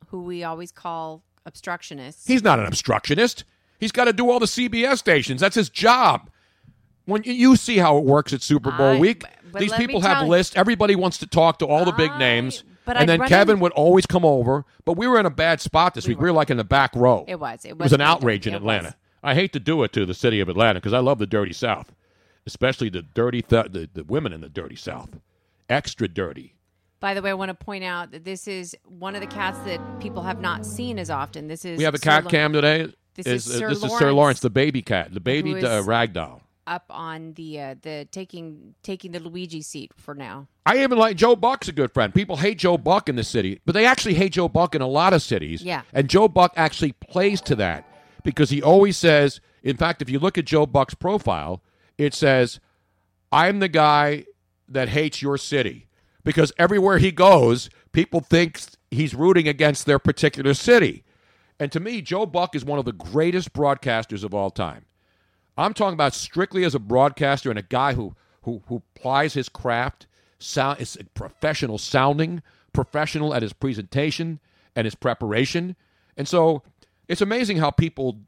[0.09, 2.29] who we always call obstructionist.
[2.29, 3.45] He's not an obstructionist.
[3.81, 5.41] He's got to do all the CBS stations.
[5.41, 6.29] That's his job.
[7.07, 9.23] When you- you see how it works at Super Bowl I- week,
[9.55, 10.55] these people have lists.
[10.57, 12.65] Everybody wants to talk to all the big names.
[12.85, 14.67] but and I'd then Kevin in- would always come over.
[14.85, 16.19] But we were in a bad spot this week.
[16.21, 17.25] We were like in the back row.
[17.27, 17.65] It was.
[17.65, 18.89] It It was was an outrage in It Atlanta.
[18.89, 18.95] was.
[19.23, 21.53] I hate to do it to the city of Atlanta because I love the dirty
[21.53, 21.93] South,
[22.47, 25.19] especially the dirty th- the, the women in the dirty South,
[25.69, 26.55] extra dirty.
[27.01, 29.59] By the way, I want to point out that this is one of the cats
[29.61, 31.47] that people have not seen as often.
[31.49, 32.93] This is We have a Sir cat cam today.
[33.15, 35.53] This is, is uh, Sir this is Lawrence, Sir Lawrence, the baby cat, the baby
[35.53, 36.41] is- uh, ragdoll.
[36.67, 40.49] up on the uh, the taking taking the Luigi seat for now.
[40.67, 42.13] I even like Joe Buck's a good friend.
[42.15, 44.87] People hate Joe Buck in the city, but they actually hate Joe Buck in a
[44.87, 45.63] lot of cities.
[45.63, 45.83] Yeah.
[45.93, 47.87] And Joe Buck actually plays to that
[48.27, 51.63] because he always says, in fact, if you look at Joe Buck's profile,
[51.97, 52.59] it says,
[53.31, 54.25] I'm the guy
[54.69, 55.87] that hates your city.
[56.25, 61.05] Because everywhere he goes, people think he's rooting against their particular city.
[61.61, 64.87] And to me, Joe Buck is one of the greatest broadcasters of all time.
[65.57, 69.49] I'm talking about strictly as a broadcaster and a guy who who who plies his
[69.49, 70.09] craft,
[70.41, 74.41] sound is professional sounding, professional at his presentation
[74.75, 75.77] and his preparation.
[76.17, 76.65] And so
[77.09, 78.19] it's amazing how people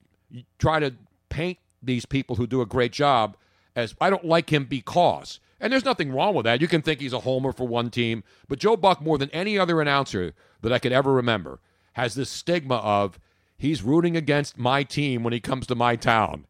[0.59, 0.95] try to
[1.29, 3.37] paint these people who do a great job
[3.77, 5.41] as I don't like him because.
[5.61, 6.61] And there's nothing wrong with that.
[6.61, 9.59] You can think he's a homer for one team, but Joe Buck more than any
[9.59, 11.61] other announcer that I could ever remember
[11.95, 13.19] has this stigma of
[13.57, 16.47] he's rooting against my team when he comes to my town.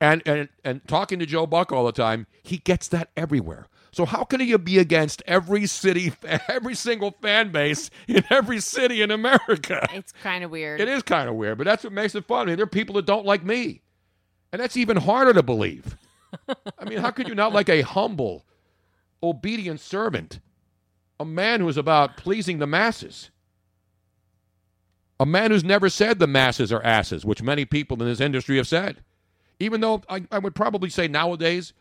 [0.00, 3.66] And, and and talking to Joe Buck all the time, he gets that everywhere.
[3.94, 6.12] So how can you be against every city,
[6.48, 9.86] every single fan base in every city in America?
[9.92, 10.80] It's kind of weird.
[10.80, 12.42] It is kind of weird, but that's what makes it fun.
[12.42, 13.82] I mean, there are people that don't like me,
[14.52, 15.96] and that's even harder to believe.
[16.48, 18.44] I mean, how could you not like a humble,
[19.22, 20.40] obedient servant,
[21.20, 23.30] a man who is about pleasing the masses?
[25.20, 28.56] A man who's never said the masses are asses, which many people in this industry
[28.56, 29.04] have said.
[29.60, 31.72] Even though I, I would probably say nowadays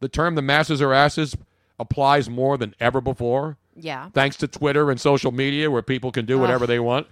[0.00, 1.36] the term the masses are asses
[1.82, 4.08] applies more than ever before, Yeah.
[4.14, 6.68] thanks to Twitter and social media where people can do whatever Ugh.
[6.68, 7.06] they want.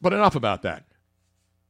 [0.00, 0.84] But enough about that.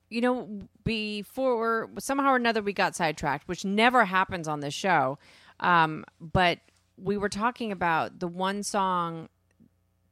[0.09, 0.47] you know,
[0.85, 5.19] before somehow or another we got sidetracked, which never happens on this show.
[5.61, 6.59] Um, but
[6.99, 9.31] we were talking about the one song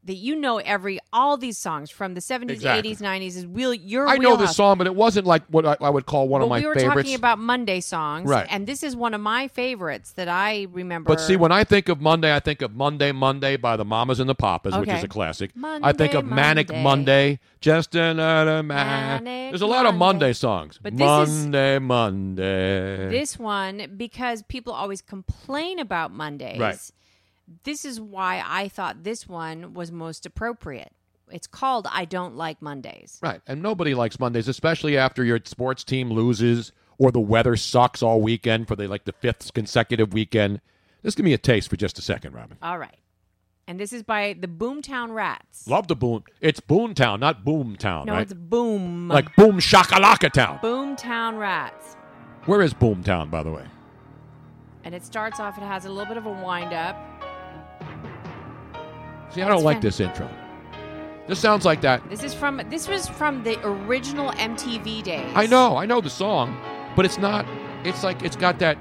[0.04, 2.94] that you know every all these songs from the 70s, Exactly.
[2.94, 4.56] 80s, 90s is real your I know this wheelhouse.
[4.56, 6.82] song, but it wasn't like what I, I would call one of my favorites.
[6.82, 7.08] we were favorites.
[7.10, 8.46] talking about Monday songs, Right.
[8.50, 11.08] And this is one of my favorites that I remember.
[11.08, 14.20] But see, when I think of Monday, I think of Monday, Monday by the Mamas
[14.20, 15.50] and the Papas, which is a classic.
[15.62, 16.82] I think Monday, of Manic Monday.
[16.82, 19.24] Monday, just another man.
[19.24, 20.26] There's a lot of Monday.
[20.26, 20.78] Monday songs.
[20.82, 23.08] But this is- Monday, Monday.
[23.10, 26.58] this one because people always complain about Mondays.
[26.58, 26.78] Right.
[27.64, 30.92] This is why I thought this one was most appropriate.
[31.30, 33.18] It's called I Don't Like Mondays.
[33.22, 33.40] Right.
[33.46, 38.20] And nobody likes Mondays, especially after your sports team loses or the weather sucks all
[38.20, 40.60] weekend for the like the fifth consecutive weekend.
[41.04, 42.58] Just give me a taste for just a second, Robin.
[42.62, 42.96] All right.
[43.66, 45.68] And this is by the Boomtown Rats.
[45.68, 46.24] Love the boom.
[46.40, 48.22] It's Boomtown, not Boomtown, No, right?
[48.22, 49.06] it's Boom.
[49.08, 50.58] like Boom Shakalaka Town.
[50.60, 51.94] Boomtown Rats.
[52.46, 53.64] Where is Boomtown, by the way?
[54.82, 56.96] And it starts off, it has a little bit of a wind up.
[59.32, 60.28] See, I don't like this intro.
[61.28, 62.08] This sounds like that.
[62.10, 65.32] This is from this was from the original MTV days.
[65.36, 66.60] I know, I know the song,
[66.96, 67.46] but it's not.
[67.84, 68.76] It's like it's got that.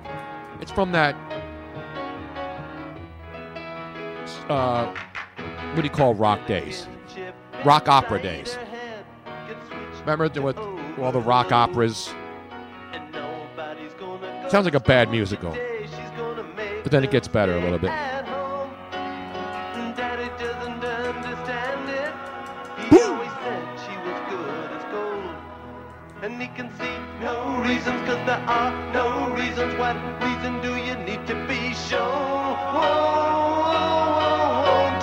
[0.60, 1.16] It's from that.
[4.50, 4.92] Uh,
[5.74, 6.88] what do you call rock days?
[7.64, 8.58] Rock opera days.
[10.00, 10.56] Remember there were
[11.00, 12.12] all the rock operas.
[14.48, 15.56] Sounds like a bad musical,
[16.82, 17.92] but then it gets better a little bit.
[28.50, 29.74] Are no reasons.
[29.78, 29.96] What
[30.26, 32.58] reason do you need to be shown?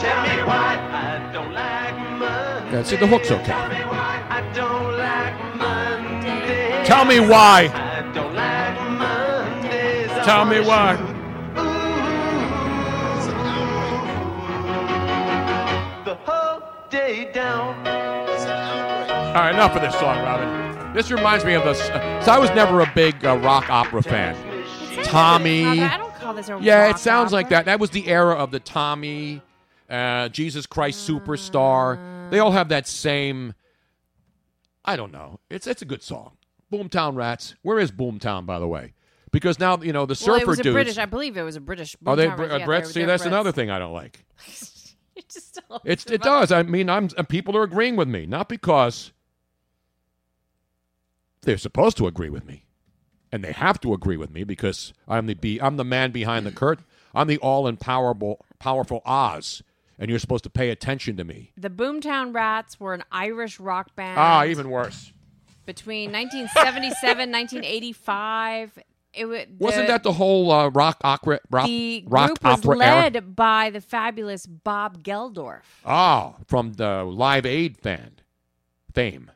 [0.03, 0.71] Tell me why
[1.07, 2.73] I don't like Monday.
[2.73, 3.53] Yeah, see, the hook's okay.
[3.53, 6.85] I don't like Monday.
[6.85, 7.71] Tell me why.
[7.73, 10.11] I don't like Mondays.
[10.27, 10.97] Tell me why.
[10.97, 11.15] shoot
[16.05, 17.87] The whole day down.
[19.37, 20.66] All right, enough of this song, Robin.
[20.97, 21.75] This reminds me of the.
[22.23, 24.35] So I was never a big uh, rock opera fan.
[25.05, 25.63] Tommy.
[25.83, 27.35] I don't call this a Yeah, rock it sounds opera.
[27.35, 27.65] like that.
[27.67, 29.43] That was the era of the Tommy,
[29.91, 32.31] uh, Jesus Christ Superstar.
[32.31, 33.53] They all have that same.
[34.87, 35.39] I don't know.
[35.51, 36.39] It's it's a good song.
[36.73, 37.57] Boomtown Rats.
[37.61, 38.95] Where is Boomtown, by the way?
[39.33, 40.75] Because now you know the Well, surfer it was a dudes.
[40.75, 40.97] British.
[40.99, 41.95] I believe it was a British.
[42.07, 42.87] are they Br- uh, Brits?
[42.87, 44.25] See, that's another thing I don't like.
[45.85, 46.53] It's it does.
[46.53, 49.13] I mean, I'm and people are agreeing with me, not because
[51.47, 52.67] they're supposed to agree with me,
[53.33, 56.45] and they have to agree with me because I'm the be I'm the man behind
[56.45, 56.85] the curtain.
[57.15, 59.63] I'm the all empowerable, powerful powerful Oz,
[59.99, 61.53] and you're supposed to pay attention to me.
[61.57, 64.19] The Boomtown Rats were an Irish rock band.
[64.19, 65.13] Ah, even worse.
[65.65, 68.79] between 1977 1985.
[69.15, 73.17] It wa- Wasn't that the whole uh, rock opera rock, the rock group was led
[73.17, 73.23] era?
[73.23, 75.63] by the fabulous Bob Geldof.
[75.87, 78.23] Ah, from the Live Aid band
[78.93, 79.31] fame.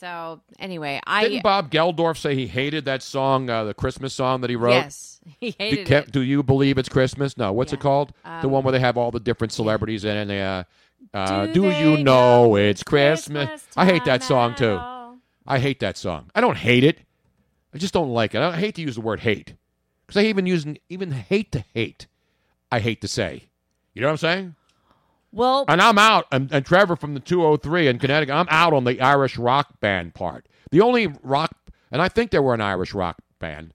[0.00, 4.40] So anyway, I Didn't Bob Geldof say he hated that song, uh, the Christmas song
[4.40, 4.72] that he wrote?
[4.72, 6.10] yes he Do, hated ca- it.
[6.12, 7.36] do you believe it's Christmas?
[7.36, 7.52] No.
[7.52, 8.12] What's it called?
[8.24, 10.20] the Um, one where they have all the different celebrities in it.
[10.22, 10.64] And they, uh,
[11.12, 13.48] uh, Do do, they you know it's Christmas?
[13.48, 14.70] Christmas I hate that song too.
[14.80, 15.18] all?
[15.46, 16.30] I hate that song.
[16.34, 17.00] I don't hate it.
[17.74, 18.40] I just don't like it.
[18.40, 19.54] I hate to use the word hate
[20.06, 22.06] because I even use even hate to hate.
[22.72, 23.50] I hate to say.
[23.94, 24.54] You know what I'm saying?
[25.32, 26.26] Well, And I'm out.
[26.32, 30.14] And, and Trevor from the 203 in Connecticut, I'm out on the Irish rock band
[30.14, 30.46] part.
[30.70, 31.52] The only rock,
[31.92, 33.72] and I think they were an Irish rock band.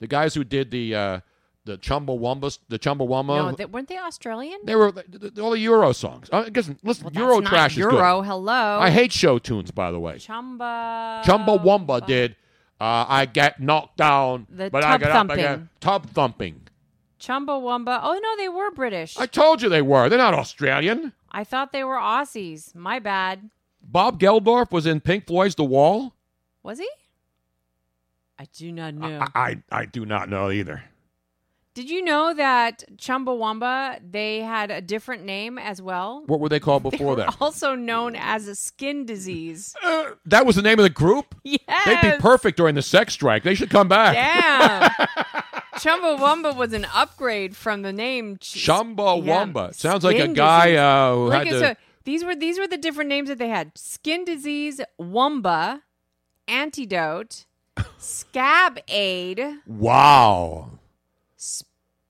[0.00, 1.20] The guys who did the uh,
[1.66, 4.58] the Chumbawamba, the Chumbawamba, no, they, weren't they Australian?
[4.64, 6.28] they were th- th- all the Euro songs.
[6.30, 7.94] I guess listen, Well, Euro trash Euro.
[7.94, 8.26] is good.
[8.28, 8.78] Hello.
[8.80, 10.18] I hate show tunes, by the way.
[10.18, 11.22] Chumba.
[11.24, 12.36] Chumbawamba did.
[12.80, 15.44] Uh, I get knocked down, The but I tub get up again.
[15.46, 15.68] thumping.
[15.80, 16.60] Tub thumping.
[17.26, 18.00] Chumbawamba.
[18.02, 19.16] Oh no, they were British.
[19.18, 20.08] I told you they were.
[20.08, 21.12] They're not Australian.
[21.30, 22.74] I thought they were Aussies.
[22.74, 23.50] My bad.
[23.82, 26.14] Bob Geldof was in Pink Floyd's The Wall.
[26.62, 26.88] Was he?
[28.38, 29.20] I do not know.
[29.34, 30.82] I, I I do not know either.
[31.74, 36.22] Did you know that Chumbawamba they had a different name as well?
[36.26, 37.36] What were they called They before were that?
[37.40, 39.74] also known as a skin disease.
[39.82, 41.34] Uh, that was the name of the group.
[41.42, 41.60] Yes.
[41.84, 43.42] They'd be perfect during the sex strike.
[43.42, 44.14] They should come back.
[44.14, 45.08] Damn.
[45.76, 51.14] Chumbawamba was an upgrade from the name Ch- Chumbawamba Yeah, sounds like a guy uh,
[51.14, 53.72] who Like had to a- These were these were the different names that they had:
[53.76, 55.80] skin disease, wumba,
[56.48, 57.46] antidote,
[57.98, 59.42] scab aid.
[59.66, 60.70] Wow.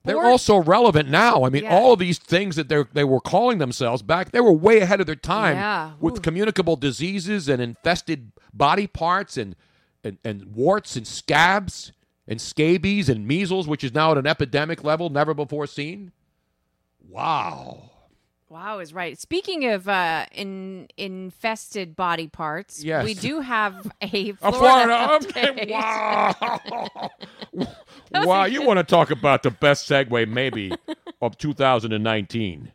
[0.03, 1.45] They're also relevant now.
[1.45, 1.75] I mean, Yeah.
[1.75, 4.99] all of these things that they they were calling themselves back, they were way ahead
[4.99, 5.91] of their time Yeah.
[5.99, 9.55] with communicable diseases and infested body parts and,
[10.03, 11.91] and, and warts and scabs
[12.27, 16.11] and scabies and measles, which is now at an epidemic level never before seen.
[17.09, 17.91] Wow.
[18.49, 19.17] Wow is right.
[19.19, 23.03] Speaking of uh, in infested body parts, Yes.
[23.03, 25.69] we do have a Florida, A Florida update.
[25.71, 27.09] update.
[28.13, 28.23] Wow.
[28.25, 30.71] wow, you want to talk about the best segue maybe
[31.21, 32.71] of 2019.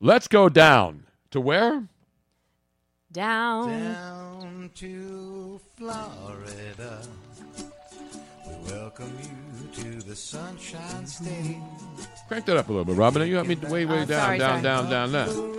[0.00, 1.86] Let's go down to where?
[3.12, 3.68] Down.
[3.68, 7.02] Down to Florida.
[8.66, 11.58] We welcome you to the Sunshine State.
[12.28, 13.26] Crank that up a little bit, Robin.
[13.26, 14.62] You got me way, way down, sorry, down, sorry.
[14.62, 15.54] down, down, down.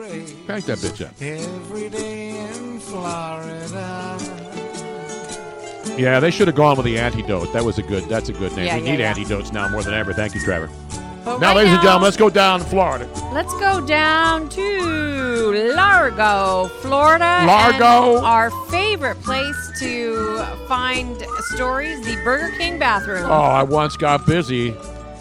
[0.46, 1.14] Crank that bitch up.
[1.22, 4.18] Every day in Florida.
[5.98, 7.52] Yeah, they should have gone with the antidote.
[7.54, 8.04] That was a good.
[8.06, 8.66] That's a good name.
[8.66, 9.10] Yeah, we yeah, need yeah.
[9.10, 10.14] antidotes now more than ever.
[10.14, 10.70] Thank you, Trevor.
[11.28, 13.10] But now, right ladies and gentlemen, let's go down to Florida.
[13.34, 17.44] Let's go down to Largo, Florida.
[17.46, 18.24] Largo.
[18.24, 20.38] our favorite place to
[20.70, 23.26] find stories, the Burger King bathroom.
[23.26, 24.74] Oh, I once got busy.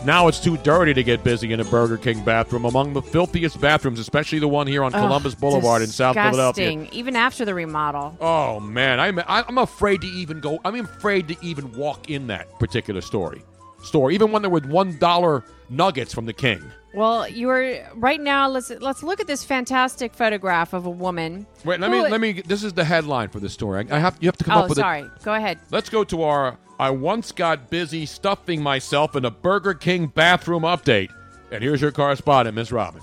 [0.04, 2.66] Now it's too dirty to get busy in a Burger King bathroom.
[2.66, 6.86] Among the filthiest bathrooms, especially the one here on Ugh, Columbus Boulevard in South Philadelphia.
[6.92, 8.16] Even after the remodel.
[8.20, 10.60] Oh man, I'm I'm afraid to even go.
[10.64, 13.42] I'm afraid to even walk in that particular story
[13.82, 16.62] store, even when there were one dollar nuggets from the King.
[16.94, 18.48] Well, you're right now.
[18.48, 21.46] Let's let's look at this fantastic photograph of a woman.
[21.64, 22.40] Wait, let me let me.
[22.40, 23.86] This is the headline for the story.
[23.90, 24.80] I, I have you have to come Oh, up with it.
[24.80, 25.02] sorry.
[25.02, 25.22] it.
[25.22, 25.58] Go ahead.
[25.70, 26.56] Let's go to our.
[26.78, 31.10] I once got busy stuffing myself in a Burger King bathroom update,
[31.50, 33.00] and here's your correspondent, Miss Robin.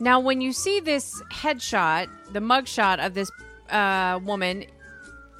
[0.00, 3.30] Now, when you see this headshot, the mugshot of this
[3.70, 4.64] uh, woman,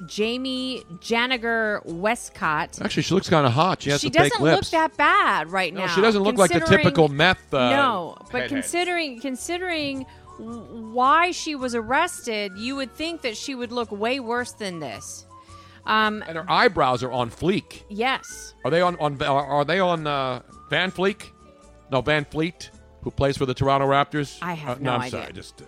[0.07, 2.79] Jamie Janiger Westcott.
[2.81, 3.81] Actually, she looks kind of hot.
[3.81, 4.71] She has she the fake doesn't look lips.
[4.71, 5.87] that bad right No, now.
[5.95, 8.47] she doesn't look like the typical meth, uh, no, but headhead.
[8.49, 10.05] considering considering
[10.37, 15.25] why she was arrested, you would think that she would look way worse than this.
[15.85, 17.83] Um, and her eyebrows are on fleek.
[17.89, 18.53] yes.
[18.65, 21.29] Are they on on are are they on uh, Van Fleek?
[21.91, 22.69] No, VanVleet,
[23.03, 24.39] who plays for the Toronto Raptors.
[24.41, 25.21] I have Uh, no I'm idea.
[25.21, 25.61] sorry, just.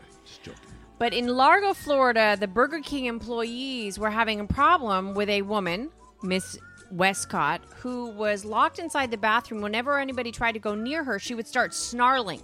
[0.99, 5.89] But in Largo, Florida, the Burger King employees were having a problem with a woman,
[6.23, 6.57] Miss
[6.91, 9.61] Westcott, who was locked inside the bathroom.
[9.61, 12.41] Whenever anybody tried to go near her, she would start snarling.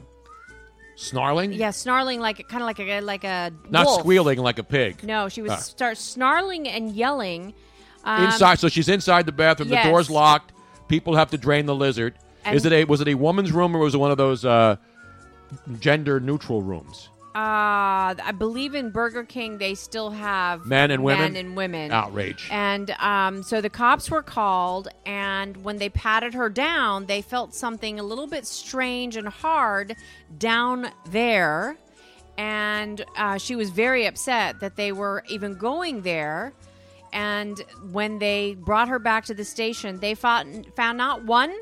[0.96, 1.54] Snarling?
[1.54, 4.02] Yeah, snarling like kind of like a like a Not wolf.
[4.02, 5.04] squealing like a pig.
[5.04, 5.56] No, she would Ah.
[5.56, 7.56] start snarling and yelling.
[8.04, 9.70] Um, inside, so she's inside the bathroom.
[9.70, 9.84] yes.
[9.86, 10.52] The door's locked.
[10.90, 12.14] People have to drain the lizard.
[12.46, 14.46] And- Is it a was it a woman's room or was it one of those
[14.46, 14.76] uh,
[15.80, 17.10] gender neutral rooms?
[17.36, 21.34] Uh, I believe in Burger King they still have Men and women?
[21.34, 21.92] Men and women.
[21.92, 22.48] Outrage.
[22.52, 27.56] And um, so the cops were called, and when they patted her down, they felt
[27.56, 29.96] something a little bit strange and hard
[30.38, 31.76] down there.
[32.38, 36.54] And uh, she was very upset that they were even going there.
[37.14, 37.60] And
[37.92, 41.54] when they brought her back to the station, they found, found not one,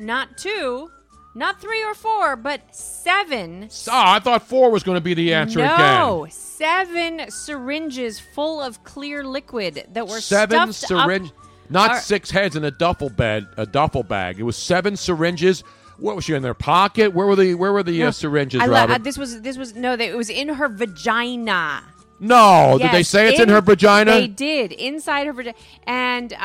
[0.00, 0.90] not two,
[1.34, 5.34] not three or four, but seven Ah, I thought four was going to be the
[5.34, 5.78] answer again.
[5.78, 11.30] no, seven syringes full of clear liquid that were Seven syringe,
[11.70, 14.38] not six heads in a duffel bed, a duffel bag.
[14.38, 15.62] It was seven syringes.
[15.98, 17.12] What was she in their pocket?
[17.14, 18.94] Where were the Where were the uh, syringes, I lo- Robin?
[18.96, 21.82] uh, this was this was no, they, it was in her vagina.
[22.20, 24.12] no, did they say it's in, her vagina?
[24.12, 25.56] They did inside her vagina,
[25.86, 26.38] and um.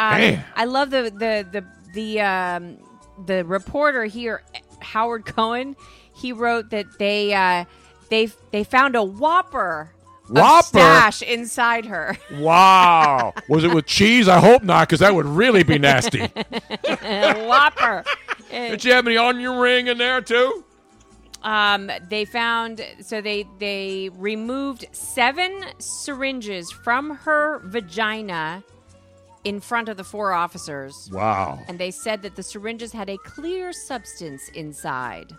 [0.56, 2.78] I love the the the the um,
[3.26, 4.44] the reporter here,
[4.82, 5.76] Howard Cohen.
[6.14, 7.66] He wrote that they uh,
[8.10, 9.92] they they found a whopper.
[10.30, 10.68] Whopper?
[10.68, 12.16] stash inside her.
[12.32, 13.34] Wow.
[13.48, 14.28] was it with cheese?
[14.28, 16.20] I hope not, because that would really be nasty.
[17.02, 18.04] whopper.
[18.52, 20.64] Did you have any onion ring in there too?
[21.42, 28.64] Um, they found so they they removed seven syringes from her vagina
[29.44, 31.10] in front of the four officers.
[31.12, 31.60] Wow.
[31.68, 35.34] And they said that the syringes had a clear substance inside.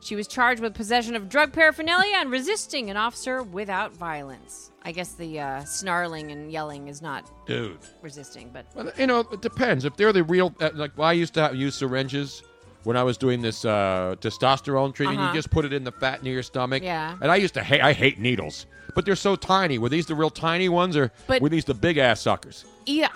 [0.00, 4.72] She was charged with possession of drug paraphernalia and resisting an officer without violence.
[4.84, 7.78] I guess the uh, snarling and yelling is not Dude.
[8.00, 9.84] resisting, but Well, you know, it depends.
[9.84, 12.42] If they're the real, uh, like, well, I used to have, use syringes
[12.84, 15.20] when I was doing this uh, testosterone treatment.
[15.20, 15.28] Uh-huh.
[15.28, 16.82] You just put it in the fat near your stomach.
[16.82, 17.16] Yeah.
[17.20, 19.78] And I used to hate, I hate needles, but they're so tiny.
[19.78, 22.64] Were these the real tiny ones, or But- were these the big ass suckers?
[22.84, 23.08] Yeah,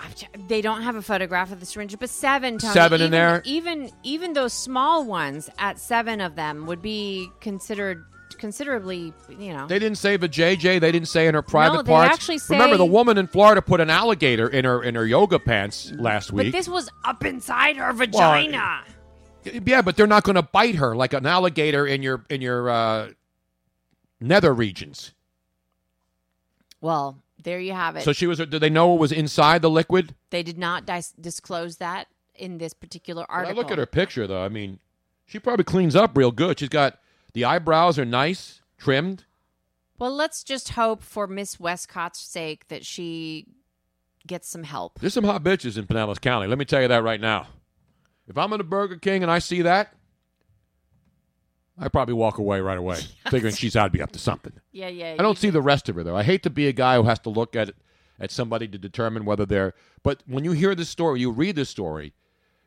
[0.47, 2.57] they don't have a photograph of the syringe, but seven.
[2.57, 3.41] Tony, Seven in there?
[3.43, 8.05] Even even those small ones at seven of them would be considered
[8.37, 9.67] considerably, you know.
[9.67, 10.79] They didn't say the JJ.
[10.79, 12.13] They didn't say in her private no, they parts.
[12.13, 15.91] actually Remember, the woman in Florida put an alligator in her in her yoga pants
[15.97, 16.37] last week.
[16.37, 16.53] but week.
[16.53, 18.83] this was up inside her vagina.
[19.65, 22.69] Yeah, but they're not going to bite her like an alligator in your in your
[22.69, 23.09] uh,
[24.19, 25.11] nether regions.
[26.81, 28.03] well, there you have it.
[28.03, 28.39] So she was.
[28.39, 30.15] Did they know what was inside the liquid?
[30.29, 33.63] they did not dis- disclose that in this particular When I article.
[33.63, 34.43] look at her picture, though.
[34.43, 34.79] I mean,
[35.25, 36.59] she probably cleans up real good.
[36.59, 36.99] She's got
[37.33, 39.25] the eyebrows are nice, trimmed.
[39.99, 43.47] Well, let's just hope for Miss Westcott's sake that she
[44.27, 44.99] gets some help.
[44.99, 46.47] There's some hot bitches in Pinellas County.
[46.47, 47.47] Let me tell you that right now.
[48.27, 49.93] If I'm in a Burger King and I see that,
[51.79, 52.99] I probably walk away right away,
[53.29, 54.53] figuring she's got to be up to something.
[54.71, 55.15] Yeah, yeah.
[55.17, 56.15] I don't see the rest of her though.
[56.15, 57.71] I hate to be a guy who has to look at
[58.19, 59.73] at somebody to determine whether they're.
[60.03, 62.13] But when you hear this story, you read this story,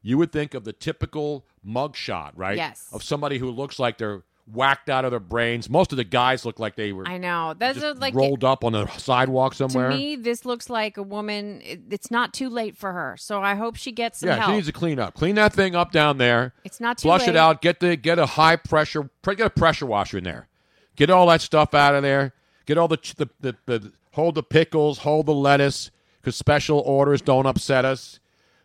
[0.01, 2.57] you would think of the typical mugshot, right?
[2.57, 2.89] Yes.
[2.93, 4.23] Of somebody who looks like they're
[4.53, 5.69] whacked out of their brains.
[5.71, 7.55] Most of the guys look like they were I know.
[7.59, 9.91] That's like rolled up on the sidewalk somewhere.
[9.91, 10.17] to me.
[10.17, 11.61] This looks like a woman.
[11.65, 14.49] it- It's not too late for her, so I hope she gets some yeah, help.
[14.51, 15.15] she needs to clean up.
[15.15, 16.53] Clean that thing up down there.
[16.65, 17.31] It's not too Flush late.
[17.31, 17.63] it out.
[17.63, 19.11] Get the get a high pressure.
[19.25, 20.49] Get a pressure washer in there.
[20.97, 22.33] Get all that stuff out of there.
[22.67, 27.21] Get all the the, the, the hold the pickles, hold the lettuce, because special orders
[27.23, 28.21] don't upset us.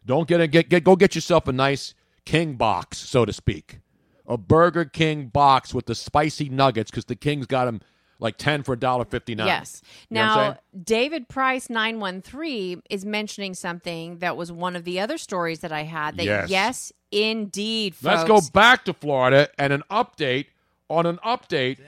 [0.05, 1.93] Don't get a get get go get yourself a nice
[2.25, 3.80] king box, so to speak,
[4.27, 7.81] a Burger King box with the spicy nuggets, because the King's got them
[8.19, 9.47] like ten for a dollar fifty nine.
[9.47, 9.81] Yes.
[10.09, 10.57] You know what I'm Now.
[10.83, 15.59] David Price nine one three is mentioning something that was one of the other stories
[15.59, 16.17] that I had.
[16.17, 16.49] That Yes.
[16.49, 20.47] yes, indeed, Let's go back to Florida and an update
[20.89, 21.79] on an update.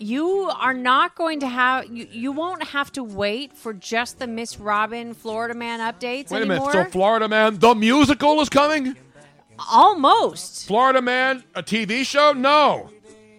[0.00, 2.08] You are not going to have you.
[2.10, 6.50] You won't have to wait for just the Miss Robin Florida Man updates Wait a
[6.50, 6.72] anymore.
[6.72, 6.86] minute.
[6.86, 8.96] So Florida Man, the musical is coming?
[9.58, 10.66] Almost.
[10.66, 12.32] Florida Man, a TV show?
[12.32, 12.90] No.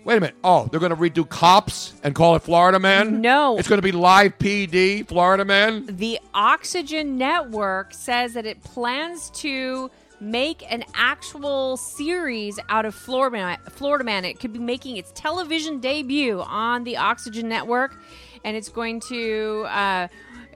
[0.03, 0.35] Wait a minute.
[0.43, 3.21] Oh, they're going to redo Cops and call it Florida Man?
[3.21, 3.57] No.
[3.57, 5.85] It's going to be Live PD, Florida Man?
[5.87, 13.35] The Oxygen Network says that it plans to make an actual series out of Florida
[13.35, 13.57] Man.
[13.71, 14.25] Florida Man.
[14.25, 17.95] It could be making its television debut on the Oxygen Network,
[18.43, 19.65] and it's going to.
[19.67, 20.07] Uh,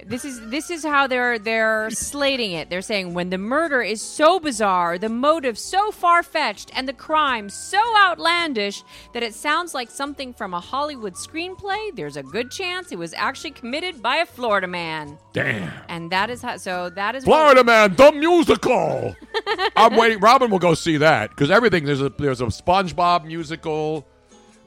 [0.06, 2.69] this is this is how they're they're slating it.
[2.69, 6.94] They're saying when the murder is so bizarre, the motive so far fetched, and the
[6.94, 12.52] crime so outlandish that it sounds like something from a Hollywood screenplay, there's a good
[12.52, 15.18] chance it was actually committed by a Florida man.
[15.34, 15.72] Damn.
[15.90, 16.58] And that is how.
[16.58, 19.16] So that is Florida Man, the musical.
[19.76, 20.19] I'm waiting.
[20.19, 24.06] Robin will go see that because everything there's a there's a SpongeBob musical.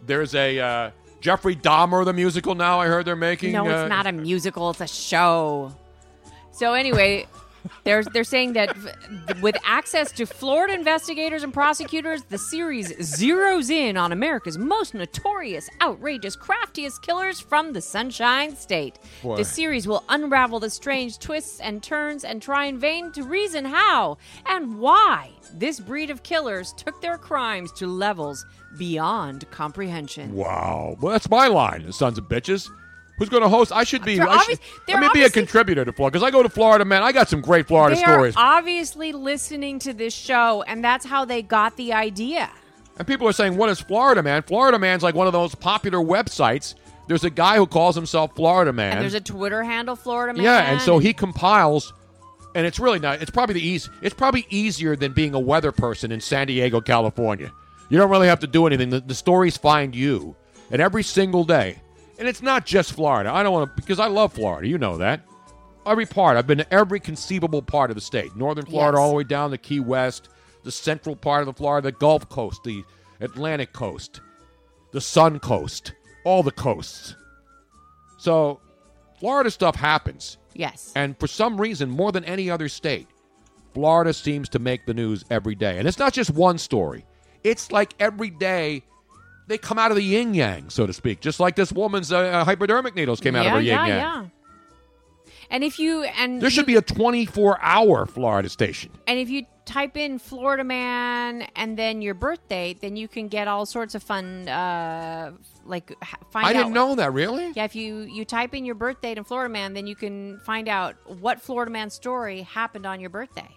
[0.05, 0.91] There's a uh,
[1.23, 2.81] Jeffrey Dahmer the musical now.
[2.81, 3.53] I heard they're making.
[3.53, 4.69] No, uh, it's not a musical.
[4.71, 5.75] It's a show.
[6.51, 7.27] So anyway,
[7.85, 8.77] they're they're saying that
[9.41, 15.69] with access to Florida investigators and prosecutors, the series zeroes in on America's most notorious,
[15.81, 18.99] outrageous, craftiest killers from the Sunshine State.
[19.23, 19.37] Boy.
[19.37, 23.65] The series will unravel the strange twists and turns and try in vain to reason
[23.65, 28.45] how and why this breed of killers took their crimes to levels
[28.79, 30.35] beyond comprehension.
[30.35, 30.97] Wow.
[31.01, 32.69] Well, that's my line, sons of bitches.
[33.19, 33.73] Who's going to host?
[33.73, 34.17] I should be.
[34.17, 34.59] They're I should,
[34.89, 37.03] let me be a contributor to Florida because I go to Florida, man.
[37.03, 38.35] I got some great Florida they stories.
[38.37, 42.51] are obviously listening to this show, and that's how they got the idea.
[42.99, 44.43] And people are saying, what is Florida Man?
[44.43, 46.75] Florida Man's like one of those popular websites.
[47.07, 48.93] There's a guy who calls himself Florida Man.
[48.93, 50.43] And there's a Twitter handle, Florida Man.
[50.43, 51.93] yeah, and so he compiles,
[52.55, 53.23] and it's really not.
[53.23, 53.91] It's probably the easy.
[54.03, 57.53] It's probably easier than being a weather person in San Diego, California.
[57.89, 58.91] You don't really have to do anything.
[58.91, 60.35] The, the stories find you,
[60.71, 61.81] and every single day.
[62.19, 63.33] And it's not just Florida.
[63.33, 64.69] I don't want to because I love Florida.
[64.69, 65.23] You know that.
[65.85, 66.37] Every part.
[66.37, 68.37] I've been to every conceivable part of the state.
[68.37, 69.01] Northern Florida, Yes.
[69.03, 70.29] all the way down to Key West,
[70.63, 72.85] the central part of the Florida, the Gulf Coast, the
[73.21, 74.21] Atlantic Coast,
[74.93, 75.93] the Sun Coast,
[76.25, 77.17] all the coasts.
[78.19, 78.61] So,
[79.19, 80.39] Florida stuff happens.
[80.55, 80.93] Yes.
[80.95, 83.09] And for some reason, more than any other state,
[83.75, 85.79] Florida seems to make the news every day.
[85.79, 87.05] And it's not just one story,
[87.45, 88.83] it's like every day
[89.49, 91.21] they come out of the yin yang, so to speak.
[91.21, 93.89] Just like this woman's uh, hypodermic needles came out yeah, of her yin yang.
[93.89, 94.27] yeah.
[95.51, 98.91] And if you and There should be a 24 hour Florida station.
[99.07, 103.29] and if you type in Florida Man and then your birth date, then you can
[103.29, 104.49] get all sorts of fun.
[104.49, 105.33] Uh,
[105.65, 105.97] like
[106.31, 107.53] find I didn't know that, really?
[107.55, 110.39] Yeah, if you you type in your birth date in Florida Man, then you can
[110.41, 113.49] find out what Florida Man story happened on your birthday.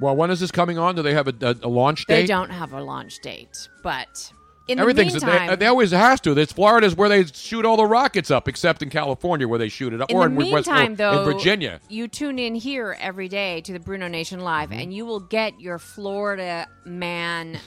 [0.00, 0.96] Well, when is this coming on?
[0.96, 2.22] Do they have a, a, a launch date?
[2.22, 4.32] They don't have a launch date, but
[4.70, 6.34] in Everything's the meantime, they, they always has to.
[6.34, 9.92] This Florida's where they shoot all the rockets up, except in California where they shoot
[9.92, 11.80] it up, in or the in West- meantime, though, in Virginia.
[11.88, 14.78] you tune in here every day to the Bruno Nation Live, Mm-hmm.
[14.80, 17.58] and you will get your Florida Man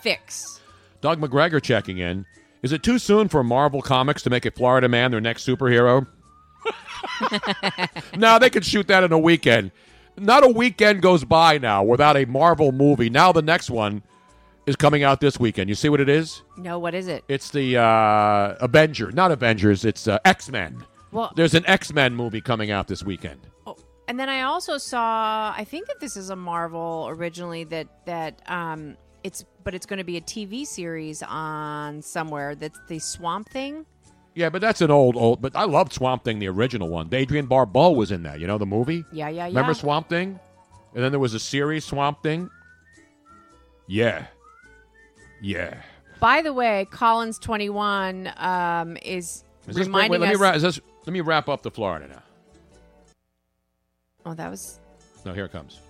[0.00, 0.60] fix.
[1.00, 2.24] Doug McGregor checking in.
[2.62, 6.06] Is it too soon for Marvel Comics to make a Florida man their next superhero?
[8.16, 9.70] no, they could shoot that in a weekend.
[10.16, 13.10] Not a weekend goes by now without a Marvel movie.
[13.10, 14.02] Now the next one
[14.66, 15.68] is coming out this weekend.
[15.68, 16.42] You see what it is?
[16.56, 17.24] No, what is it?
[17.28, 19.84] It's the uh, Avenger, not Avengers.
[19.84, 20.84] It's uh, X Men.
[21.10, 23.40] Well- There's an X Men movie coming out this weekend.
[23.66, 23.76] Oh,
[24.08, 25.52] And then I also saw.
[25.56, 27.64] I think that this is a Marvel originally.
[27.64, 32.54] That that um, it's but it's going to be a TV series on somewhere.
[32.54, 33.86] That's the Swamp Thing.
[34.34, 35.42] Yeah, but that's an old, old.
[35.42, 37.12] But I loved Swamp Thing, the original one.
[37.12, 38.40] Adrienne Barbeau was in that.
[38.40, 39.04] You know the movie?
[39.12, 39.74] Yeah, yeah, Remember.
[39.74, 40.40] Swamp Thing?
[40.94, 42.48] And then there was a series, Swamp Thing.
[43.86, 44.26] Yeah.
[45.42, 45.82] Yeah.
[46.20, 50.40] By the way, Collins twenty one um, is, Is this, wait, reminding wait, let us.
[50.40, 50.56] me.
[50.56, 52.22] Is this, let me wrap up the Florida now.
[54.24, 54.78] oh, that was
[55.26, 55.80] No, here it comes.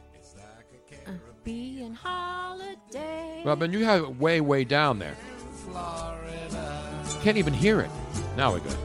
[1.45, 3.43] being holiday.
[3.45, 5.17] Robin, you have it way, way down there.
[5.65, 6.83] Florida.
[7.23, 7.91] Can't even hear it.
[8.37, 8.77] Now we're good.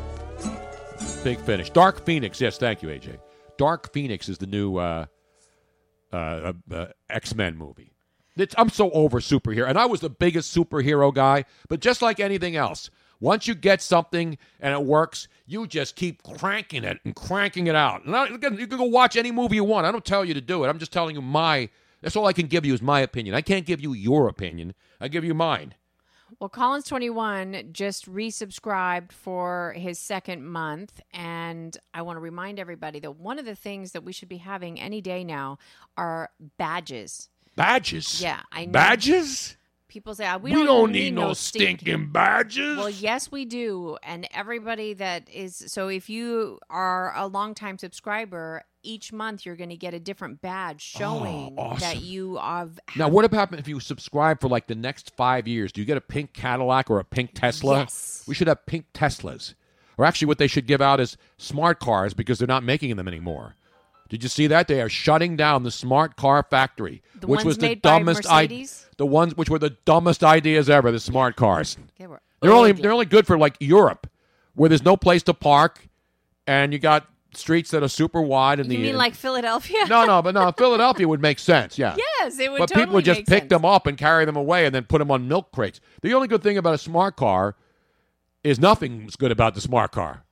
[1.24, 1.70] Big finish.
[1.70, 2.42] Dark Phoenix.
[2.42, 3.20] Yes, thank you, AJ.
[3.58, 5.06] Dark Phoenix is the new uh,
[6.12, 7.94] uh, uh, uh, X Men movie.
[8.58, 11.46] I'm so over superhero, and I was the biggest superhero guy.
[11.70, 16.24] But just like anything else, once you get something and it works, you just keep
[16.24, 18.06] cranking it and cranking it out.
[18.06, 19.88] And I, can you can go watch any movie you want.
[19.88, 20.68] I don't tell you to do it.
[20.68, 21.70] I'm just telling you my.
[22.02, 23.34] That's all I can give you is my opinion.
[23.34, 24.76] I can't give you your opinion.
[25.02, 25.74] I give you mine.
[26.40, 32.60] Well, Collins twenty one just resubscribed for his second month, and I want to remind
[32.60, 35.58] everybody that one of the things that we should be having any day now
[35.96, 37.30] are badges.
[37.58, 38.22] Badges.
[38.22, 38.72] Yeah, I know.
[38.72, 39.56] Badges.
[39.90, 42.78] People say "Ah, we, We don't, don't need no stink-" stinking badges.
[42.78, 45.88] Well, yes, we do, and everybody that is so.
[45.88, 50.82] If you are a longtime subscriber, each month you're going to get a different badge
[50.82, 51.80] showing Oh, awesome.
[51.80, 52.80] that you have.
[52.96, 55.72] Now, what happens if you subscribe for like the next five years?
[55.72, 57.80] Do you get a pink Cadillac or a pink Tesla?
[57.80, 58.24] Yes.
[58.28, 59.56] We should have pink Teslas.
[59.98, 63.08] Or actually, what they should give out is smart cars because they're not making them
[63.08, 63.56] anymore.
[64.10, 64.68] Did you see that?
[64.68, 68.86] They are shutting down the smart car factory, The which was the dumbest i- Mercedes?
[68.98, 70.92] the ones which were the dumbest ideas ever.
[70.92, 71.78] The smart cars.
[71.98, 74.08] They're only they're only good for like Europe,
[74.54, 75.88] where there's no place to park,
[76.46, 78.60] and you got streets that are super wide.
[78.60, 79.86] And You the mean uh, like Philadelphia?
[79.90, 81.78] no, no, but no, Philadelphia would make sense.
[81.78, 81.96] Yeah.
[81.98, 83.50] Yes, it would But totally people would just pick sense.
[83.50, 85.80] them up and carry them away and then put them on milk crates.
[86.02, 87.56] The only good thing about a smart car
[88.44, 90.24] is nothing's good about the smart car.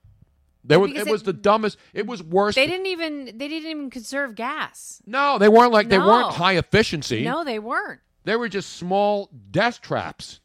[0.68, 1.78] There was, Because it was the dumbest.
[1.94, 2.54] It was worse.
[2.56, 5.00] They didn't even they didn't even conserve gas.
[5.06, 7.22] no, they weren't like they weren't high efficiency.
[7.24, 8.00] No, they weren't.
[8.24, 10.40] They were just small death traps.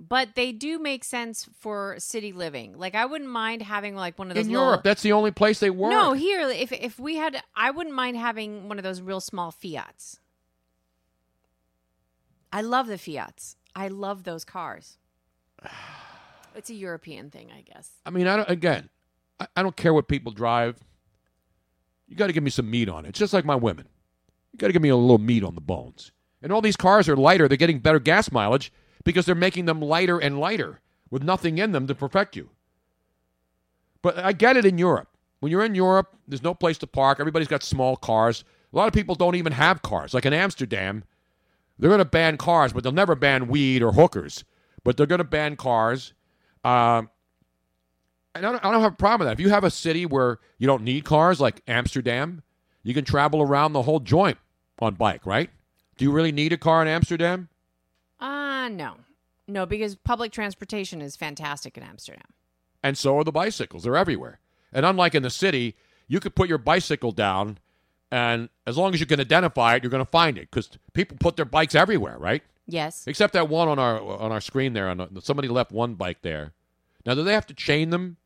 [0.00, 2.76] But they do make sense for city living.
[2.76, 5.30] Like I wouldn't mind having like one of those In little- Europe, that's the only
[5.30, 5.90] place they were.
[5.90, 9.52] No, here if if we had I wouldn't mind having one of those real small
[9.52, 10.18] Fiats.
[12.52, 13.56] I love the Fiats.
[13.74, 14.98] I love those cars.
[16.56, 17.90] It's a European thing, I guess.
[18.06, 18.88] I mean, I don't, again,
[19.40, 20.78] I, I don't care what people drive.
[22.08, 23.10] You got to give me some meat on it.
[23.10, 23.86] It's just like my women.
[24.52, 26.12] You got to give me a little meat on the bones.
[26.42, 27.48] And all these cars are lighter.
[27.48, 28.72] They're getting better gas mileage
[29.04, 30.80] because they're making them lighter and lighter
[31.10, 32.50] with nothing in them to perfect you.
[34.02, 35.08] But I get it in Europe.
[35.40, 37.18] When you're in Europe, there's no place to park.
[37.20, 38.44] Everybody's got small cars.
[38.72, 40.14] A lot of people don't even have cars.
[40.14, 41.04] Like in Amsterdam,
[41.78, 44.44] they're going to ban cars, but they'll never ban weed or hookers.
[44.84, 46.12] But they're going to ban cars.
[46.64, 47.10] Um,
[48.34, 49.40] and I don't, I don't have a problem with that.
[49.40, 52.42] If you have a city where you don't need cars, like Amsterdam,
[52.82, 54.38] you can travel around the whole joint
[54.78, 55.50] on bike, right?
[55.96, 57.48] Do you really need a car in Amsterdam?
[58.20, 58.96] Uh no.
[59.46, 62.24] No, because public transportation is fantastic in Amsterdam.
[62.82, 63.84] And so are the bicycles.
[63.84, 64.40] They're everywhere.
[64.72, 65.76] And unlike in the city,
[66.08, 67.58] you could put your bicycle down,
[68.10, 71.16] and as long as you can identify it, you're going to find it because people
[71.18, 72.42] put their bikes everywhere, right?
[72.66, 73.04] Yes.
[73.06, 74.88] Except that one on our on our screen there.
[74.88, 76.52] On somebody left one bike there.
[77.06, 78.16] Now, do they have to chain them?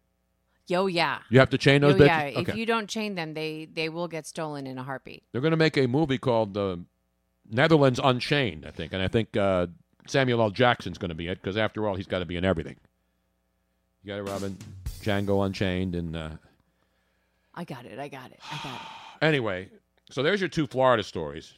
[0.68, 1.20] Yo, yeah.
[1.30, 2.32] You have to chain those Yo, bitches?
[2.32, 2.40] yeah.
[2.40, 5.24] If you don't chain them, they they will get stolen in a heartbeat.
[5.32, 6.76] They're going to make a movie called uh,
[7.50, 9.68] Netherlands Unchained, I think, and I think uh,
[10.06, 10.50] Samuel L.
[10.50, 12.76] Jackson's going to be it because after all, he's got to be in everything.
[14.02, 14.58] You got it, Robin.
[15.00, 16.30] Django Unchained, and uh,
[17.54, 17.98] I got it.
[17.98, 18.40] I got it.
[18.52, 18.86] I got it.
[19.22, 19.70] anyway,
[20.10, 21.54] so there's your two Florida stories.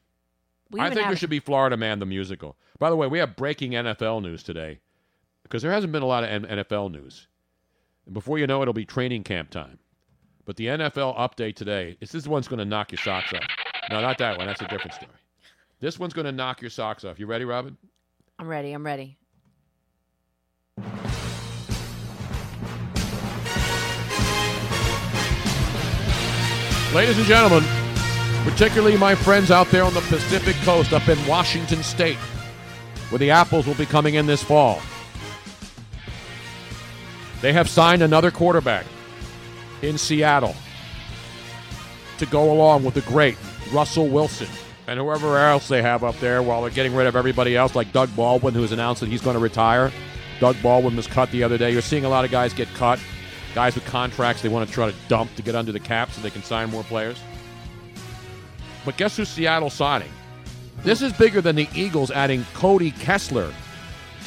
[0.70, 2.56] We I think there should be Florida Man the musical.
[2.78, 4.78] By the way, we have breaking NFL news today
[5.42, 7.26] because there hasn't been a lot of NFL news.
[8.10, 9.78] And before you know it, it'll be training camp time.
[10.44, 13.44] But the NFL update today is this one's going to knock your socks off.
[13.88, 14.48] No, not that one.
[14.48, 15.12] That's a different story.
[15.78, 17.20] This one's going to knock your socks off.
[17.20, 17.76] You ready, Robin?
[18.40, 18.72] I'm ready.
[18.72, 19.16] I'm ready.
[26.92, 27.62] Ladies and gentlemen,
[28.42, 32.18] particularly my friends out there on the Pacific Coast up in Washington State,
[33.10, 34.80] where the apples will be coming in this fall.
[37.40, 38.86] They have signed another quarterback
[39.82, 40.54] in Seattle
[42.18, 43.36] to go along with the great
[43.72, 44.48] Russell Wilson
[44.86, 47.92] and whoever else they have up there while they're getting rid of everybody else, like
[47.92, 49.90] Doug Baldwin, who's announced that he's going to retire.
[50.40, 51.70] Doug Baldwin was cut the other day.
[51.70, 52.98] You're seeing a lot of guys get cut,
[53.54, 56.20] guys with contracts they want to try to dump to get under the cap so
[56.20, 57.18] they can sign more players.
[58.84, 60.10] But guess who Seattle's signing?
[60.82, 63.52] This is bigger than the Eagles adding Cody Kessler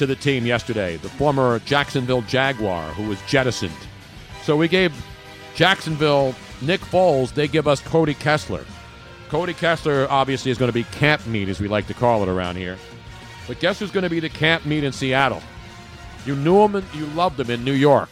[0.04, 3.72] to the team yesterday, the former Jacksonville Jaguar who was jettisoned.
[4.44, 4.94] So we gave
[5.56, 8.66] Jacksonville Nick Foles, they give us Cody Kessler.
[9.30, 12.28] Cody Kessler obviously is going to be camp meat, as we like to call it
[12.28, 12.78] around here.
[13.48, 15.42] But guess who's going to be the camp meat in Seattle?
[16.26, 18.10] You knew him and you loved him in New York.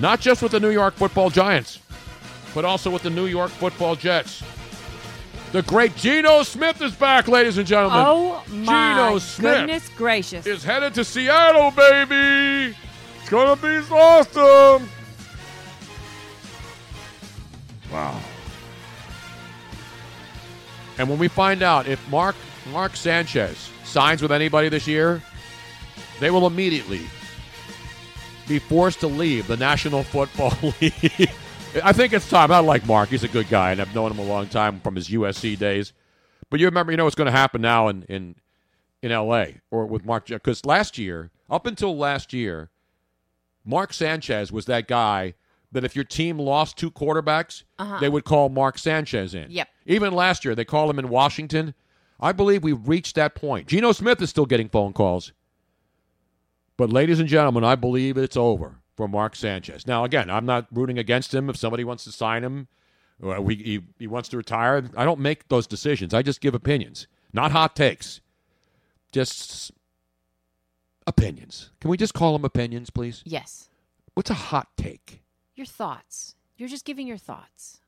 [0.00, 1.78] Not just with the New York football Giants,
[2.52, 4.42] but also with the New York football Jets.
[5.52, 8.02] The great Geno Smith is back, ladies and gentlemen.
[8.04, 10.46] Oh my Geno Smith goodness gracious!
[10.46, 12.76] is headed to Seattle, baby.
[13.20, 14.88] It's gonna be awesome.
[17.92, 18.20] Wow.
[20.98, 22.34] And when we find out if Mark
[22.72, 25.22] Mark Sanchez signs with anybody this year,
[26.20, 27.02] they will immediately
[28.48, 31.30] be forced to leave the National Football League.
[31.82, 32.50] I think it's time.
[32.50, 34.94] I like Mark; he's a good guy, and I've known him a long time from
[34.96, 35.92] his USC days.
[36.50, 38.36] But you remember, you know what's going to happen now in in
[39.02, 39.60] in L.A.
[39.70, 42.70] or with Mark because last year, up until last year,
[43.64, 45.34] Mark Sanchez was that guy
[45.72, 47.98] that if your team lost two quarterbacks, Uh-huh.
[47.98, 49.50] they would call Mark Sanchez in.
[49.50, 49.68] Yep.
[49.86, 51.74] Even last year, they called him in Washington.
[52.20, 53.66] I believe we've reached that point.
[53.66, 55.32] Geno Smith is still getting phone calls.
[56.78, 59.86] But, ladies and gentlemen, I believe it's over for Mark Sanchez.
[59.86, 61.50] Now, again, I'm not rooting against him.
[61.50, 62.68] If somebody wants to sign him,
[63.22, 66.14] or we, he, he wants to retire, I don't make those decisions.
[66.14, 68.20] I just give opinions, not hot takes.
[69.12, 69.70] Just
[71.06, 71.70] opinions.
[71.80, 73.22] Can we just call them opinions, please?
[73.24, 73.68] Yes,
[74.14, 75.22] What's a hot take?
[75.54, 76.34] your thoughts.
[76.58, 77.80] You're just giving your thoughts.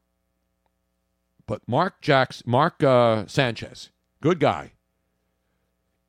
[1.47, 3.91] But Mark Jacks, Mark uh, Sanchez,
[4.23, 4.73] good guy.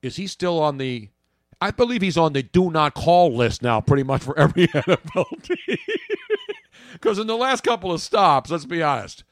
[0.01, 1.09] Is he still on the?
[1.61, 5.43] I believe he's on the do not call list now, pretty much for every NFL
[5.43, 5.77] team.
[6.93, 9.23] Because in the last couple of stops, let's be honest,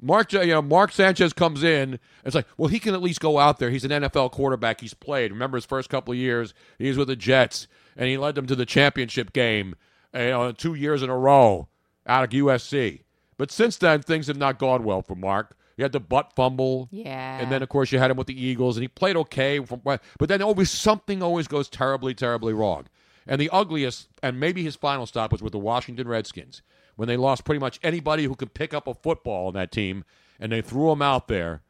[0.00, 1.98] Mark, you know, Mark Sanchez comes in.
[2.24, 3.70] It's like, well, he can at least go out there.
[3.70, 4.80] He's an NFL quarterback.
[4.80, 5.32] He's played.
[5.32, 8.46] Remember his first couple of years, he was with the Jets, and he led them
[8.46, 9.74] to the championship game,
[10.14, 11.68] uh, you know, two years in a row
[12.06, 13.02] out of USC.
[13.38, 15.56] But since then, things have not gone well for Mark.
[15.76, 16.88] He had the butt fumble.
[16.90, 17.38] Yeah.
[17.38, 19.60] And then, of course, you had him with the Eagles, and he played okay.
[19.60, 22.86] From, but then always something always goes terribly, terribly wrong.
[23.26, 26.62] And the ugliest, and maybe his final stop was with the Washington Redskins
[26.94, 30.04] when they lost pretty much anybody who could pick up a football on that team,
[30.40, 31.62] and they threw him out there,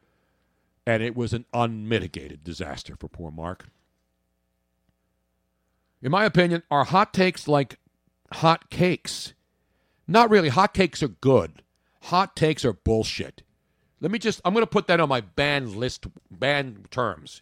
[0.85, 3.65] and it was an unmitigated disaster for poor Mark.
[6.01, 7.77] In my opinion, are hot takes like
[8.31, 9.33] hot cakes?
[10.07, 10.49] Not really.
[10.49, 11.63] Hot cakes are good.
[12.03, 13.41] Hot takes are bullshit.
[13.99, 14.41] Let me just.
[14.45, 17.41] I'm going to put that on my banned list, banned terms.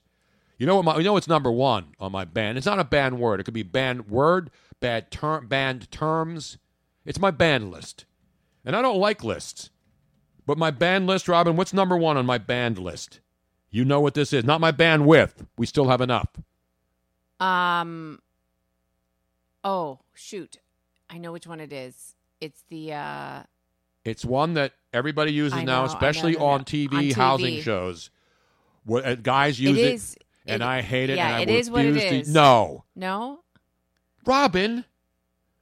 [0.58, 0.86] You know what?
[0.86, 2.56] My, you know it's number one on my ban.
[2.58, 3.40] It's not a banned word.
[3.40, 6.58] It could be banned word, bad term, banned terms.
[7.06, 8.06] It's my banned list,
[8.64, 9.70] and I don't like lists.
[10.46, 11.56] But my banned list, Robin.
[11.56, 13.20] What's number one on my banned list?
[13.70, 14.46] You know what this is.
[14.46, 15.46] Not my bandwidth.
[15.58, 16.30] We still have enough.
[17.40, 18.20] Um.
[19.64, 20.58] Oh shoot,
[21.10, 22.16] I know which one it is.
[22.40, 23.44] It's the uh
[24.06, 26.48] It's one that everybody uses I now, know, I especially know, I know.
[26.50, 27.14] on TV, On TV.
[27.14, 28.10] housing shows.
[28.86, 31.18] What uh, guys use it, is- and it- I hate it.
[31.18, 33.40] yeah, and I it is what it refuse to- No, no.
[34.26, 34.86] Robin,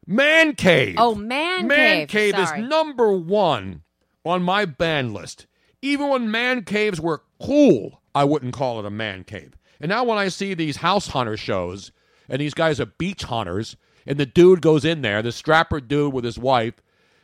[0.06, 0.96] man cave.
[0.98, 2.34] Oh, man, man cave.
[2.34, 3.84] cave is number one
[4.26, 5.48] on my ban list.
[5.82, 9.54] Even when man caves were cool, I wouldn't call it a man cave.
[9.82, 11.92] And now when I see these house hunter shows,
[12.30, 16.14] and these guys are beach hunters, and the dude goes in there, the strapper dude
[16.14, 16.76] with his wife,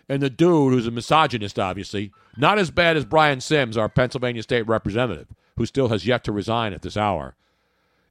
[0.10, 4.44] and the dude who's a misogynist, obviously, not as bad as Brian Sims, our Pennsylvania
[4.44, 7.36] state representative, who still has yet to resign at this hour.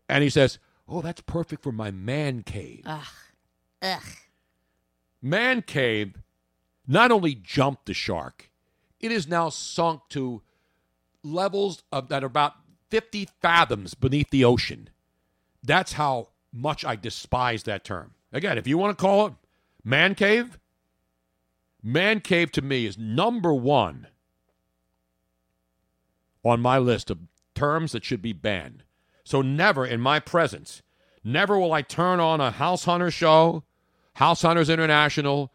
[0.09, 2.83] And he says, Oh, that's perfect for my man cave.
[2.87, 3.07] Ugh.
[3.83, 4.03] Ugh.
[5.21, 6.15] Man Cave
[6.87, 8.51] not only jumped the shark,
[9.01, 10.43] it is now sunk to
[11.23, 12.55] levels of that are about
[12.89, 14.89] 50 fathoms beneath the ocean.
[15.63, 18.15] That's how much I despise that term.
[18.33, 19.33] Again, if you want to call it
[19.85, 20.59] man cave,
[21.83, 24.09] man cave to me is number one
[26.45, 27.19] on my list of
[27.55, 28.85] terms that should be banned.
[29.25, 30.83] So never in my presence,
[31.23, 33.65] never will I turn on a House Hunter show,
[34.15, 35.53] House Hunters International,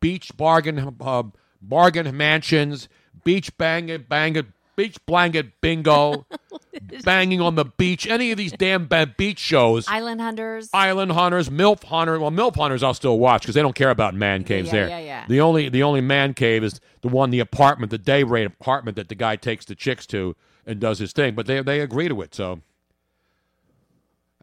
[0.00, 1.24] Beach Bargain uh,
[1.60, 2.88] Bargain Mansions,
[3.24, 6.24] Beach Bang Bang beach blanket bingo,
[7.04, 9.88] banging on the beach, any of these damn bad beach shows.
[9.88, 10.70] Island Hunters.
[10.72, 12.20] Island Hunters, MILF Hunter.
[12.20, 14.88] Well, MILF Hunters I'll still watch because they don't care about man caves yeah, there.
[14.88, 15.24] yeah, yeah.
[15.28, 18.96] The only the only man cave is the one, the apartment, the day rate apartment
[18.96, 21.34] that the guy takes the chicks to and does his thing.
[21.34, 22.60] But they they agree to it, so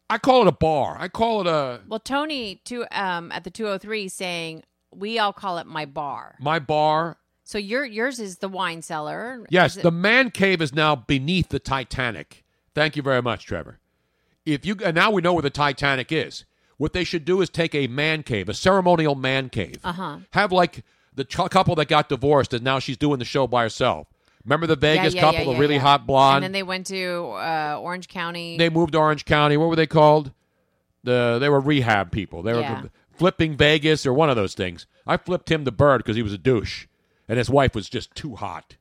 [0.10, 0.98] I call it a bar.
[1.00, 5.60] I call it a Well, Tony to um at the 203 saying we all call
[5.60, 6.36] it my bar.
[6.42, 7.18] my bar.
[7.48, 9.46] So your yours is the wine cellar.
[9.50, 12.44] Yes, it- the man cave is now beneath the Titanic.
[12.74, 13.80] Thank you very much, Trevor.
[14.46, 16.44] If you and now we know where the Titanic is.
[16.78, 19.80] What they should do is take a man cave, a ceremonial man cave.
[19.82, 20.18] Uh-huh.
[20.32, 20.84] Have like
[21.14, 24.08] the ch- couple that got divorced and now she's doing the show by herself.
[24.44, 25.80] Remember the Vegas yeah, couple, yeah, the really yeah.
[25.82, 26.38] hot blonde?
[26.38, 28.58] And then they went to uh, Orange County.
[28.58, 29.56] they moved to Orange County.
[29.56, 30.34] What were they called?
[31.04, 32.42] The they were rehab people.
[32.44, 32.82] They Yeah.
[32.84, 34.86] were flipping Vegas or one of those things.
[35.08, 36.88] I flipped him the bird because he was a douche,
[37.28, 38.78] and his wife was just too hot.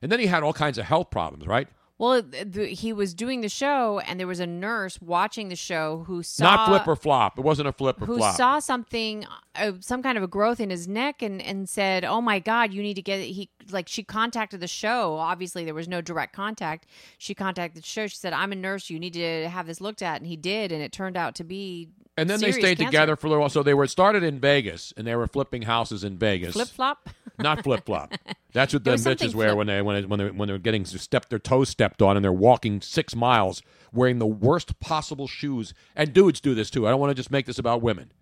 [0.00, 1.68] And then he had all kinds of health problems, right?
[2.02, 6.02] well, the, he was doing the show, and there was a nurse watching the show
[6.08, 7.38] who saw Not flip or flop.
[7.38, 8.34] It wasn't a flip or who flop.
[8.34, 12.20] saw something, uh, some kind of a growth in his neck, and and said, "Oh
[12.20, 15.14] my God, you need to get it." He like she contacted the show.
[15.14, 16.86] Obviously, there was no direct contact.
[17.18, 18.08] She contacted the show.
[18.08, 18.90] She said, "I'm a nurse.
[18.90, 21.44] You need to have this looked at," and he did, and it turned out to
[21.44, 21.90] be.
[22.16, 22.84] And then they stayed cancer.
[22.84, 23.48] together for a little while.
[23.48, 26.52] So they were started in Vegas, and they were flipping houses in Vegas.
[26.52, 27.10] Flip flop.
[27.38, 28.12] Not flip flop.
[28.52, 30.84] That's what the bitches wear flip- when they when they, when they when they're getting
[30.84, 35.72] stepped their toes stepped on and they're walking six miles wearing the worst possible shoes.
[35.96, 36.86] And dudes do this too.
[36.86, 38.12] I don't want to just make this about women,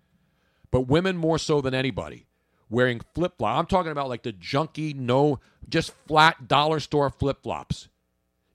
[0.71, 2.27] but women more so than anybody
[2.69, 3.59] wearing flip flop.
[3.59, 5.39] I'm talking about like the junky, no,
[5.69, 7.89] just flat dollar store flip flops.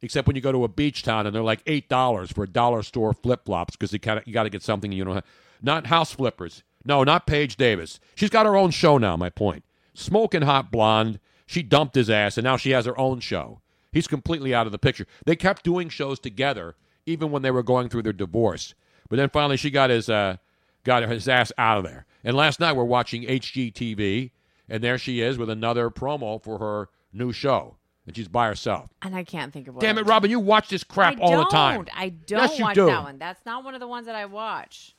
[0.07, 2.49] Except when you go to a beach town and they're like eight dollars for a
[2.49, 5.25] dollar store flip flops because you got you got to get something you have.
[5.61, 6.63] Not house flippers.
[6.85, 7.99] No, not Paige Davis.
[8.15, 9.17] She's got her own show now.
[9.17, 9.65] My point.
[9.95, 11.19] Smoking hot blonde.
[11.45, 13.61] She dumped his ass and now she has her own show.
[13.91, 15.09] He's completely out of the picture.
[15.25, 18.75] They kept doing shows together even when they were going through their divorce.
[19.09, 20.37] But then finally she got his uh,
[20.85, 22.07] got his ass out of there.
[22.23, 24.31] And last night we're watching HGTV
[24.69, 27.77] and there she is with another promo for her new show.
[28.07, 28.89] And she's by herself.
[29.03, 29.81] And I can't think of what.
[29.81, 30.07] Damn it.
[30.07, 30.31] Robin!
[30.31, 31.73] You watch this crap I all the time.
[31.73, 31.91] I don't.
[31.99, 32.87] I don't Yes, you watch do.
[32.87, 33.19] that one.
[33.19, 34.95] That's not one of the ones that I watch.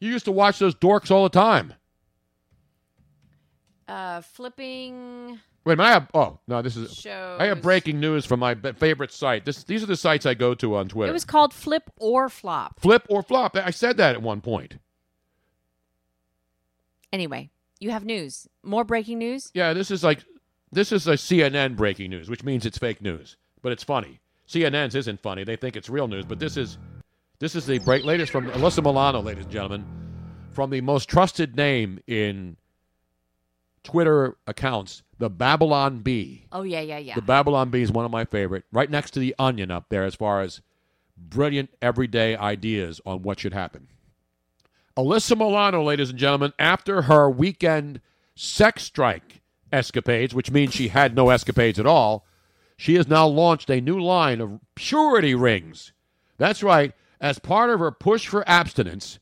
[0.00, 1.74] You used to watch those dorks all the time.
[3.86, 5.38] Uh, flipping.
[5.64, 5.88] Wait a minute.
[5.88, 6.08] I have.
[6.14, 7.06] Oh no, this is.
[7.06, 9.44] I have breaking news from my favorite site.
[9.44, 11.10] This, these are the sites I go to on Twitter.
[11.10, 12.80] It was called Flip or Flop.
[12.80, 13.56] Flip or flop.
[13.56, 14.78] I said that at one point.
[17.12, 18.48] Anyway, you have news.
[18.64, 19.50] More breaking news.
[19.54, 20.24] Yeah, this is like
[20.72, 24.18] this is a CNN breaking news, which means it's fake news, but it's funny.
[24.48, 26.78] CNN's isn't funny; they think it's real news, but this is
[27.38, 29.84] this is the break latest from Alyssa Milano, ladies and gentlemen,
[30.50, 32.56] from the most trusted name in
[33.84, 36.46] Twitter accounts, the Babylon Bee.
[36.52, 37.14] Oh yeah, yeah, yeah.
[37.14, 40.04] The Babylon Bee is one of my favorite, right next to the Onion up there,
[40.04, 40.62] as far as
[41.16, 43.88] brilliant everyday ideas on what should happen.
[44.96, 48.00] Alyssa Milano, ladies and gentlemen, after her weekend
[48.34, 49.41] sex strike
[49.72, 52.26] escapades, which means she had no escapades at all,
[52.76, 55.92] she has now launched a new line of purity rings.
[56.38, 56.92] That's right.
[57.20, 59.18] As part of her push for abstinence,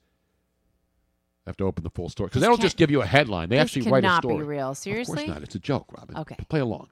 [1.47, 3.49] I have to open the full story because they don't just give you a headline;
[3.49, 4.45] they actually write a cannot be story.
[4.45, 4.71] real.
[4.71, 5.43] Of course not.
[5.43, 6.17] It's a joke, Robin.
[6.17, 6.37] Okay.
[6.49, 6.89] Play along.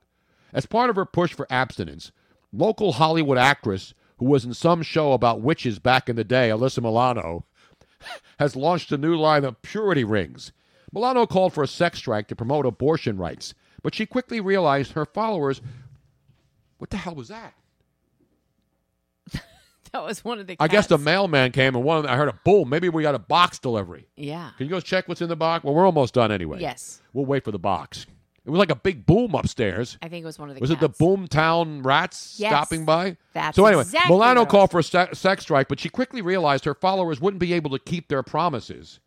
[0.53, 2.13] As part of her push for abstinence,
[2.53, 6.83] local Hollywood actress who was in some show about witches back in the day, Alyssa
[6.83, 7.47] Milano,
[8.39, 10.53] has launched a new line of purity rings.
[10.93, 15.05] Milano called for a sex strike to promote abortion rights, but she quickly realized her
[15.05, 15.61] followers.
[16.79, 17.55] What the hell was that?
[19.93, 20.55] That was one of the.
[20.61, 22.69] I guess the mailman came and one of them, I heard a boom.
[22.69, 24.07] Maybe we got a box delivery.
[24.17, 24.51] Yeah.
[24.59, 25.65] Can you go check what's in the box?
[25.65, 26.61] Well, we're almost done anyway.
[26.61, 27.01] Yes.
[27.15, 28.05] We'll wait for the box.
[28.45, 29.97] It was like a big boom upstairs.
[30.03, 30.61] I think it was one of the.
[30.61, 30.91] Was it the.
[30.91, 32.51] Boomtown rats Yes.
[32.51, 33.17] stopping by?
[33.33, 36.67] That's so anyway, exactly Milano called for a se- sex strike, but she quickly realized
[36.67, 39.01] her followers wouldn't be able to keep their promises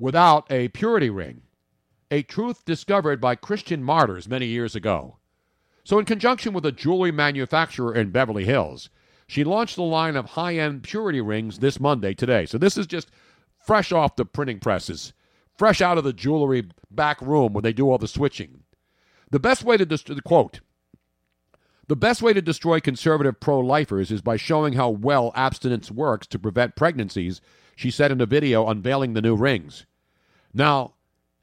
[0.00, 1.42] without a purity ring,
[2.10, 5.18] a truth discovered by Christian martyrs many years ago.
[5.84, 8.88] So, in conjunction with a jewelry manufacturer in Beverly Hills,
[9.26, 12.46] she launched a line of high end purity rings this Monday, today.
[12.46, 13.10] So, this is just
[13.64, 15.12] fresh off the printing presses,
[15.56, 18.64] fresh out of the jewelry back room where they do all the switching.
[19.30, 19.86] The best way to,
[20.24, 20.60] quote,
[21.86, 26.26] the best way to destroy conservative pro lifers is by showing how well abstinence works
[26.28, 27.40] to prevent pregnancies,
[27.76, 29.86] she said in a video unveiling the new rings.
[30.52, 30.94] Now,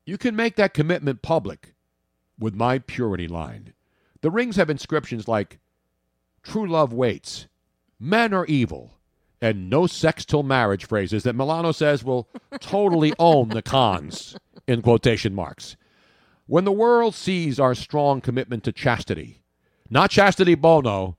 [0.06, 1.74] you can make that commitment public
[2.40, 3.74] with my purity line.
[4.22, 5.60] The rings have inscriptions like
[6.44, 7.48] True love waits,
[8.00, 8.94] Men are evil,
[9.42, 12.30] and no sex till marriage phrases that Milano says will
[12.60, 14.38] totally own the cons,
[14.68, 15.76] in quotation marks.
[16.46, 19.44] When the world sees our strong commitment to chastity,
[19.90, 21.18] Not Chastity Bono.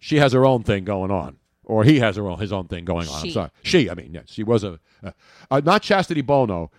[0.00, 2.84] She has her own thing going on, or he has her own his own thing
[2.84, 3.22] going on.
[3.22, 3.28] She.
[3.28, 3.90] I'm sorry, she.
[3.90, 5.10] I mean, yes, she was a uh,
[5.50, 6.70] uh, not Chastity Bono.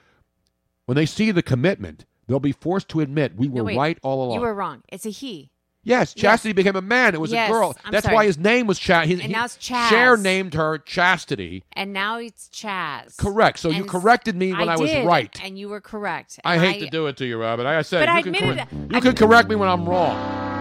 [0.89, 4.23] When they see the commitment, they'll be forced to admit we were No, right all
[4.23, 4.33] along.
[4.33, 4.81] You were wrong.
[4.91, 5.51] It's a he.
[5.83, 7.13] Yes, Chastity became a man.
[7.13, 7.77] It was Yes, a girl.
[7.85, 8.15] I'm That's sorry.
[8.15, 9.21] why his name was Chastity.
[9.21, 9.89] And now it's Chaz.
[9.89, 11.63] Cher named her Chastity.
[11.73, 13.15] And now it's Chaz.
[13.17, 13.59] Correct.
[13.59, 15.39] So you corrected me when I, was did, right.
[15.43, 16.39] And you were correct.
[16.43, 17.67] I And hate to do it to you, Robin.
[17.67, 19.87] I said, But you I can admitted correct, you I- can correct me when I'm
[19.87, 20.15] wrong.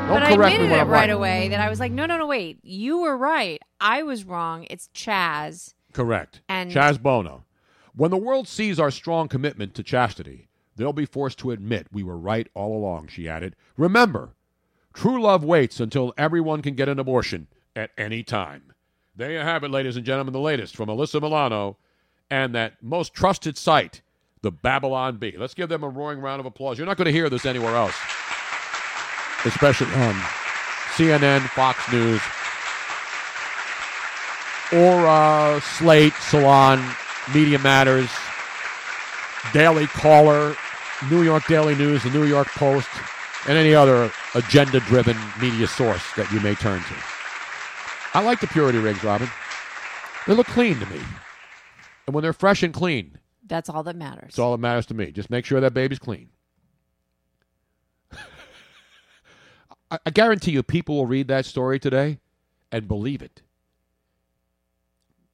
[0.08, 1.10] Don't but I correct me admitted when it I'm right, right.
[1.10, 2.58] away that I was like, no, no, no, wait.
[2.62, 3.62] You were right.
[3.80, 4.66] I was wrong.
[4.68, 5.72] It's Chaz.
[5.94, 6.42] Correct.
[6.50, 7.44] And- Chaz Bono.
[7.98, 10.46] When the world sees our strong commitment to chastity,
[10.76, 13.56] they'll be forced to admit we were right all along, she added.
[13.76, 14.36] Remember,
[14.94, 18.72] true love waits until everyone can get an abortion at any time.
[19.16, 21.76] There you have it, ladies and gentlemen, the latest from Alyssa Milano
[22.30, 24.00] and that most trusted site,
[24.42, 25.34] the Babylon Bee.
[25.36, 26.78] Let's give them a roaring round of applause.
[26.78, 27.96] You're not going to hear this anywhere else,
[29.44, 30.14] especially on
[30.94, 32.20] CNN, Fox News,
[34.72, 36.78] or uh, Slate, Salon,
[37.34, 38.08] Media Matters,
[39.52, 40.56] Daily Caller,
[41.10, 42.88] New York Daily News, the New York Post,
[43.48, 46.94] and any other agenda driven media source that you may turn to.
[48.14, 49.28] I like the purity rings, Robin.
[50.26, 51.00] They look clean to me.
[52.06, 54.24] And when they're fresh and clean, That's all that matters.
[54.28, 55.12] that's all that matters to me.
[55.12, 56.30] Just make sure that baby's clean.
[59.90, 62.18] I, I guarantee you, people will read that story today
[62.72, 63.42] and believe it.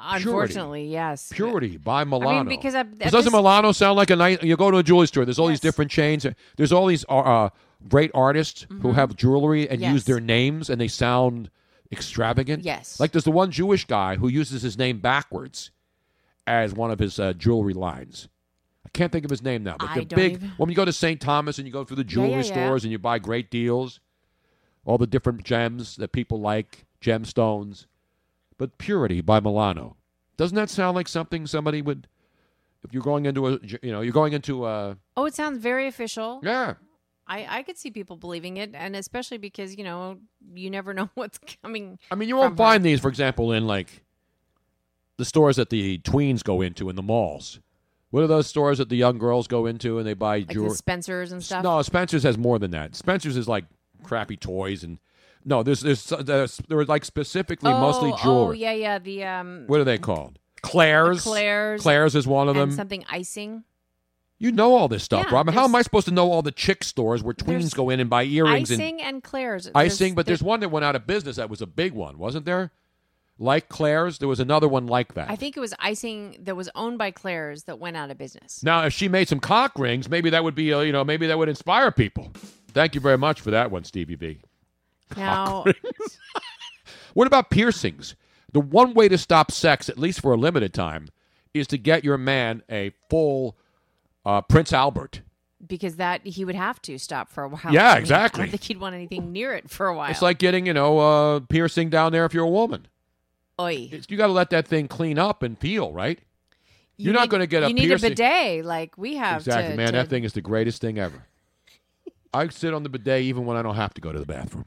[0.01, 1.31] Unfortunately, yes.
[1.33, 2.45] Purity by Milano.
[2.51, 4.43] because I- at doesn't this- Milano sound like a nice?
[4.43, 5.25] You go to a jewelry store.
[5.25, 6.27] There's all these different chains.
[6.57, 7.49] There's all these uh, uh,
[7.89, 8.95] great artists who Mhm.
[8.95, 9.93] have jewelry and Yes.
[9.93, 11.51] use their names, and they sound
[11.93, 12.65] extravagant.
[12.65, 12.99] Yes.
[12.99, 15.71] Like there's the one Jewish guy who uses his name backwards
[16.47, 18.29] as one of his uh, jewelry lines.
[18.85, 20.33] I can't think of his name now, but I don't big.
[20.35, 21.21] even- When you go to St.
[21.21, 22.43] Thomas and you go through the jewelry yeah, yeah.
[22.67, 24.01] stores and you buy great deals,
[24.85, 27.87] all the different gems that people like, gemstones.
[28.59, 29.97] But Purity by Milano.
[30.37, 32.07] Doesn't that sound like something somebody would?
[32.85, 35.87] If you're going into a, you know, you're going into a, Oh, it sounds very
[35.87, 36.41] official.
[36.43, 36.75] yeah.
[37.27, 40.19] I, I could see people believing it, and especially because, you know,
[40.55, 41.99] you never know what's coming.
[42.11, 42.71] I mean, you won't from her.
[42.73, 44.03] find these, for example, in like
[45.17, 47.61] the stores that the tweens go into in the malls.
[48.11, 50.69] What are those stores that the young girls go into and they buy Like jewelry?
[50.71, 51.65] the Spencers and stuff.
[51.65, 52.95] No, Spencer's has more than that.
[52.95, 53.65] Spencer's is like
[54.03, 54.99] crappy toys and
[55.45, 58.49] no, there's there's, there's there were like specifically mostly Oh, jewelry.
[58.67, 58.99] Oh, yeah, yeah.
[58.99, 60.39] The um, What are they called?
[60.63, 61.23] Claire's.
[61.23, 61.83] Claire's.
[61.83, 62.71] Claire's is one of them.
[62.73, 63.65] something icing.
[64.39, 65.55] You know all this stuff, Yeah, Robin.
[65.55, 68.11] How am I supposed to know all the chick stores where tweens go in and
[68.11, 69.71] buy earrings icing and and Claire's.
[69.75, 70.15] icing?
[70.15, 72.73] But there's one that went out of business that was a big one, wasn't there?
[73.39, 75.29] Like Claire's, there was another one like that.
[75.31, 78.63] I think it was icing that was owned by Claire's that went out of business.
[78.63, 81.27] Now, if she made some cock rings, maybe that would be, uh, you know, maybe
[81.27, 82.33] that would inspire people.
[82.69, 84.39] Thank you very much for that one, Stevie B.
[85.17, 85.65] Now,
[87.15, 88.17] What about piercings?
[88.53, 91.09] The one way to stop sex, at least for a limited time,
[91.53, 93.57] is to get your man a full
[94.25, 95.23] uh, Prince Albert.
[95.67, 97.61] because that he would have to stop for a while.
[97.73, 98.43] Yeah, I mean, I exactly.
[98.45, 100.11] don't think he'd want anything near it for a while.
[100.11, 102.87] It's like getting, you know, uh, piercing down there if you're a woman.
[103.61, 103.75] Oi.
[103.93, 106.19] It's- you got to let that thing clean up and peel, right?
[106.97, 108.07] You You're not going to get a You need piercing.
[108.07, 109.39] a bidet like we have.
[109.43, 109.87] Exactly, to, man.
[109.89, 111.25] to- That thing is the greatest thing ever.
[112.35, 114.65] I sit on the bidet even when I don't have to go to the bathroom,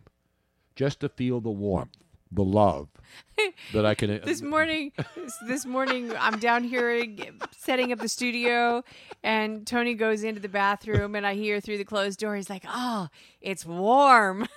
[0.77, 1.97] just to feel the warmth,
[2.31, 2.88] the love
[3.73, 4.11] that I can.
[4.11, 4.93] Uh, this morning,
[5.47, 7.03] this morning, I'm down here
[7.57, 8.83] setting up the studio,
[9.23, 12.64] and Tony goes into the bathroom, and I hear through the closed door, he's like,
[12.67, 13.09] "Oh,
[13.41, 14.47] it's warm."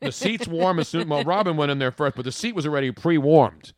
[0.00, 1.08] the seat's warm as soon.
[1.08, 3.72] Well, Robin went in there first, but the seat was already pre-warmed.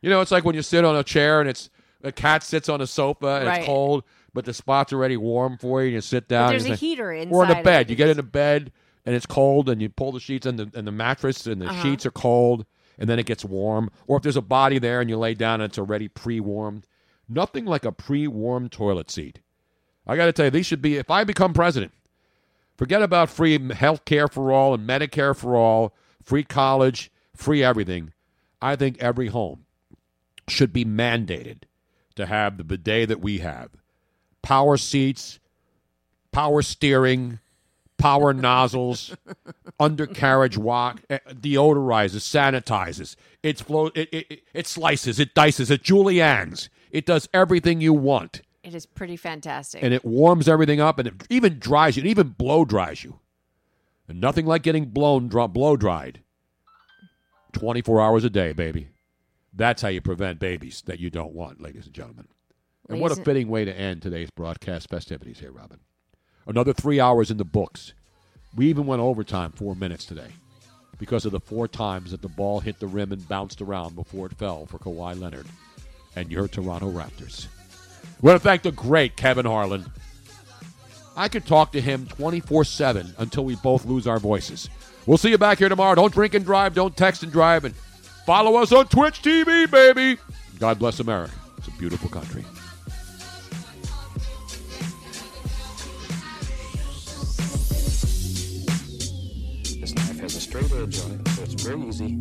[0.00, 1.68] You know, it's like when you sit on a chair and it's
[2.02, 3.58] a cat sits on a sofa and Right.
[3.58, 4.04] it's cold,
[4.34, 5.88] but the spot's already warm for you.
[5.88, 6.50] and You sit down.
[6.50, 7.90] there's a like- heater Or in inside a bed.
[7.90, 8.72] You get in a bed
[9.04, 11.66] and it's cold, and you pull the sheets and the and the mattress and the
[11.66, 11.82] Uh-huh.
[11.82, 12.64] sheets are cold,
[12.98, 13.90] and then it gets warm.
[14.06, 16.86] Or if there's a body there and you lay down and it's already pre-warmed.
[17.28, 19.40] Nothing like a pre-warmed toilet seat.
[20.06, 20.96] I got to tell you, these should be.
[20.96, 21.92] If I become president,
[22.76, 28.12] Forget about free health care for all and Medicare for all, free college, free everything.
[28.60, 29.66] I think every home
[30.48, 31.62] should be mandated
[32.16, 33.70] to have the bidet that we have
[34.42, 35.38] power seats,
[36.32, 37.38] power steering,
[38.02, 39.16] power nozzles,
[39.78, 43.14] undercarriage walk, eh, deodorizes, sanitizes.
[43.42, 46.68] It's flow, it, it, it, it slices, it dices, it juliennes.
[46.90, 49.82] It does everything you want It is pretty fantastic.
[49.82, 52.02] and it warms everything up and it even dries you.
[52.02, 53.20] It even blow dries you.
[54.08, 56.20] And nothing like getting blown, dry, blow dried.
[57.52, 58.88] 24 hours a day, baby.
[59.52, 62.28] That's how you prevent babies that you don't want, ladies and gentlemen.
[62.88, 65.78] And what a Ladies fitting way to end today's broadcast festivities here, Robin.
[66.46, 67.92] Another three hours in the books.
[68.54, 70.28] We even went overtime four minutes today
[70.98, 74.26] because of the four times that the ball hit the rim and bounced around before
[74.26, 75.46] it fell for Kawhi Leonard
[76.16, 77.46] and your Toronto Raptors.
[78.20, 79.90] We want to thank the great Kevin Harlan.
[81.16, 84.68] I could talk to him 24 7 until we both lose our voices.
[85.06, 85.94] We'll see you back here tomorrow.
[85.94, 87.74] Don't drink and drive, don't text and drive, and
[88.26, 90.20] follow us on Twitch TV, baby.
[90.58, 91.34] God bless America.
[91.58, 92.44] It's a beautiful country.
[100.52, 102.18] Straight edge on it, so it's very easy.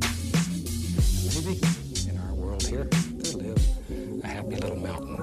[1.35, 1.59] Maybe
[2.09, 5.17] in our world here, there live a happy little mountain.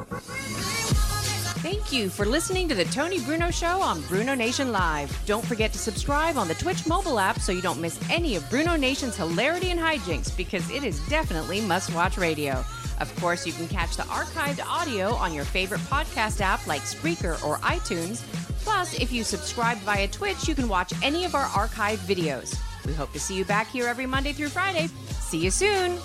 [1.62, 5.10] Thank you for listening to the Tony Bruno Show on Bruno Nation Live.
[5.24, 8.48] Don't forget to subscribe on the Twitch mobile app so you don't miss any of
[8.50, 12.62] Bruno Nation's hilarity and hijinks because it is definitely must watch radio.
[13.00, 17.42] Of course, you can catch the archived audio on your favorite podcast app like Spreaker
[17.42, 18.20] or iTunes.
[18.64, 22.54] Plus, if you subscribe via Twitch, you can watch any of our archived videos.
[22.88, 24.86] We hope to see you back here every Monday through Friday.
[25.20, 25.98] See you soon.